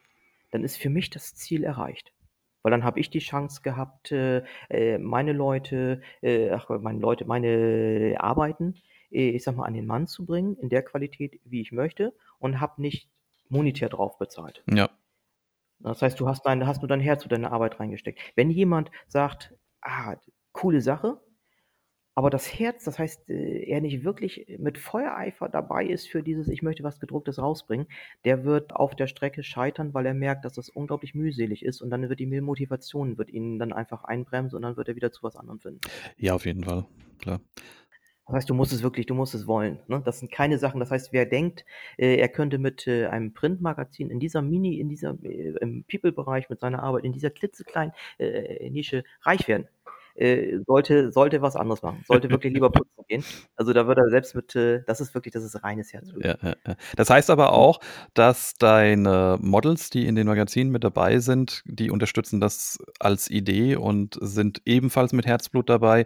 dann 0.52 0.64
ist 0.64 0.78
für 0.78 0.90
mich 0.90 1.10
das 1.10 1.36
Ziel 1.36 1.64
erreicht. 1.64 2.14
Weil 2.62 2.72
dann 2.72 2.84
habe 2.84 3.00
ich 3.00 3.10
die 3.10 3.20
Chance 3.20 3.62
gehabt, 3.62 4.12
äh, 4.12 4.44
äh, 4.70 4.98
meine 4.98 5.34
Leute 5.34 6.02
äh, 6.22 6.50
ach, 6.52 6.70
meine 6.70 7.00
Leute, 7.00 7.26
meine 7.26 8.16
Arbeiten, 8.20 8.76
ich 9.10 9.44
sage 9.44 9.58
mal, 9.58 9.66
an 9.66 9.74
den 9.74 9.88
Mann 9.88 10.08
zu 10.08 10.26
bringen 10.26 10.56
in 10.58 10.70
der 10.70 10.84
Qualität, 10.84 11.40
wie 11.44 11.62
ich 11.62 11.72
möchte 11.72 12.14
und 12.38 12.60
habe 12.60 12.82
nicht 12.82 13.10
monetär 13.48 13.90
drauf 13.90 14.20
bezahlt. 14.20 14.64
Ja. 14.70 14.90
Das 15.80 16.02
heißt, 16.02 16.20
du 16.20 16.28
hast 16.28 16.46
dein 16.46 16.68
hast 16.68 16.82
nur 16.82 16.90
dein 16.90 17.00
Herz 17.00 17.24
und 17.24 17.32
deine 17.32 17.52
Arbeit 17.52 17.80
reingesteckt. 17.80 18.20
Wenn 18.36 18.52
jemand 18.52 18.92
sagt: 19.08 19.56
„Ah, 19.82 20.16
coole 20.52 20.82
Sache“, 20.82 21.22
aber 22.16 22.30
das 22.30 22.48
Herz, 22.60 22.84
das 22.84 23.00
heißt, 23.00 23.30
äh, 23.30 23.64
er 23.70 23.80
nicht 23.80 24.04
wirklich 24.04 24.46
mit 24.60 24.78
Feuereifer 24.78 25.48
dabei 25.48 25.86
ist 25.86 26.10
für 26.10 26.22
dieses: 26.22 26.50
„Ich 26.50 26.62
möchte 26.62 26.84
was 26.84 27.00
Gedrucktes 27.00 27.40
rausbringen“, 27.40 27.88
der 28.26 28.44
wird 28.44 28.76
auf 28.76 28.94
der 28.94 29.08
Strecke 29.08 29.42
scheitern, 29.42 29.94
weil 29.94 30.06
er 30.06 30.14
merkt, 30.14 30.44
dass 30.44 30.54
das 30.54 30.70
unglaublich 30.70 31.16
mühselig 31.16 31.64
ist 31.64 31.82
und 31.82 31.90
dann 31.92 32.10
wird 32.10 32.20
die 32.20 32.42
Motivation 32.42 33.18
wird 33.18 33.30
ihn 33.30 33.58
dann 33.58 33.72
einfach 33.72 34.04
einbremsen 34.04 34.58
und 34.58 34.64
dann 34.64 34.76
wird 34.76 34.90
er 34.90 34.98
wieder 34.98 35.14
zu 35.14 35.24
was 35.24 35.38
anderem 35.38 35.60
finden. 35.60 35.80
Ja, 36.18 36.34
auf 36.36 36.46
jeden 36.46 36.66
Fall, 36.66 36.86
klar. 37.20 37.40
Das 38.30 38.38
heißt, 38.38 38.50
du 38.50 38.54
musst 38.54 38.72
es 38.74 38.84
wirklich 38.84 39.08
du 39.08 39.16
musst 39.16 39.34
es 39.34 39.48
wollen, 39.48 39.80
ne? 39.88 40.02
Das 40.06 40.20
sind 40.20 40.32
keine 40.32 40.58
Sachen 40.60 40.80
das 40.80 40.92
heißt, 40.92 41.12
wer 41.14 41.26
denkt, 41.26 41.66
äh, 41.98 42.18
er 42.18 42.30
könnte 42.30 42.60
mit, 42.60 42.88
äh, 42.88 43.08
einem 43.08 43.34
Printmagazin 43.34 44.10
in 44.10 44.20
dieser 44.20 44.42
Mini 44.42 44.80
in 44.80 44.88
dieser 44.90 45.16
äh, 45.24 45.56
im 45.62 45.84
People-Bereich 45.86 46.50
mit 46.50 46.60
seiner 46.60 46.84
Arbeit 46.84 47.06
in 47.06 47.14
dieser 47.14 47.32
klitzekleinen, 47.32 47.94
äh, 48.20 48.70
Nische 48.70 49.04
reich 49.24 49.48
werden, 49.48 49.68
äh, 50.16 50.60
sollte 50.68 51.12
sollte 51.12 51.42
was 51.42 51.56
anderes 51.56 51.82
machen, 51.82 52.04
sollte 52.08 52.30
wirklich 52.30 52.54
lieber 52.54 52.70
putzen 52.72 53.04
gehen. 53.08 53.24
Also, 53.56 53.74
da 53.74 53.88
wird 53.88 53.98
er 53.98 54.10
selbst 54.10 54.36
mit, 54.36 54.56
äh 54.56 54.84
das 54.86 55.02
ist 55.02 55.14
wirklich 55.14 55.34
das 55.34 55.44
ist 55.44 55.64
reines 55.64 55.94
Herzblut. 55.94 56.24
Ja, 56.24 56.36
ja, 56.42 56.56
ja. 56.68 56.76
Das 56.96 57.10
heißt 57.10 57.30
aber 57.30 57.54
auch, 57.54 57.80
dass 58.14 58.54
deine 58.56 59.38
Models, 59.42 59.90
die 59.90 60.06
in 60.06 60.16
den 60.16 60.28
Magazinen 60.28 60.72
mit 60.72 60.84
dabei 60.84 61.20
sind, 61.20 61.64
die 61.66 61.90
unterstützen 61.90 62.40
das 62.40 62.78
als 63.00 63.30
Idee 63.30 63.76
und 63.76 64.18
sind 64.22 64.62
ebenfalls 64.66 65.14
mit 65.14 65.26
Herzblut 65.26 65.70
dabei. 65.70 66.06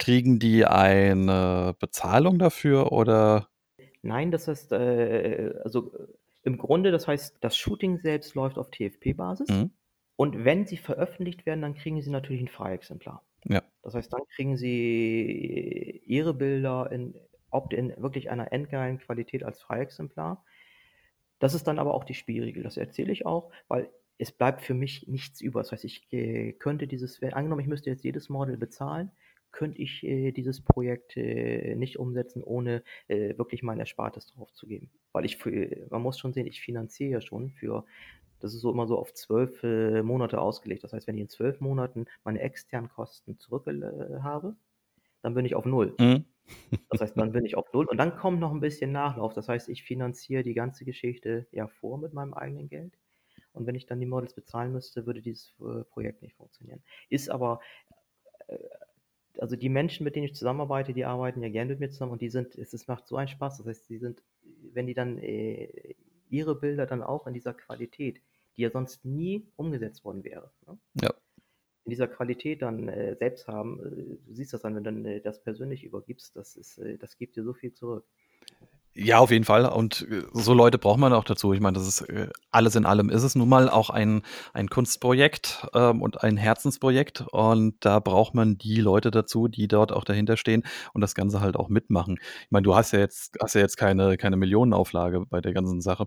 Kriegen 0.00 0.38
die 0.38 0.64
eine 0.64 1.76
Bezahlung 1.78 2.38
dafür 2.38 2.90
oder 2.90 3.48
Nein, 4.02 4.30
das 4.30 4.48
heißt, 4.48 4.72
äh, 4.72 5.54
also, 5.64 5.92
im 6.42 6.56
Grunde 6.58 6.90
das 6.90 7.06
heißt, 7.06 7.36
das 7.40 7.56
Shooting 7.56 7.98
selbst 7.98 8.34
läuft 8.34 8.56
auf 8.58 8.70
TFP-Basis 8.70 9.48
Mhm. 9.48 9.70
und 10.16 10.44
wenn 10.44 10.66
sie 10.66 10.78
veröffentlicht 10.78 11.46
werden, 11.46 11.62
dann 11.62 11.74
kriegen 11.74 12.00
sie 12.02 12.10
natürlich 12.10 12.42
'n 12.42 12.48
Freiexemplar. 12.48 13.24
Ja. 13.48 13.70
Das 13.82 13.94
heißt, 13.94 14.12
dann 14.12 14.22
kriegen 14.34 14.56
sie 14.56 16.02
ihre 16.06 16.34
Bilder 16.34 16.90
in 16.92 17.16
ob 17.50 17.72
in 17.72 17.94
wirklich 18.02 18.30
einer 18.30 18.52
endgeilen 18.52 18.98
Qualität 18.98 19.44
als 19.44 19.60
Freiexemplar. 19.62 20.44
Das 21.40 21.54
ist 21.54 21.66
dann 21.68 21.78
aber 21.80 21.94
auch 21.94 22.04
die 22.04 22.14
Spielregel, 22.14 22.62
das 22.62 22.76
erzähle 22.76 23.12
ich 23.12 23.26
auch, 23.26 23.52
weil 23.68 23.90
es 24.18 24.32
bleibt 24.32 24.62
für 24.62 24.74
mich 24.74 25.08
nichts 25.08 25.40
über. 25.40 25.60
Das 25.60 25.72
heißt, 25.72 25.84
ich, 25.86 26.12
äh, 26.12 26.52
könnte 26.54 26.86
dieses 26.88 27.22
angenommen, 27.22 27.62
ich 27.62 27.66
müsste 27.68 27.90
jetzt 27.90 28.04
jedes 28.04 28.28
Model 28.28 28.56
bezahlen, 28.58 29.10
könnte 29.52 29.80
ich, 29.82 30.04
äh, 30.04 30.32
dieses 30.32 30.62
Projekt, 30.62 31.16
äh, 31.16 31.74
nicht 31.76 31.98
umsetzen, 31.98 32.42
ohne, 32.44 32.82
äh, 33.08 33.36
wirklich 33.38 33.62
mein 33.62 33.78
Erspartes 33.80 34.26
draufzugeben. 34.26 34.90
Weil 35.12 35.24
ich 35.24 35.36
für 35.38 35.86
man 35.90 36.02
muss 36.02 36.18
schon 36.18 36.32
sehen, 36.32 36.46
ich 36.46 36.60
finanziere 36.60 37.10
ja 37.12 37.20
schon 37.20 37.50
für 37.50 37.84
das 38.40 38.54
ist 38.54 38.62
so 38.62 38.72
immer 38.72 38.86
so 38.86 38.98
auf 38.98 39.12
12, 39.14 39.62
äh, 39.64 40.02
Monate 40.02 40.40
ausgelegt. 40.40 40.82
Das 40.84 40.92
heißt, 40.94 41.06
wenn 41.06 41.16
ich 41.16 41.22
in 41.22 41.28
12 41.28 41.60
Monaten 41.60 42.06
meine 42.24 42.40
externen 42.40 42.88
Kosten 42.90 43.38
zurückgel 43.38 43.82
äh, 43.82 44.22
habe, 44.22 44.56
dann 45.22 45.34
bin 45.34 45.44
ich 45.46 45.54
auf 45.56 45.66
Null. 45.66 45.98
Mhm. 45.98 46.24
Das 46.90 47.00
heißt, 47.00 47.18
dann 47.18 47.32
bin 47.32 47.44
ich 47.44 47.56
auf 47.56 47.72
Null 47.72 47.86
und 47.86 47.98
dann 47.98 48.16
kommt 48.16 48.40
noch 48.40 48.52
'n 48.52 48.60
bisschen 48.60 48.92
Nachlauf. 48.92 49.32
Das 49.34 49.48
heißt, 49.48 49.68
ich 49.68 49.84
finanziere 49.84 50.42
die 50.42 50.54
ganze 50.54 50.84
Geschichte 50.84 51.46
ja 51.52 51.68
vor 51.68 51.98
mit 51.98 52.12
meinem 52.14 52.34
eigenen 52.34 52.68
Geld 52.68 52.98
und 53.52 53.66
wenn 53.66 53.74
ich 53.76 53.86
dann 53.86 54.00
die 54.00 54.06
Models 54.06 54.34
bezahlen 54.34 54.72
müsste, 54.72 55.06
würde 55.06 55.22
dieses, 55.22 55.54
äh, 55.60 55.84
Projekt 55.84 56.22
nicht 56.22 56.36
funktionieren. 56.36 56.82
Ist 57.10 57.30
aber 57.30 57.60
äh, 58.48 58.58
also, 59.38 59.56
die 59.56 59.68
Menschen, 59.68 60.04
mit 60.04 60.16
denen 60.16 60.26
ich 60.26 60.34
zusammenarbeite, 60.34 60.92
die 60.92 61.04
arbeiten 61.04 61.42
ja 61.42 61.48
gern 61.48 61.68
mit 61.68 61.80
mir 61.80 61.90
zusammen 61.90 62.12
und 62.12 62.22
die 62.22 62.30
sind 62.30 62.56
es 62.56 62.72
es 62.72 62.86
macht 62.88 63.06
so 63.06 63.16
einen 63.16 63.28
Spaß. 63.28 63.58
Das 63.58 63.66
heißt, 63.66 63.88
die 63.88 63.98
sind 63.98 64.22
wenn 64.74 64.86
die 64.86 64.94
dann, 64.94 65.18
äh, 65.18 65.94
ihre 66.28 66.54
Bilder 66.54 66.86
dann 66.86 67.02
auch 67.02 67.26
in 67.26 67.34
dieser 67.34 67.54
Qualität, 67.54 68.20
die 68.56 68.62
ja 68.62 68.70
sonst 68.70 69.04
nie 69.04 69.46
umgesetzt 69.56 70.04
worden 70.04 70.24
wäre, 70.24 70.50
ne? 70.66 70.78
Ja. 71.00 71.12
In 71.86 71.90
dieser 71.90 72.08
Qualität 72.08 72.62
dann, 72.62 72.88
äh, 72.88 73.16
selbst 73.16 73.48
haben 73.48 73.80
äh, 73.80 74.18
du 74.26 74.34
siehst 74.34 74.52
das 74.52 74.62
dann, 74.62 74.76
wenn 74.76 74.84
dann, 74.84 75.04
äh, 75.04 75.20
das 75.20 75.42
persönlich 75.42 75.82
übergibst, 75.82 76.36
das 76.36 76.56
ist 76.56 76.78
äh, 76.78 76.98
das 76.98 77.16
gibt 77.16 77.36
dir 77.36 77.42
so 77.42 77.54
viel 77.54 77.72
zurück. 77.72 78.06
Ja, 78.96 79.18
auf 79.18 79.30
jeden 79.30 79.44
Fall 79.44 79.66
und, 79.66 80.02
äh, 80.10 80.22
so 80.32 80.52
Leute 80.52 80.76
braucht 80.76 80.98
man 80.98 81.12
auch 81.12 81.22
dazu. 81.22 81.52
Ich 81.52 81.60
meine, 81.60 81.78
das 81.78 81.86
ist 81.86 82.00
äh, 82.08 82.28
alles 82.50 82.74
in 82.74 82.84
allem 82.84 83.08
ist 83.08 83.22
es 83.22 83.36
nun 83.36 83.48
mal 83.48 83.68
auch 83.70 83.88
ein 83.90 84.22
ein 84.52 84.68
Kunstprojekt, 84.68 85.64
ähm, 85.74 86.02
und 86.02 86.22
ein 86.24 86.36
Herzensprojekt 86.36 87.24
und 87.30 87.76
da 87.84 88.00
braucht 88.00 88.34
man 88.34 88.58
die 88.58 88.80
Leute 88.80 89.12
dazu, 89.12 89.46
die 89.46 89.68
dort 89.68 89.92
auch 89.92 90.02
dahinter 90.04 90.36
stehen 90.36 90.64
und 90.92 91.02
das 91.02 91.14
Ganze 91.14 91.40
halt 91.40 91.54
auch 91.56 91.68
mitmachen. 91.68 92.18
Ich 92.44 92.50
meine, 92.50 92.64
du 92.64 92.74
hast 92.74 92.90
ja 92.92 92.98
jetzt 92.98 93.36
hast 93.40 93.54
ja 93.54 93.60
jetzt 93.60 93.76
keine 93.76 94.16
keine 94.16 94.36
Millionenauflage 94.36 95.24
bei 95.26 95.40
der 95.40 95.52
ganzen 95.52 95.80
Sache. 95.80 96.06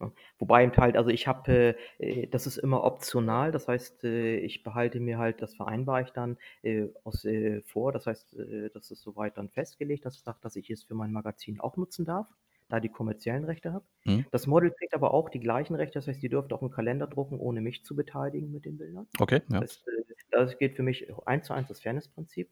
Ne? 0.00 0.12
Wobei 0.38 0.64
eben 0.64 0.76
halt 0.76 0.96
also, 0.96 1.10
ich 1.10 1.26
habe 1.26 1.76
äh, 1.98 2.26
das 2.28 2.46
ist 2.46 2.58
immer 2.58 2.84
optional. 2.84 3.52
Das 3.52 3.68
heißt, 3.68 4.04
äh, 4.04 4.36
ich 4.38 4.62
behalte 4.62 5.00
mir 5.00 5.18
halt 5.18 5.40
das 5.42 5.54
vereinbare 5.54 6.02
ich 6.02 6.10
dann, 6.12 6.36
äh, 6.62 6.88
aus 7.04 7.24
äh, 7.24 7.62
vor. 7.62 7.92
Das 7.92 8.06
heißt, 8.06 8.34
äh, 8.38 8.70
das 8.74 8.90
ist 8.90 9.02
so 9.02 9.16
weit 9.16 9.38
dann 9.38 9.48
festgelegt, 9.48 10.04
dass 10.04 10.14
ich 10.16 10.22
sage, 10.22 10.38
dass 10.42 10.56
ich 10.56 10.70
es 10.70 10.84
für 10.84 10.94
mein 10.94 11.12
Magazin 11.12 11.60
auch 11.60 11.76
nutzen 11.76 12.04
darf, 12.04 12.28
da 12.68 12.80
die 12.80 12.88
kommerziellen 12.90 13.44
Rechte 13.44 13.72
habe. 13.72 13.84
Mhm. 14.04 14.26
Das 14.32 14.46
Model 14.46 14.70
kriegt 14.72 14.94
aber 14.94 15.14
auch 15.14 15.28
die 15.30 15.40
gleichen 15.40 15.74
Rechte. 15.76 15.98
Das 15.98 16.08
heißt, 16.08 16.22
die 16.22 16.28
dürfte 16.28 16.54
auch 16.54 16.62
'n 16.62 16.70
Kalender 16.70 17.06
drucken, 17.06 17.38
ohne 17.40 17.60
mich 17.62 17.84
zu 17.84 17.96
beteiligen 17.96 18.52
mit 18.52 18.64
den 18.66 18.76
Bildern. 18.78 19.06
Okay, 19.20 19.40
ja. 19.50 19.60
Das 19.60 19.70
heißt, 19.70 19.88
äh, 19.88 20.14
das 20.30 20.58
gilt 20.58 20.76
für 20.76 20.82
mich 20.82 21.06
eins 21.26 21.46
zu 21.46 21.54
eins 21.54 21.68
das 21.68 21.80
Fairness-Prinzip. 21.80 22.50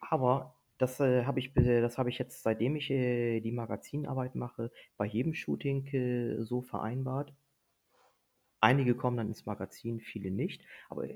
Aber 0.00 0.56
das, 0.78 1.00
äh, 1.00 1.24
habe 1.24 1.40
ich 1.40 1.54
be 1.54 1.80
das 1.80 1.98
ich 2.10 2.18
jetzt, 2.18 2.42
seitdem 2.42 2.76
ich, 2.76 2.90
äh, 2.90 3.40
die 3.40 3.52
Magazinarbeit 3.52 4.34
mache, 4.34 4.70
bei 4.96 5.06
jedem 5.06 5.34
Shooting, 5.34 5.86
äh, 5.88 6.42
so 6.44 6.62
vereinbart. 6.62 7.34
Einige 8.60 8.94
kommen 8.94 9.16
dann 9.16 9.28
ins 9.28 9.46
Magazin, 9.46 10.00
viele 10.00 10.30
nicht, 10.30 10.64
aber 10.88 11.08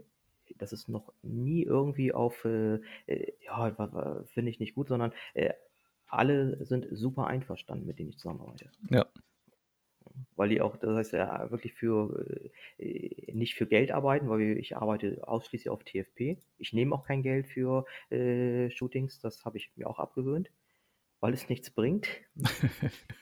das 0.59 0.73
ist 0.73 0.89
noch 0.89 1.13
nie 1.23 1.63
irgendwie 1.63 2.13
auf, 2.13 2.45
äh, 2.45 2.81
äh, 3.07 3.33
ja, 3.41 4.25
finde 4.27 4.51
ich 4.51 4.61
nicht 4.61 4.75
gut, 4.75 4.89
sondern, 4.89 5.13
äh, 5.35 5.53
alle 6.09 6.65
sind 6.65 6.87
super 6.93 7.27
einverstanden, 7.27 7.87
mit 7.87 7.99
denen 7.99 8.11
ich 8.11 8.19
zusammenarbeite. 8.19 8.71
Ja. 8.91 9.07
Weil 10.37 10.51
die 10.51 10.61
auch 10.61 10.77
das 10.77 10.97
heißt 10.97 11.13
ja 11.15 11.51
wirklich 11.51 11.75
für 11.75 12.27
äh, 12.79 13.33
nicht 13.33 13.55
für 13.55 13.67
Geld 13.67 13.91
arbeiten, 13.93 14.29
weil 14.29 14.59
ich 14.59 14.77
arbeite 14.77 15.27
ausschließlich 15.27 15.71
auf 15.71 15.85
TFP. 15.85 16.39
Ich 16.59 16.73
nehme 16.73 16.95
auch 16.95 17.05
kein 17.05 17.23
Geld 17.23 17.47
für, 17.49 17.85
äh, 18.11 18.71
Shootings, 18.71 19.21
das 19.21 19.45
habe 19.45 19.57
ich 19.59 19.73
mir 19.77 19.89
auch 19.89 19.99
abgewöhnt, 19.99 20.51
weil 21.21 21.35
es 21.35 21.49
nichts 21.51 21.71
bringt. 21.71 22.09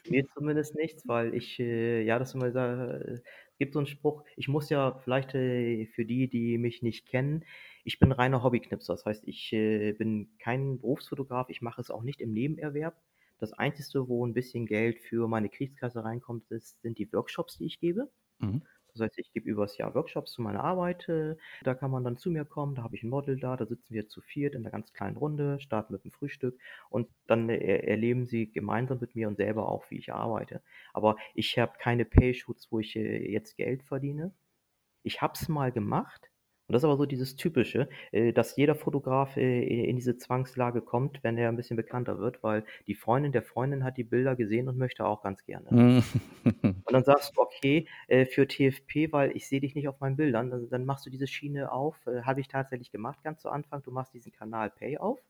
Mir 0.06 0.24
zumindest 0.34 0.74
nichts, 0.74 1.06
weil 1.08 1.34
ich, 1.34 1.58
äh, 1.60 2.02
ja, 2.02 2.18
das 2.18 2.34
immer 2.34 2.52
sa 2.52 2.96
äh, 2.98 3.20
gibt 3.58 3.72
so 3.74 3.80
'n 3.80 3.86
Spruch, 3.86 4.24
ich 4.36 4.48
muss 4.48 4.68
ja 4.68 4.98
vielleicht, 5.02 5.34
äh, 5.34 5.86
für 5.86 6.04
die, 6.04 6.28
die 6.28 6.58
mich 6.58 6.82
nicht 6.82 7.06
kennen 7.08 7.44
ich 7.86 7.98
bin 7.98 8.12
reiner 8.12 8.42
Hobbyknipser. 8.42 8.94
Das 8.94 9.04
heißt, 9.06 9.24
ich, 9.28 9.52
äh, 9.52 9.92
bin 9.92 10.36
kein 10.38 10.78
Berufsfotograf, 10.80 11.48
ich 11.50 11.60
mache 11.62 11.80
es 11.82 11.90
auch 11.90 12.02
nicht 12.02 12.20
im 12.22 12.32
Nebenerwerb. 12.32 12.96
Das 13.44 13.52
Einzigste, 13.54 14.08
wo 14.08 14.24
'n 14.26 14.34
bisschen 14.34 14.66
Geld 14.66 15.00
für 15.00 15.28
meine 15.28 15.48
Kriegskasse 15.50 16.04
reinkommt, 16.04 16.50
ist 16.50 16.80
sind 16.82 16.98
die 16.98 17.12
Workshops, 17.12 17.58
die 17.58 17.66
ich 17.66 17.78
gebe. 17.80 18.10
Mhm. 18.40 18.58
Das 18.92 19.00
heißt, 19.02 19.18
ich 19.18 19.32
gebe 19.32 19.48
übers 19.50 19.76
Jahr 19.78 19.94
Workshops 19.94 20.32
zu 20.32 20.42
meiner 20.42 20.62
Arbeit. 20.64 21.08
Äh, 21.08 21.36
da 21.64 21.74
kann 21.74 21.90
man 21.90 22.04
dann 22.04 22.16
zu 22.16 22.30
mir 22.30 22.44
kommen, 22.44 22.74
da 22.76 22.82
habe 22.84 22.96
ich 22.96 23.02
ein 23.02 23.10
Model 23.10 23.38
da, 23.40 23.56
da 23.56 23.66
sitzen 23.66 23.92
wir 23.94 24.08
zu 24.08 24.20
viert 24.22 24.54
in 24.54 24.62
einer 24.62 24.70
ganz 24.70 24.92
kleinen 24.92 25.16
Runde, 25.16 25.60
starten 25.60 25.92
mit 25.92 26.04
dem 26.04 26.12
Frühstück 26.12 26.58
und 26.90 27.08
dann 27.26 27.48
äh, 27.50 27.56
erleben 27.86 28.24
sie 28.26 28.52
gemeinsam 28.52 29.00
mit 29.00 29.14
mir 29.16 29.28
und 29.28 29.36
selber 29.36 29.68
auch, 29.68 29.90
wie 29.90 29.98
ich 29.98 30.12
arbeite. 30.14 30.62
Aber 30.92 31.16
ich 31.34 31.58
habe 31.58 31.74
keine 31.78 32.04
Pay-Shoots, 32.04 32.70
wo 32.72 32.80
ich 32.80 32.96
äh, 32.96 33.30
jetzt 33.32 33.56
Geld 33.56 33.82
verdiene. 33.84 34.34
Ich 35.04 35.22
habe 35.22 35.34
es 35.36 35.48
mal 35.48 35.72
gemacht, 35.72 36.30
und 36.66 36.72
das 36.72 36.80
ist 36.80 36.84
aber 36.84 36.96
so 36.96 37.04
dieses 37.04 37.36
Typische, 37.36 37.88
äh, 38.10 38.32
dass 38.32 38.56
jeder 38.56 38.74
Fotograf 38.74 39.36
äh, 39.36 39.84
in 39.86 39.96
diese 39.96 40.16
Zwangslage 40.16 40.80
kommt, 40.80 41.22
wenn 41.22 41.36
er 41.36 41.50
ein 41.50 41.56
bisschen 41.56 41.76
bekannter 41.76 42.18
wird, 42.18 42.42
weil 42.42 42.64
die 42.86 42.94
Freundin 42.94 43.32
der 43.32 43.42
Freundin 43.42 43.84
hat 43.84 43.98
die 43.98 44.04
Bilder 44.04 44.34
gesehen 44.34 44.68
und 44.68 44.78
möchte 44.78 45.04
auch 45.04 45.22
ganz 45.22 45.44
gerne. 45.44 45.66
Mhm. 45.70 46.02
Und 46.62 46.92
dann 46.92 47.04
sagst 47.04 47.36
du, 47.36 47.42
okay, 47.42 47.86
äh, 48.08 48.24
für 48.24 48.48
TFP, 48.48 49.12
weil 49.12 49.36
ich 49.36 49.46
sehe 49.46 49.60
dich 49.60 49.74
nicht 49.74 49.88
auf 49.88 50.00
meinen 50.00 50.16
Bildern, 50.16 50.50
dann, 50.50 50.70
dann 50.70 50.84
machst 50.86 51.04
du 51.04 51.10
diese 51.10 51.26
Schiene 51.26 51.70
auf. 51.70 52.00
Habe 52.22 52.40
ich 52.40 52.48
tatsächlich 52.48 52.90
gemacht 52.90 53.22
ganz 53.22 53.42
zu 53.42 53.50
Anfang. 53.50 53.82
Du 53.82 53.90
machst 53.90 54.14
diesen 54.14 54.32
Kanal 54.32 54.70
Pay 54.70 54.98
auf, 54.98 55.20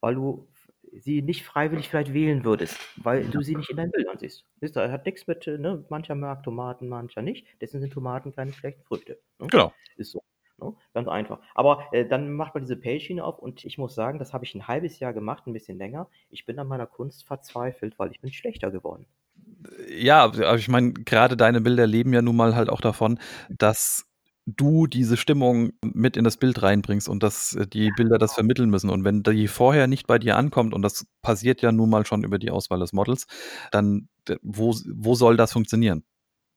weil 0.00 0.14
du 0.14 0.46
sie 0.92 1.22
nicht 1.22 1.44
freiwillig 1.44 1.88
vielleicht 1.88 2.12
wählen 2.12 2.44
würdest, 2.44 2.78
weil 2.96 3.24
du 3.24 3.42
sie 3.42 3.56
nicht 3.56 3.70
in 3.70 3.76
deinen 3.76 3.90
Bildern 3.90 4.18
siehst. 4.18 4.44
Siehst 4.60 4.76
du, 4.76 4.92
hat 4.92 5.06
nichts 5.06 5.26
mit, 5.26 5.46
ne? 5.46 5.84
mancher 5.88 6.14
mag 6.14 6.42
Tomaten, 6.42 6.88
mancher 6.88 7.22
nicht. 7.22 7.46
Deswegen 7.60 7.82
sind 7.82 7.92
Tomaten 7.92 8.34
keine 8.34 8.52
schlechten 8.52 8.82
Früchte. 8.84 9.18
Ne? 9.38 9.46
Genau. 9.48 9.72
Ist 9.96 10.12
so. 10.12 10.22
Ne? 10.58 10.74
Ganz 10.94 11.08
einfach. 11.08 11.40
Aber 11.54 11.84
äh, 11.92 12.06
dann 12.06 12.32
macht 12.32 12.54
man 12.54 12.64
diese 12.64 12.76
Pay-Schiene 12.76 13.24
auf 13.24 13.38
und 13.38 13.64
ich 13.64 13.78
muss 13.78 13.94
sagen, 13.94 14.18
das 14.18 14.32
habe 14.32 14.44
ich 14.44 14.54
ein 14.54 14.68
halbes 14.68 15.00
Jahr 15.00 15.12
gemacht, 15.12 15.46
ein 15.46 15.52
bisschen 15.52 15.78
länger. 15.78 16.08
Ich 16.30 16.44
bin 16.44 16.58
an 16.58 16.68
meiner 16.68 16.86
Kunst 16.86 17.26
verzweifelt, 17.26 17.98
weil 17.98 18.10
ich 18.10 18.20
bin 18.20 18.32
schlechter 18.32 18.70
geworden. 18.70 19.06
Ja, 19.88 20.24
aber 20.24 20.56
ich 20.56 20.68
meine, 20.68 20.92
gerade 20.92 21.36
deine 21.36 21.60
Bilder 21.60 21.86
leben 21.86 22.12
ja 22.12 22.22
nun 22.22 22.36
mal 22.36 22.54
halt 22.54 22.68
auch 22.68 22.80
davon, 22.80 23.18
dass 23.48 24.11
du 24.46 24.86
diese 24.86 25.16
Stimmung 25.16 25.72
mit 25.82 26.16
in 26.16 26.24
das 26.24 26.36
Bild 26.36 26.62
reinbringst 26.62 27.08
und 27.08 27.22
dass 27.22 27.54
äh, 27.54 27.66
die 27.66 27.90
Bilder 27.96 28.18
das 28.18 28.34
vermitteln 28.34 28.70
müssen. 28.70 28.90
Und 28.90 29.04
wenn 29.04 29.22
die 29.22 29.48
vorher 29.48 29.86
nicht 29.86 30.06
bei 30.06 30.18
dir 30.18 30.36
ankommt, 30.36 30.74
und 30.74 30.82
das 30.82 31.06
passiert 31.22 31.62
ja 31.62 31.72
nun 31.72 31.90
mal 31.90 32.04
schon 32.06 32.24
über 32.24 32.38
die 32.38 32.50
Auswahl 32.50 32.80
des 32.80 32.92
Models, 32.92 33.26
dann 33.70 34.08
wo, 34.42 34.74
wo 34.94 35.14
soll 35.14 35.36
das 35.36 35.52
funktionieren? 35.52 36.04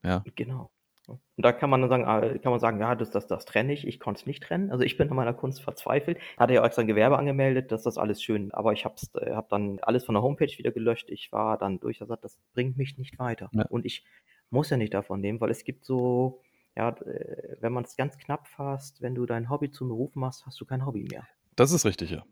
Ja. 0.03 0.23
Genau. 0.36 0.71
Und 1.07 1.21
da 1.38 1.51
kann 1.51 1.69
man 1.69 1.81
dann 1.81 1.89
sagen, 1.89 2.05
ah, 2.05 2.21
kann 2.39 2.51
man 2.51 2.59
sagen, 2.59 2.79
ja, 2.79 2.95
das, 2.95 3.11
das, 3.11 3.27
das 3.27 3.45
trenne 3.45 3.73
ich, 3.73 3.86
ich 3.86 3.99
konnte 3.99 4.21
es 4.21 4.25
nicht 4.25 4.41
trennen. 4.41 4.71
Also 4.71 4.83
ich 4.83 4.97
bin 4.97 5.09
an 5.09 5.15
meiner 5.15 5.33
Kunst 5.33 5.61
verzweifelt. 5.61 6.17
Hatte 6.38 6.53
ja 6.53 6.65
extra 6.65 6.81
ein 6.81 6.88
Gewerbe 6.88 7.17
angemeldet, 7.17 7.71
dass 7.71 7.83
das 7.83 7.97
alles 7.97 8.23
schön, 8.23 8.51
aber 8.51 8.73
ich 8.73 8.86
habe 8.86 8.95
äh, 9.19 9.31
hab 9.31 9.49
dann 9.49 9.79
alles 9.81 10.05
von 10.05 10.15
der 10.15 10.23
Homepage 10.23 10.57
wieder 10.57 10.71
gelöscht. 10.71 11.09
Ich 11.09 11.31
war 11.31 11.57
dann 11.57 11.79
durch, 11.79 11.99
das 11.99 12.39
bringt 12.53 12.77
mich 12.77 12.97
nicht 12.97 13.19
weiter. 13.19 13.49
Ja. 13.53 13.65
Und 13.69 13.86
ich 13.86 14.03
muss 14.49 14.69
ja 14.69 14.77
nicht 14.77 14.93
davon 14.93 15.21
nehmen, 15.21 15.41
weil 15.41 15.51
es 15.51 15.63
gibt 15.63 15.86
so, 15.86 16.41
ja, 16.76 16.89
äh, 16.89 17.57
wenn 17.59 17.73
man 17.73 17.84
es 17.84 17.95
ganz 17.95 18.17
knapp 18.17 18.47
fasst, 18.47 19.01
wenn 19.01 19.15
du 19.15 19.26
dein 19.26 19.49
Hobby 19.49 19.71
zum 19.71 19.89
Beruf 19.89 20.15
machst, 20.15 20.45
hast 20.45 20.59
du 20.59 20.65
kein 20.65 20.86
Hobby 20.86 21.03
mehr. 21.03 21.28
Das 21.55 21.71
ist 21.71 21.86
richtig, 21.86 22.11
ja. 22.11 22.26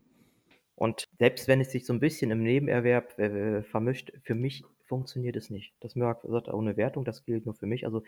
Und 0.76 1.08
selbst 1.18 1.48
wenn 1.48 1.60
es 1.60 1.70
sich 1.70 1.86
so 1.86 1.92
ein 1.92 2.00
bisschen 2.00 2.30
im 2.30 2.42
Nebenerwerb 2.42 3.18
äh, 3.18 3.62
vermischt, 3.62 4.12
für 4.22 4.34
mich 4.34 4.64
funktioniert 4.82 5.36
es 5.36 5.50
nicht. 5.50 5.74
Das 5.80 5.94
Merck 5.94 6.22
sagt 6.24 6.48
ohne 6.48 6.76
Wertung, 6.76 7.04
das 7.04 7.24
gilt 7.24 7.46
nur 7.46 7.54
für 7.54 7.66
mich. 7.66 7.86
Also 7.86 8.02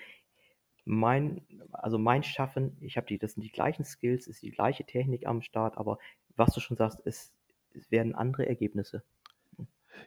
mein, 0.84 1.43
also 1.72 1.99
mein 1.99 2.22
Schaffen, 2.22 2.76
ich 2.80 2.97
habe 2.97 3.07
die, 3.07 3.18
das 3.18 3.32
sind 3.32 3.43
die 3.43 3.53
gleichen 3.53 3.84
Skills, 3.84 4.26
ist 4.26 4.43
die 4.43 4.51
gleiche 4.51 4.84
Technik 4.84 5.26
am 5.26 5.43
Start, 5.43 5.78
aber 5.78 5.99
was 6.37 6.53
du 6.55 6.61
schon 6.61 6.76
sagst, 6.76 7.01
es, 7.05 7.32
es 7.72 7.91
werden 7.91 8.14
andere 8.14 8.47
Ergebnisse. 8.47 9.03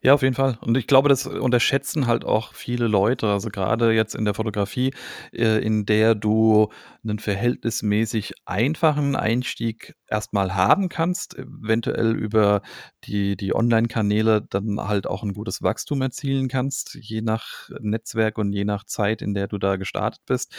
Ja, 0.02 0.14
auf 0.14 0.22
jeden 0.22 0.36
Fall. 0.36 0.58
Und 0.62 0.78
ich 0.78 0.88
glaube, 0.88 1.10
das 1.10 1.26
unterschätzen 1.28 2.08
halt 2.08 2.24
auch 2.24 2.54
viele 2.54 2.88
Leute. 2.88 3.28
Also 3.28 3.50
gerade 3.50 3.92
jetzt 3.92 4.16
in 4.16 4.24
der 4.24 4.34
Fotografie, 4.34 4.94
äh, 5.34 5.60
in 5.64 5.86
der 5.86 6.16
du 6.16 6.70
einen 7.04 7.20
verhältnismäßig 7.20 8.34
einfachen 8.46 9.16
Einstieg 9.18 9.96
erstmal 10.08 10.56
haben 10.56 10.88
kannst, 10.90 11.38
eventuell 11.38 12.16
über 12.16 12.62
die, 13.04 13.36
die 13.36 13.54
Online-Kanäle 13.54 14.42
dann 14.50 14.80
halt 14.80 15.06
auch 15.06 15.24
ein 15.24 15.34
gutes 15.34 15.62
Wachstum 15.62 16.02
erzielen 16.02 16.48
kannst, 16.48 16.96
je 16.96 17.22
nach 17.22 17.70
Netzwerk 17.82 18.38
und 18.38 18.54
je 18.54 18.64
nach 18.66 18.86
Zeit, 18.86 19.22
in 19.22 19.34
der 19.34 19.48
du 19.48 19.58
da 19.58 19.76
gestartet 19.76 20.22
bist, 20.26 20.56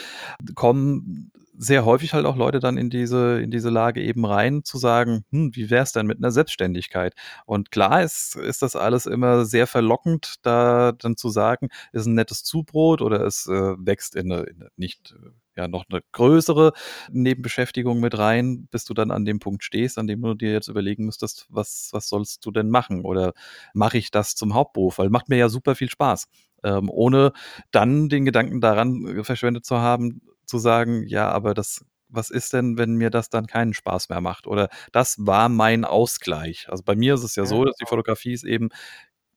kommen 0.55 1.31
sehr 1.61 1.85
häufig 1.85 2.13
halt 2.13 2.25
auch 2.25 2.35
Leute 2.35 2.59
dann 2.59 2.75
in 2.77 2.89
diese, 2.89 3.39
in 3.39 3.51
diese 3.51 3.69
Lage 3.69 4.01
eben 4.01 4.25
rein, 4.25 4.63
zu 4.63 4.79
sagen, 4.79 5.25
hm, 5.29 5.55
wie 5.55 5.69
wäre 5.69 5.83
es 5.83 5.91
denn 5.93 6.07
mit 6.07 6.17
einer 6.17 6.31
Selbstständigkeit? 6.31 7.13
Und 7.45 7.69
klar 7.69 8.01
ist, 8.01 8.35
ist 8.35 8.63
das 8.63 8.75
alles 8.75 9.05
immer 9.05 9.45
sehr 9.45 9.67
verlockend, 9.67 10.37
da 10.41 10.91
dann 10.91 11.17
zu 11.17 11.29
sagen, 11.29 11.69
ist 11.93 12.07
ein 12.07 12.15
nettes 12.15 12.43
Zubrot 12.43 13.01
oder 13.01 13.21
es 13.25 13.45
äh, 13.45 13.75
wächst 13.77 14.15
in 14.15 14.31
eine, 14.31 14.43
in 14.43 14.55
eine 14.61 14.69
nicht 14.75 15.13
ja 15.55 15.67
noch 15.67 15.85
eine 15.89 16.01
größere 16.13 16.73
Nebenbeschäftigung 17.11 17.99
mit 17.99 18.17
rein, 18.17 18.67
bis 18.71 18.85
du 18.85 18.95
dann 18.95 19.11
an 19.11 19.25
dem 19.25 19.39
Punkt 19.39 19.63
stehst, 19.63 19.99
an 19.99 20.07
dem 20.07 20.21
du 20.21 20.33
dir 20.33 20.51
jetzt 20.53 20.67
überlegen 20.67 21.05
müsstest, 21.05 21.45
was, 21.49 21.89
was 21.91 22.09
sollst 22.09 22.43
du 22.45 22.51
denn 22.51 22.69
machen? 22.69 23.01
Oder 23.05 23.33
mache 23.73 23.99
ich 23.99 24.09
das 24.09 24.33
zum 24.35 24.55
Hauptberuf? 24.55 24.97
Weil 24.97 25.09
macht 25.09 25.29
mir 25.29 25.37
ja 25.37 25.49
super 25.49 25.75
viel 25.75 25.89
Spaß. 25.89 26.27
Ähm, 26.63 26.89
ohne 26.89 27.33
dann 27.71 28.09
den 28.09 28.25
Gedanken 28.25 28.61
daran 28.61 29.05
äh, 29.05 29.23
verschwendet 29.23 29.65
zu 29.65 29.77
haben, 29.77 30.21
zu 30.51 30.59
sagen, 30.59 31.07
ja, 31.07 31.31
aber 31.31 31.53
das, 31.53 31.85
was 32.09 32.29
ist 32.29 32.53
denn, 32.53 32.77
wenn 32.77 32.95
mir 32.95 33.09
das 33.09 33.29
dann 33.29 33.47
keinen 33.47 33.73
Spaß 33.73 34.09
mehr 34.09 34.21
macht? 34.21 34.45
Oder 34.45 34.69
das 34.91 35.15
war 35.25 35.49
mein 35.49 35.85
Ausgleich. 35.85 36.67
Also 36.69 36.83
bei 36.83 36.95
mir 36.95 37.13
ist 37.13 37.23
es 37.23 37.35
ja, 37.35 37.43
ja 37.43 37.47
so, 37.47 37.65
dass 37.65 37.77
die 37.77 37.85
genau. 37.85 37.89
Fotografie 37.89 38.33
ist 38.33 38.43
eben 38.43 38.69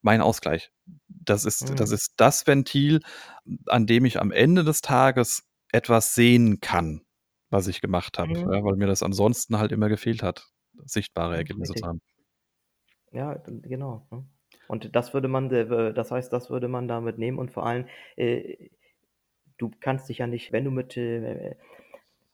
mein 0.01 0.21
Ausgleich. 0.21 0.71
Das 1.07 1.45
ist, 1.45 1.71
mhm. 1.71 1.75
das 1.77 1.91
ist 1.91 2.13
das 2.17 2.45
Ventil, 2.45 2.99
an 3.67 3.87
dem 3.87 4.05
ich 4.05 4.19
am 4.19 4.31
Ende 4.31 4.63
des 4.63 4.81
Tages 4.81 5.47
etwas 5.71 6.13
sehen 6.13 6.59
kann, 6.59 7.01
was 7.49 7.67
ich 7.67 7.81
gemacht 7.81 8.19
habe, 8.19 8.31
mhm. 8.31 8.53
ja, 8.53 8.63
weil 8.63 8.75
mir 8.75 8.87
das 8.87 9.03
ansonsten 9.03 9.57
halt 9.57 9.71
immer 9.71 9.89
gefehlt 9.89 10.21
hat, 10.21 10.49
sichtbare 10.83 11.37
Ergebnisse 11.37 11.71
Richtig. 11.71 11.83
zu 11.83 11.87
haben. 11.87 12.01
Ja, 13.11 13.41
genau. 13.47 14.05
Ne? 14.11 14.25
Und 14.67 14.95
das 14.95 15.13
würde 15.13 15.27
man, 15.27 15.49
das 15.49 16.11
heißt, 16.11 16.33
das 16.33 16.49
würde 16.49 16.67
man 16.67 16.87
damit 16.87 17.17
nehmen 17.17 17.39
und 17.39 17.51
vor 17.51 17.65
allem, 17.65 17.87
äh, 18.15 18.69
du 19.57 19.71
kannst 19.79 20.09
dich 20.09 20.19
ja 20.19 20.27
nicht, 20.27 20.51
wenn 20.51 20.65
du 20.65 20.71
mit, 20.71 20.97
äh, 20.97 21.55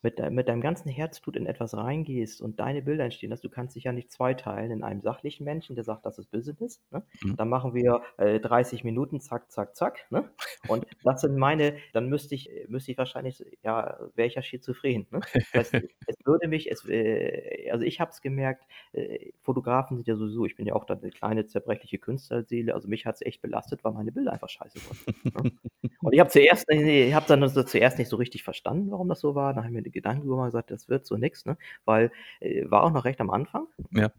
mit, 0.04 0.20
mit 0.32 0.48
deinem 0.48 0.62
ganzen 0.62 0.90
Herzblut 0.90 1.36
in 1.36 1.46
etwas 1.46 1.76
reingehst 1.76 2.42
und 2.42 2.60
deine 2.60 2.82
Bilder 2.82 3.06
entstehen 3.06 3.32
dass 3.32 3.42
du 3.42 3.50
kannst 3.50 3.76
dich 3.76 3.86
ja 3.86 3.92
nicht 3.94 4.12
zweiteilen 4.12 4.72
in 4.72 4.84
einem 4.84 5.02
sachlichen 5.02 5.44
Menschen, 5.46 5.76
der 5.76 5.84
sagt, 5.84 6.06
das 6.06 6.20
ist 6.20 6.30
Business. 6.30 6.84
Ne? 6.92 7.02
Mhm. 7.24 7.38
Dann 7.38 7.50
machen 7.50 7.74
wir 7.74 8.02
äh, 8.18 8.40
30 8.40 8.84
Minuten, 8.84 9.22
zack, 9.22 9.50
zack, 9.52 9.76
zack. 9.76 10.06
Ne? 10.12 10.30
Und 10.68 10.86
das 11.04 11.22
sind 11.22 11.38
meine, 11.38 11.78
dann 11.94 12.10
müsste 12.10 12.36
ich, 12.36 12.50
müsste 12.68 12.92
ich 12.92 12.98
wahrscheinlich, 12.98 13.44
ja, 13.64 13.98
wäre 14.16 14.28
ich 14.28 14.36
ja 14.36 14.42
schizophren. 14.42 15.08
Ne? 15.10 15.22
Das 15.34 15.54
heißt, 15.54 15.74
es 16.08 16.16
würde 16.26 16.48
mich, 16.48 16.70
es, 16.70 16.86
äh, 16.88 17.70
also 17.72 17.86
ich 17.86 18.00
habe 18.00 18.12
es 18.12 18.22
gemerkt, 18.22 18.66
äh, 18.92 19.32
Fotografen 19.40 19.98
sind 19.98 20.08
ja 20.08 20.16
sowieso, 20.16 20.46
ich 20.46 20.56
bin 20.56 20.68
ja 20.68 20.76
auch 20.76 20.86
da 20.86 20.96
eine 20.96 21.10
kleine 21.10 21.48
zerbrechliche 21.48 21.98
Künstlerseele, 21.98 22.76
also 22.76 22.88
mich 22.88 23.06
hat 23.06 23.16
es 23.16 23.22
echt 23.22 23.42
belastet, 23.42 23.84
weil 23.84 23.94
meine 23.94 24.12
Bilder 24.12 24.34
einfach 24.34 24.50
scheiße 24.50 24.80
wurden. 24.86 25.50
Ne? 25.50 25.52
Und 26.02 26.14
ich 26.14 26.20
habe 26.20 26.30
zuerst, 26.30 26.70
ich 26.70 27.14
habe 27.14 27.26
dann 27.28 27.48
zuerst 27.68 27.98
nicht 27.98 28.10
so 28.10 28.18
richtig 28.18 28.44
verstanden, 28.44 28.92
warum 28.92 29.08
das 29.08 29.20
so 29.20 29.36
war. 29.36 29.54
Dann 29.54 29.64
habe 29.64 29.68
ich 29.68 29.74
mir 29.74 29.84
Gedanken 29.92 30.28
drüber 30.28 30.46
gesagt, 30.46 30.72
das 30.72 30.90
wird 30.90 31.06
so 31.06 31.18
nix, 31.18 31.46
ne? 31.46 31.58
Weil 31.86 32.12
äh, 32.40 32.70
war 32.70 32.84
auch 32.84 32.92
noch 32.92 33.06
recht 33.06 33.22
am 33.22 33.30
Anfang. 33.30 33.68
Ja. 33.92 34.12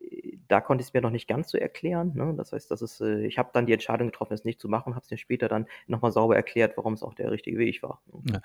Äh, 0.00 0.38
da 0.48 0.60
konnte 0.60 0.82
ich 0.82 0.88
es 0.88 0.94
mir 0.94 1.00
noch 1.00 1.10
nicht 1.10 1.28
ganz 1.28 1.50
so 1.50 1.58
erklären. 1.58 2.12
Ne? 2.14 2.34
Das 2.36 2.52
heißt, 2.52 2.70
das 2.70 2.82
ist, 2.82 3.00
äh, 3.00 3.26
ich 3.26 3.38
habe 3.38 3.50
dann 3.52 3.66
die 3.66 3.72
Entscheidung 3.72 4.08
getroffen, 4.08 4.32
es 4.32 4.44
nicht 4.44 4.60
zu 4.60 4.68
machen, 4.68 4.94
habe 4.94 5.04
es 5.04 5.10
mir 5.10 5.16
später 5.16 5.48
dann 5.48 5.66
nochmal 5.86 6.12
sauber 6.12 6.36
erklärt, 6.36 6.76
warum 6.76 6.94
es 6.94 7.02
auch 7.02 7.14
der 7.14 7.30
richtige 7.30 7.58
Weg 7.58 7.82
war. 7.82 8.00
Ne? 8.06 8.40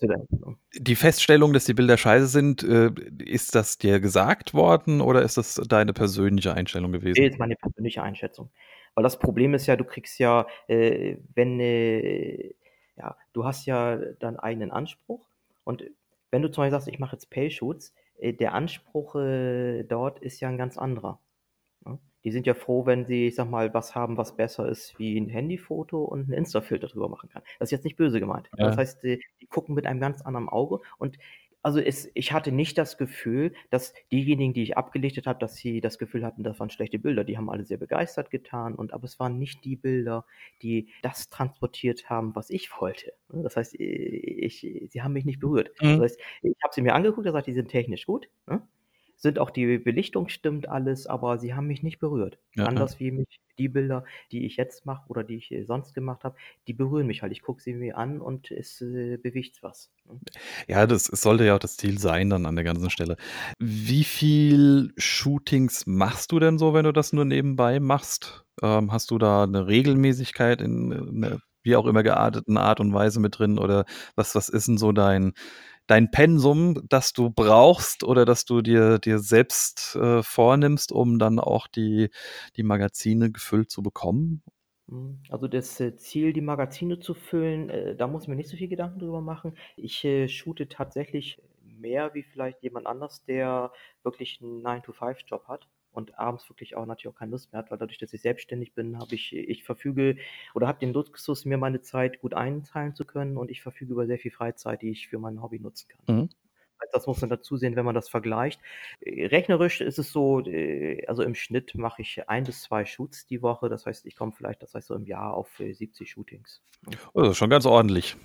Ja. 0.00 0.08
Ne? 0.08 0.56
Die 0.74 0.96
Feststellung, 0.96 1.52
dass 1.52 1.64
die 1.64 1.74
Bilder 1.74 1.96
scheiße 1.96 2.26
sind, 2.26 2.62
äh, 2.62 2.90
ist 3.18 3.54
das 3.54 3.78
dir 3.78 4.00
gesagt 4.00 4.54
worden 4.54 5.00
oder 5.00 5.22
ist 5.22 5.36
das 5.36 5.54
deine 5.54 5.92
persönliche 5.92 6.54
Einstellung 6.54 6.92
gewesen? 6.92 7.20
Nee, 7.20 7.28
ist 7.28 7.38
meine 7.38 7.56
persönliche 7.56 8.02
Einschätzung. 8.02 8.50
Weil 8.94 9.04
das 9.04 9.18
Problem 9.18 9.54
ist 9.54 9.66
ja, 9.66 9.76
du 9.76 9.84
kriegst 9.84 10.18
ja, 10.18 10.46
äh, 10.68 11.16
wenn, 11.34 11.60
äh, 11.60 12.54
ja, 12.96 13.16
du 13.34 13.44
hast 13.44 13.66
ja 13.66 13.96
deinen 13.96 14.38
eigenen 14.38 14.70
Anspruch 14.70 15.20
und 15.64 15.84
wenn 16.36 16.42
du 16.42 16.50
zum 16.50 16.60
Beispiel 16.60 16.72
sagst, 16.72 16.88
ich 16.88 16.98
mache 16.98 17.16
jetzt 17.16 17.30
Pay-Shoots, 17.30 17.94
äh, 18.18 18.34
der 18.34 18.52
Anspruch 18.52 19.16
äh, 19.16 19.84
dort 19.84 20.18
ist 20.18 20.38
ja 20.40 20.50
ein 20.50 20.58
ganz 20.58 20.76
anderer. 20.76 21.18
Ne? 21.82 21.98
Die 22.24 22.30
sind 22.30 22.46
ja 22.46 22.52
froh, 22.52 22.84
wenn 22.84 23.06
sie, 23.06 23.28
ich 23.28 23.36
sag 23.36 23.48
mal, 23.48 23.72
was 23.72 23.94
haben, 23.94 24.18
was 24.18 24.36
besser 24.36 24.68
ist 24.68 24.98
wie 24.98 25.18
ein 25.18 25.30
Handyfoto 25.30 26.04
und 26.04 26.28
ein 26.28 26.34
Insta-Filter 26.34 26.88
drüber 26.88 27.08
machen 27.08 27.30
kann. 27.30 27.42
Das 27.58 27.68
ist 27.68 27.70
jetzt 27.70 27.84
nicht 27.84 27.96
böse 27.96 28.20
gemeint. 28.20 28.50
Ja. 28.58 28.66
Das 28.66 28.76
heißt, 28.76 29.02
die, 29.02 29.22
die 29.40 29.46
gucken 29.46 29.74
mit 29.74 29.86
einem 29.86 29.98
ganz 29.98 30.20
anderen 30.20 30.50
Auge 30.50 30.80
und 30.98 31.16
also 31.66 31.80
es, 31.80 32.08
ich 32.14 32.30
hatte 32.30 32.52
nicht 32.52 32.78
das 32.78 32.96
Gefühl, 32.96 33.52
dass 33.70 33.92
diejenigen, 34.12 34.54
die 34.54 34.62
ich 34.62 34.76
abgelichtet 34.76 35.26
habe, 35.26 35.40
dass 35.40 35.56
sie 35.56 35.80
das 35.80 35.98
Gefühl 35.98 36.24
hatten, 36.24 36.44
das 36.44 36.60
waren 36.60 36.70
schlechte 36.70 37.00
Bilder. 37.00 37.24
Die 37.24 37.36
haben 37.36 37.50
alle 37.50 37.64
sehr 37.64 37.76
begeistert 37.76 38.30
getan 38.30 38.76
und 38.76 38.92
aber 38.92 39.02
es 39.02 39.18
waren 39.18 39.36
nicht 39.36 39.64
die 39.64 39.74
Bilder, 39.74 40.24
die 40.62 40.90
das 41.02 41.28
transportiert 41.28 42.08
haben, 42.08 42.36
was 42.36 42.50
ich 42.50 42.70
wollte. 42.80 43.14
Das 43.30 43.56
heißt, 43.56 43.74
ich, 43.80 44.60
sie 44.60 45.02
haben 45.02 45.12
mich 45.12 45.24
nicht 45.24 45.40
berührt. 45.40 45.70
Mhm. 45.82 45.98
Das 45.98 46.02
heißt, 46.02 46.20
ich 46.42 46.54
habe 46.62 46.72
sie 46.72 46.82
mir 46.82 46.94
angeguckt, 46.94 47.24
gesagt, 47.24 47.48
die 47.48 47.52
sind 47.54 47.68
technisch 47.68 48.06
gut. 48.06 48.28
Ne? 48.46 48.62
Sind 49.16 49.38
auch 49.38 49.50
die 49.50 49.78
Belichtung 49.78 50.28
stimmt 50.28 50.68
alles, 50.68 51.06
aber 51.06 51.38
sie 51.38 51.54
haben 51.54 51.66
mich 51.68 51.82
nicht 51.82 51.98
berührt. 52.00 52.38
Ja. 52.54 52.68
Anders 52.68 53.00
wie 53.00 53.10
mich 53.12 53.40
die 53.58 53.68
Bilder, 53.68 54.04
die 54.32 54.46
ich 54.46 54.56
jetzt 54.56 54.86
mache 54.86 55.08
oder 55.10 55.24
die 55.24 55.36
ich, 55.36 55.50
äh, 55.52 55.64
sonst 55.64 55.94
gemacht 55.94 56.24
habe, 56.24 56.36
die 56.68 56.74
berühren 56.74 57.06
mich 57.06 57.22
halt. 57.22 57.32
Ich 57.32 57.42
gucke 57.42 57.62
sie 57.62 57.74
mir 57.74 57.96
an 57.98 58.20
und 58.20 58.50
es, 58.50 58.80
äh, 58.82 59.16
bewegt 59.18 59.62
was, 59.62 59.92
ne? 60.04 60.20
Ja, 60.68 60.86
das 60.86 61.04
sollte 61.04 61.44
ja 61.44 61.54
auch 61.54 61.58
das 61.60 61.76
Ziel 61.76 61.98
sein 61.98 62.28
dann 62.30 62.44
an 62.44 62.56
der 62.56 62.64
ganzen 62.64 62.90
Stelle. 62.90 63.16
Wie 63.60 64.02
viel 64.02 64.92
Shootings 64.96 65.86
machst 65.86 66.32
du 66.32 66.40
denn 66.40 66.58
so, 66.58 66.74
wenn 66.74 66.84
du 66.84 66.92
das 66.92 67.12
nur 67.12 67.24
nebenbei 67.24 67.78
machst? 67.78 68.44
Ähm, 68.62 68.90
hast 68.90 69.10
du 69.12 69.18
da 69.18 69.46
'ne 69.46 69.66
Regelmäßigkeit 69.68 70.60
in 70.60 70.88
'ne 70.88 71.40
wie 71.62 71.76
auch 71.76 71.86
immer 71.86 72.02
gearteten 72.02 72.56
Art 72.58 72.80
und 72.80 72.92
Weise 72.94 73.20
mit 73.20 73.38
drin 73.38 73.58
oder 73.58 73.84
was 74.16 74.34
was 74.34 74.48
ist 74.48 74.68
'n 74.68 74.76
so 74.78 74.90
dein 74.92 75.34
dein 75.86 76.10
Pensum, 76.10 76.82
das 76.88 77.12
du 77.12 77.30
brauchst 77.30 78.04
oder 78.04 78.24
das 78.24 78.44
du 78.44 78.62
dir 78.62 78.98
dir 78.98 79.18
selbst, 79.20 79.96
äh, 79.96 80.22
vornimmst, 80.22 80.92
um 80.92 81.18
dann 81.18 81.38
auch 81.40 81.66
die 81.68 82.10
die 82.56 82.62
Magazine 82.64 83.30
gefüllt 83.32 83.70
zu 83.70 83.82
bekommen? 83.82 84.42
Mhm. 84.88 85.20
Also, 85.30 85.48
das, 85.48 85.80
äh, 85.80 85.96
Ziel, 85.96 86.32
die 86.32 86.40
Magazine 86.40 87.00
zu 87.00 87.14
füllen, 87.14 87.70
äh, 87.70 87.96
da 87.96 88.06
muss 88.06 88.22
ich 88.22 88.28
mir 88.28 88.36
nicht 88.36 88.48
so 88.48 88.56
viel 88.56 88.68
Gedanken 88.68 89.00
drüber 89.00 89.20
machen. 89.20 89.56
Ich, 89.76 90.04
äh, 90.04 90.28
shoote 90.28 90.68
tatsächlich 90.68 91.42
mehr 91.62 92.14
wie 92.14 92.22
vielleicht 92.22 92.62
jemand 92.62 92.86
anders, 92.86 93.24
der 93.24 93.72
wirklich 94.02 94.40
'n 94.40 94.62
Nine-to-Five-Job 94.62 95.48
hat 95.48 95.68
und 95.96 96.18
abends 96.18 96.48
wirklich 96.48 96.76
auch 96.76 96.86
natürlich 96.86 97.14
auch 97.14 97.18
keine 97.18 97.32
Lust 97.32 97.52
mehr 97.52 97.60
hat, 97.60 97.70
weil 97.70 97.78
dadurch, 97.78 97.98
dass 97.98 98.12
ich 98.12 98.22
selbstständig 98.22 98.74
bin, 98.74 98.98
habe 98.98 99.14
ich 99.14 99.34
ich 99.34 99.64
verfüge 99.64 100.16
oder 100.54 100.66
habe 100.66 100.78
den 100.78 100.92
Luxus, 100.92 101.44
mir 101.44 101.58
meine 101.58 101.80
Zeit 101.80 102.20
gut 102.20 102.34
einteilen 102.34 102.94
zu 102.94 103.04
können 103.04 103.36
und 103.36 103.50
ich 103.50 103.62
verfüge 103.62 103.92
über 103.92 104.06
sehr 104.06 104.18
viel 104.18 104.30
Freizeit, 104.30 104.82
die 104.82 104.90
ich 104.90 105.08
für 105.08 105.18
mein 105.18 105.42
Hobby 105.42 105.58
nutzen 105.58 105.88
kann. 105.88 106.16
Mhm. 106.16 106.28
Das 106.92 107.06
muss 107.06 107.20
man 107.20 107.30
dazu 107.30 107.56
sehen, 107.56 107.74
wenn 107.74 107.84
man 107.84 107.94
das 107.94 108.08
vergleicht. 108.08 108.60
Äh, 109.00 109.26
rechnerisch 109.26 109.80
ist 109.80 109.98
es 109.98 110.12
so, 110.12 110.40
äh, 110.40 111.04
also 111.06 111.22
im 111.22 111.34
Schnitt 111.34 111.74
mache 111.74 112.02
ich 112.02 112.28
1 112.28 112.46
bis 112.46 112.62
2 112.62 112.84
Shoots 112.84 113.26
die 113.26 113.42
Woche. 113.42 113.68
Das 113.68 113.86
heißt, 113.86 114.06
ich 114.06 114.16
komme 114.16 114.32
vielleicht, 114.32 114.62
das 114.62 114.74
heißt 114.74 114.88
so 114.88 114.94
im 114.94 115.06
Jahr 115.06 115.34
auf, 115.34 115.58
äh, 115.60 115.72
70 115.72 116.10
Shootings, 116.10 116.62
ne? 116.86 116.96
Oh, 117.14 117.22
das 117.22 117.30
ist 117.30 117.38
schon 117.38 117.50
ganz 117.50 117.66
ordentlich. 117.66 118.16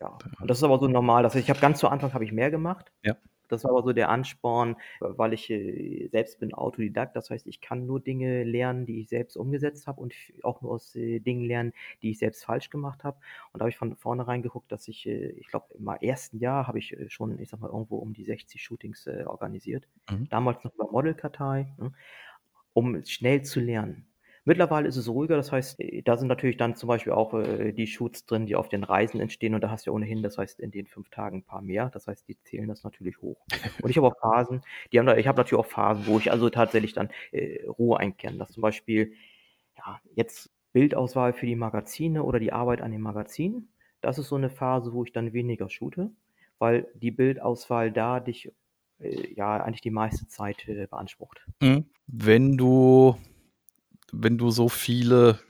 Ja, 0.00 0.18
und 0.40 0.50
das 0.50 0.58
ist 0.58 0.64
aber 0.64 0.78
so 0.80 0.88
normal. 0.88 1.22
Das 1.22 1.34
heißt, 1.34 1.44
ich 1.44 1.50
habe 1.50 1.60
ganz 1.60 1.78
zu 1.78 1.88
Anfang 1.88 2.12
habe 2.12 2.24
ich 2.24 2.32
mehr 2.32 2.50
gemacht. 2.50 2.90
Ja. 3.04 3.16
Das 3.52 3.64
war 3.64 3.70
aber 3.72 3.82
so 3.82 3.92
der 3.92 4.08
Ansporn, 4.08 4.76
weil 5.00 5.32
ich, 5.34 5.50
äh, 5.50 6.08
selbst 6.08 6.40
bin 6.40 6.54
Autodidakt. 6.54 7.14
Das 7.16 7.30
heißt, 7.30 7.46
ich 7.46 7.60
kann 7.60 7.86
nur 7.86 8.00
Dinge 8.00 8.44
lernen, 8.44 8.86
die 8.86 9.00
ich 9.00 9.08
selbst 9.08 9.36
umgesetzt 9.36 9.86
habe 9.86 10.00
und 10.00 10.14
auch 10.42 10.62
nur 10.62 10.72
aus, 10.72 10.96
äh, 10.96 11.20
Dingen 11.20 11.44
lernen, 11.44 11.72
die 12.02 12.10
ich 12.10 12.18
selbst 12.18 12.44
falsch 12.44 12.70
gemacht 12.70 13.04
habe. 13.04 13.18
Und 13.52 13.60
da 13.60 13.64
habe 13.64 13.70
ich 13.70 13.76
von 13.76 13.96
vornherein 13.96 14.42
geguckt, 14.42 14.72
dass 14.72 14.88
ich, 14.88 15.06
äh, 15.06 15.30
ich 15.32 15.48
glaube, 15.48 15.66
im 15.78 15.86
ersten 15.88 16.38
Jahr 16.38 16.66
habe 16.66 16.78
ich, 16.78 16.96
schon, 17.08 17.38
ich 17.38 17.50
sage 17.50 17.62
mal, 17.62 17.68
irgendwo 17.70 17.96
um 17.98 18.14
die 18.14 18.24
60 18.24 18.62
Shootings, 18.62 19.06
organisiert. 19.26 19.88
Mhm. 20.10 20.28
Damals 20.30 20.64
noch 20.64 20.74
über 20.74 20.90
Modelkartei, 20.90 21.74
ne, 21.78 21.92
um 22.72 23.04
schnell 23.04 23.42
zu 23.42 23.60
lernen. 23.60 24.11
Mittlerweile 24.46 24.88
ist 24.88 24.96
es 24.96 25.08
ruhiger, 25.08 25.36
das 25.36 25.52
heißt, 25.52 25.78
äh, 25.78 26.02
da 26.02 26.16
sind 26.16 26.26
natürlich 26.26 26.56
dann 26.56 26.74
zum 26.74 26.88
Beispiel 26.88 27.12
auch, 27.12 27.32
äh, 27.34 27.72
die 27.72 27.86
Shoots 27.86 28.26
drin, 28.26 28.46
die 28.46 28.56
auf 28.56 28.68
den 28.68 28.82
Reisen 28.82 29.20
entstehen 29.20 29.54
und 29.54 29.60
da 29.62 29.70
hast 29.70 29.86
du 29.86 29.90
ja 29.90 29.94
ohnehin, 29.94 30.20
das 30.22 30.36
heißt, 30.36 30.58
in 30.58 30.72
den 30.72 30.86
5 30.86 31.10
Tagen 31.10 31.38
'n 31.38 31.44
paar 31.44 31.62
mehr. 31.62 31.90
Das 31.90 32.08
heißt, 32.08 32.26
die 32.28 32.36
zählen 32.42 32.66
das 32.68 32.82
natürlich 32.82 33.18
hoch. 33.22 33.46
Und 33.80 33.90
ich 33.90 33.96
habe 33.98 34.08
auch 34.08 34.16
Phasen, 34.20 34.62
die 34.92 34.98
haben 34.98 35.06
da 35.06 35.16
ich 35.16 35.28
habe 35.28 35.36
natürlich 35.40 35.60
auch 35.64 35.66
Phasen, 35.70 36.06
wo 36.06 36.18
ich 36.18 36.32
also 36.32 36.50
tatsächlich 36.50 36.92
dann, 36.92 37.10
äh, 37.30 37.64
Ruhe 37.66 37.98
einkehre. 38.00 38.36
Dass 38.36 38.50
zum 38.50 38.62
Beispiel, 38.62 39.12
ja, 39.78 40.00
jetzt 40.16 40.50
Bildauswahl 40.72 41.32
für 41.34 41.46
die 41.46 41.54
Magazine 41.56 42.24
oder 42.24 42.40
die 42.40 42.52
Arbeit 42.52 42.80
an 42.82 42.90
den 42.92 43.00
Magazinen. 43.02 43.72
Das 44.00 44.18
ist 44.18 44.28
so 44.28 44.36
'ne 44.38 44.50
Phase, 44.50 44.92
wo 44.92 45.04
ich 45.04 45.12
dann 45.12 45.32
weniger 45.32 45.68
shoote, 45.70 46.10
weil 46.58 46.88
die 46.94 47.12
Bildauswahl 47.12 47.92
da 47.92 48.18
dich, 48.20 48.52
äh, 48.98 49.32
ja, 49.34 49.58
eigentlich 49.62 49.82
die 49.82 49.90
meiste 49.90 50.26
Zeit, 50.26 50.66
äh, 50.68 50.86
beansprucht. 50.88 51.46
Mhm. 51.60 51.84
Wenn 52.08 52.56
du 52.56 53.16
wenn 54.12 54.38
du 54.38 54.50
so 54.50 54.68
viele, 54.68 55.40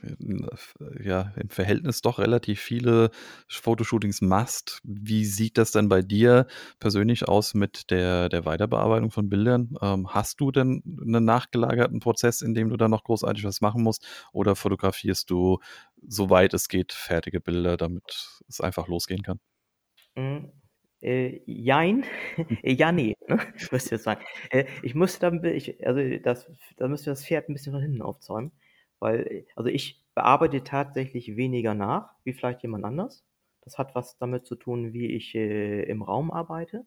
ja, 1.03 1.33
im 1.37 1.49
Verhältnis 1.49 2.01
doch 2.01 2.19
relativ 2.19 2.61
viele 2.61 3.11
Fotoshootings 3.49 4.21
machst, 4.21 4.79
wie 4.83 5.25
sieht 5.25 5.57
das 5.57 5.71
denn 5.71 5.89
bei 5.89 6.01
dir 6.01 6.47
persönlich 6.79 7.27
aus 7.27 7.53
mit 7.53 7.91
der 7.91 8.29
der 8.29 8.45
Weiterbearbeitung 8.45 9.11
von 9.11 9.29
Bildern? 9.29 9.75
Ähm, 9.81 10.07
hast 10.13 10.39
du 10.41 10.51
denn 10.51 10.81
'nen 10.85 11.25
nachgelagerten 11.25 11.99
Prozess, 11.99 12.41
in 12.41 12.53
dem 12.53 12.69
du 12.69 12.77
dann 12.77 12.91
noch 12.91 13.03
großartig 13.03 13.43
was 13.43 13.61
machen 13.61 13.83
musst 13.83 14.05
oder 14.31 14.55
fotografierst 14.55 15.29
du, 15.29 15.59
soweit 16.07 16.53
es 16.53 16.67
geht, 16.69 16.93
fertige 16.93 17.41
Bilder, 17.41 17.77
damit 17.77 18.39
es 18.47 18.61
einfach 18.61 18.87
losgehen 18.87 19.23
kann? 19.23 19.39
Mhm. 20.17 20.62
Äh, 21.03 21.41
jein. 21.45 22.05
Ja, 22.63 22.91
ne, 22.93 23.13
ne, 23.27 23.37
müsste 23.71 23.87
ich 23.87 23.91
jetzt 23.91 24.03
sagen. 24.05 24.23
Äh, 24.51 24.65
ich 24.83 24.95
müsste 24.95 25.19
dann 25.21 25.43
ich 25.43 25.85
also, 25.85 25.99
das 26.19 26.49
da 26.77 26.87
müsste 26.87 27.09
das 27.09 27.25
Pferd 27.25 27.49
'n 27.49 27.53
bisschen 27.53 27.73
von 27.73 27.81
hinten 27.81 28.01
aufzäumen, 28.01 28.51
weil 28.99 29.45
also, 29.55 29.69
ich 29.69 30.01
bearbeite 30.15 30.63
tatsächlich 30.63 31.35
weniger 31.35 31.73
nach 31.73 32.11
wie 32.23 32.33
vielleicht 32.33 32.63
jemand 32.63 32.85
anders. 32.85 33.25
Das 33.63 33.77
hat 33.77 33.95
was 33.95 34.17
damit 34.17 34.45
zu 34.45 34.55
tun, 34.55 34.93
wie 34.93 35.07
ich, 35.15 35.35
äh, 35.35 35.83
im 35.83 36.01
Raum 36.03 36.31
arbeite. 36.31 36.85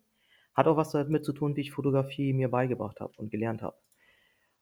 Hat 0.55 0.67
auch 0.67 0.77
was 0.79 0.93
damit 0.93 1.25
zu 1.25 1.33
tun, 1.35 1.57
wie 1.57 1.61
ich 1.63 1.73
Fotografie 1.73 2.33
mir 2.33 2.51
beigebracht 2.51 3.01
habe 3.01 3.13
und 3.19 3.31
gelernt 3.31 3.61
habe. 3.63 3.77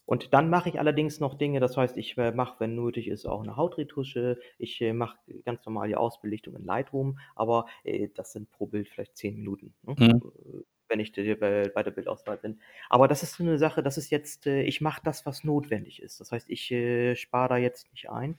Und 0.08 0.34
dann 0.34 0.50
mache 0.50 0.68
ich 0.68 0.78
allerdings 0.78 1.18
noch 1.20 1.34
Dinge, 1.34 1.60
das 1.60 1.76
heißt, 1.76 1.96
ich, 1.96 2.18
äh, 2.18 2.30
mache, 2.32 2.56
wenn 2.60 2.74
nötig 2.74 3.08
ist, 3.08 3.24
auch 3.26 3.42
'ne 3.42 3.56
Hautretusche. 3.56 4.38
Ich, 4.58 4.80
äh, 4.82 4.92
mache 4.92 5.18
ganz 5.44 5.64
normal 5.64 5.88
die 5.88 5.96
Ausbelichtung 5.96 6.54
in 6.56 6.64
Lightroom, 6.64 7.18
aber, 7.34 7.66
äh, 7.84 8.08
das 8.14 8.32
sind 8.32 8.50
pro 8.50 8.66
Bild 8.66 8.88
vielleicht 8.88 9.16
10 9.16 9.34
Minuten, 9.36 9.74
ne, 9.82 9.98
Mhm. 9.98 10.24
wenn 10.88 11.00
ich 11.00 11.12
bei 11.14 11.82
der 11.82 11.90
Bildauswahl 11.92 12.38
bin. 12.38 12.60
Aber 12.90 13.08
das 13.08 13.22
ist 13.22 13.34
so 13.34 13.44
'ne 13.44 13.58
Sache, 13.58 13.82
das 13.82 13.98
ist 13.98 14.10
jetzt 14.10 14.46
ich 14.46 14.80
mache 14.82 15.00
das, 15.04 15.26
was 15.26 15.44
notwendig 15.44 16.02
ist. 16.02 16.20
Das 16.20 16.32
heißt, 16.32 16.50
ich, 16.50 16.66
spare 17.18 17.48
da 17.50 17.56
jetzt 17.58 17.90
nicht 17.92 18.10
ein. 18.10 18.38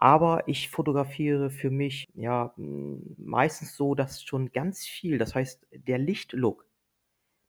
Aber 0.00 0.46
ich 0.46 0.70
fotografiere 0.70 1.50
für 1.50 1.70
mich, 1.70 2.06
ja, 2.14 2.54
meistens 2.56 3.74
so, 3.76 3.94
dass 3.96 4.22
schon 4.22 4.52
ganz 4.52 4.86
viel 4.86 5.18
das 5.18 5.34
heißt, 5.34 5.66
der 5.72 5.98
Lichtlook, 5.98 6.66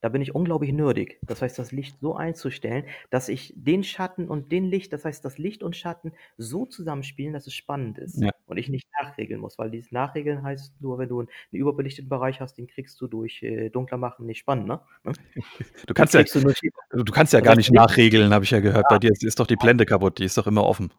da 0.02 0.10
bin 0.10 0.22
ich 0.22 0.36
unglaublich 0.36 0.72
nerdig. 0.74 1.20
Das 1.28 1.42
heißt, 1.42 1.60
das 1.60 1.72
Licht 1.72 2.00
so 2.02 2.16
einzustellen, 2.16 2.86
dass 3.10 3.30
ich 3.30 3.54
den 3.58 3.84
Schatten 3.84 4.28
und 4.30 4.52
den 4.52 4.66
Licht 4.66 4.94
das 4.94 5.06
heißt, 5.06 5.24
das 5.26 5.38
Licht 5.38 5.64
und 5.64 5.76
Schatten 5.76 6.14
so 6.38 6.66
zusammenspielen, 6.66 7.34
dass 7.34 7.48
es 7.48 7.54
spannend 7.54 7.98
ist 8.00 8.26
Ja. 8.26 8.32
und 8.46 8.58
ich 8.58 8.70
nicht 8.70 8.88
nachregeln 9.02 9.42
muss, 9.42 9.58
weil 9.58 9.72
dieses 9.72 9.92
Nachregeln 9.92 10.44
heißt 10.44 10.82
nur, 10.82 10.98
wenn 11.00 11.10
du 11.10 11.22
'n 11.22 11.28
'n 11.52 11.56
überbelichteten 11.58 12.10
Bereich 12.10 12.42
hast, 12.42 12.58
den 12.58 12.68
kriegst 12.68 13.00
du 13.02 13.08
durch, 13.08 13.44
äh, 13.44 13.70
dunkler 13.70 13.98
machen 13.98 14.26
nicht 14.26 14.40
spannender, 14.40 14.86
ne? 15.04 15.18
Du 15.88 15.94
Den 15.98 16.08
kannst 16.08 16.14
ja 16.14 16.24
du 16.24 17.04
du 17.04 17.12
kannst 17.14 17.34
ja 17.34 17.42
gar 17.42 17.56
nicht 17.56 17.72
nachregeln, 17.72 18.34
habe 18.34 18.46
ich 18.46 18.52
ja 18.52 18.60
gehört. 18.60 18.88
Ja. 18.90 18.90
Bei 18.90 19.00
dir 19.00 19.12
ist 19.12 19.40
doch 19.40 19.48
die 19.48 19.58
Blende 19.58 19.86
kaputt, 19.86 20.20
die 20.20 20.26
ist 20.26 20.38
doch 20.38 20.48
immer 20.48 20.66
offen. 20.66 20.92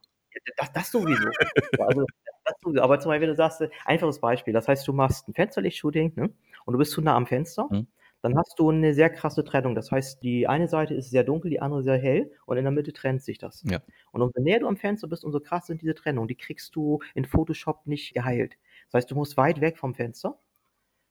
Das 0.56 0.72
das 0.72 0.90
sowieso. 0.90 1.36
Also, 1.76 2.06
das 2.44 2.54
sowieso. 2.62 2.82
Aber 2.82 2.98
zum 3.00 3.10
Beispiel, 3.10 3.22
wenn 3.22 3.28
du 3.30 3.36
sagst, 3.36 3.60
äh 3.60 3.70
einfaches 3.84 4.20
Beispiel, 4.20 4.52
das 4.54 4.68
heißt, 4.68 4.86
du 4.86 4.92
machst 4.92 5.28
'n 5.28 5.34
Fensterlicht-Shooting, 5.34 6.12
ne, 6.16 6.30
und 6.64 6.72
du 6.72 6.78
bist 6.78 6.92
zu 6.92 7.00
nah 7.02 7.16
am 7.16 7.26
Fenster, 7.26 7.70
Mhm. 7.70 7.86
Dann 8.22 8.36
hast 8.36 8.58
du 8.58 8.70
'ne 8.72 8.94
sehr 8.94 9.10
krasse 9.10 9.44
Trennung. 9.44 9.74
Das 9.74 9.90
heißt, 9.90 10.22
die 10.22 10.46
eine 10.48 10.68
Seite 10.68 10.94
ist 10.94 11.10
sehr 11.10 11.24
dunkel, 11.24 11.50
die 11.50 11.60
andere 11.60 11.82
sehr 11.82 11.98
hell 11.98 12.32
und 12.46 12.56
in 12.58 12.64
der 12.64 12.72
Mitte 12.72 12.92
trennt 12.92 13.22
sich 13.22 13.38
das. 13.38 13.64
Ja. 13.64 13.80
Und 14.12 14.22
umso 14.22 14.40
näher 14.40 14.60
du 14.60 14.66
am 14.68 14.76
Fenster 14.76 15.08
bist, 15.08 15.24
umso 15.24 15.40
krasser 15.40 15.68
sind 15.68 15.82
diese 15.82 15.94
Trennungen. 15.94 16.28
Die 16.28 16.36
kriegst 16.36 16.76
du 16.76 17.00
in 17.14 17.24
Photoshop 17.24 17.86
nicht 17.86 18.14
geheilt. 18.14 18.56
Das 18.90 18.98
heißt, 19.00 19.10
du 19.10 19.14
musst 19.16 19.36
weit 19.36 19.60
weg 19.60 19.78
vom 19.78 19.94
Fenster, 19.94 20.38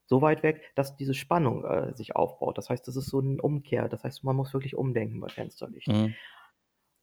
so 0.07 0.21
weit 0.21 0.43
weg, 0.43 0.61
dass 0.75 0.97
diese 0.97 1.13
Spannung, 1.15 1.65
äh, 1.65 1.95
sich 1.95 2.15
aufbaut. 2.15 2.57
Das 2.57 2.69
heißt, 2.69 2.87
das 2.87 2.95
ist 2.97 3.07
so 3.09 3.19
'n 3.21 3.39
Umkehr. 3.41 3.89
Das 3.89 4.03
heißt, 4.05 4.23
man 4.25 4.35
muss 4.37 4.53
wirklich 4.53 4.75
umdenken 4.75 5.19
bei 5.21 5.29
Fensterlicht. 5.29 5.87
Mhm. 5.87 6.17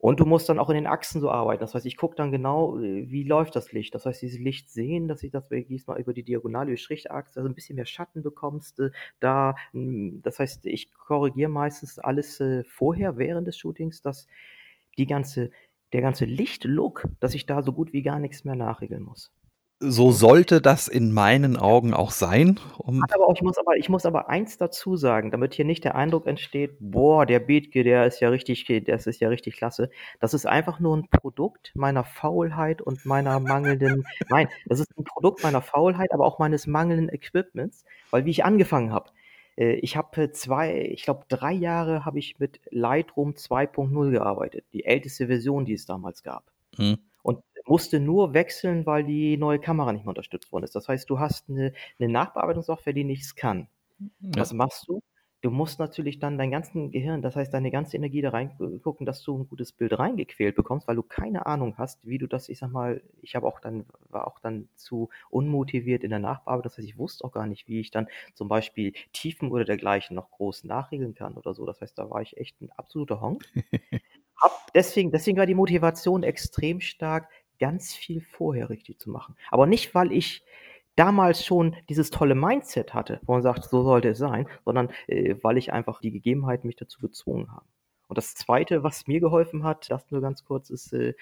Und 0.00 0.20
du 0.20 0.26
musst 0.26 0.48
dann 0.48 0.58
auch 0.58 0.68
in 0.68 0.74
den 0.74 0.86
Achsen 0.86 1.20
so 1.20 1.30
arbeiten. 1.30 1.60
Das 1.60 1.74
heißt, 1.74 1.86
ich 1.86 1.96
gucke 1.96 2.16
dann 2.16 2.30
genau, 2.30 2.78
äh, 2.78 3.10
wie 3.10 3.24
läuft 3.24 3.56
das 3.56 3.72
Licht. 3.72 3.94
Das 3.94 4.04
heißt, 4.04 4.20
dieses 4.22 4.38
Licht 4.38 4.70
sehen, 4.70 5.08
dass 5.08 5.22
ich 5.22 5.30
das 5.30 5.48
diesmal 5.48 5.98
über 6.00 6.12
die 6.12 6.22
Diagonale, 6.22 6.70
die 6.72 6.76
Strichachse, 6.76 7.40
also 7.40 7.48
'n 7.48 7.54
bisschen 7.54 7.76
mehr 7.76 7.86
Schatten 7.86 8.22
bekommst, 8.22 8.78
äh, 8.80 8.90
da 9.20 9.54
hm, 9.72 10.20
das 10.22 10.38
heißt, 10.38 10.66
ich 10.66 10.92
korrigiere 10.92 11.48
meistens 11.50 11.98
alles, 11.98 12.40
äh, 12.40 12.64
vorher 12.64 13.16
während 13.16 13.46
des 13.48 13.56
Shootings, 13.58 14.02
dass 14.02 14.26
die 14.98 15.06
ganze 15.06 15.50
der 15.92 16.02
ganze 16.02 16.24
Lichtlook 16.26 17.04
dass 17.20 17.34
ich 17.34 17.46
da 17.46 17.62
so 17.62 17.72
gut 17.72 17.92
wie 17.92 18.02
gar 18.02 18.18
nix 18.18 18.44
mehr 18.44 18.56
nachregeln 18.56 19.02
muss. 19.04 19.30
So 19.82 20.10
sollte 20.10 20.62
das 20.62 20.88
in 20.88 21.12
meinen 21.12 21.58
Augen 21.58 21.92
auch 21.92 22.10
sein, 22.10 22.58
um 22.78 23.04
aber 23.12 23.26
auch 23.28 23.34
ich 23.34 23.42
muss 23.42 23.58
aber 23.58 23.76
ich 23.76 23.88
muss 23.88 24.06
aber 24.06 24.28
eins 24.28 24.56
dazu 24.56 24.96
sagen, 24.96 25.30
damit 25.30 25.54
hier 25.54 25.64
nicht 25.64 25.84
der 25.84 25.94
Eindruck 25.94 26.26
entsteht: 26.26 26.76
„Boah, 26.80 27.26
der 27.26 27.40
Bethke, 27.40 27.84
der 27.84 28.06
ist 28.06 28.20
ja 28.20 28.30
richtig 28.30 28.66
das 28.86 29.06
ist 29.06 29.20
ja 29.20 29.28
richtig 29.28 29.56
klasse.“ 29.56 29.90
Das 30.20 30.34
ist 30.34 30.46
einfach 30.46 30.80
nur 30.80 30.96
'n 30.96 31.08
Produkt 31.10 31.72
meiner 31.74 32.04
Faulheit 32.04 32.80
und 32.82 33.04
meiner 33.04 33.38
mangelnden 33.38 34.04
nein, 34.28 34.48
das 34.66 34.80
ist 34.80 34.88
'n 34.98 35.04
Produkt 35.04 35.42
meiner 35.42 35.60
Faulheit, 35.62 36.12
aber 36.12 36.24
auch 36.24 36.38
meines 36.38 36.66
mangelnden 36.66 37.08
Equipments, 37.10 37.84
weil 38.10 38.24
wie 38.24 38.30
ich 38.30 38.44
angefangen 38.44 38.92
habe 38.92 39.10
äh, 39.56 39.74
ich 39.76 39.96
habe 39.96 40.32
2 40.32 40.80
ich 40.92 41.02
glaube, 41.04 41.24
3 41.28 41.52
Jahre 41.52 42.04
habe 42.04 42.18
ich 42.18 42.38
mit 42.38 42.60
Lightroom 42.70 43.36
2.0 43.36 44.10
gearbeitet, 44.10 44.64
die 44.72 44.84
älteste 44.84 45.26
Version, 45.26 45.64
die 45.64 45.74
es 45.74 45.86
damals 45.86 46.22
gab. 46.22 46.44
Mhm. 46.78 46.98
Und 47.22 47.42
musste 47.68 48.00
nur 48.00 48.34
wechseln, 48.34 48.86
weil 48.86 49.04
die 49.04 49.36
neue 49.36 49.58
Kamera 49.60 49.92
nicht 49.92 50.04
mehr 50.04 50.10
unterstützt 50.10 50.52
worden 50.52 50.64
ist. 50.64 50.74
Das 50.76 50.88
heißt, 50.88 51.08
du 51.10 51.18
hast 51.20 51.48
'ne 51.48 51.72
'ne 51.98 52.08
Nachbearbeitungssoftware, 52.08 52.92
die 52.94 53.04
nichts 53.04 53.34
kann. 53.36 53.68
Ja. 54.20 54.42
Was 54.42 54.52
machst 54.52 54.88
du? 54.88 55.00
du 55.42 55.50
musst 55.50 55.78
natürlich 55.78 56.18
dann 56.18 56.38
dein 56.38 56.50
ganzen 56.50 56.90
Gehirn, 56.90 57.22
das 57.22 57.36
heißt 57.36 57.54
deine 57.54 57.70
ganze 57.70 57.96
Energie 57.96 58.20
da 58.22 58.30
reingucken, 58.30 59.06
dass 59.06 59.22
du 59.22 59.38
ein 59.38 59.46
gutes 59.48 59.70
Bild 59.72 59.96
reingequält 59.96 60.56
bekommst, 60.56 60.88
weil 60.88 60.96
du 60.96 61.02
keine 61.04 61.46
Ahnung 61.46 61.76
hast, 61.78 62.04
wie 62.04 62.18
du 62.18 62.26
das, 62.26 62.48
ich 62.48 62.58
sag 62.58 62.70
mal, 62.72 63.00
ich 63.22 63.36
habe 63.36 63.46
auch 63.46 63.60
dann, 63.60 63.84
war 64.08 64.26
auch 64.26 64.40
dann 64.40 64.68
zu 64.74 65.08
unmotiviert 65.30 66.02
in 66.02 66.10
der 66.10 66.18
Nachbearbeitung, 66.18 66.62
das 66.64 66.78
heißt, 66.78 66.88
ich 66.88 66.98
wusste 66.98 67.24
auch 67.24 67.30
gar 67.32 67.46
nicht, 67.46 67.68
wie 67.68 67.78
ich 67.80 67.92
dann 67.92 68.08
zum 68.34 68.48
Beispiel 68.48 68.92
Tiefen 69.12 69.52
oder 69.52 69.64
dergleichen 69.64 70.16
noch 70.16 70.30
groß 70.32 70.64
nachregeln 70.64 71.14
kann 71.14 71.34
oder 71.36 71.54
so. 71.54 71.64
Das 71.66 71.80
heißt, 71.80 71.96
da 71.98 72.10
war 72.10 72.22
ich 72.22 72.36
echt 72.38 72.60
ein 72.60 72.70
absoluter 72.72 73.20
Honk. 73.20 73.44
Deswegen, 74.74 75.10
deswegen 75.10 75.38
war 75.38 75.46
die 75.46 75.54
Motivation 75.54 76.22
extrem 76.22 76.80
stark, 76.80 77.28
ganz 77.58 77.94
viel 77.94 78.20
vorher 78.20 78.70
richtig 78.70 78.98
zu 78.98 79.10
machen. 79.10 79.36
Aber 79.50 79.66
nicht, 79.66 79.94
weil 79.94 80.12
ich 80.12 80.44
damals 80.96 81.44
schon 81.44 81.76
dieses 81.88 82.10
tolle 82.10 82.34
Mindset 82.34 82.94
hatte, 82.94 83.20
wo 83.26 83.32
man 83.32 83.42
sagt, 83.42 83.64
so 83.64 83.82
sollte 83.82 84.10
es 84.10 84.18
sein, 84.18 84.48
sondern 84.64 84.90
äh, 85.06 85.36
weil 85.42 85.58
ich 85.58 85.72
einfach 85.72 86.00
die 86.00 86.10
Gegebenheiten 86.10 86.66
mich 86.66 86.76
dazu 86.76 87.00
gezwungen 87.00 87.52
habe. 87.52 87.66
Und 88.08 88.18
das 88.18 88.34
Zweite, 88.34 88.82
was 88.82 89.06
mir 89.06 89.20
geholfen 89.20 89.64
hat, 89.64 89.90
das 89.90 90.10
nur 90.10 90.20
ganz 90.20 90.44
kurz, 90.44 90.70
ist, 90.70 90.92
äh, 90.92 91.14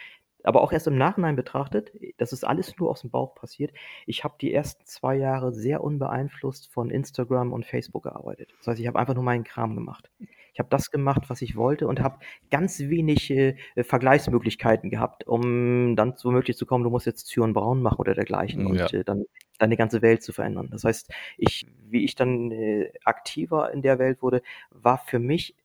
aber 0.45 0.61
auch 0.61 0.73
erst 0.73 0.87
im 0.87 0.99
Nachhinein 0.99 1.37
betrachtet, 1.37 1.91
das 2.19 2.33
ist 2.33 2.45
alles 2.45 2.77
nur 2.79 2.91
aus 2.91 3.01
dem 3.01 3.11
Bauch 3.11 3.35
passiert. 3.35 3.73
Ich 4.07 4.25
habe 4.25 4.35
die 4.41 4.53
ersten 4.53 4.85
zwei 4.85 5.17
Jahre 5.17 5.55
sehr 5.55 5.83
unbeeinflusst 5.83 6.71
von 6.71 6.91
Instagram 6.91 7.53
und 7.53 7.65
Facebook 7.65 8.05
gearbeitet. 8.05 8.55
Das 8.59 8.69
heißt, 8.69 8.81
ich 8.81 8.87
habe 8.87 8.99
einfach 8.99 9.15
nur 9.15 9.25
meinen 9.25 9.45
Kram 9.45 9.75
gemacht. 9.75 10.11
Ich 10.55 10.61
habe 10.61 10.69
das 10.71 10.91
gemacht, 10.91 11.25
was 11.29 11.43
ich 11.43 11.57
wollte 11.57 11.87
und 11.89 12.01
habe 12.01 12.21
ganz 12.51 12.79
wenig 12.79 13.31
äh, 13.31 13.57
Vergleichsmöglichkeiten 13.77 14.89
gehabt, 14.89 15.27
um 15.27 15.97
dann 15.97 16.15
womöglich 16.23 16.57
zu 16.57 16.65
kommen, 16.65 16.85
du 16.85 16.91
musst 16.91 17.07
jetzt 17.07 17.25
Türen 17.25 17.53
braun 17.53 17.83
machen 17.83 17.99
oder 17.99 18.15
dergleichen 18.15 18.63
Ja. 18.63 18.85
und 18.85 18.95
äh, 18.95 19.05
dann 19.05 19.25
deine 19.59 19.77
ganze 19.77 20.01
Welt 20.01 20.23
zu 20.23 20.33
verändern. 20.33 20.69
Das 20.71 20.85
heißt, 20.85 21.13
ich, 21.39 21.67
wie 21.91 22.05
ich 22.05 22.15
dann 22.15 22.51
äh, 22.53 22.93
aktiver 23.05 23.73
in 23.73 23.83
der 23.83 23.99
Welt 23.99 24.23
wurde, 24.23 24.43
war 24.71 24.99
für 24.99 25.19
mich 25.19 25.57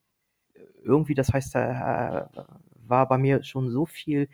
irgendwie, 0.83 1.13
das 1.13 1.31
heißt, 1.31 1.55
äh, 1.55 2.25
war 2.87 3.07
bei 3.07 3.17
mir 3.17 3.43
schon 3.43 3.69
so 3.69 3.85
viel 3.85 4.27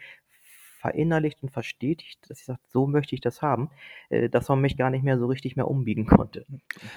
verinnerlicht 0.85 1.41
und 1.41 1.49
verstetigt, 1.49 2.19
dass 2.29 2.39
ich 2.39 2.45
sage, 2.45 2.59
so 2.67 2.85
möchte 2.85 3.15
ich 3.15 3.21
das 3.21 3.41
haben, 3.41 3.69
äh, 4.09 4.29
dass 4.29 4.47
man 4.49 4.61
mich 4.61 4.77
gar 4.77 4.91
nicht 4.91 5.03
mehr 5.03 5.17
so 5.17 5.25
richtig 5.25 5.55
mehr 5.55 5.67
umbiegen 5.67 6.05
konnte. 6.05 6.45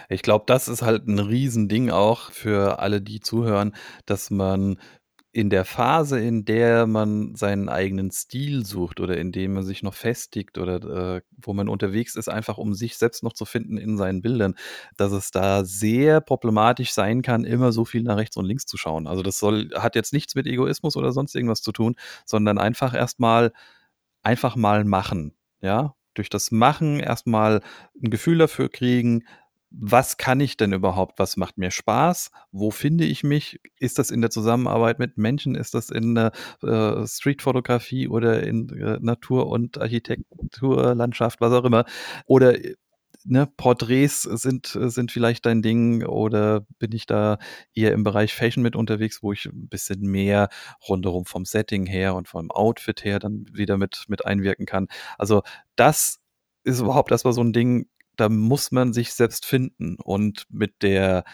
Ich 0.09 0.23
glaube, 0.23 0.45
das 0.47 0.69
ist 0.69 0.83
halt 0.83 1.07
ein 1.07 1.19
Riesending 1.19 1.91
auch 1.91 2.31
für 2.31 2.81
alle, 2.81 3.01
die 3.01 3.21
zuhören, 3.21 3.75
dass 4.05 4.31
man 4.31 4.79
in 5.31 5.51
der 5.51 5.65
Phase, 5.65 6.19
in 6.19 6.45
der 6.45 6.87
man 6.87 7.35
seinen 7.37 7.69
eigenen 7.69 8.11
Stil 8.11 8.65
sucht 8.65 8.99
oder 8.99 9.19
in 9.19 9.31
dem 9.31 9.53
man 9.55 9.63
sich 9.63 9.83
noch 9.83 9.95
festigt 9.95 10.59
oder 10.59 11.17
äh, 11.17 11.21
wo 11.37 11.53
man 11.53 11.69
unterwegs 11.69 12.17
ist, 12.17 12.29
einfach 12.29 12.59
um 12.59 12.75
sich 12.75 12.97
selbst 12.97 13.23
noch 13.23 13.35
zu 13.35 13.45
finden 13.45 13.77
in 13.77 13.99
seinen 13.99 14.23
Bildern, 14.23 14.55
dass 14.97 15.13
es 15.13 15.31
da 15.31 15.65
sehr 15.65 16.21
problematisch 16.21 16.93
sein 16.93 17.23
kann, 17.23 17.45
immer 17.45 17.73
so 17.73 17.85
viel 17.85 18.03
nach 18.03 18.17
rechts 18.17 18.37
und 18.37 18.47
links 18.47 18.65
zu 18.65 18.77
schauen. 18.79 19.07
Also 19.07 19.23
das 19.23 19.39
soll, 19.39 19.71
hat 19.75 19.95
jetzt 19.95 20.15
nichts 20.15 20.35
mit 20.35 20.47
Egoismus 20.47 20.97
oder 20.97 21.13
sonst 21.13 21.37
irgendwas 21.37 21.63
zu 21.63 21.73
tun, 21.73 21.95
sondern 22.25 22.59
einfach 22.59 22.95
erstmal 22.95 23.53
einfach 24.23 24.57
mal 24.57 24.85
machen, 24.85 25.35
ja? 25.61 25.95
Durch 26.15 26.31
das 26.31 26.51
Machen 26.51 26.99
erstmal 26.99 27.63
ein 28.03 28.11
Gefühl 28.11 28.39
dafür 28.39 28.69
kriegen, 28.69 29.25
was 29.71 30.17
kann 30.17 30.41
ich 30.41 30.57
denn 30.57 30.73
überhaupt? 30.73 31.19
Was 31.19 31.37
macht 31.37 31.59
mir 31.59 31.71
Spaß? 31.71 32.31
Wo 32.53 32.71
finde 32.71 33.05
ich 33.05 33.23
mich? 33.23 33.61
Ist 33.79 33.99
das 33.99 34.11
in 34.11 34.23
der 34.23 34.31
Zusammenarbeit 34.31 34.99
mit 34.99 35.19
Menschen? 35.19 35.55
Ist 35.55 35.75
das 35.75 35.91
in 35.91 36.15
der 36.15 36.33
äh, 36.63 37.07
Streetfotografie 37.07 38.09
oder 38.09 38.43
in 38.43 38.69
äh, 38.71 38.99
Natur 39.01 39.49
und 39.49 39.79
Architektur, 39.79 40.95
Landschaft, 40.95 41.41
was 41.41 41.53
auch 41.53 41.65
immer? 41.65 41.85
Oder 42.27 42.57
ne, 43.29 43.47
Porträts 43.47 44.23
sind, 44.23 44.67
sind 44.67 45.13
vielleicht 45.13 45.47
dein 45.47 45.63
Ding 45.63 46.05
oder 46.05 46.67
bin 46.79 46.93
ich 46.93 47.07
da 47.07 47.39
eher 47.75 47.93
im 47.93 48.05
Bereich 48.05 48.35
Fashion 48.35 48.63
mit 48.63 48.77
unterwegs, 48.77 49.23
wo 49.23 49.33
ich 49.33 49.47
ein 49.47 49.69
bisschen 49.69 50.01
mehr 50.03 50.49
rundherum 50.89 51.25
vom 51.25 51.45
Setting 51.45 51.87
her 51.87 52.15
und 52.15 52.29
vom 52.29 52.51
Outfit 52.51 53.05
her 53.05 53.19
dann 53.19 53.47
wieder 53.53 53.77
mit, 53.79 54.05
mit 54.09 54.27
einwirken 54.27 54.67
kann. 54.67 54.89
Also 55.19 55.43
das 55.77 56.19
ist 56.65 56.81
überhaupt 56.81 57.11
erstmal 57.11 57.35
so 57.35 57.43
ein 57.43 57.53
Ding, 57.53 57.89
da 58.17 58.29
muss 58.29 58.73
man 58.73 58.93
sich 58.93 59.15
selbst 59.15 59.47
finden 59.47 59.97
und 60.03 60.45
mit 60.51 60.83
der 60.83 61.25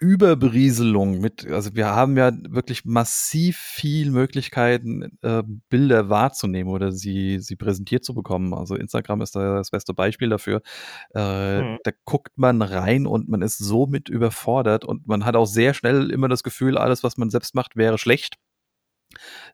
Überberieselung 0.00 1.20
mit, 1.20 1.46
also 1.46 1.74
wir 1.74 1.88
haben 1.88 2.16
ja 2.16 2.32
wirklich 2.48 2.84
massiv 2.84 3.58
viel 3.58 4.10
Möglichkeiten, 4.10 5.18
äh, 5.22 5.42
Bilder 5.68 6.08
wahrzunehmen 6.08 6.72
oder 6.72 6.90
sie, 6.92 7.38
sie 7.40 7.56
präsentiert 7.56 8.04
zu 8.04 8.14
bekommen. 8.14 8.54
Also 8.54 8.74
Instagram 8.76 9.20
ist 9.20 9.36
da 9.36 9.56
das 9.56 9.70
beste 9.70 9.94
Beispiel 9.94 10.28
dafür. 10.30 10.62
Äh, 11.14 11.60
Mhm. 11.60 11.78
Da 11.84 11.92
guckt 12.04 12.38
man 12.38 12.62
rein 12.62 13.06
und 13.06 13.28
man 13.28 13.42
ist 13.42 13.58
so 13.58 13.86
mit 13.86 14.08
überfordert 14.08 14.84
und 14.84 15.06
man 15.06 15.24
hat 15.24 15.36
auch 15.36 15.46
sehr 15.46 15.74
schnell 15.74 16.10
immer 16.10 16.28
das 16.28 16.42
Gefühl, 16.42 16.78
alles, 16.78 17.02
was 17.04 17.16
man 17.16 17.30
selbst 17.30 17.54
macht, 17.54 17.76
wäre 17.76 17.98
schlecht. 17.98 18.36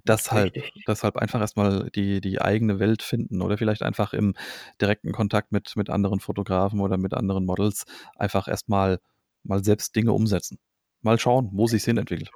Deshalb, 0.04 0.54
Richtig. 0.54 0.84
deshalb 0.86 1.16
einfach 1.16 1.40
erstmal 1.40 1.90
die, 1.90 2.20
die 2.20 2.40
eigene 2.40 2.78
Welt 2.78 3.02
finden 3.02 3.42
oder 3.42 3.58
vielleicht 3.58 3.82
einfach 3.82 4.12
im 4.12 4.34
direkten 4.80 5.12
Kontakt 5.12 5.52
mit, 5.52 5.76
mit 5.76 5.90
anderen 5.90 6.20
Fotografen 6.20 6.80
oder 6.80 6.96
mit 6.96 7.14
anderen 7.14 7.44
Models 7.44 7.84
einfach 8.16 8.48
erstmal 8.48 8.98
mal 9.48 9.64
selbst 9.64 9.94
Dinge 9.96 10.12
umsetzen. 10.12 10.58
Mal 11.02 11.18
schauen, 11.18 11.50
wo 11.52 11.66
sich's 11.66 11.84
hin 11.84 11.98
entwickelt. 11.98 12.30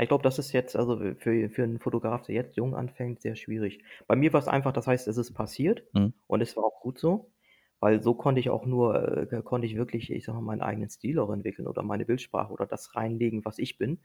Ich 0.00 0.08
glaube, 0.08 0.22
das 0.22 0.38
ist 0.38 0.52
jetzt 0.52 0.76
also 0.76 0.96
für, 1.18 1.48
für 1.50 1.62
einen 1.64 1.80
Fotograf, 1.80 2.22
der 2.22 2.34
jetzt 2.36 2.56
jung 2.56 2.76
anfängt, 2.76 3.20
sehr 3.20 3.34
schwierig. 3.34 3.82
Bei 4.06 4.14
mir 4.14 4.32
war 4.32 4.40
es 4.40 4.46
einfach, 4.48 4.72
das 4.72 4.86
heißt, 4.86 5.08
es 5.08 5.16
ist 5.16 5.32
passiert 5.34 5.82
Mhm. 5.92 6.12
und 6.28 6.40
es 6.40 6.56
war 6.56 6.64
auch 6.64 6.80
gut 6.80 6.98
so, 6.98 7.32
weil 7.80 8.02
so 8.02 8.14
konnte 8.14 8.40
ich 8.40 8.50
auch 8.50 8.64
nur, 8.64 9.30
äh, 9.32 9.42
konnte 9.42 9.66
ich 9.66 9.76
wirklich, 9.76 10.10
ich 10.12 10.24
sag 10.24 10.34
mal, 10.34 10.40
meinen 10.40 10.62
eigenen 10.62 10.88
Stil 10.88 11.18
auch 11.18 11.30
entwickeln 11.32 11.66
oder 11.66 11.82
meine 11.82 12.04
Bildsprache 12.04 12.52
oder 12.52 12.66
das 12.66 12.94
reinlegen, 12.94 13.44
was 13.44 13.58
ich 13.58 13.76
bin, 13.76 13.98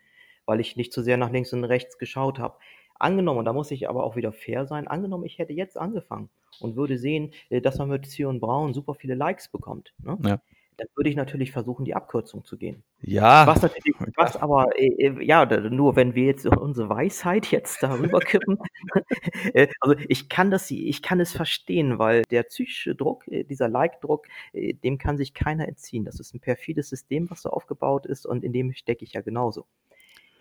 weil 0.45 0.59
ich 0.59 0.75
nicht 0.77 0.93
zu 0.93 1.03
sehr 1.03 1.17
nach 1.17 1.31
links 1.31 1.53
und 1.53 1.63
rechts 1.63 1.97
geschaut 1.99 2.39
habe. 2.39 2.57
Angenommen, 2.99 3.39
und 3.39 3.45
da 3.45 3.53
muss 3.53 3.69
ich 3.71 3.87
aber 3.89 4.03
auch 4.03 4.15
wieder 4.15 4.31
fair 4.33 4.65
sein, 4.65 4.87
angenommen, 4.87 5.25
ich 5.25 5.37
hätte 5.37 5.53
jetzt 5.53 5.77
angefangen 5.77 6.29
und 6.59 6.75
würde 6.75 6.97
sehen, 6.97 7.33
äh, 7.49 7.61
dass 7.61 7.77
man 7.77 7.89
mit 7.89 8.07
Zion 8.07 8.39
Braun 8.39 8.73
super 8.73 8.95
viele 8.95 9.15
Likes 9.15 9.47
bekommt, 9.49 9.93
ne? 9.99 10.17
Ja. 10.23 10.41
Dann 10.77 10.87
würde 10.95 11.09
ich 11.09 11.15
natürlich 11.15 11.51
versuchen, 11.51 11.85
die 11.85 11.95
Abkürzung 11.95 12.43
zu 12.45 12.57
gehen. 12.57 12.83
Ja, 13.01 13.45
Was 13.47 13.61
natürlich, 13.61 13.95
was 14.17 14.37
aber, 14.37 14.69
äh, 14.79 14.87
äh, 15.07 15.23
ja, 15.25 15.45
da- 15.45 15.59
nur 15.59 15.95
wenn 15.95 16.15
wir 16.15 16.25
jetzt 16.25 16.45
unsere 16.61 16.89
Weisheit 16.89 17.47
jetzt 17.47 17.81
darüber 17.83 18.19
kippen. 18.19 18.57
äh, 19.53 19.67
also 19.79 19.95
ich 20.07 20.29
kann 20.29 20.51
das, 20.51 20.69
ich 20.71 21.01
kann 21.01 21.19
es 21.19 21.31
verstehen, 21.33 21.99
weil 21.99 22.23
der 22.31 22.43
psychische 22.43 22.95
Druck, 22.95 23.27
äh, 23.27 23.43
dieser 23.43 23.69
Like-Druck, 23.69 24.27
dem 24.53 24.97
kann 24.97 25.17
sich 25.17 25.33
keiner 25.33 25.67
entziehen. 25.67 26.05
Das 26.05 26.19
ist 26.19 26.33
ein 26.33 26.39
perfides 26.39 26.89
System, 26.89 27.29
was 27.29 27.41
so 27.41 27.49
aufgebaut 27.49 28.05
ist 28.05 28.25
und 28.25 28.43
in 28.43 28.53
dem 28.53 28.73
stecke 28.73 29.03
ich 29.03 29.13
ja 29.13 29.21
genauso. 29.21 29.65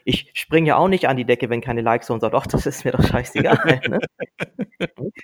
Ich 0.05 0.31
springe 0.35 0.69
ja 0.69 0.77
auch 0.77 0.89
nicht 0.89 1.09
an 1.09 1.17
die 1.17 1.25
Decke, 1.25 1.51
wenn 1.51 1.61
keine 1.61 1.81
Likes 1.81 2.07
sind 2.07 2.15
und 2.15 2.21
sage, 2.21 2.37
ach, 2.37 2.47
das 2.47 2.67
ist 2.67 2.85
mir 2.85 2.93
doch 2.93 3.05
scheißegal. 3.05 3.81
ne? 3.89 4.01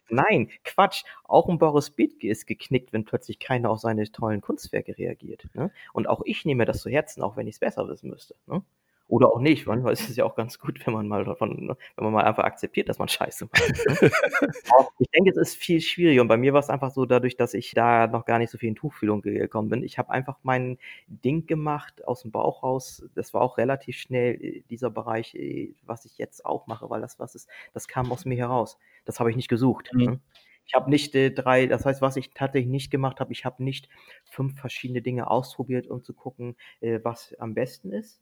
Nein, 0.09 0.51
Quatsch. 0.65 1.05
Auch 1.25 1.49
ein 1.49 1.59
Boris 1.59 1.91
Bethke 1.91 2.29
ist 2.29 2.47
geknickt, 2.47 2.93
wenn 2.93 3.05
plötzlich 3.05 3.39
keiner 3.39 3.71
auf 3.71 3.81
seine 3.81 4.11
tollen 4.11 4.41
Kunstwerke 4.41 4.97
reagiert. 4.97 5.47
Ne? 5.55 5.71
Und 5.93 6.09
auch 6.09 6.23
ich 6.25 6.45
nehme 6.45 6.61
mir 6.61 6.67
das 6.67 6.81
zu 6.81 6.91
Herzen, 6.91 7.23
auch 7.23 7.37
wenn 7.37 7.47
ich 7.47 7.57
es 7.57 7.61
besser 7.61 7.89
wissen 7.89 8.11
müsste. 8.11 8.35
Ne? 8.47 8.63
Oder 9.09 9.33
auch 9.33 9.41
nicht, 9.41 9.67
manchmal 9.67 9.95
ist 9.95 10.09
es 10.11 10.17
ja 10.17 10.25
auch 10.25 10.37
ganz 10.37 10.59
gut, 10.59 10.87
wenn 10.87 10.93
man 10.93 11.09
mal 11.09 11.25
davon, 11.25 11.67
ne, 11.67 11.77
wenn 11.97 12.05
man 12.05 12.13
mal 12.13 12.25
einfach 12.25 12.45
akzeptiert, 12.45 12.91
dass 12.91 12.99
man 12.99 13.09
Scheiße 13.09 13.47
macht. 13.47 14.03
Ne? 14.03 14.11
Ich 15.01 15.11
denke, 15.11 15.31
es 15.31 15.37
ist 15.37 15.57
viel 15.57 15.81
schwieriger. 15.81 16.21
Und 16.21 16.29
bei 16.29 16.37
mir 16.37 16.53
war 16.53 16.61
es 16.61 16.69
einfach 16.69 16.91
so, 16.91 17.07
dadurch, 17.07 17.37
dass 17.37 17.55
ich 17.55 17.73
da 17.73 18.07
noch 18.07 18.27
gar 18.27 18.39
nicht 18.39 18.51
so 18.51 18.59
viel 18.59 18.69
in 18.69 18.75
Tuchfühlung 18.75 19.23
gekommen 19.23 19.71
bin. 19.71 19.83
Ich 19.83 19.99
habe 19.99 20.11
einfach 20.11 20.39
mein 20.43 20.79
Ding 21.07 21.47
gemacht 21.47 22.05
aus 22.07 22.23
dem 22.23 22.31
Bauch 22.31 22.63
raus. 22.63 23.03
Das 23.15 23.33
war 23.33 23.41
auch 23.41 23.57
relativ 23.57 23.97
schnell 23.97 24.35
äh, 24.45 24.63
dieser 24.69 24.91
Bereich, 24.91 25.35
äh, 25.35 25.75
was 25.87 26.05
ich 26.05 26.19
jetzt 26.19 26.45
auch 26.45 26.67
mache, 26.67 26.91
weil 26.91 27.01
das 27.01 27.19
was 27.19 27.35
ist, 27.35 27.49
das 27.73 27.89
kam 27.89 28.13
aus 28.13 28.27
mir 28.27 28.37
heraus. 28.37 28.79
Das 29.07 29.21
habe 29.21 29.31
ich 29.31 29.37
nicht 29.37 29.49
gesucht. 29.49 29.91
Mhm. 29.95 30.05
Ne? 30.05 30.21
Ich 30.67 30.75
habe 30.75 30.91
nicht 30.91 31.15
äh, 31.15 31.31
drei, 31.31 31.67
das 31.67 31.87
heißt, 31.87 32.03
was 32.03 32.17
ich 32.17 32.31
tatsächlich 32.35 32.71
nicht 32.71 32.91
gemacht 32.91 33.21
habe, 33.21 33.33
ich 33.33 33.47
habe 33.47 33.65
nicht 33.65 33.89
fünf 34.25 34.61
verschiedene 34.61 35.01
Dinge 35.01 35.31
ausprobiert, 35.31 35.87
um 35.87 36.03
zu 36.05 36.13
gucken, 36.13 36.57
äh, 36.81 37.01
was 37.03 37.35
am 37.39 37.55
besten 37.55 37.91
ist. 37.91 38.21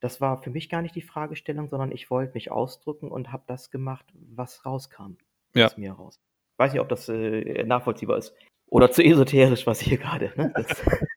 Das 0.00 0.20
war 0.20 0.42
für 0.42 0.50
mich 0.50 0.68
gar 0.68 0.82
nicht 0.82 0.94
die 0.94 1.02
Fragestellung, 1.02 1.68
sondern 1.68 1.92
ich 1.92 2.10
wollte 2.10 2.34
mich 2.34 2.50
ausdrücken 2.50 3.10
und 3.10 3.32
habe 3.32 3.44
das 3.46 3.70
gemacht, 3.70 4.06
was 4.14 4.64
rauskam 4.64 5.16
Ja. 5.54 5.66
aus 5.66 5.76
mir 5.76 5.92
raus. 5.92 6.18
Weiß 6.56 6.72
nicht, 6.72 6.80
ob 6.80 6.88
das 6.88 7.08
äh, 7.08 7.64
nachvollziehbar 7.64 8.18
ist. 8.18 8.34
Oder 8.66 8.90
zu 8.90 9.02
esoterisch, 9.02 9.66
was 9.66 9.80
hier 9.80 9.98
gerade. 9.98 10.32
Ne? 10.36 10.52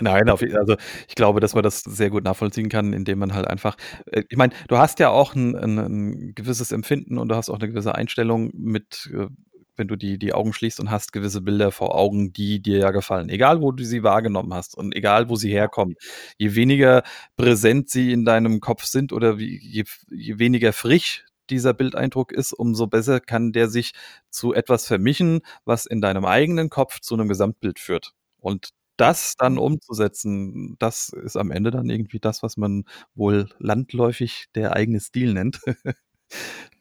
Nein, 0.00 0.28
auf, 0.28 0.42
also 0.42 0.76
ich 1.08 1.14
glaube, 1.14 1.40
dass 1.40 1.54
man 1.54 1.62
das 1.62 1.80
sehr 1.80 2.10
gut 2.10 2.24
nachvollziehen 2.24 2.68
kann, 2.68 2.92
indem 2.92 3.18
man 3.18 3.34
halt 3.34 3.46
einfach, 3.46 3.76
äh, 4.06 4.24
ich 4.28 4.36
meine, 4.36 4.52
du 4.68 4.78
hast 4.78 4.98
ja 4.98 5.10
auch 5.10 5.34
ein, 5.34 5.54
ein, 5.54 5.78
ein 5.78 6.34
gewisses 6.34 6.72
Empfinden 6.72 7.18
und 7.18 7.28
du 7.28 7.36
hast 7.36 7.50
auch 7.50 7.58
eine 7.58 7.68
gewisse 7.68 7.94
Einstellung 7.94 8.50
mit, 8.54 9.10
äh, 9.14 9.28
wenn 9.76 9.88
du 9.88 9.96
die, 9.96 10.18
die 10.18 10.32
Augen 10.32 10.52
schließt 10.52 10.80
und 10.80 10.90
hast 10.90 11.12
gewisse 11.12 11.40
Bilder 11.40 11.72
vor 11.72 11.94
Augen, 11.94 12.32
die 12.32 12.60
dir 12.60 12.78
ja 12.78 12.90
gefallen. 12.90 13.28
Egal, 13.28 13.60
wo 13.60 13.72
du 13.72 13.84
sie 13.84 14.02
wahrgenommen 14.02 14.54
hast 14.54 14.76
und 14.76 14.94
egal, 14.94 15.28
wo 15.28 15.36
sie 15.36 15.50
herkommen. 15.50 15.96
Je 16.38 16.54
weniger 16.54 17.02
präsent 17.36 17.90
sie 17.90 18.12
in 18.12 18.24
deinem 18.24 18.60
Kopf 18.60 18.84
sind 18.84 19.12
oder 19.12 19.38
wie, 19.38 19.58
je, 19.62 19.84
je 20.10 20.38
weniger 20.38 20.72
frisch 20.72 21.24
dieser 21.50 21.74
Bildeindruck 21.74 22.32
ist, 22.32 22.52
umso 22.52 22.86
besser 22.86 23.20
kann 23.20 23.52
der 23.52 23.68
sich 23.68 23.92
zu 24.30 24.54
etwas 24.54 24.86
vermischen, 24.86 25.40
was 25.64 25.86
in 25.86 26.00
deinem 26.00 26.24
eigenen 26.24 26.70
Kopf 26.70 27.00
zu 27.00 27.14
einem 27.14 27.28
Gesamtbild 27.28 27.78
führt. 27.78 28.12
Und 28.38 28.70
das 28.96 29.34
dann 29.36 29.58
umzusetzen, 29.58 30.76
das 30.78 31.08
ist 31.08 31.36
am 31.36 31.50
Ende 31.50 31.70
dann 31.70 31.90
irgendwie 31.90 32.20
das, 32.20 32.42
was 32.42 32.56
man 32.56 32.84
wohl 33.14 33.48
landläufig 33.58 34.46
der 34.54 34.74
eigene 34.74 35.00
Stil 35.00 35.34
nennt, 35.34 35.60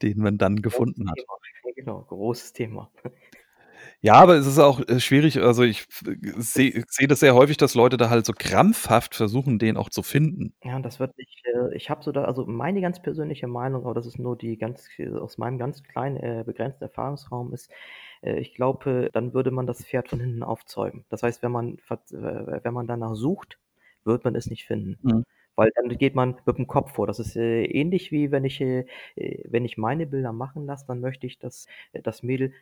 den 0.02 0.20
man 0.20 0.38
dann 0.38 0.62
gefunden 0.62 1.10
hat. 1.10 1.20
Genau, 1.76 2.02
großes 2.04 2.54
Thema. 2.54 2.92
Ja, 4.02 4.16
aber 4.16 4.36
es 4.36 4.46
ist 4.46 4.60
auch, 4.60 4.82
äh, 4.88 5.00
schwierig. 5.00 5.40
Also, 5.40 5.64
ich 5.64 5.86
sehe 6.38 6.84
sehe 6.90 7.08
das 7.08 7.22
sehr 7.22 7.36
häufig, 7.36 7.56
dass 7.56 7.74
Leute 7.74 7.96
da 7.96 8.10
halt 8.10 8.26
so 8.26 8.34
krampfhaft 8.38 9.16
versuchen, 9.16 9.60
den 9.60 9.78
auch 9.78 9.90
zu 9.90 10.04
finden. 10.04 10.54
Ja, 10.62 10.76
und 10.76 10.84
das 10.84 11.00
wird 11.00 11.18
nicht 11.18 11.42
äh, 11.46 11.74
ich 11.76 11.90
habe 11.90 12.04
so 12.04 12.12
da 12.12 12.26
also, 12.26 12.46
meine 12.46 12.82
ganz 12.82 13.02
persönliche 13.02 13.48
Meinung, 13.48 13.86
aber 13.86 13.94
das 13.94 14.06
ist 14.06 14.20
nur 14.20 14.38
die 14.38 14.58
ganz 14.58 14.90
aus 15.20 15.38
meinem 15.38 15.58
ganz 15.58 15.84
kleinen, 15.84 16.18
äh, 16.18 16.44
begrenzten 16.46 16.84
Erfahrungsraum 16.84 17.54
ist, 17.54 17.72
äh, 18.22 18.40
ich 18.40 18.54
glaube, 18.56 19.10
dann 19.14 19.34
würde 19.34 19.52
man 19.52 19.68
das 19.68 19.86
Pferd 19.86 20.10
von 20.10 20.20
hinten 20.20 20.44
aufzäumen. 20.44 21.06
Das 21.10 21.24
heißt, 21.24 21.42
wenn 21.42 21.52
man 21.54 21.78
äh, 21.90 21.96
wenn 22.12 22.74
man 22.74 22.88
danach 22.88 23.16
sucht, 23.16 23.58
wird 24.04 24.26
man 24.26 24.36
es 24.36 24.48
nicht 24.48 24.66
finden. 24.66 24.98
Mhm. 25.02 25.24
Weil 25.58 25.72
dann 25.76 25.90
geht 25.98 26.16
man 26.16 26.36
mit 26.46 26.58
dem 26.58 26.68
Kopf 26.68 26.94
vor. 26.94 27.08
Das 27.08 27.20
ist, 27.20 27.36
äh, 27.36 27.64
ähnlich 27.66 28.12
wie 28.12 28.32
wenn 28.32 28.46
ich 28.46 28.60
äh, 28.62 28.86
wenn 29.46 29.66
ich 29.66 29.78
meine 29.78 30.08
Bilder 30.08 30.34
machen 30.34 30.66
lasse, 30.66 30.86
dann 30.88 31.00
möchte 31.02 31.28
ich, 31.28 31.40
dass 31.40 31.68
äh, 31.94 32.02
das 32.02 32.24
Mädel 32.24 32.54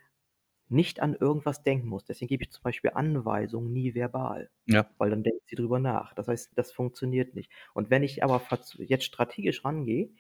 nicht 0.70 1.02
an 1.02 1.16
irgendwas 1.16 1.64
denken 1.64 1.88
muss. 1.90 2.06
Deswegen 2.06 2.30
gebe 2.30 2.44
ich 2.44 2.52
zum 2.52 2.64
Beispiel 2.64 2.92
Anweisungen 2.94 3.74
nie 3.74 3.96
verbal, 3.96 4.50
Ja. 4.66 4.92
weil 4.98 5.10
dann 5.12 5.24
denkt 5.24 5.44
sie 5.48 5.56
drüber 5.58 5.80
nach. 5.80 6.14
Das 6.16 6.28
heißt, 6.30 6.54
das 6.58 6.72
funktioniert 6.74 7.36
nicht. 7.36 7.52
Und 7.74 7.90
wenn 7.92 8.04
ich 8.04 8.24
aber 8.24 8.42
jetzt 8.80 9.06
strategisch 9.06 9.66
rangehe, 9.66 10.12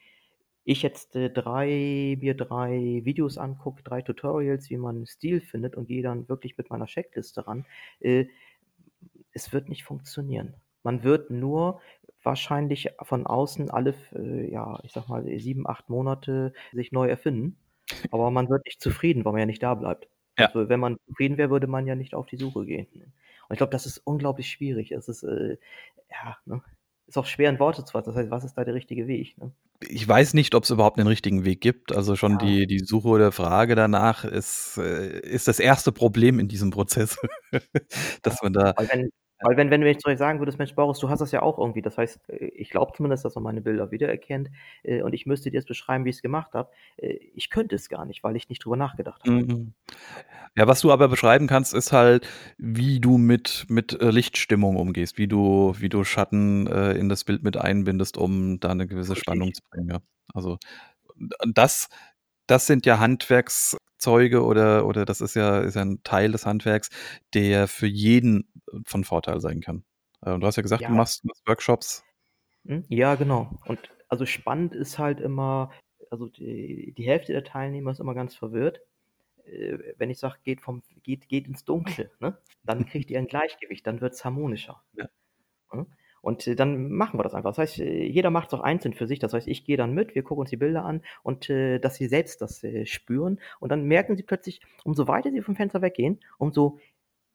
ich 0.65 0.84
jetzt, 0.84 1.15
äh, 1.18 1.30
3 1.31 2.18
mir 2.22 2.35
3 2.35 3.02
Videos 3.06 3.38
angucke, 3.39 3.84
3 3.84 4.02
Tutorials, 4.03 4.69
wie 4.72 4.77
man 4.77 4.98
'n 5.03 5.07
Stil 5.07 5.41
findet 5.41 5.76
und 5.77 5.88
gehe 5.88 6.03
dann 6.03 6.30
wirklich 6.30 6.57
mit 6.57 6.69
meiner 6.72 6.85
Checkliste 6.88 7.48
ran, 7.48 7.65
äh, 8.02 8.27
es 9.34 9.53
wird 9.53 9.69
nicht 9.69 9.84
funktionieren. 9.84 10.56
Man 10.84 11.03
wird 11.03 11.30
nur 11.31 11.81
wahrscheinlich 12.23 12.89
von 13.03 13.26
außen 13.27 13.69
alle 13.72 13.93
äh, 14.15 14.52
ja, 14.52 14.80
ich 14.84 14.91
sage 14.93 15.07
mal, 15.10 15.26
7, 15.39 15.68
8 15.68 15.89
Monate 15.89 16.53
sich 16.73 16.91
neu 16.91 17.07
erfinden, 17.10 17.57
aber 18.11 18.31
man 18.31 18.49
wird 18.49 18.65
nicht 18.65 18.81
zufrieden, 18.81 19.26
weil 19.26 19.34
man 19.34 19.39
ja 19.41 19.45
nicht 19.48 19.64
da 19.64 19.76
bleibt. 19.76 20.10
Ja. 20.38 20.52
Also, 20.53 20.69
wenn 20.69 20.80
man 20.80 20.98
zufrieden 21.07 21.38
wäre, 21.38 21.49
würde 21.52 21.68
man 21.68 21.88
ja 21.88 21.95
nicht 21.95 22.15
auf 22.15 22.26
die 22.27 22.38
Suche 22.38 22.65
gehen. 22.65 22.88
Und 22.95 23.53
ich 23.53 23.57
glaube, 23.57 23.72
das 23.72 23.85
ist 23.85 23.99
unglaublich 23.99 24.49
schwierig. 24.49 24.91
Es 24.93 25.07
ist, 25.10 25.23
äh, 25.23 25.57
ja, 26.11 26.38
ne? 26.45 26.61
Ist 27.07 27.18
auch 27.18 27.26
schwer 27.27 27.49
in 27.49 27.60
Worte 27.60 27.84
zu 27.85 27.91
fassen. 27.93 28.10
Das 28.11 28.15
heißt, 28.18 28.31
was 28.31 28.43
ist 28.45 28.56
da 28.57 28.64
der 28.65 28.73
richtige 28.76 29.07
Weg, 29.07 29.38
ne? 29.38 29.52
Ich 29.89 30.07
weiß 30.07 30.35
nicht, 30.35 30.53
ob's 30.53 30.69
überhaupt 30.69 30.98
'nen 30.98 31.07
richtigen 31.07 31.43
Weg 31.43 31.60
gibt. 31.61 31.91
Also, 31.91 32.15
schon 32.15 32.38
Ja. 32.38 32.38
die 32.38 32.68
die 32.68 32.80
Suche 32.80 33.07
oder 33.07 33.31
Frage 33.31 33.73
danach 33.76 34.23
ist 34.26 34.77
äh, 34.77 35.19
ist 35.22 35.48
das 35.48 35.60
1. 35.60 35.91
Problem 35.91 36.38
in 36.39 36.48
diesem 36.48 36.69
Prozess, 36.69 37.18
Ja, 38.27 38.35
dass 38.35 38.41
man 38.43 38.53
da 38.53 38.73
wenn 38.77 39.02
ja. 39.03 39.10
Weil 39.41 39.57
wenn 39.57 39.72
wenn 39.72 39.81
du 39.81 39.88
jetzt 39.88 40.03
sagen 40.18 40.39
würdest: 40.39 40.57
„Mensch, 40.59 40.76
Boris, 40.76 40.99
du 40.99 41.09
hast 41.09 41.19
das 41.19 41.31
ja 41.31 41.41
auch 41.41 41.57
irgendwie.“ 41.59 41.81
Das 41.81 41.97
heißt, 41.97 42.30
äh, 42.30 42.35
ich 42.55 42.69
glaube 42.72 42.93
zumindest, 42.95 43.26
dass 43.26 43.35
man 43.35 43.43
meine 43.45 43.61
Bilder 43.61 43.91
wiedererkennt, 43.91 44.49
äh, 44.84 45.01
und 45.03 45.13
ich 45.13 45.26
müsste 45.26 45.51
dir 45.51 45.57
jetzt 45.57 45.68
beschreiben, 45.68 46.05
wie 46.05 46.09
ich's 46.09 46.22
gemacht 46.22 46.53
habe. 46.53 46.72
Äh, 46.97 47.13
ich 47.35 47.49
könnte 47.49 47.76
es 47.76 47.89
gar 47.89 48.05
nicht, 48.05 48.23
weil 48.23 48.35
ich 48.35 48.49
nicht 48.49 48.63
drüber 48.65 48.77
nachgedacht 48.77 49.23
habe. 49.23 49.34
Mhm. 49.34 49.73
Ja, 50.57 50.68
was 50.68 50.81
du 50.81 50.91
aber 50.91 51.09
beschreiben 51.09 51.47
kannst, 51.47 51.73
ist 51.73 51.91
halt, 51.93 52.27
wie 52.57 52.99
du 52.99 53.18
mit 53.18 53.65
mit, 53.69 53.99
äh, 54.01 54.11
Lichtstimmung 54.11 54.77
umgehst, 54.77 55.18
wie 55.18 55.27
du 55.27 55.73
wie 55.80 55.89
du 55.89 56.03
Schatten, 56.03 56.68
äh, 56.68 56.93
in 56.93 57.09
das 57.09 57.23
Bild 57.26 57.43
mit 57.43 57.57
einbindest, 57.57 58.18
um 58.18 58.59
da 58.59 58.76
'ne 58.76 58.88
gewisse 58.88 59.15
Spannung 59.15 59.53
zu 59.53 59.61
bringen, 59.72 59.89
ja. 59.89 59.99
Also, 60.34 60.59
das 61.53 61.89
das 62.47 62.68
sind 62.68 62.85
ja 62.85 62.99
Handwerkszeuge 64.06 64.44
oder 64.44 64.86
oder 64.88 65.06
das 65.06 65.22
ist 65.22 65.36
ja 65.36 65.60
ist 65.61 65.76
ja 65.76 65.82
'n 65.84 66.02
Teil 66.03 66.32
des 66.32 66.45
Handwerks, 66.45 66.90
der 67.34 67.68
für 67.68 67.88
jeden 67.88 68.52
von 68.86 69.03
Vorteil 69.03 69.41
sein 69.41 69.61
kann. 69.61 69.84
Äh, 70.22 70.40
du 70.40 70.45
hast 70.48 70.57
ja 70.57 70.64
gesagt, 70.64 70.88
du 70.88 70.91
Ja. 70.91 70.91
machst 70.94 71.23
machst 71.26 71.44
Workshops. 71.48 72.03
Mhm, 72.65 72.86
ja, 72.90 73.15
genau. 73.15 73.60
Und 73.65 73.90
also, 74.07 74.26
spannend 74.26 74.76
ist 74.76 74.99
halt 74.99 75.19
immer 75.19 75.72
also, 76.10 76.28
die 76.28 76.94
die 76.98 77.06
Hälfte 77.07 77.32
der 77.32 77.44
Teilnehmer 77.45 77.91
ist 77.91 77.99
immer 77.99 78.14
ganz 78.14 78.36
verwirrt. 78.36 78.82
Äh, 79.45 79.80
wenn 79.98 80.10
ich 80.11 80.19
sage: 80.19 80.38
„Geht 80.44 80.61
vom 80.61 80.84
geht 81.03 81.30
geht 81.30 81.48
ins 81.48 81.65
Dunkle“, 81.65 82.11
ne? 82.19 82.40
Dann 82.64 82.86
kriegt 82.86 83.11
ihr 83.11 83.19
'n 83.19 83.28
Gleichgewicht, 83.30 83.88
dann 83.88 84.02
wird's 84.02 84.26
harmonischer. 84.26 84.84
Ja. 84.94 85.07
Und, 86.22 86.48
äh, 86.48 86.56
dann 86.56 86.91
machen 86.91 87.19
wir 87.19 87.23
das 87.23 87.34
einfach. 87.34 87.52
Das 87.52 87.57
heißt, 87.57 87.80
äh, 87.80 88.06
jeder 88.06 88.30
macht's 88.30 88.53
auch 88.53 88.61
einzeln 88.61 88.93
für 88.93 89.07
sich. 89.07 89.19
Das 89.19 89.34
heißt, 89.34 89.48
ich 89.48 89.65
gehe 89.65 89.77
dann 89.77 89.93
mit, 89.93 90.15
wir 90.15 90.23
gucken 90.23 90.41
uns 90.41 90.49
die 90.49 90.57
Bilder 90.57 90.85
an 90.85 91.02
und, 91.23 91.49
äh, 91.49 91.80
dass 91.80 91.95
sie 91.95 92.07
selbst 92.07 92.41
das, 92.41 92.64
äh, 92.64 92.85
spüren. 92.85 93.39
Und 93.60 93.72
dann 93.72 93.84
merken 93.84 94.15
sie 94.15 94.23
plötzlich, 94.23 94.61
umso 94.84 95.07
weiter 95.07 95.31
sie 95.31 95.41
vom 95.41 95.56
Fenster 95.56 95.81
weggehen, 95.81 96.19
umso 96.38 96.80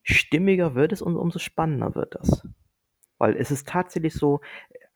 stimmiger 0.03 0.75
wird 0.75 0.93
es 0.93 1.03
und 1.03 1.17
umso 1.17 1.39
spannender 1.39 1.95
wird 1.95 2.15
das. 2.15 2.47
Weil 3.19 3.37
es 3.37 3.51
ist 3.51 3.69
tatsächlich 3.69 4.15
so, 4.15 4.41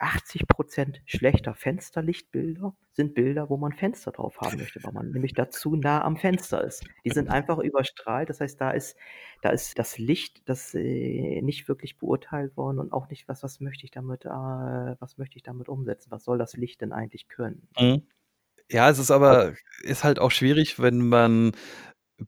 80 0.01 0.45
% 0.47 1.03
schlechter 1.05 1.55
Fensterlichtbilder 1.55 2.75
sind 2.93 3.15
Bilder, 3.15 3.51
wo 3.51 3.57
man 3.57 3.73
Fenster 3.73 4.13
drauf 4.13 4.41
haben 4.41 4.59
möchte, 4.59 4.83
weil 4.83 4.93
man 4.93 5.11
nämlich 5.11 5.35
da 5.35 5.51
zu 5.51 5.77
nah 5.77 6.03
am 6.03 6.17
Fenster 6.17 6.65
ist. 6.65 6.85
Die 7.05 7.11
sind 7.11 7.29
einfach 7.29 7.59
überstrahlt. 7.59 8.31
Das 8.31 8.41
heißt, 8.41 8.61
da 8.61 8.71
ist 8.71 8.97
da 9.43 9.51
ist 9.51 9.79
das 9.79 9.99
Licht, 9.99 10.43
das, 10.47 10.75
äh, 10.75 11.41
nicht 11.43 11.69
wirklich 11.69 11.99
beurteilt 11.99 12.57
worden 12.57 12.79
und 12.79 12.93
auch 12.93 13.09
nicht, 13.11 13.29
was 13.29 13.43
was 13.43 13.61
möchte 13.61 13.85
ich 13.85 13.91
damit 13.91 14.25
äh, 14.25 14.29
was 14.29 15.19
möchte 15.19 15.37
ich 15.37 15.43
damit 15.43 15.69
umsetzen? 15.69 16.11
Was 16.11 16.25
soll 16.25 16.39
das 16.39 16.57
Licht 16.57 16.81
denn 16.81 16.93
eigentlich 16.93 17.29
können? 17.29 17.69
Mhm. 17.79 18.03
Ja, 18.71 18.89
es 18.89 18.99
ist 18.99 19.11
aber 19.11 19.55
ist 19.83 20.05
halt 20.05 20.19
auch 20.19 20.31
schwierig, 20.31 20.79
wenn 20.79 21.09
man 21.09 21.53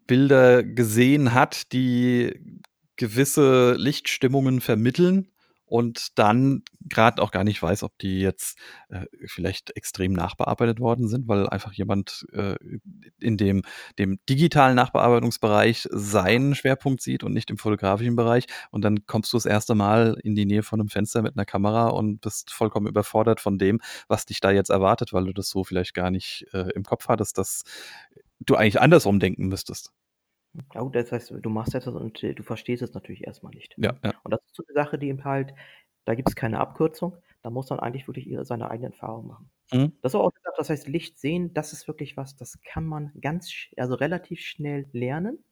Bilder 0.06 0.62
gesehen 0.62 1.32
hat, 1.32 1.72
die 1.72 2.58
gewisse 2.96 3.74
Lichtstimmungen 3.74 4.60
vermitteln 4.60 5.28
und 5.72 6.18
dann 6.18 6.62
grad 6.90 7.20
auch 7.20 7.30
gar 7.32 7.44
nicht 7.44 7.62
weiß, 7.62 7.82
ob 7.84 7.96
die 7.98 8.20
jetzt, 8.20 8.58
äh, 8.90 9.06
vielleicht 9.26 9.74
extrem 9.76 10.12
nachbearbeitet 10.12 10.80
worden 10.80 11.08
sind, 11.08 11.28
weil 11.28 11.48
einfach 11.48 11.72
jemand, 11.72 12.26
äh, 12.34 12.56
in 13.20 13.36
dem 13.38 13.62
dem 13.98 14.18
digitalen 14.28 14.76
Nachbearbeitungsbereich 14.76 15.88
seinen 15.90 16.54
Schwerpunkt 16.54 17.02
sieht 17.02 17.24
und 17.24 17.32
nicht 17.32 17.50
im 17.50 17.58
fotografischen 17.58 18.16
Bereich. 18.16 18.46
Und 18.70 18.82
dann 18.84 19.06
kommst 19.06 19.32
du 19.32 19.36
das 19.38 19.46
1. 19.46 19.74
Mal 19.74 20.18
in 20.22 20.34
die 20.34 20.44
Nähe 20.46 20.62
von 20.62 20.78
'nem 20.80 20.88
Fenster 20.90 21.22
mit 21.22 21.36
'ner 21.36 21.46
Kamera 21.46 21.88
und 21.88 22.20
bist 22.20 22.52
vollkommen 22.52 22.86
überfordert 22.88 23.40
von 23.40 23.58
dem, 23.58 23.80
was 24.08 24.26
dich 24.26 24.40
da 24.40 24.50
jetzt 24.50 24.70
erwartet, 24.70 25.12
weil 25.14 25.24
du 25.26 25.32
das 25.32 25.48
so 25.48 25.64
vielleicht 25.64 25.94
gar 25.94 26.10
nicht, 26.10 26.46
äh, 26.52 26.70
im 26.74 26.84
Kopf 26.84 27.08
hattest, 27.08 27.38
dass 27.38 27.62
du 28.40 28.56
eigentlich 28.56 28.80
andersrum 28.80 29.20
denken 29.20 29.48
müsstest. 29.48 29.90
Ja 30.74 30.80
gut, 30.80 30.94
das 30.94 31.12
heißt, 31.12 31.30
du 31.40 31.50
machst 31.50 31.74
etwas 31.74 31.94
und, 31.94 32.22
äh, 32.22 32.34
du 32.34 32.42
verstehst 32.42 32.82
es 32.82 32.94
natürlich 32.94 33.26
erst 33.26 33.42
mal 33.42 33.50
nicht, 33.50 33.78
Ja, 33.78 33.94
ja. 34.02 34.22
Und 34.22 34.30
das 34.32 34.40
ist 34.46 34.54
so 34.56 34.62
'ne 34.66 34.72
Sache, 34.74 34.98
die 34.98 35.08
eben 35.08 35.24
halt 35.24 35.54
da 36.04 36.14
gibt's 36.16 36.34
keine 36.34 36.58
Abkürzung. 36.58 37.18
Da 37.42 37.50
muss 37.50 37.70
man 37.70 37.78
eigentlich 37.78 38.08
wirklich 38.08 38.24
jeder 38.26 38.44
seine 38.44 38.68
eigenen 38.70 38.90
Erfahrungen 38.92 39.28
machen. 39.28 39.50
Mhm. 39.72 39.92
Das 40.02 40.14
auch 40.16 40.32
gesagt, 40.32 40.58
das 40.58 40.68
heißt, 40.70 40.88
Licht 40.88 41.18
sehen, 41.18 41.54
das 41.54 41.72
ist 41.72 41.86
wirklich 41.88 42.16
was, 42.16 42.34
das 42.36 42.60
kann 42.62 42.84
man 42.86 43.12
ganz 43.20 43.52
also, 43.76 43.94
relativ 43.94 44.40
schnell 44.40 44.88
lernen 44.92 45.44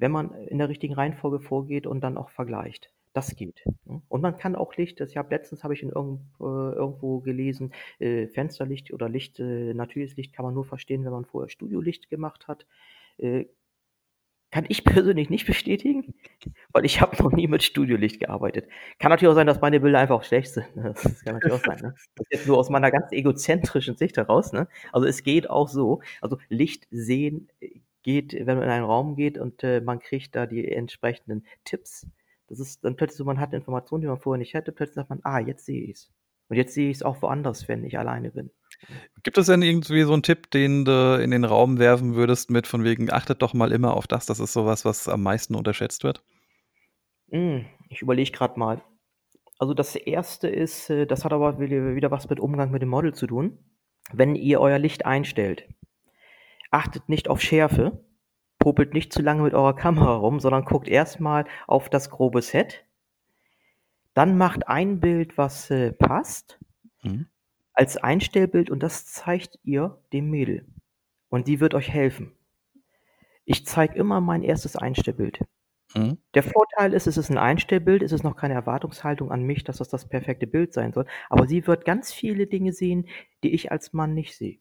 wenn 0.00 0.12
man 0.12 0.34
in 0.34 0.58
der 0.58 0.68
richtigen 0.68 0.94
Reihenfolge 0.94 1.40
vorgeht 1.40 1.86
und 1.86 2.00
dann 2.02 2.16
auch 2.18 2.30
vergleicht. 2.30 2.92
Das 3.12 3.36
geht, 3.36 3.64
ne? 3.84 4.02
Und 4.08 4.22
man 4.22 4.38
kann 4.38 4.56
auch 4.56 4.74
Licht 4.76 4.98
das 4.98 5.10
ich 5.10 5.16
habe 5.16 5.32
letztens 5.32 5.62
habe 5.62 5.72
ich 5.74 5.84
in 5.84 5.90
irgend 5.90 6.20
äh, 6.40 6.42
irgendwo 6.44 7.20
gelesen, 7.20 7.72
äh, 8.00 8.26
Fensterlicht 8.26 8.92
oder 8.92 9.08
Licht 9.08 9.38
äh, 9.38 9.72
natürliches 9.72 10.16
Licht 10.16 10.32
kann 10.32 10.44
man 10.44 10.54
nur 10.54 10.64
verstehen, 10.64 11.04
wenn 11.04 11.12
man 11.12 11.24
vorher 11.24 11.48
Studiolicht 11.48 12.10
gemacht 12.10 12.48
hat. 12.48 12.66
Kann 14.54 14.66
ich 14.68 14.84
persönlich 14.84 15.30
nicht 15.30 15.46
bestätigen, 15.46 16.14
weil 16.72 16.84
ich 16.84 17.00
habe 17.00 17.20
noch 17.20 17.32
nie 17.32 17.48
mit 17.48 17.64
Studiolicht 17.64 18.20
gearbeitet. 18.20 18.68
Kann 19.00 19.10
natürlich 19.10 19.32
auch 19.32 19.34
sein, 19.34 19.48
dass 19.48 19.60
meine 19.60 19.80
Bilder 19.80 19.98
einfach 19.98 20.14
auch 20.14 20.22
schlecht 20.22 20.52
sind, 20.52 20.76
ne? 20.76 20.94
Das 20.94 21.24
kann 21.24 21.34
natürlich 21.34 21.54
auch 21.60 21.64
sein, 21.64 21.80
ne? 21.82 21.94
Das 22.14 22.26
ist 22.30 22.32
jetzt 22.38 22.46
nur 22.46 22.56
aus 22.58 22.70
meiner 22.70 22.92
ganz 22.92 23.10
egozentrischen 23.10 23.96
Sicht 23.96 24.16
heraus, 24.16 24.52
ne? 24.52 24.68
Also, 24.92 25.08
es 25.08 25.24
geht 25.24 25.50
auch 25.50 25.68
so. 25.68 26.02
Also, 26.20 26.38
Licht 26.48 26.86
sehen, 26.92 27.48
äh, 27.60 27.80
geht, 28.04 28.32
wenn 28.34 28.58
man 28.58 28.62
in 28.62 28.70
einen 28.70 28.84
Raum 28.84 29.16
geht 29.16 29.38
und, 29.38 29.64
äh, 29.64 29.80
man 29.80 29.98
kriegt 29.98 30.36
da 30.36 30.46
die 30.46 30.70
entsprechenden 30.70 31.44
Tipps. 31.64 32.06
Das 32.46 32.60
ist 32.60 32.84
dann 32.84 32.94
plötzlich 32.96 33.18
so, 33.18 33.24
man 33.24 33.40
hat 33.40 33.54
Informationen, 33.54 34.02
die 34.02 34.08
man 34.08 34.20
vorher 34.20 34.38
nicht 34.38 34.54
hatte. 34.54 34.70
Plötzlich 34.70 34.94
sagt 34.96 35.10
man: 35.10 35.20
„Ah, 35.24 35.40
jetzt 35.40 35.64
sehe 35.66 35.82
ich's. 35.82 36.12
Und 36.48 36.56
jetzt 36.56 36.74
sehe 36.74 36.90
ich's 36.90 37.02
auch 37.02 37.20
woanders, 37.22 37.66
wenn 37.66 37.82
ich 37.84 37.98
alleine 37.98 38.30
bin.“ 38.30 38.50
Gibt 39.22 39.38
es 39.38 39.46
denn 39.46 39.62
irgendwie 39.62 40.02
so 40.02 40.12
'n 40.12 40.22
Tipp, 40.22 40.50
den 40.50 40.84
du 40.84 41.18
in 41.22 41.30
den 41.30 41.44
Raum 41.44 41.78
werfen 41.78 42.14
würdest 42.14 42.50
mit 42.50 42.66
von 42.66 42.84
wegen: 42.84 43.10
„Achtet 43.10 43.40
doch 43.42 43.54
mal 43.54 43.72
immer 43.72 43.94
auf 43.96 44.06
das, 44.06 44.26
das 44.26 44.38
ist 44.38 44.52
so 44.52 44.66
was, 44.66 45.08
am 45.08 45.22
meisten 45.22 45.54
unterschätzt 45.54 46.04
wird?“ 46.04 46.22
Hm, 47.30 47.64
ich 47.88 48.02
überlege 48.02 48.30
grad 48.32 48.56
mal. 48.56 48.82
Also, 49.58 49.74
das 49.74 49.96
1. 49.96 50.48
ist, 50.48 50.90
äh, 50.90 51.06
das 51.06 51.24
hat 51.24 51.32
aber 51.32 51.58
wi 51.60 51.96
wieder 51.96 52.10
was 52.10 52.28
mit 52.30 52.40
Umgang 52.40 52.70
mit 52.70 52.82
dem 52.82 52.90
Model 52.90 53.14
zu 53.14 53.26
tun. 53.26 53.58
Wenn 54.12 54.36
ihr 54.36 54.60
euer 54.60 54.78
Licht 54.78 55.06
einstellt, 55.06 55.68
achtet 56.70 57.08
nicht 57.08 57.28
auf 57.28 57.40
Schärfe, 57.42 58.04
popelt 58.58 58.94
nicht 58.94 59.12
zu 59.12 59.22
lange 59.22 59.42
mit 59.42 59.54
eurer 59.54 59.76
Kamera 59.76 60.16
rum, 60.16 60.40
sondern 60.40 60.64
guckt 60.64 60.88
erst 60.88 61.20
mal 61.20 61.46
auf 61.68 61.90
das 61.90 62.10
grobe 62.10 62.42
Set. 62.42 62.84
Dann 64.16 64.38
macht 64.38 64.68
ein 64.68 65.00
Bild, 65.00 65.36
was, 65.36 65.70
äh, 65.70 65.92
passt 65.92 66.58
Mhm. 67.04 67.26
Als 67.74 67.96
Einstellbild 67.96 68.70
und 68.70 68.82
das 68.82 69.06
zeigt 69.06 69.58
ihr 69.64 69.98
dem 70.12 70.30
Mädel. 70.30 70.66
Und 71.30 71.48
die 71.48 71.60
wird 71.60 71.74
euch 71.74 71.90
helfen. 71.90 72.32
Ich 73.48 73.66
zeige 73.66 73.94
immer 73.94 74.20
mein 74.20 74.42
1. 74.42 74.76
Einstellbild. 74.76 75.40
Mhm. 75.94 76.18
Der 76.34 76.42
Vorteil 76.42 76.94
ist, 76.94 77.06
es 77.06 77.16
ist 77.18 77.30
'n 77.30 77.38
Einstellbild, 77.38 78.02
es 78.02 78.12
ist 78.12 78.24
noch 78.24 78.36
keine 78.36 78.54
Erwartungshaltung 78.54 79.30
an 79.30 79.42
mich, 79.42 79.64
dass 79.64 79.78
das 79.78 79.88
das 79.90 80.08
perfekte 80.08 80.46
Bild 80.46 80.72
sein 80.72 80.92
soll, 80.92 81.06
aber 81.28 81.46
sie 81.46 81.66
wird 81.66 81.84
ganz 81.84 82.12
viele 82.12 82.46
Dinge 82.46 82.72
sehen, 82.72 83.08
die 83.44 83.54
ich 83.54 83.70
als 83.72 83.92
Mann 83.92 84.14
nicht 84.14 84.36
sehe. 84.36 84.58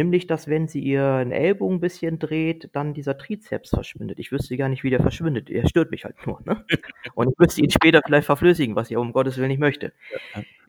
Nämlich, 0.00 0.26
dass 0.26 0.48
wenn 0.48 0.68
sie 0.68 0.80
ihren 0.80 1.32
Ellbogen 1.32 1.76
'n 1.78 1.80
bisschen 1.80 2.18
dreht, 2.18 2.70
dann 2.74 2.94
dieser 2.94 3.18
Trizeps 3.18 3.70
verschwindet. 3.70 4.18
Ich 4.18 4.32
wüsste 4.32 4.56
gar 4.56 4.68
nicht, 4.70 4.84
wie 4.84 4.90
der 4.90 5.02
verschwindet. 5.02 5.50
Er 5.50 5.68
stört 5.68 5.90
mich 5.90 6.04
halt 6.04 6.16
nur, 6.26 6.40
ne? 6.46 6.64
Und 7.14 7.28
ich 7.30 7.38
müsste 7.38 7.60
ihn 7.62 7.70
später 7.70 8.00
vielleicht 8.06 8.26
verflüssigen, 8.26 8.76
was 8.76 8.90
ich 8.90 8.96
um 8.96 9.12
Gottes 9.12 9.36
Willen 9.38 9.48
nicht 9.48 9.60
möchte. 9.60 9.92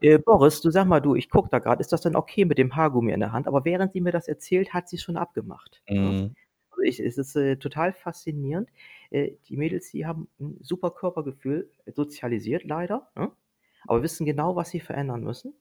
Äh, 0.02 0.20
Boris, 0.20 0.62
du 0.62 0.72
sag 0.72 0.86
mal, 0.88 1.02
du, 1.02 1.16
ich 1.16 1.30
gucke 1.30 1.50
da 1.52 1.60
grad, 1.60 1.80
ist 1.82 1.94
das 1.94 2.02
denn 2.02 2.16
okay 2.16 2.46
mit 2.46 2.58
dem 2.60 2.76
Haargummi 2.76 3.14
in 3.14 3.20
der 3.22 3.32
Hand? 3.34 3.48
Aber 3.48 3.66
während 3.66 3.94
sie 3.94 4.02
mir 4.02 4.12
das 4.14 4.28
erzählt, 4.28 4.74
hat 4.74 4.90
sie's 4.90 5.04
schon 5.04 5.18
abgemacht, 5.18 5.84
ne? 6.02 6.10
Mhm. 6.10 6.36
Also, 6.72 6.84
ich 6.84 7.00
es 7.02 7.18
ist, 7.20 7.36
äh, 7.38 7.58
total 7.58 7.94
faszinierend. 7.94 8.70
Äh, 9.12 9.34
die 9.50 9.58
Mädels, 9.58 9.92
die 9.92 10.06
haben 10.08 10.28
'n 10.40 10.58
super 10.62 10.92
Körpergefühl, 10.92 11.70
sozialisiert 11.88 12.64
leider, 12.66 13.10
ne, 13.18 13.32
aber 13.88 14.04
wissen 14.04 14.26
genau, 14.26 14.56
was 14.58 14.70
sie 14.72 14.80
verändern 14.82 15.24
müssen 15.24 15.54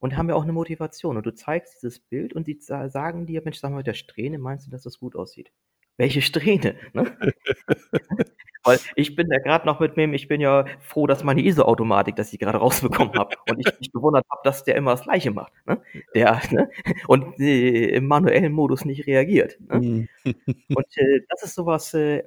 und 0.00 0.16
haben 0.16 0.28
ja 0.28 0.34
auch 0.36 0.44
'ne 0.44 0.52
Motivation. 0.52 1.16
Und 1.16 1.26
du 1.26 1.34
zeigst 1.34 1.76
dieses 1.82 2.00
Bild 2.00 2.32
und 2.34 2.46
die 2.48 2.58
sa 2.60 2.88
sagen 2.90 3.26
dir: 3.26 3.42
„Mensch, 3.44 3.58
sag 3.60 3.70
mal, 3.70 3.78
mit 3.78 3.86
der 3.88 3.94
Strähne, 3.94 4.38
meinst 4.38 4.66
du, 4.66 4.70
dass 4.72 4.82
das 4.84 4.98
gut 5.00 5.16
aussieht?“ 5.16 5.52
Welche 5.98 6.22
Strähne, 6.22 6.76
ne? 6.94 7.16
Weil 8.64 8.80
ich 8.96 9.16
bin 9.16 9.28
ja 9.32 9.38
grad 9.40 9.66
noch 9.66 9.80
mit 9.80 9.96
dem 9.98 10.14
ich 10.14 10.28
bin 10.28 10.40
ja 10.42 10.66
froh, 10.80 11.06
dass 11.08 11.24
meine 11.24 11.42
ISO-Automatik 11.42 12.16
dass 12.16 12.32
ich 12.32 12.40
grade 12.40 12.58
rausbekommen 12.58 13.14
habe 13.16 13.36
und 13.46 13.60
ich 13.60 13.72
mich 13.80 13.92
gewundert 13.92 14.26
habe, 14.30 14.42
dass 14.44 14.64
der 14.64 14.76
immer 14.76 14.92
das 14.92 15.02
Gleiche 15.04 15.30
macht, 15.32 15.52
ne? 15.66 15.82
Der 16.14 16.40
ne? 16.52 16.68
Und, 17.08 17.40
äh, 17.40 17.86
im 17.96 18.06
manuellen 18.08 18.52
Modus 18.54 18.84
nicht 18.86 19.06
reagiert, 19.08 19.58
ne? 19.60 19.80
Mhm. 19.80 20.08
Und, 20.74 20.86
äh, 20.98 21.22
das 21.30 21.42
ist 21.44 21.54
so 21.56 21.66
was, 21.66 21.94
äh, 21.94 22.24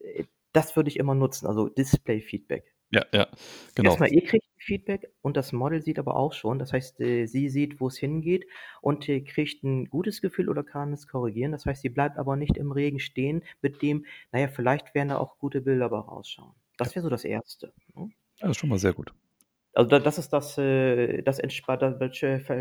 äh, 0.00 0.24
das 0.54 0.76
würde 0.76 0.88
ich 0.90 0.98
immer 0.98 1.14
nutzen, 1.16 1.46
also 1.48 1.68
Display-Feedback. 1.70 2.64
Ja, 2.92 3.04
ja, 3.12 3.26
genau. 3.74 3.96
Erst 3.96 4.00
mal 4.00 4.10
ihr 4.10 4.22
kriegt 4.24 4.46
Feedback 4.56 5.12
und 5.20 5.36
das 5.36 5.52
Model 5.52 5.82
sieht 5.82 5.98
aber 5.98 6.16
auch 6.16 6.32
schon. 6.32 6.58
Das 6.58 6.72
heißt, 6.72 6.98
äh, 7.00 7.26
sie 7.26 7.48
sieht, 7.50 7.78
wo's 7.80 7.98
hingeht 7.98 8.46
und, 8.80 9.06
äh, 9.08 9.20
kriegt 9.20 9.62
'n 9.64 9.84
gutes 9.90 10.20
Gefühl 10.22 10.48
oder 10.48 10.64
kann 10.64 10.92
es 10.94 11.06
korrigieren. 11.06 11.52
Das 11.52 11.66
heißt, 11.66 11.82
sie 11.82 11.90
bleibt 11.90 12.16
aber 12.16 12.36
nicht 12.36 12.56
im 12.56 12.72
Regen 12.72 12.98
stehen 12.98 13.42
mit 13.60 13.82
dem: 13.82 14.06
„Na 14.32 14.40
ja, 14.40 14.48
vielleicht 14.48 14.94
werden 14.94 15.10
da 15.10 15.18
auch 15.18 15.38
gute 15.38 15.60
Bilder 15.60 15.90
bei 15.90 15.98
rausschauen.“ 15.98 16.54
Ja. 16.84 16.88
Das 16.88 16.94
wäre 16.94 17.02
so 17.02 17.10
das 17.10 17.24
Erste, 17.24 17.74
ne? 17.94 18.10
Ja, 18.40 18.50
ist 18.50 18.58
schon 18.58 18.68
mal 18.68 18.78
sehr 18.78 18.92
gut. 18.92 19.14
Also, 19.74 19.90
da 19.90 19.98
das 19.98 20.18
ist 20.18 20.32
das, 20.32 20.56
äh 20.58 21.22
das 21.22 21.38
entspa 21.38 21.76
da 21.76 21.92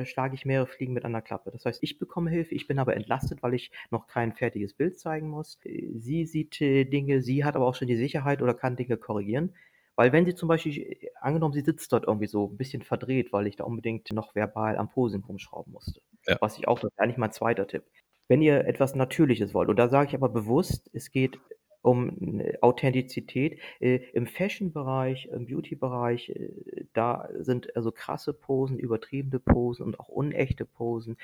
schlage 0.06 0.36
ich 0.36 0.46
mehrere 0.46 0.68
Fliegen 0.68 0.94
mit 0.94 1.06
einer 1.06 1.22
Klappe. 1.22 1.52
Das 1.52 1.66
heißt, 1.66 1.82
ich 1.82 1.98
bekomme 1.98 2.30
Hilfe, 2.30 2.54
ich 2.56 2.68
bin 2.68 2.78
aber 2.80 2.96
entlastet, 2.96 3.42
weil 3.42 3.54
ich 3.54 3.72
noch 3.90 4.08
kein 4.08 4.34
fertiges 4.34 4.74
Bild 4.74 5.00
zeigen 5.00 5.30
muss. 5.30 5.60
Äh, 5.64 5.88
sie 5.98 6.26
sieht, 6.26 6.60
Dinge, 6.60 7.22
sie 7.22 7.46
hat 7.46 7.56
aber 7.56 7.68
auch 7.68 7.76
schon 7.76 7.88
die 7.88 7.96
Sicherheit 7.96 8.42
oder 8.42 8.54
kann 8.54 8.76
Dinge 8.76 8.98
korrigieren. 8.98 9.54
Weil 9.98 10.12
wenn 10.12 10.26
sie 10.26 10.36
zum 10.36 10.50
Beispiel 10.50 10.78
äh, 11.02 11.08
angenommen, 11.22 11.54
sie 11.54 11.62
sitzt 11.62 11.92
dort 11.94 12.06
irgendwie 12.08 12.28
so 12.28 12.48
'n 12.50 12.58
bisschen 12.58 12.82
verdreht, 12.84 13.32
weil 13.34 13.48
ich 13.48 13.56
da 13.56 13.64
unbedingt 13.64 14.12
noch 14.12 14.36
verbal 14.36 14.78
am 14.78 14.90
Posing 14.90 15.24
rumschrauben 15.24 15.72
musste. 15.74 16.02
Ja. 16.28 16.38
Was 16.40 16.58
ich 16.58 16.68
auch 16.68 16.80
das 16.80 16.92
wäre 16.98 17.04
eigentlich 17.04 17.18
mein 17.18 17.32
2. 17.32 17.66
Tipp. 17.66 17.84
Wenn 18.28 18.42
ihr 18.42 18.66
etwas 18.66 18.96
Natürliches 18.96 19.54
wollt 19.54 19.70
und 19.70 19.78
da 19.78 19.88
sage 19.90 20.10
ich 20.10 20.16
aber 20.16 20.30
bewusst, 20.30 20.90
es 20.94 21.12
geht 21.12 21.40
um, 21.86 22.40
äh, 22.40 22.58
Authentizität. 22.62 23.60
Äh, 23.80 24.00
im 24.14 24.26
Fashion-Bereich, 24.26 25.30
im 25.32 25.46
Beauty-Bereich, 25.46 26.30
äh, 26.30 26.86
da 26.94 27.30
sind 27.40 27.76
also 27.76 27.92
krasse 27.92 28.34
Posen, 28.34 28.80
übertriebene 28.80 29.40
Posen 29.40 29.86
und 29.86 30.00
auch 30.00 30.10
unechte 30.10 30.66
Posen, 30.66 31.18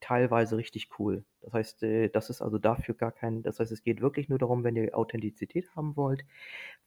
teilweise 0.00 0.56
richtig 0.56 0.88
cool. 0.98 1.24
Das 1.42 1.52
heißt, 1.52 1.86
das 2.12 2.30
ist 2.30 2.42
also 2.42 2.58
dafür 2.58 2.94
gar 2.94 3.12
kein 3.12 3.42
das 3.42 3.60
heißt, 3.60 3.72
es 3.72 3.82
geht 3.82 4.00
wirklich 4.00 4.28
nur 4.28 4.38
darum, 4.38 4.64
wenn 4.64 4.76
ihr 4.76 4.96
Authentizität 4.96 5.68
haben 5.76 5.96
wollt, 5.96 6.24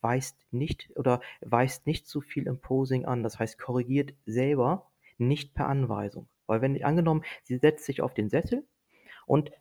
weist 0.01 0.37
nicht 0.51 0.89
oder 0.95 1.21
weist 1.41 1.85
nicht 1.85 2.07
zu 2.07 2.21
viel 2.21 2.47
im 2.47 2.59
Posing 2.59 3.05
an. 3.05 3.23
Das 3.23 3.39
heißt, 3.39 3.59
korrigiert 3.59 4.13
selber, 4.25 4.89
nicht 5.17 5.53
per 5.53 5.67
Anweisung. 5.67 6.27
Weil 6.47 6.61
wenn 6.61 6.81
angenommen, 6.83 7.23
sie 7.43 7.57
setzt 7.57 7.85
sich 7.85 8.01
auf 8.01 8.13
den 8.13 8.29
Sessel 8.29 8.65
und 9.25 9.51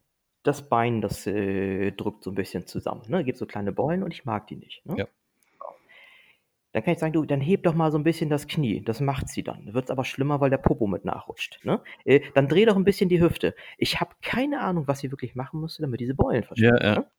das 0.44 0.68
Bein, 0.68 1.00
das, 1.00 1.26
äh, 1.26 1.92
drückt 1.92 2.24
so 2.24 2.30
'n 2.30 2.34
bisschen 2.34 2.66
zusammen, 2.66 3.02
ne? 3.08 3.24
Gibt 3.24 3.38
so 3.38 3.46
kleine 3.46 3.72
Beulen 3.72 4.02
und 4.02 4.12
ich 4.14 4.24
mag 4.24 4.46
die 4.48 4.56
nicht, 4.56 4.84
ne? 4.86 4.98
Ja. 4.98 5.08
Dann 6.74 6.84
kann 6.84 6.92
ich 6.92 6.98
sagen: 6.98 7.12
„Du, 7.14 7.24
dann 7.24 7.40
heb 7.40 7.62
doch 7.62 7.74
mal 7.74 7.90
so 7.90 7.96
'n 7.98 8.04
bisschen 8.04 8.28
das 8.28 8.46
Knie.“ 8.46 8.82
Das 8.82 9.00
macht 9.00 9.28
sie 9.28 9.42
dann. 9.42 9.64
Dann 9.66 9.74
wird's 9.74 9.90
aber 9.90 10.04
schlimmer, 10.04 10.40
weil 10.40 10.50
der 10.50 10.58
Popo 10.58 10.86
mit 10.86 11.04
nachrutscht, 11.04 11.60
ne? 11.64 11.82
Äh, 12.04 12.20
dann 12.34 12.48
dreh 12.48 12.66
doch 12.66 12.76
'n 12.76 12.84
bisschen 12.84 13.08
die 13.08 13.20
Hüfte. 13.22 13.54
Ich 13.78 14.00
habe 14.00 14.14
keine 14.22 14.60
Ahnung, 14.60 14.86
was 14.86 15.00
sie 15.00 15.10
wirklich 15.10 15.34
machen 15.34 15.60
musste, 15.60 15.82
damit 15.82 16.00
diese 16.00 16.14
Beulen 16.14 16.44
Ja, 16.54 16.70
verschwinden, 16.74 16.82
ja. 16.82 16.94
ne? 16.94 17.10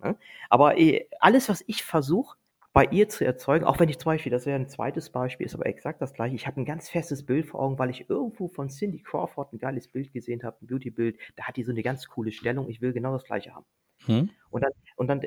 Ne? 0.00 0.16
Aber, 0.50 0.78
äh, 0.78 1.08
alles, 1.20 1.48
was 1.50 1.64
ich 1.68 1.84
versuche, 1.84 2.38
bei 2.72 2.84
ihr 2.86 3.08
zu 3.08 3.24
erzeugen 3.24 3.64
auch 3.64 3.80
wenn 3.80 3.88
ich 3.88 3.98
zum 3.98 4.06
Beispiel 4.12 4.30
das 4.32 4.46
wäre 4.46 4.56
'n 4.58 4.68
2. 4.68 5.10
Beispiel, 5.10 5.46
ist 5.46 5.54
aber 5.54 5.66
exakt 5.66 6.00
das 6.02 6.14
Gleiche. 6.14 6.34
Ich 6.36 6.46
habe 6.46 6.60
'n 6.60 6.64
ganz 6.64 6.88
festes 6.88 7.24
Bild 7.26 7.46
vor 7.46 7.60
Augen, 7.60 7.78
weil 7.78 7.90
ich 7.90 8.08
irgendwo 8.10 8.48
von 8.48 8.68
Cindy 8.70 9.00
Crawford 9.02 9.52
'n 9.52 9.58
geiles 9.58 9.88
Bild 9.88 10.12
gesehen 10.12 10.42
habe, 10.44 10.56
'n 10.62 10.66
Beauty-Bild. 10.68 11.18
Da 11.36 11.44
hat 11.44 11.56
die 11.56 11.64
so 11.64 11.72
'ne 11.72 11.82
ganz 11.82 12.06
coole 12.08 12.32
Stellung. 12.32 12.68
Ich 12.68 12.80
will 12.80 12.92
genau 12.92 13.12
das 13.12 13.24
Gleiche 13.24 13.54
haben. 13.54 13.66
Mhm. 14.08 14.30
Und 14.50 14.62
dann 14.64 14.72
und 14.96 15.08
dann 15.08 15.22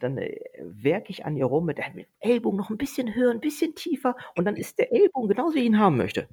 dann, 0.00 0.18
äh, 0.18 0.40
werke 0.62 1.10
ich 1.10 1.24
an 1.26 1.36
ihr 1.36 1.46
rum 1.46 1.66
mit 1.66 1.78
dem 1.78 2.04
Ellbogen 2.20 2.58
noch 2.58 2.70
'n 2.70 2.78
bisschen 2.78 3.14
höher, 3.14 3.32
'n 3.32 3.40
bisschen 3.40 3.74
tiefer 3.76 4.16
und 4.36 4.44
dann 4.46 4.56
ist 4.56 4.78
der 4.78 4.92
Ellbogen 4.92 5.28
genauso, 5.30 5.54
wie 5.56 5.60
ich 5.60 5.66
ihn 5.66 5.78
haben 5.80 5.96
möchte. 5.98 6.28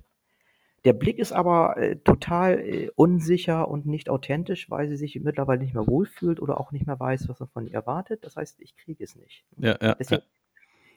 Der 0.85 0.93
Blick 0.93 1.19
ist 1.19 1.33
aber, 1.33 1.77
äh, 1.77 1.97
total, 1.97 2.59
äh, 2.61 2.89
unsicher 2.95 3.67
und 3.69 3.85
nicht 3.87 4.09
authentisch, 4.09 4.69
weil 4.71 4.89
sie 4.89 4.97
sich 4.97 5.19
mittlerweile 5.23 5.61
nicht 5.61 5.73
mehr 5.75 5.87
wohlfühlt 5.87 6.41
oder 6.41 6.59
auch 6.59 6.71
nicht 6.73 6.87
mehr 6.87 6.99
weiß, 6.99 7.29
was 7.29 7.39
man 7.41 7.49
von 7.49 7.67
ihr 7.67 7.73
erwartet. 7.75 8.25
Das 8.25 8.37
heißt, 8.37 8.61
ich 8.61 8.75
kriege 8.77 9.03
es 9.03 9.15
nicht. 9.15 9.43
Ja, 9.57 9.77
ja, 9.81 9.95
Deswegen 9.99 10.09
ja. 10.09 10.25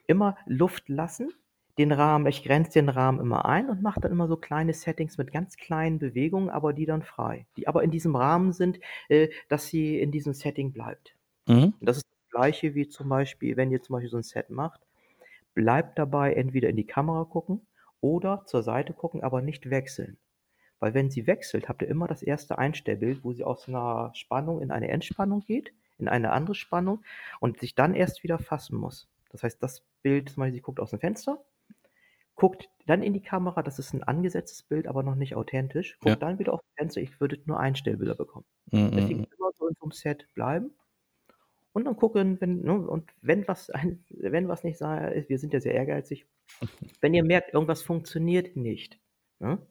Immer 0.09 0.37
Luft 0.47 0.89
lassen, 0.91 1.33
den 1.79 1.93
Rahmen 1.93 2.27
ich 2.27 2.45
grenze 2.45 2.73
den 2.75 2.91
Rahmen 2.91 3.21
immer 3.21 3.47
ein 3.47 3.71
und 3.71 3.83
mache 3.83 4.01
dann 4.01 4.13
immer 4.13 4.29
so 4.29 4.37
kleine 4.39 4.75
Settings 4.75 5.19
mit 5.19 5.33
ganz 5.33 5.57
kleinen 5.59 6.01
Bewegungen, 6.01 6.51
aber 6.51 6.75
die 6.75 6.87
dann 6.87 7.03
frei. 7.05 7.47
Die 7.59 7.69
aber 7.69 7.85
in 7.85 7.93
diesem 7.93 8.17
Rahmen 8.17 8.53
sind, 8.55 8.81
äh, 9.11 9.31
dass 9.49 9.69
sie 9.69 10.01
in 10.01 10.13
diesem 10.13 10.35
Setting 10.35 10.73
bleibt. 10.73 11.17
Mhm. 11.47 11.79
Das 11.81 11.99
ist 11.99 12.07
das 12.11 12.31
Gleiche 12.31 12.75
wie 12.77 12.89
zum 12.89 13.09
Beispiel, 13.11 13.57
wenn 13.57 13.71
ihr 13.73 13.83
zum 13.83 13.95
Beispiel 13.95 14.11
so 14.11 14.19
'n 14.19 14.23
Set 14.25 14.51
macht, 14.51 14.83
bleibt 15.55 15.99
dabei 15.99 16.35
entweder 16.35 16.69
in 16.71 16.77
die 16.77 16.87
Kamera 16.87 17.25
gucken 17.27 17.67
oder 18.03 18.45
zur 18.47 18.63
Seite 18.65 18.95
gucken, 18.95 19.23
aber 19.25 19.43
nicht 19.43 19.71
wechseln. 19.71 20.19
Weil 20.81 20.95
wenn 20.95 21.11
sie 21.11 21.27
wechselt, 21.29 21.69
habt 21.69 21.83
ihr 21.83 21.89
immer 21.89 22.09
das 22.09 22.23
erste 22.23 22.59
Einstellbild, 22.59 23.25
wo 23.25 23.33
sie 23.35 23.45
aus 23.45 23.69
'ner 23.69 24.13
Spannung 24.15 24.63
in 24.63 24.71
eine 24.73 24.89
Entspannung 24.91 25.43
geht, 25.43 25.75
in 25.99 26.09
eine 26.09 26.33
andere 26.33 26.55
Spannung 26.57 27.05
und 27.41 27.61
sich 27.61 27.75
dann 27.77 27.95
erst 27.95 28.23
wieder 28.25 28.39
fassen 28.41 28.79
muss. 28.79 29.09
Das 29.31 29.43
heißt, 29.45 29.63
das 29.63 29.85
Bild 30.03 30.31
zum 30.31 30.43
Beispiel, 30.43 30.55
sie 30.57 30.63
guckt 30.63 30.81
aus'm 30.81 31.01
Fenster, 31.01 31.45
guckt 32.37 32.69
dann 32.87 33.03
in 33.03 33.15
die 33.15 33.23
Kamera, 33.23 33.63
das 33.63 33.79
ist 33.81 33.95
'n 33.95 34.03
angesetztes 34.05 34.65
Bild, 34.65 34.87
aber 34.89 35.03
noch 35.05 35.17
nicht 35.17 35.37
authentisch, 35.37 35.99
Ja. 36.05 36.19
guckt 36.19 36.23
dann 36.23 36.39
wieder 36.41 36.55
aufs 36.55 36.65
Fenster, 36.79 37.01
ich 37.03 37.21
würde 37.21 37.41
nur 37.47 37.61
Einstellbilder 37.61 38.17
bekommen. 38.17 38.47
Mhm, 38.73 38.91
Deswegen 38.97 39.27
immer 39.39 39.51
so 39.55 39.69
in 39.69 39.75
so 39.81 39.87
'nem 39.87 39.93
Set 39.93 40.29
bleiben 40.35 40.73
und 41.75 41.85
dann 41.87 41.97
gucken, 41.97 42.41
wenn 42.41 42.63
ne, 42.63 42.75
und 42.89 43.11
wenn 43.23 43.47
was 43.49 43.71
ein 43.71 44.05
wenn 44.11 44.49
was 44.49 44.65
nicht 44.65 44.79
sei 44.79 45.25
wir 45.29 45.39
sind 45.39 45.53
ja 45.55 45.61
sehr 45.61 45.75
ehrgeizig. 45.75 46.27
Wenn 47.03 47.15
ihr 47.15 47.25
merkt, 47.25 47.55
irgendwas 47.55 47.83
funktioniert 47.83 48.57
nicht, 48.57 49.01
ne? 49.41 49.67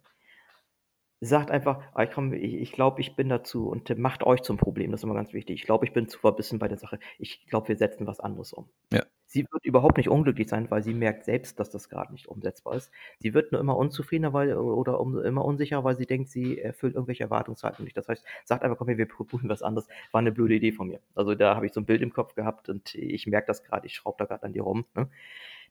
Sagt 1.21 1.49
einfach: 1.49 1.81
„Ah, 1.95 2.05
komm, 2.05 2.31
ich 2.33 2.53
ich 2.53 2.71
glaube, 2.71 3.01
ich 3.01 3.15
bin 3.15 3.27
dazu“ 3.29 3.67
und 3.69 3.97
macht 3.97 4.23
euch 4.23 4.43
zum 4.43 4.57
Problem. 4.57 4.91
Das 4.91 4.99
ist 4.99 5.03
immer 5.03 5.15
ganz 5.15 5.33
wichtig. 5.33 5.55
„Ich 5.61 5.63
glaube, 5.65 5.85
ich 5.85 5.93
bin 5.93 6.07
zu 6.07 6.19
verbissen 6.19 6.59
bei 6.59 6.67
der 6.67 6.77
Sache. 6.77 6.99
Ich 7.17 7.47
glaube, 7.47 7.69
wir 7.69 7.75
setzen 7.77 8.05
was 8.05 8.19
anderes 8.19 8.53
um.“ 8.53 8.69
Ja. 8.91 9.07
Sie 9.29 9.45
wird 9.51 9.65
überhaupt 9.65 9.97
nicht 9.97 10.07
unglücklich 10.09 10.47
sein, 10.47 10.71
weil 10.71 10.81
sie 10.83 10.93
merkt 10.93 11.25
selbst, 11.25 11.59
dass 11.59 11.69
das 11.69 11.89
grad 11.89 12.11
nicht 12.11 12.27
umsetzbar 12.29 12.75
ist. 12.77 12.91
Sie 13.19 13.33
wird 13.33 13.51
nur 13.51 13.59
immer 13.59 13.75
unzufriedener, 13.75 14.31
weil 14.31 14.55
oder 14.55 15.01
um 15.01 15.19
immer 15.19 15.43
unsicherer, 15.43 15.83
weil 15.83 15.97
sie 15.97 16.05
denkt, 16.05 16.29
sie 16.29 16.59
erfüllt 16.61 16.95
irgendwelche 16.95 17.23
Erwartungshaltungen 17.25 17.85
nicht. 17.85 17.97
Das 17.97 18.07
heißt, 18.07 18.23
sagt 18.45 18.63
einfach: 18.63 18.77
„Komm, 18.77 18.87
wir 18.87 19.05
probieren 19.07 19.49
was 19.49 19.61
anderes.“ 19.63 19.89
War 20.13 20.21
'ne 20.21 20.31
blöde 20.31 20.55
Idee 20.55 20.71
von 20.71 20.87
mir. 20.87 21.01
Also, 21.13 21.35
da 21.35 21.55
habe 21.55 21.65
ich 21.65 21.73
so 21.73 21.81
'n 21.81 21.85
Bild 21.85 22.01
im 22.01 22.13
Kopf 22.13 22.35
gehabt 22.35 22.69
und 22.69 22.95
ich 22.95 23.27
merke 23.27 23.47
das 23.47 23.63
grad, 23.65 23.83
ich 23.85 23.95
schraube 23.95 24.15
da 24.19 24.25
grad 24.25 24.43
an 24.43 24.53
dir 24.53 24.63
rum, 24.63 24.85
ne? 24.95 25.09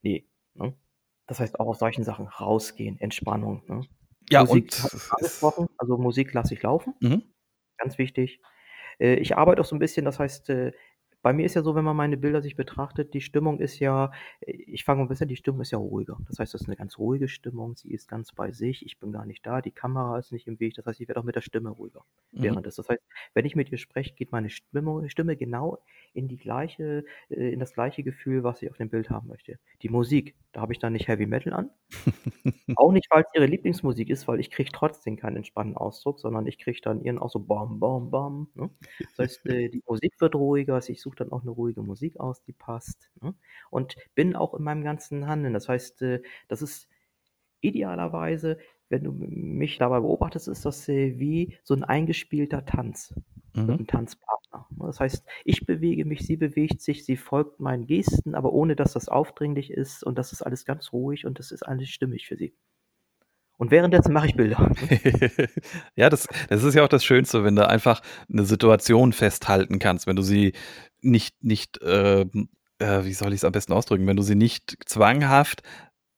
Ne, 0.02 0.24
ne? 0.54 0.74
Das 1.26 1.40
heißt, 1.40 1.60
auch 1.60 1.66
aus 1.68 1.78
solchen 1.80 2.04
Sachen 2.04 2.26
rausgehen, 2.28 3.00
Entspannung, 3.00 3.62
ne? 3.68 3.82
Ja, 4.30 4.42
Musik 4.42 4.72
und 4.84 5.02
angesprochen, 5.08 5.68
also 5.78 5.98
Musik 5.98 6.32
lasse 6.34 6.54
ich 6.54 6.62
laufen. 6.62 6.94
Mhm. 7.02 7.26
Ganz 7.78 7.98
wichtig. 7.98 8.40
Äh, 9.00 9.16
ich 9.16 9.36
arbeite 9.38 9.62
auch 9.62 9.66
so 9.66 9.76
'n 9.76 9.80
bisschen 9.80 10.04
das 10.06 10.18
heißt, 10.20 10.50
äh, 10.50 10.72
bei 11.26 11.32
mir 11.32 11.44
ist 11.44 11.54
ja 11.54 11.62
so, 11.62 11.74
wenn 11.74 11.84
man 11.84 11.96
meine 11.96 12.16
Bilder 12.16 12.40
sich 12.40 12.54
betrachtet, 12.54 13.12
die 13.12 13.20
Stimmung 13.20 13.58
ist 13.58 13.80
ja 13.80 14.12
ich 14.40 14.84
fange 14.84 15.02
mal 15.02 15.08
besser 15.08 15.26
die 15.26 15.34
Stimmung 15.36 15.60
ist 15.62 15.72
ja 15.72 15.78
ruhiger. 15.78 16.18
Das 16.28 16.38
heißt, 16.38 16.54
das 16.54 16.60
ist 16.62 16.68
'ne 16.68 16.76
ganz 16.76 16.98
ruhige 16.98 17.26
Stimmung. 17.28 17.74
Sie 17.76 17.90
ist 17.90 18.06
ganz 18.08 18.32
bei 18.32 18.52
sich. 18.52 18.86
Ich 18.86 18.98
bin 19.00 19.10
gar 19.12 19.26
nicht 19.26 19.44
da. 19.44 19.60
Die 19.60 19.72
Kamera 19.72 20.18
ist 20.18 20.30
nicht 20.32 20.46
im 20.46 20.60
Weg. 20.60 20.74
Das 20.74 20.86
heißt, 20.86 21.00
ich 21.00 21.08
werde 21.08 21.20
auch 21.20 21.24
mit 21.24 21.34
der 21.34 21.40
Stimme 21.42 21.70
ruhiger 21.70 22.04
Mhm. 22.32 22.42
währenddessen. 22.42 22.82
Das 22.82 22.88
heißt, 22.90 23.02
wenn 23.34 23.44
ich 23.44 23.56
mit 23.56 23.72
ihr 23.72 23.78
spreche, 23.78 24.14
geht 24.14 24.30
meine 24.32 24.50
Stimmung 24.50 25.08
Stimme 25.08 25.36
genau 25.36 25.78
in 26.14 26.28
die 26.28 26.36
gleiche 26.36 27.04
äh, 27.30 27.52
in 27.52 27.58
das 27.60 27.72
gleiche 27.74 28.04
Gefühl, 28.04 28.44
was 28.44 28.62
ich 28.62 28.70
auf 28.70 28.76
dem 28.76 28.88
Bild 28.90 29.10
haben 29.10 29.28
möchte. 29.28 29.58
Die 29.82 29.88
Musik, 29.88 30.36
da 30.52 30.60
habe 30.60 30.72
ich 30.72 30.78
dann 30.78 30.92
nicht 30.92 31.08
Heavy 31.08 31.26
Metal 31.26 31.52
an. 31.54 31.70
Auch 32.78 32.92
nicht, 32.92 33.06
weil's 33.10 33.28
ihre 33.34 33.46
Lieblingsmusik 33.46 34.10
ist, 34.10 34.28
weil 34.28 34.38
ich 34.38 34.50
kriege 34.50 34.70
trotzdem 34.72 35.16
keinen 35.16 35.36
entspannten 35.38 35.76
Ausdruck, 35.78 36.20
sondern 36.20 36.46
ich 36.46 36.58
kriege 36.58 36.78
dann 36.82 37.00
ihren 37.02 37.18
auch 37.18 37.30
so 37.30 37.38
bam, 37.40 37.80
bam, 37.80 38.10
bam, 38.10 38.48
ne? 38.54 38.70
Das 39.16 39.30
heißt, 39.30 39.46
äh, 39.46 39.68
die 39.70 39.82
Musik 39.86 40.12
wird 40.20 40.34
ruhiger, 40.34 40.78
ich 40.86 41.00
suche 41.00 41.15
suche 41.16 41.24
dann 41.24 41.32
auch 41.32 41.42
eine 41.42 41.50
ruhige 41.50 41.82
Musik 41.82 42.18
aus, 42.20 42.42
die 42.42 42.52
passt, 42.52 43.10
ne? 43.22 43.34
Und 43.70 43.96
bin 44.14 44.36
auch 44.36 44.54
in 44.54 44.62
meinem 44.64 44.84
ganzen 44.84 45.26
Handeln. 45.26 45.54
Das 45.54 45.68
heißt, 45.68 46.02
äh, 46.02 46.22
das 46.48 46.62
ist 46.62 46.88
idealerweise, 47.60 48.58
wenn 48.88 49.04
du 49.04 49.12
mich 49.12 49.78
dabei 49.78 50.00
beobachtest, 50.00 50.48
ist 50.48 50.64
das 50.64 50.88
äh, 50.88 51.18
wie 51.18 51.58
so 51.64 51.74
ein 51.74 51.84
eingespielter 51.84 52.64
Tanz 52.64 53.14
mit 53.66 53.78
Mhm. 53.78 53.78
'nem 53.78 53.86
Tanzpartner, 53.88 54.66
ne? 54.70 54.86
Das 54.86 55.00
heißt, 55.00 55.26
ich 55.44 55.66
bewege 55.66 56.04
mich, 56.04 56.20
sie 56.26 56.36
bewegt 56.36 56.80
sich, 56.80 57.04
sie 57.04 57.16
folgt 57.16 57.58
meinen 57.60 57.86
Gesten, 57.86 58.34
aber 58.34 58.52
ohne 58.52 58.76
dass 58.76 58.92
das 58.92 59.08
aufdringlich 59.08 59.70
ist 59.72 60.04
und 60.04 60.18
das 60.18 60.32
ist 60.32 60.42
alles 60.42 60.64
ganz 60.64 60.92
ruhig 60.92 61.26
und 61.26 61.38
das 61.40 61.50
ist 61.52 61.62
alles 61.64 61.88
stimmig 61.90 62.26
für 62.28 62.36
sie. 62.36 62.54
Und 63.60 63.70
währenddessen 63.70 64.12
mache 64.12 64.26
ich 64.26 64.36
Bilder. 64.36 64.70
Ja, 65.96 66.10
das 66.10 66.26
das 66.48 66.62
ist 66.62 66.74
ja 66.74 66.84
auch 66.84 66.88
das 66.88 67.04
Schönste, 67.04 67.44
wenn 67.44 67.56
du 67.56 67.66
einfach 67.68 68.02
'ne 68.28 68.44
Situation 68.44 69.12
festhalten 69.12 69.78
kannst, 69.78 70.06
wenn 70.06 70.16
du 70.16 70.22
sie 70.22 70.52
nicht 71.00 71.42
nicht, 71.42 71.78
ähm, 71.82 72.48
äh, 72.78 73.04
wie 73.04 73.14
soll 73.14 73.32
ich's 73.32 73.44
am 73.44 73.52
besten 73.52 73.72
ausdrücken? 73.72 74.06
Wenn 74.06 74.16
du 74.16 74.22
sie 74.22 74.34
nicht 74.34 74.76
zwanghaft 74.86 75.62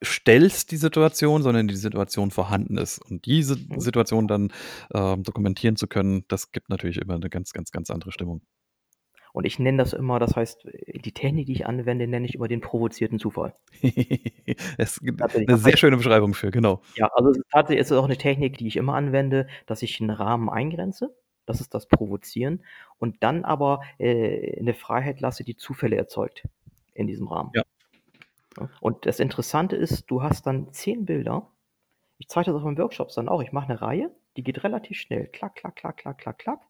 stellst, 0.05 0.71
die 0.73 0.77
Situation, 0.79 1.43
sondern 1.43 1.69
die 1.69 1.77
Situation 1.77 2.31
vorhanden 2.31 2.79
ist. 2.79 2.99
Und 3.05 3.27
diese 3.27 3.57
Mhm. 3.57 3.81
Situation 3.81 4.29
dann, 4.29 4.53
ähm, 4.95 5.23
dokumentieren 5.25 5.77
zu 5.77 5.89
können, 5.89 6.25
das 6.29 6.53
gibt 6.53 6.71
natürlich 6.71 6.99
immer 6.99 7.19
'ne 7.19 7.31
ganz, 7.31 7.53
ganz, 7.53 7.71
ganz 7.73 7.91
andere 7.91 8.13
Stimmung. 8.13 8.43
Und 9.39 9.45
ich 9.45 9.61
nenne 9.61 9.79
das 9.79 9.93
immer 9.93 10.19
das 10.19 10.35
heißt, 10.35 10.65
die 11.05 11.13
Technik, 11.13 11.47
die 11.47 11.53
ich 11.53 11.65
anwende, 11.65 12.09
nenne 12.09 12.27
ich 12.27 12.35
immer 12.35 12.49
den 12.49 12.61
provozierten 12.61 13.21
Zufall. 13.21 13.55
Es 14.79 15.01
gibt 15.01 15.21
Tatsächlich, 15.21 15.49
'ne 15.51 15.57
das 15.57 15.63
sehr 15.63 15.77
schöne 15.77 15.97
Beschreibung 15.97 16.35
für, 16.35 16.51
genau. 16.51 16.83
Ja, 16.97 17.09
also, 17.15 17.31
es 17.31 17.39
ist 17.39 17.45
tatsächlich 17.51 17.81
es 17.83 17.91
ist 17.91 17.97
auch 17.97 18.09
'ne 18.09 18.17
Technik, 18.17 18.59
die 18.59 18.67
ich 18.67 18.77
immer 18.77 18.95
anwende, 18.95 19.47
dass 19.67 19.83
ich 19.83 20.01
'n 20.01 20.11
Rahmen 20.11 20.49
eingrenze. 20.49 21.15
Das 21.47 21.61
ist 21.61 21.75
das 21.75 21.87
Provozieren 21.89 22.65
und 22.99 23.23
dann 23.23 23.45
aber, 23.45 23.81
äh, 23.99 24.61
'ne 24.63 24.75
Freiheit 24.75 25.21
lasse, 25.21 25.45
die 25.45 25.57
Zufälle 25.57 25.97
erzeugt 25.97 26.45
in 26.95 27.07
diesem 27.07 27.29
Rahmen. 27.29 27.55
Ja. 27.55 27.63
Und 28.83 29.07
das 29.07 29.21
Interessante 29.21 29.77
ist, 29.77 30.07
du 30.11 30.23
hast 30.23 30.47
dann 30.47 30.73
10 30.73 31.05
Bilder. 31.05 31.51
Ich 32.19 32.29
zeige 32.29 32.53
das 32.53 32.63
auch 32.63 32.67
in 32.69 32.79
Workshops 32.79 33.15
dann 33.17 33.29
auch. 33.31 33.43
Ich 33.43 33.53
mache 33.53 33.69
'ne 33.73 33.83
Reihe, 33.83 34.17
die 34.37 34.45
geht 34.45 34.65
relativ 34.65 34.99
schnell. 35.01 35.29
Klack, 35.29 35.57
klack, 35.57 35.77
klack, 35.77 35.97
klack, 35.99 36.19
klack, 36.19 36.39
klack. 36.39 36.61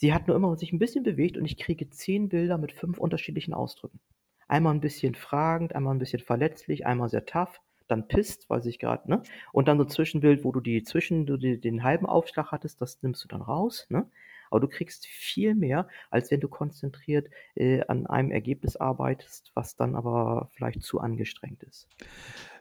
Sie 0.00 0.14
hat 0.14 0.28
nur 0.28 0.36
immer 0.36 0.56
sich 0.56 0.72
'n 0.72 0.78
bisschen 0.78 1.02
bewegt 1.02 1.36
und 1.36 1.44
ich 1.44 1.56
kriege 1.56 1.90
10 1.90 2.28
Bilder 2.28 2.56
mit 2.56 2.70
5 2.72 2.98
unterschiedlichen 2.98 3.52
Ausdrücken. 3.52 3.98
Einmal 4.46 4.72
'n 4.74 4.80
bisschen 4.80 5.16
fragend, 5.16 5.74
einmal 5.74 5.92
'n 5.94 5.98
bisschen 5.98 6.20
verletzlich, 6.20 6.86
einmal 6.86 7.08
sehr 7.08 7.26
tough, 7.26 7.60
dann 7.88 8.06
pissed, 8.06 8.48
weil 8.48 8.62
sich 8.62 8.78
grad 8.78 9.08
ne? 9.08 9.22
Und 9.52 9.66
dann 9.66 9.76
so 9.78 9.82
'n 9.84 9.88
Zwischenbild, 9.90 10.44
wo 10.44 10.52
du 10.52 10.60
die 10.60 10.84
zwischen 10.84 11.26
du 11.26 11.36
die 11.36 11.60
den 11.60 11.82
halben 11.82 12.06
Aufschlag 12.06 12.52
hattest, 12.52 12.80
das 12.80 13.02
nimmst 13.02 13.24
du 13.24 13.28
dann 13.28 13.42
raus, 13.42 13.86
ne? 13.90 14.08
Aber 14.50 14.60
du 14.60 14.68
kriegst 14.68 15.04
viel 15.08 15.54
mehr, 15.56 15.88
als 16.10 16.30
wenn 16.30 16.38
du 16.40 16.48
konzentriert, 16.48 17.28
äh, 17.56 17.82
an 17.88 18.06
einem 18.06 18.30
Ergebnis 18.30 18.76
arbeitest, 18.76 19.50
was 19.54 19.74
dann 19.76 19.96
aber 19.96 20.48
vielleicht 20.52 20.82
zu 20.82 21.00
angestrengt 21.00 21.64
ist. 21.64 21.88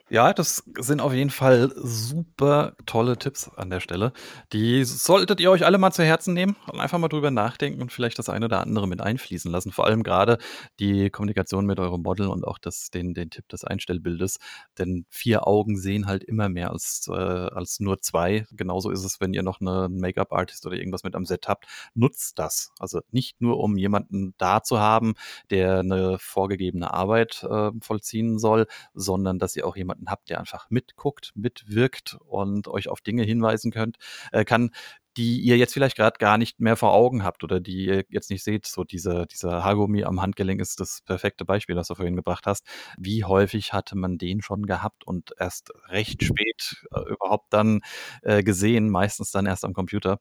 Ja, 0.10 0.32
das 0.34 0.64
sind 0.80 1.02
auf 1.02 1.12
jeden 1.12 1.30
Fall 1.30 1.70
super 1.76 2.76
tolle 2.86 3.18
Tipps 3.18 3.50
an 3.58 3.70
der 3.70 3.82
Stelle. 3.82 4.14
Die 4.54 4.86
solltet 4.86 5.42
ihr 5.42 5.52
euch 5.52 5.66
alle 5.66 5.78
mal 5.78 5.92
zu 5.92 6.02
Herzen 6.02 6.34
nehmen 6.34 6.56
und 6.72 6.80
einfach 6.80 6.98
mal 6.98 7.10
drüber 7.10 7.30
nachdenken 7.30 7.82
und 7.82 7.92
vielleicht 7.92 8.18
das 8.18 8.30
eine 8.30 8.46
oder 8.46 8.62
andere 8.62 8.88
mit 8.88 9.02
einfließen 9.02 9.52
lassen. 9.52 9.74
Vor 9.74 9.86
allem 9.86 10.04
grade 10.04 10.38
die 10.80 11.10
Kommunikation 11.10 11.66
mit 11.66 11.78
eurem 11.82 12.04
Model 12.04 12.28
und 12.28 12.46
auch 12.48 12.58
das 12.58 12.90
den 12.90 13.14
den 13.16 13.30
Tipp 13.32 13.50
des 13.50 13.66
Einstellbildes, 13.66 14.38
denn 14.78 15.06
4 15.10 15.46
Augen 15.46 15.76
sehen 15.78 16.06
halt 16.08 16.24
immer 16.24 16.48
mehr 16.48 16.72
als, 16.72 17.08
äh 17.10 17.14
als 17.14 17.82
nur 17.82 18.00
2. 18.02 18.46
Genauso 18.52 18.92
ist 18.92 19.04
es, 19.04 19.20
wenn 19.20 19.34
ihr 19.34 19.44
noch 19.44 19.60
'ne 19.60 19.88
'n 19.90 20.00
Make-up-Artist 20.00 20.66
oder 20.66 20.78
irgendwas 20.78 21.04
mit 21.04 21.16
am 21.16 21.26
Set 21.26 21.50
habt. 21.50 21.66
Nutzt 21.96 22.40
das. 22.40 22.72
Also, 22.80 23.02
nicht 23.12 23.42
nur, 23.42 23.60
um 23.60 23.76
jemanden 23.76 24.34
da 24.38 24.64
zu 24.64 24.80
haben, 24.80 25.16
der 25.50 25.84
'ne 25.84 26.16
vorgegebene 26.18 26.94
Arbeit, 26.94 27.44
äh, 27.44 27.72
vollziehen 27.82 28.40
soll, 28.40 28.68
sondern 28.94 29.38
dass 29.38 29.56
ihr 29.58 29.68
auch 29.68 29.76
jemanden 29.76 29.97
habt, 30.08 30.30
der 30.30 30.40
einfach 30.40 30.70
mitguckt, 30.70 31.32
mitwirkt 31.36 32.18
und 32.26 32.68
euch 32.68 32.90
auf 32.90 33.02
Dinge 33.02 33.24
hinweisen 33.24 33.72
könnt 33.72 33.98
äh, 34.32 34.46
kann, 34.46 34.72
die 35.18 35.40
ihr 35.42 35.58
jetzt 35.58 35.74
vielleicht 35.74 35.98
grad 35.98 36.20
gar 36.20 36.38
nicht 36.38 36.60
mehr 36.60 36.76
vor 36.76 36.94
Augen 36.94 37.24
habt 37.24 37.44
oder 37.44 37.60
die 37.60 37.86
ihr 37.88 38.04
jetzt 38.10 38.30
nicht 38.30 38.44
seht. 38.44 38.68
So 38.68 38.84
diese 38.84 39.26
dieser 39.26 39.64
Haargummi 39.64 40.04
am 40.04 40.22
Handgelenk 40.22 40.62
ist 40.62 40.80
das 40.80 41.02
perfekte 41.02 41.44
Beispiel, 41.44 41.76
das 41.76 41.88
du 41.88 41.96
vorhin 41.96 42.16
gebracht 42.16 42.46
hast. 42.46 42.66
Wie 42.98 43.24
häufig 43.24 43.74
hatte 43.74 43.98
man 43.98 44.18
den 44.20 44.42
schon 44.42 44.66
gehabt 44.68 45.06
und 45.06 45.34
erst 45.40 45.72
recht 45.90 46.24
spät, 46.24 46.86
äh, 46.94 47.02
überhaupt 47.12 47.52
dann, 47.52 47.82
äh, 48.22 48.44
gesehen, 48.44 48.90
meistens 48.90 49.32
dann 49.32 49.48
erst 49.48 49.66
am 49.66 49.74
Computer. 49.74 50.20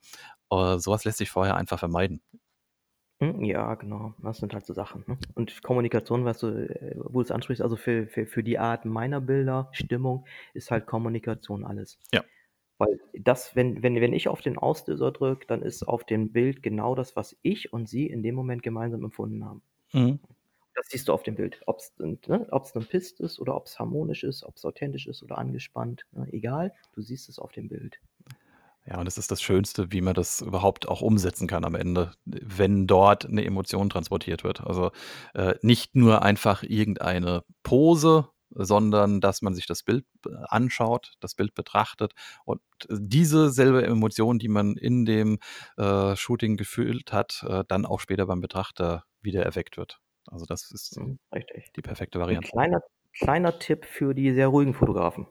Äh, 0.50 0.78
so 0.78 0.90
was 0.92 1.04
lässt 1.04 1.18
sich 1.18 1.30
vorher 1.30 1.56
einfach 1.56 1.78
vermeiden. 1.78 2.22
Hm, 3.20 3.42
ja, 3.44 3.74
genau. 3.76 4.12
Das 4.22 4.38
sind 4.38 4.52
halt 4.52 4.66
so 4.66 4.74
Sachen, 4.74 5.02
ne? 5.06 5.16
Und 5.34 5.62
Kommunikation, 5.62 6.26
was 6.26 6.38
du 6.38 6.48
äh, 6.48 6.94
wo 6.98 7.20
du's 7.20 7.30
ansprichst, 7.30 7.62
also, 7.62 7.76
für 7.76 8.06
für 8.06 8.26
für 8.26 8.42
die 8.42 8.58
Art 8.58 8.84
meiner 8.84 9.20
Bilder, 9.22 9.68
Stimmung, 9.72 10.26
ist 10.52 10.70
halt 10.70 10.86
Kommunikation 10.86 11.64
alles. 11.64 11.98
Ja. 12.12 12.22
Weil 12.78 13.00
das 13.14 13.56
wenn 13.56 13.82
wenn 13.82 14.00
wenn 14.00 14.12
ich 14.14 14.28
auf 14.28 14.42
den 14.42 14.58
Auslöser 14.58 15.12
drücke, 15.12 15.46
dann 15.46 15.62
ist 15.62 15.84
auf 15.88 16.04
dem 16.04 16.32
Bild 16.32 16.62
genau 16.62 16.94
das, 16.94 17.16
was 17.16 17.36
ich 17.42 17.72
und 17.72 17.88
sie 17.88 18.06
in 18.06 18.22
dem 18.22 18.34
Moment 18.34 18.62
gemeinsam 18.62 19.04
empfunden 19.04 19.44
haben. 19.44 19.62
Mhm. 19.92 20.18
Das 20.74 20.88
siehst 20.90 21.08
du 21.08 21.12
auf 21.14 21.22
dem 21.22 21.36
Bild. 21.36 21.60
Ob's 21.66 21.94
n 21.98 22.18
ne, 22.28 22.46
ob's 22.50 22.74
nun 22.74 22.84
pisst 22.86 23.20
ist 23.20 23.40
oder 23.40 23.56
ob's 23.56 23.78
harmonisch 23.78 24.24
ist, 24.24 24.44
ob's 24.44 24.64
authentisch 24.64 25.06
ist 25.06 25.22
oder 25.22 25.38
angespannt, 25.38 26.04
ne, 26.12 26.28
egal, 26.32 26.74
du 26.92 27.00
siehst 27.02 27.28
es 27.30 27.38
auf 27.38 27.52
dem 27.52 27.68
Bild. 27.68 27.98
Ja, 28.88 28.98
und 28.98 29.04
das 29.06 29.18
ist 29.18 29.30
das 29.32 29.42
Schönste, 29.42 29.90
wie 29.90 30.00
man 30.00 30.14
das 30.14 30.40
überhaupt 30.40 30.86
auch 30.88 31.00
umsetzen 31.00 31.48
kann 31.48 31.64
am 31.64 31.74
Ende, 31.74 32.12
wenn 32.24 32.86
dort 32.86 33.28
'ne 33.28 33.44
Emotion 33.44 33.90
transportiert 33.90 34.44
wird. 34.44 34.60
Also, 34.60 34.92
äh, 35.34 35.54
nicht 35.62 35.96
nur 35.96 36.22
einfach 36.22 36.62
irgendeine 36.62 37.42
Pose, 37.64 38.28
sondern 38.50 39.20
dass 39.20 39.42
man 39.42 39.54
sich 39.54 39.66
das 39.66 39.82
Bild 39.82 40.04
b 40.22 40.30
anschaut, 40.48 41.14
das 41.18 41.34
Bild 41.34 41.52
betrachtet 41.54 42.12
und 42.44 42.60
diese 42.88 43.50
selbe 43.50 43.84
Emotion, 43.84 44.38
die 44.38 44.48
man 44.48 44.76
in 44.76 45.04
dem, 45.04 45.38
äh, 45.76 46.14
Shooting 46.14 46.56
gefühlt 46.56 47.12
hat, 47.12 47.44
äh, 47.48 47.64
dann 47.66 47.86
auch 47.86 47.98
später 47.98 48.26
beim 48.26 48.40
Betrachter 48.40 49.02
wieder 49.20 49.42
erweckt 49.44 49.76
wird. 49.76 49.98
Also, 50.28 50.46
das 50.46 50.70
ist 50.70 51.00
Mhm, 51.00 51.18
richtig. 51.34 51.72
die 51.76 51.82
perfekte 51.82 52.20
Variante. 52.20 52.52
kleiner 52.52 52.80
kleiner 53.18 53.58
Tipp 53.58 53.84
für 53.86 54.14
die 54.14 54.32
sehr 54.34 54.48
ruhigen 54.48 54.74
Fotografen. 54.74 55.26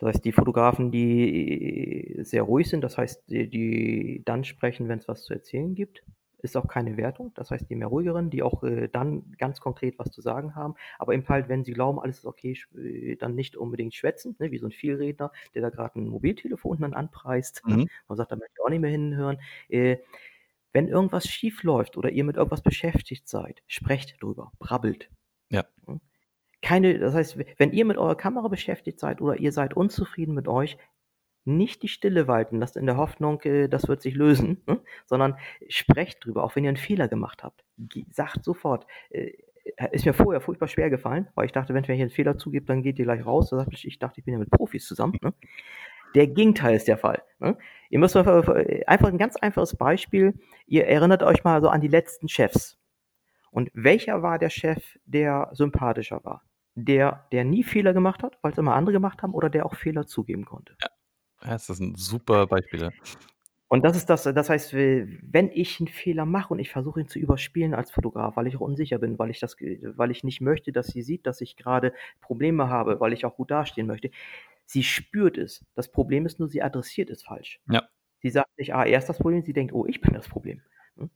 Das 0.00 0.14
heißt, 0.14 0.24
die 0.24 0.32
Fotografen, 0.32 0.90
die 0.90 2.16
sehr 2.22 2.42
ruhig 2.42 2.68
sind, 2.70 2.82
das 2.82 2.96
heißt, 2.96 3.28
die 3.28 3.50
die 3.50 4.22
dann 4.24 4.44
sprechen, 4.44 4.88
wenn's 4.88 5.06
was 5.08 5.24
zu 5.24 5.34
erzählen 5.34 5.74
gibt, 5.74 6.02
ist 6.38 6.56
auch 6.56 6.68
keine 6.68 6.96
Wertung. 6.96 7.32
Das 7.34 7.50
heißt, 7.50 7.68
die 7.68 7.76
mehr 7.76 7.88
ruhigeren, 7.88 8.30
die 8.30 8.42
auch, 8.42 8.62
äh, 8.64 8.88
dann 8.88 9.32
ganz 9.36 9.60
konkret 9.60 9.98
was 9.98 10.10
zu 10.10 10.22
sagen 10.22 10.54
haben, 10.54 10.74
aber 10.98 11.12
eben 11.12 11.28
halt, 11.28 11.50
wenn 11.50 11.64
sie 11.64 11.72
glauben, 11.74 12.00
alles 12.00 12.18
ist 12.20 12.24
okay, 12.24 12.56
äh, 12.78 13.16
dann 13.16 13.34
nicht 13.34 13.56
unbedingt 13.56 13.94
schwätzen, 13.94 14.36
ne, 14.38 14.50
wie 14.50 14.56
so 14.58 14.66
'n 14.66 14.72
Vielredner, 14.72 15.32
der 15.54 15.60
da 15.62 15.68
grad 15.68 15.96
'n 15.96 16.08
Mobiltelefon 16.08 16.78
dann 16.80 16.94
anpreist, 16.94 17.62
ne? 17.68 17.78
Mhm. 17.78 17.90
Man 18.08 18.16
sagt: 18.16 18.32
„Da 18.32 18.36
möchte 18.36 18.54
ich 18.58 18.64
auch 18.64 18.70
nicht 18.70 18.80
mehr 18.80 18.90
hinhören.“ 18.90 19.38
Äh, 19.68 19.98
wenn 20.74 20.88
irgendwas 20.88 21.26
schiefläuft 21.28 21.96
oder 21.98 22.10
ihr 22.12 22.24
mit 22.24 22.36
irgendwas 22.36 22.62
beschäftigt 22.62 23.28
seid, 23.28 23.62
sprecht 23.68 24.22
drüber, 24.22 24.52
brabbelt. 24.60 25.10
Ja. 25.50 25.70
Ne? 25.86 26.00
Keine 26.62 26.98
das 26.98 27.14
heißt, 27.14 27.38
wenn 27.58 27.72
ihr 27.72 27.84
mit 27.84 27.96
eurer 27.96 28.14
Kamera 28.16 28.48
beschäftigt 28.48 29.00
seid 29.00 29.20
oder 29.20 29.36
ihr 29.38 29.52
seid 29.52 29.74
unzufrieden 29.74 30.34
mit 30.34 30.46
euch, 30.48 30.76
nicht 31.46 31.82
die 31.82 31.88
Stille 31.88 32.28
walten 32.28 32.58
lassen 32.60 32.78
in 32.80 32.86
der 32.86 32.96
Hoffnung, 32.98 33.40
äh, 33.42 33.68
das 33.68 33.88
wird 33.88 34.02
sich 34.02 34.14
lösen, 34.14 34.62
ne, 34.68 34.80
sondern 35.06 35.36
sprecht 35.68 36.24
drüber, 36.24 36.44
auch 36.44 36.56
wenn 36.56 36.64
ihr 36.64 36.70
'n 36.70 36.76
Fehler 36.78 37.08
gemacht 37.08 37.44
habt. 37.44 37.64
Sagt 38.10 38.44
sofort, 38.44 38.86
äh 39.10 39.32
ist 39.92 40.06
mir 40.06 40.14
vorher 40.14 40.40
furchtbar 40.40 40.68
schwer 40.68 40.90
gefallen, 40.90 41.28
weil 41.36 41.46
ich 41.46 41.52
dachte, 41.52 41.74
wenn 41.74 41.84
ich 41.84 41.90
hier 41.90 42.04
'n 42.06 42.10
Fehler 42.10 42.38
zugebe, 42.38 42.66
dann 42.66 42.82
geht 42.82 42.98
ihr 42.98 43.04
gleich 43.06 43.24
raus. 43.26 43.52
Ich: 43.70 43.86
„Ich 43.86 43.98
dachte, 44.00 44.20
ich 44.20 44.24
bin 44.26 44.32
ja 44.34 44.40
mit 44.40 44.50
Profis 44.50 44.86
zusammen“, 44.86 45.18
ne? 45.22 45.34
Der 46.16 46.26
Gegenteil 46.28 46.76
ist 46.76 46.88
der 46.88 46.98
Fall, 46.98 47.22
ne? 47.40 47.58
Ihr 47.90 47.98
müsst 48.00 48.16
einfach 48.16 48.48
einfach 48.88 49.08
'n 49.10 49.18
ganz 49.18 49.36
einfaches 49.36 49.76
Beispiel. 49.76 50.34
Ihr 50.66 50.86
erinnert 50.88 51.22
euch 51.24 51.44
mal 51.44 51.62
so 51.62 51.68
an 51.70 51.80
die 51.82 51.88
letzten 51.88 52.28
Chefs. 52.28 52.78
Und 53.52 53.70
welcher 53.74 54.22
war 54.22 54.38
der 54.38 54.50
Chef, 54.50 54.98
der 55.06 55.50
sympathischer 55.54 56.24
war? 56.24 56.42
Der, 56.76 57.26
der 57.32 57.44
nie 57.44 57.64
Fehler 57.64 57.92
gemacht 57.92 58.22
hat, 58.22 58.38
weil's 58.42 58.56
immer 58.58 58.74
andere 58.76 58.92
gemacht 58.92 59.22
haben 59.24 59.34
oder 59.34 59.50
der 59.50 59.66
auch 59.66 59.74
Fehler 59.74 60.06
zugeben 60.06 60.44
konnte? 60.44 60.76
Ja. 60.80 60.88
Ja, 61.42 61.50
das 61.52 61.70
ist 61.70 61.80
'n 61.80 61.96
super 61.96 62.46
Beispiel, 62.46 62.82
ja. 62.82 62.92
Und 63.72 63.84
das 63.84 63.96
ist 63.96 64.10
das 64.10 64.24
das 64.24 64.50
heißt, 64.50 64.72
wenn 64.74 65.48
ich 65.54 65.78
'n 65.78 65.86
Fehler 65.86 66.26
mache 66.26 66.52
und 66.52 66.58
ich 66.58 66.70
versuche 66.70 67.00
ihn 67.02 67.06
zu 67.08 67.20
überspielen 67.20 67.72
als 67.72 67.92
Fotograf, 67.92 68.36
weil 68.36 68.48
ich 68.48 68.56
auch 68.56 68.60
unsicher 68.62 68.98
bin, 68.98 69.16
weil 69.20 69.30
ich 69.30 69.38
das 69.38 69.56
weil 69.60 70.10
ich 70.10 70.24
nicht 70.24 70.40
möchte, 70.40 70.72
dass 70.72 70.88
sie 70.88 71.02
sieht, 71.02 71.24
dass 71.24 71.40
ich 71.40 71.56
grade 71.56 71.92
Probleme 72.20 72.68
habe, 72.68 72.98
weil 72.98 73.12
ich 73.12 73.24
auch 73.24 73.36
gut 73.36 73.52
dastehen 73.52 73.86
möchte. 73.86 74.10
Sie 74.66 74.82
spürt 74.84 75.38
es. 75.38 75.64
Das 75.76 75.92
Problem 75.92 76.26
ist 76.26 76.40
nur, 76.40 76.48
sie 76.48 76.62
adressiert 76.62 77.10
es 77.10 77.22
falsch. 77.22 77.60
Ja. 77.68 77.90
Sie 78.22 78.30
sagt 78.30 78.50
nicht: 78.58 78.74
„Ah, 78.74 78.84
er 78.84 78.98
ist 78.98 79.08
das 79.08 79.18
Problem“, 79.18 79.42
sie 79.44 79.52
denkt: 79.54 79.72
„Oh, 79.74 79.86
ich 79.86 80.00
bin 80.00 80.14
das 80.14 80.28
Problem“, 80.28 80.62
ne? 80.96 81.10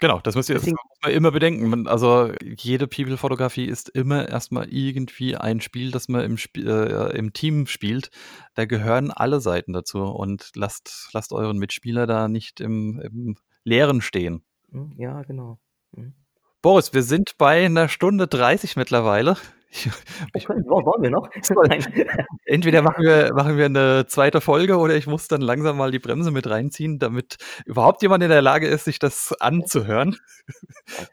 Genau, 0.00 0.18
das 0.18 0.34
müsst 0.34 0.48
ihr 0.48 0.54
das 0.54 0.62
Deswegen 0.62 0.78
muss 0.88 0.98
man 1.02 1.12
immer 1.12 1.30
bedenken. 1.30 1.68
Man 1.68 1.86
also, 1.86 2.32
jede 2.42 2.88
People-Fotografie 2.88 3.66
ist 3.66 3.90
immer 3.90 4.28
erst 4.28 4.50
mal 4.50 4.66
irgendwie 4.68 5.36
ein 5.36 5.60
Spiel, 5.60 5.90
das 5.90 6.08
man 6.08 6.24
im 6.24 6.34
Sp 6.40 6.64
äh, 6.64 7.16
im 7.16 7.34
Team 7.34 7.66
spielt. 7.66 8.10
Da 8.54 8.64
gehören 8.64 9.10
alle 9.10 9.40
Seiten 9.40 9.74
dazu 9.74 10.02
und 10.02 10.52
lasst 10.54 11.10
lasst 11.12 11.32
euren 11.32 11.58
Mitspieler 11.58 12.06
da 12.06 12.28
nicht 12.28 12.60
im 12.60 12.98
im 13.00 13.36
Leeren 13.62 14.00
stehen. 14.00 14.42
Mhm, 14.70 14.94
ja, 14.96 15.22
genau. 15.22 15.58
Mhm. 15.92 16.14
Boris, 16.62 16.94
wir 16.94 17.02
sind 17.02 17.36
bei 17.36 17.66
einer 17.66 17.88
Stunde 17.88 18.26
30 18.26 18.76
mittlerweile. 18.76 19.36
Ich, 19.70 19.86
ich, 20.34 20.50
okay, 20.50 20.62
wollen 20.66 21.02
wir 21.02 21.10
noch? 21.10 21.28
Entweder 22.44 22.82
machen 22.82 23.04
wir, 23.04 23.32
machen 23.34 23.56
wir 23.56 23.66
eine 23.66 24.06
zweite 24.06 24.40
Folge 24.40 24.78
oder 24.78 24.94
ich 24.96 25.06
muss 25.06 25.28
dann 25.28 25.40
langsam 25.40 25.76
mal 25.76 25.90
die 25.90 25.98
Bremse 25.98 26.30
mit 26.30 26.48
reinziehen, 26.48 26.98
damit 26.98 27.36
überhaupt 27.64 28.02
jemand 28.02 28.22
in 28.22 28.30
der 28.30 28.42
Lage 28.42 28.66
ist, 28.66 28.84
sich 28.84 28.98
das 28.98 29.34
anzuhören. 29.40 30.16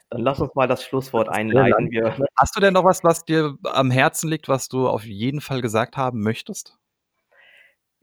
Dann 0.09 0.21
lass 0.21 0.39
uns 0.39 0.55
mal 0.55 0.67
das 0.67 0.83
Schlusswort 0.83 1.29
einleiten. 1.29 1.89
Hast 2.35 2.55
du 2.55 2.59
denn 2.59 2.73
noch 2.73 2.83
was, 2.83 3.03
was 3.03 3.25
dir 3.25 3.55
am 3.63 3.91
Herzen 3.91 4.29
liegt, 4.29 4.49
was 4.49 4.67
du 4.67 4.87
auf 4.87 5.05
jeden 5.05 5.41
Fall 5.41 5.61
gesagt 5.61 5.97
haben 5.97 6.21
möchtest? 6.21 6.77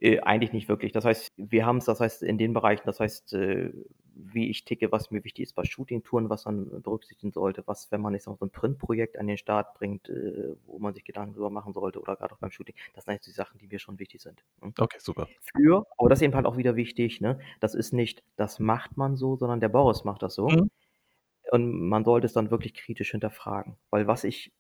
Äh, 0.05 0.21
eigentlich 0.21 0.53
nicht 0.53 0.69
wirklich. 0.69 0.93
Das 0.93 1.07
heißt, 1.07 1.33
wir 1.39 1.65
haben 1.65 1.79
es, 1.79 1.87
das 1.87 1.99
heißt, 1.99 2.23
in 2.23 2.37
den 2.37 2.53
Bereichen, 2.53 2.83
das 2.85 3.01
heißt, 3.01 3.33
äh, 3.33 3.73
wie 4.15 4.51
ich 4.51 4.67
ticke, 4.67 4.93
was 4.93 5.11
mir 5.11 5.25
wichtig 5.25 5.45
ist 5.45 5.55
bei 5.55 5.65
Shooting-Touren, 5.65 6.29
was 6.29 6.45
man 6.45 6.83
berücksichtigen 6.83 7.33
sollte, 7.33 7.67
was, 7.67 7.91
wenn 7.91 8.03
man 8.03 8.13
jetzt 8.13 8.27
noch 8.27 8.37
so 8.37 8.45
ein 8.45 8.51
Printprojekt 8.51 9.19
an 9.19 9.27
den 9.27 9.39
Start 9.39 9.73
bringt, 9.73 10.11
äh, 10.11 10.57
wo 10.67 10.79
man 10.79 10.93
sich 10.93 11.05
Gedanken 11.05 11.33
drüber 11.33 11.49
machen 11.49 11.73
sollte 11.73 12.03
oder 12.03 12.17
gerade 12.17 12.35
auch 12.35 12.39
beim 12.39 12.51
Shooting, 12.51 12.75
das 12.95 13.05
sind 13.05 13.13
eigentlich 13.13 13.25
die 13.25 13.31
Sachen, 13.31 13.57
die 13.57 13.67
mir 13.67 13.79
schon 13.79 13.99
wichtig 13.99 14.21
sind. 14.21 14.45
Ne? 14.61 14.75
Okay, 14.79 14.99
super. 15.01 15.27
Für, 15.41 15.87
aber 15.97 16.11
das 16.11 16.19
ist 16.19 16.25
eben 16.25 16.35
halt 16.35 16.45
auch 16.45 16.59
wieder 16.59 16.77
wichtig, 16.77 17.23
ne? 17.23 17.41
Das 17.61 17.75
ist 17.75 17.95
nicht, 17.95 18.23
das 18.37 18.59
macht 18.59 18.99
man 18.99 19.17
so, 19.17 19.37
sondern 19.37 19.61
der 19.61 19.71
Boris 19.71 20.05
macht 20.05 20.23
das 20.23 20.35
so. 20.35 20.51
Mhm. 20.51 20.71
Und 21.51 21.89
man 21.89 22.05
sollte 22.05 22.27
es 22.27 22.35
dann 22.35 22.51
wirklich 22.51 22.75
kritisch 22.75 23.13
hinterfragen. 23.13 23.79
Weil 23.89 24.07
was 24.07 24.25
ich 24.25 24.53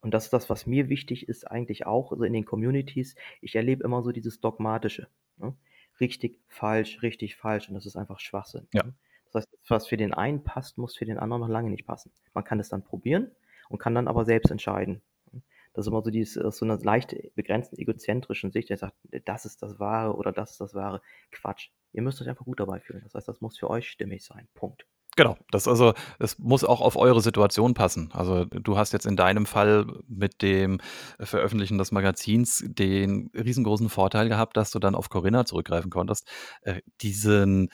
und 0.00 0.14
das 0.14 0.24
ist 0.24 0.32
das, 0.32 0.48
was 0.48 0.66
mir 0.66 0.88
wichtig 0.88 1.28
ist 1.28 1.50
eigentlich 1.50 1.86
auch, 1.86 2.12
also 2.12 2.24
in 2.24 2.32
den 2.32 2.44
Communities. 2.44 3.16
Ich 3.40 3.56
erlebe 3.56 3.84
immer 3.84 4.02
so 4.02 4.12
dieses 4.12 4.40
Dogmatische. 4.40 5.08
Ne? 5.38 5.56
Richtig, 6.00 6.38
falsch, 6.46 7.02
richtig, 7.02 7.36
falsch. 7.36 7.68
Und 7.68 7.74
das 7.74 7.86
ist 7.86 7.96
einfach 7.96 8.20
Schwachsinn. 8.20 8.68
Ja. 8.72 8.84
Ne? 8.84 8.94
Das 9.32 9.42
heißt, 9.42 9.48
was 9.68 9.86
für 9.88 9.96
den 9.96 10.14
einen 10.14 10.44
passt, 10.44 10.78
muss 10.78 10.96
für 10.96 11.04
den 11.04 11.18
anderen 11.18 11.42
noch 11.42 11.48
lange 11.48 11.70
nicht 11.70 11.86
passen. 11.86 12.12
Man 12.32 12.44
kann 12.44 12.60
es 12.60 12.68
dann 12.68 12.82
probieren 12.82 13.30
und 13.68 13.78
kann 13.78 13.94
dann 13.94 14.08
aber 14.08 14.24
selbst 14.24 14.50
entscheiden. 14.50 15.02
Ne? 15.32 15.42
Das 15.74 15.84
ist 15.84 15.88
immer 15.88 16.02
so 16.02 16.10
dieses, 16.10 16.34
so 16.34 16.64
eine 16.64 16.76
leicht 16.76 17.14
begrenzten 17.34 17.76
egozentrischen 17.76 18.52
Sicht, 18.52 18.70
der 18.70 18.78
sagt, 18.78 18.94
das 19.24 19.44
ist 19.44 19.62
das 19.62 19.80
Wahre 19.80 20.14
oder 20.14 20.32
das 20.32 20.52
ist 20.52 20.60
das 20.60 20.74
Wahre. 20.74 21.02
Quatsch. 21.32 21.70
Ihr 21.92 22.02
müsst 22.02 22.22
euch 22.22 22.28
einfach 22.28 22.44
gut 22.44 22.60
dabei 22.60 22.78
fühlen. 22.78 23.02
Das 23.02 23.14
heißt, 23.14 23.28
das 23.28 23.40
muss 23.40 23.58
für 23.58 23.68
euch 23.68 23.90
stimmig 23.90 24.24
sein. 24.24 24.46
Punkt. 24.54 24.86
Genau, 25.18 25.36
das 25.50 25.66
also, 25.66 25.94
es 26.20 26.38
muss 26.38 26.62
auch 26.62 26.80
auf 26.80 26.94
eure 26.94 27.20
Situation 27.20 27.74
passen. 27.74 28.08
Also 28.12 28.44
du 28.44 28.78
hast 28.78 28.92
jetzt 28.92 29.04
in 29.04 29.16
deinem 29.16 29.46
Fall 29.46 29.84
mit 30.06 30.42
dem 30.42 30.78
Veröffentlichen 31.18 31.76
des 31.76 31.90
Magazins 31.90 32.62
den 32.64 33.28
riesengroßen 33.34 33.88
Vorteil 33.88 34.28
gehabt, 34.28 34.56
dass 34.56 34.70
du 34.70 34.78
dann 34.78 34.94
auf 34.94 35.08
Corinna 35.10 35.44
zurückgreifen 35.44 35.90
konntest. 35.90 36.28
Äh, 36.62 36.82
diesen 37.00 37.68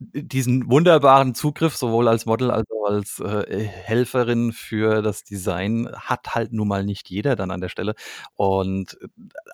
diesen 0.00 0.70
wunderbaren 0.70 1.34
Zugriff 1.34 1.76
sowohl 1.76 2.08
als 2.08 2.24
Model 2.24 2.50
als 2.50 2.70
auch 2.70 2.80
als 2.90 3.20
äh, 3.20 3.62
Helferin 3.62 4.52
für 4.52 5.02
das 5.02 5.24
Design 5.24 5.88
hat 5.94 6.34
halt 6.34 6.52
nun 6.52 6.68
mal 6.68 6.84
nicht 6.84 7.10
jeder 7.10 7.36
dann 7.36 7.50
an 7.50 7.60
der 7.60 7.68
Stelle. 7.68 7.94
Und 8.34 8.98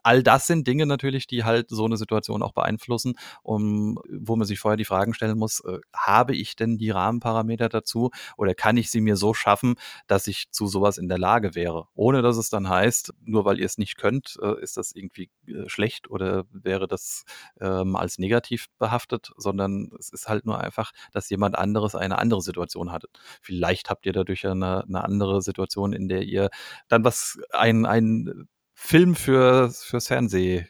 all 0.05 0.23
das 0.23 0.47
sind 0.47 0.66
Dinge 0.66 0.86
natürlich, 0.86 1.27
die 1.27 1.44
halt 1.44 1.70
so 1.70 1.85
eine 1.85 1.97
Situation 1.97 2.43
auch 2.43 2.52
beeinflussen, 2.52 3.14
um, 3.43 3.98
wo 4.09 4.36
man 4.36 4.47
sich 4.47 4.60
vorher 4.60 4.77
die 4.77 4.85
Fragen 4.85 5.14
stellen 5.14 5.36
muss, 5.36 5.60
äh, 5.60 5.78
habe 5.93 6.36
ich 6.36 6.55
denn 6.55 6.78
die 6.78 6.90
Rahmenparameter 6.90 7.68
dazu 7.68 8.10
oder 8.36 8.55
kann 8.55 8.77
ich 8.77 8.90
sie 8.90 9.01
mir 9.01 9.16
so 9.16 9.35
schaffen, 9.35 9.74
dass 10.06 10.28
ich 10.28 10.51
zu 10.52 10.68
sowas 10.68 10.97
in 10.98 11.09
der 11.09 11.18
Lage 11.18 11.55
wäre? 11.56 11.89
Ohne 11.94 12.23
dass 12.23 12.36
es 12.36 12.51
dann 12.51 12.68
heißt, 12.68 13.12
nur 13.24 13.44
weil 13.44 13.59
ihr 13.59 13.66
es 13.66 13.78
nicht 13.78 13.97
könnt, 13.97 14.39
äh, 14.40 14.60
ist 14.62 14.77
das 14.77 14.93
irgendwie 14.93 15.31
äh, 15.48 15.68
schlecht 15.68 16.09
oder 16.09 16.44
wäre 16.52 16.86
das 16.86 17.24
ähm, 17.60 17.97
als 17.97 18.18
negativ 18.18 18.66
behaftet, 18.78 19.32
sondern 19.36 19.90
es 19.98 20.10
ist 20.10 20.28
halt 20.28 20.35
halt 20.36 20.46
nur 20.46 20.60
einfach, 20.60 20.92
dass 21.12 21.28
jemand 21.30 21.56
anderes 21.58 21.94
eine 21.94 22.18
andere 22.18 22.40
Situation 22.42 22.92
hatte. 22.92 23.08
Vielleicht 23.42 23.90
habt 23.90 24.06
ihr 24.06 24.12
dadurch 24.12 24.46
eine, 24.46 24.84
eine 24.84 25.04
andere 25.04 25.42
Situation, 25.42 25.92
in 25.92 26.08
der 26.08 26.22
ihr 26.22 26.50
dann 26.88 27.04
was, 27.04 27.38
ein, 27.50 27.86
ein 27.86 28.48
Film 28.74 29.14
für, 29.14 29.70
fürs 29.70 30.08
Fernsehen 30.08 30.68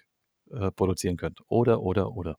äh, 0.50 0.70
produzieren 0.72 1.16
könnt. 1.16 1.40
Oder, 1.48 1.80
oder, 1.82 2.12
oder. 2.12 2.36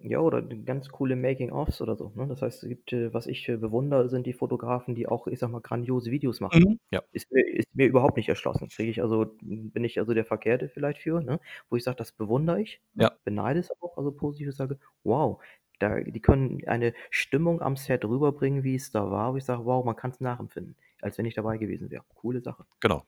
Ja, 0.00 0.20
oder 0.20 0.40
ganz 0.40 0.88
coole 0.88 1.14
Making-ofs 1.14 1.82
oder 1.82 1.94
so. 1.94 2.10
Ne? 2.14 2.26
Das 2.26 2.40
heißt, 2.40 2.62
es 2.62 2.68
gibt, 2.70 2.92
äh, 2.94 3.12
was 3.12 3.26
ich 3.26 3.46
äh, 3.50 3.58
bewundere, 3.58 4.08
sind 4.08 4.26
die 4.26 4.32
Fotografen, 4.32 4.94
die 4.94 5.06
auch, 5.06 5.26
ich 5.26 5.38
sag 5.38 5.50
mal, 5.50 5.60
grandiose 5.60 6.10
Videos 6.10 6.40
machen. 6.40 6.62
Mhm, 6.62 6.80
ja. 6.90 7.02
Ist 7.12 7.30
mir, 7.30 7.46
ist 7.46 7.68
mir 7.74 7.86
überhaupt 7.86 8.16
nicht 8.16 8.30
erschlossen. 8.30 8.68
Kriege 8.68 8.90
ich 8.90 9.02
also, 9.02 9.26
bin 9.42 9.84
ich 9.84 9.98
also 9.98 10.14
der 10.14 10.24
Verkehrte 10.24 10.70
vielleicht 10.70 11.00
für, 11.02 11.20
ne? 11.20 11.38
Wo 11.68 11.76
ich 11.76 11.84
sage, 11.84 11.96
das 11.98 12.12
bewundere 12.12 12.62
ich, 12.62 12.80
Ja. 12.94 13.12
beneide 13.24 13.60
es 13.60 13.70
auch, 13.82 13.98
also 13.98 14.10
positiv 14.12 14.54
sage, 14.54 14.78
wow, 15.02 15.42
da, 15.78 16.00
die 16.00 16.20
können 16.20 16.60
eine 16.66 16.94
Stimmung 17.10 17.60
am 17.60 17.76
Set 17.76 18.04
rüberbringen, 18.04 18.62
wie 18.62 18.74
es 18.74 18.90
da 18.90 19.10
war, 19.10 19.32
wo 19.32 19.36
ich 19.36 19.44
sage, 19.44 19.64
wow, 19.64 19.84
man 19.84 19.96
kann 19.96 20.10
es 20.10 20.20
nachempfinden, 20.20 20.76
als 21.02 21.18
wenn 21.18 21.26
ich 21.26 21.34
dabei 21.34 21.58
gewesen 21.58 21.90
wäre. 21.90 22.04
Coole 22.14 22.40
Sache. 22.40 22.64
Genau. 22.80 23.04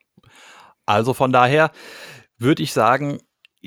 Also 0.85 1.13
von 1.13 1.31
daher 1.31 1.71
würde 2.37 2.63
ich 2.63 2.73
sagen, 2.73 3.19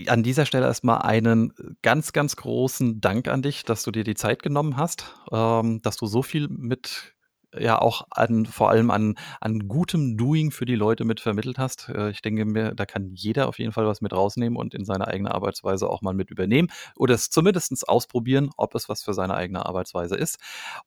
an 0.07 0.23
dieser 0.23 0.47
Stelle 0.47 0.67
erstmal 0.67 1.03
einen 1.03 1.53
ganz, 1.83 2.13
ganz 2.13 2.37
großen 2.37 3.01
Dank 3.01 3.29
an 3.29 3.43
dich, 3.43 3.65
dass 3.65 3.83
du 3.83 3.91
dir 3.91 4.05
die 4.05 4.15
Zeit 4.15 4.43
genommen 4.43 4.77
hast, 4.77 5.15
ähm, 5.33 5.83
dass 5.83 5.97
du 5.97 6.07
so 6.07 6.23
viel 6.23 6.49
mit 6.49 7.15
ja 7.59 7.81
auch 7.81 8.03
an 8.11 8.47
vor 8.47 8.71
allem 8.71 8.91
an 8.91 9.17
an 9.41 9.69
gutem 9.69 10.17
Doing 10.17 10.51
für 10.51 10.67
die 10.67 10.75
Leute 10.75 11.05
mit 11.05 11.21
vermittelt 11.21 11.59
hast. 11.59 11.89
Äh, 11.89 12.11
ich 12.11 12.23
denke 12.23 12.45
mir, 12.45 12.75
da 12.75 12.87
kann 12.87 13.11
jeder 13.15 13.49
auf 13.49 13.59
jeden 13.59 13.73
Fall 13.73 13.87
was 13.87 14.01
mit 14.01 14.13
rausnehmen 14.13 14.57
und 14.57 14.75
in 14.75 14.85
seine 14.85 15.09
eigene 15.09 15.35
Arbeitsweise 15.35 15.89
auch 15.89 16.03
mal 16.03 16.15
mit 16.15 16.31
übernehmen 16.31 16.69
oder 16.97 17.15
es 17.15 17.31
zumindest 17.31 17.89
ausprobieren, 17.89 18.51
ob 18.57 18.75
es 18.75 18.89
was 18.89 19.03
für 19.03 19.15
seine 19.15 19.35
eigene 19.35 19.67
Arbeitsweise 19.67 20.17
ist. 20.17 20.39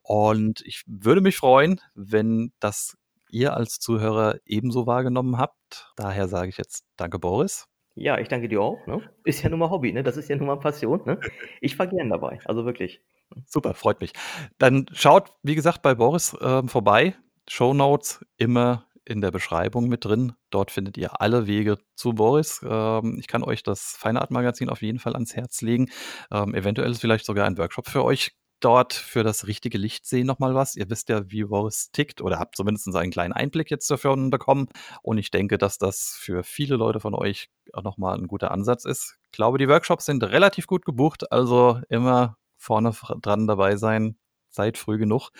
Und 0.01 0.61
ich 0.65 0.83
würde 0.87 1.21
mich 1.21 1.37
freuen, 1.37 1.79
wenn 1.95 2.51
das 2.59 2.97
ihr 3.29 3.55
als 3.55 3.79
Zuhörer 3.79 4.37
ebenso 4.45 4.85
wahrgenommen 4.85 5.37
habt. 5.37 5.91
Daher 5.95 6.27
sage 6.27 6.49
ich 6.49 6.57
jetzt 6.57 6.85
danke, 6.97 7.19
Boris. 7.19 7.67
Ja, 7.95 8.17
ich 8.17 8.27
danke 8.27 8.47
dir 8.47 8.61
auch. 8.61 8.85
Ne? 8.87 9.01
Ist 9.23 9.43
ja 9.43 9.49
nun 9.49 9.59
mal 9.59 9.69
Hobby, 9.69 9.91
ne? 9.91 10.03
Das 10.03 10.17
ist 10.17 10.29
ja 10.29 10.35
nun 10.35 10.47
mal 10.47 10.57
Passion. 10.57 11.01
Ne? 11.05 11.19
Ich 11.61 11.75
fahre 11.75 11.89
gern 11.89 12.09
dabei, 12.09 12.39
also 12.45 12.65
wirklich. 12.65 13.03
Super, 13.45 13.73
freut 13.73 14.01
mich. 14.01 14.13
Dann 14.57 14.85
schaut, 14.93 15.31
wie 15.43 15.55
gesagt, 15.55 15.81
bei 15.81 15.95
Boris 15.95 16.33
äh, 16.35 16.67
vorbei. 16.67 17.15
Show 17.47 17.73
Notes 17.73 18.25
immer 18.37 18.85
in 19.05 19.21
der 19.21 19.31
Beschreibung 19.31 19.89
mit 19.89 20.05
drin. 20.05 20.33
Dort 20.49 20.71
findet 20.71 20.97
ihr 20.97 21.19
alle 21.21 21.45
Wege 21.47 21.77
zu 21.95 22.13
Boris. 22.13 22.61
Ähm, 22.67 23.17
ich 23.19 23.27
kann 23.27 23.43
euch 23.43 23.63
das 23.63 23.97
Fine 23.99 24.21
Art 24.21 24.31
Magazin 24.31 24.69
auf 24.69 24.81
jeden 24.81 24.99
Fall 24.99 25.13
ans 25.13 25.35
Herz 25.35 25.61
legen. 25.61 25.89
Ähm, 26.31 26.53
eventuell 26.55 26.91
ist 26.91 27.01
vielleicht 27.01 27.25
sogar 27.25 27.45
ein 27.45 27.57
Workshop 27.57 27.87
für 27.87 28.03
euch 28.03 28.31
dort 28.63 28.93
für 28.93 29.23
das 29.23 29.45
richtige 29.45 29.77
Licht 29.77 30.05
sehen 30.05 30.25
nochmal 30.25 30.55
was. 30.55 30.75
Ihr 30.75 30.89
wisst 30.89 31.09
ja, 31.09 31.29
wie 31.29 31.43
Boris 31.43 31.91
tickt 31.91 32.21
oder 32.21 32.39
habt 32.39 32.55
zumindest 32.55 32.95
einen 32.95 33.11
kleinen 33.11 33.33
Einblick 33.33 33.69
jetzt 33.69 33.89
davon 33.91 34.29
bekommen. 34.29 34.67
Und 35.01 35.17
ich 35.17 35.31
denke, 35.31 35.57
dass 35.57 35.77
das 35.77 36.15
für 36.17 36.43
viele 36.43 36.77
Leute 36.77 36.99
von 36.99 37.13
euch 37.13 37.49
auch 37.73 37.83
nochmal 37.83 38.17
ein 38.17 38.27
guter 38.27 38.51
Ansatz 38.51 38.85
ist. 38.85 39.17
Ich 39.25 39.31
glaube, 39.33 39.57
die 39.57 39.67
Workshops 39.67 40.05
sind 40.05 40.23
relativ 40.23 40.67
gut 40.67 40.85
gebucht, 40.85 41.31
also 41.31 41.81
immer 41.89 42.37
vorne 42.63 42.93
dran 43.21 43.45
dabei 43.45 43.75
sein. 43.75 44.17
Seid 44.49 44.77
früh 44.77 44.97
genug. 44.97 45.31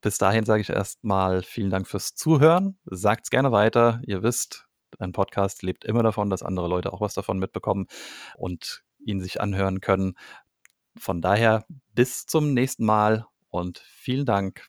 Bis 0.00 0.16
dahin 0.16 0.44
sage 0.44 0.62
ich 0.62 0.70
erstmal 0.70 1.42
vielen 1.42 1.70
Dank 1.70 1.86
fürs 1.86 2.14
Zuhören. 2.14 2.78
Sagt's 2.84 3.30
gerne 3.30 3.52
weiter. 3.52 4.00
Ihr 4.06 4.22
wisst, 4.22 4.66
ein 4.98 5.12
Podcast 5.12 5.62
lebt 5.62 5.84
immer 5.84 6.02
davon, 6.02 6.30
dass 6.30 6.42
andere 6.42 6.68
Leute 6.68 6.92
auch 6.92 7.00
was 7.00 7.14
davon 7.14 7.38
mitbekommen 7.38 7.86
und 8.36 8.84
ihn 9.04 9.20
sich 9.20 9.40
anhören 9.40 9.80
können. 9.80 10.14
Von 10.96 11.20
daher 11.20 11.66
bis 11.94 12.26
zum 12.26 12.54
nächsten 12.54 12.84
Mal 12.84 13.26
und 13.50 13.78
vielen 13.78 14.24
Dank. 14.24 14.66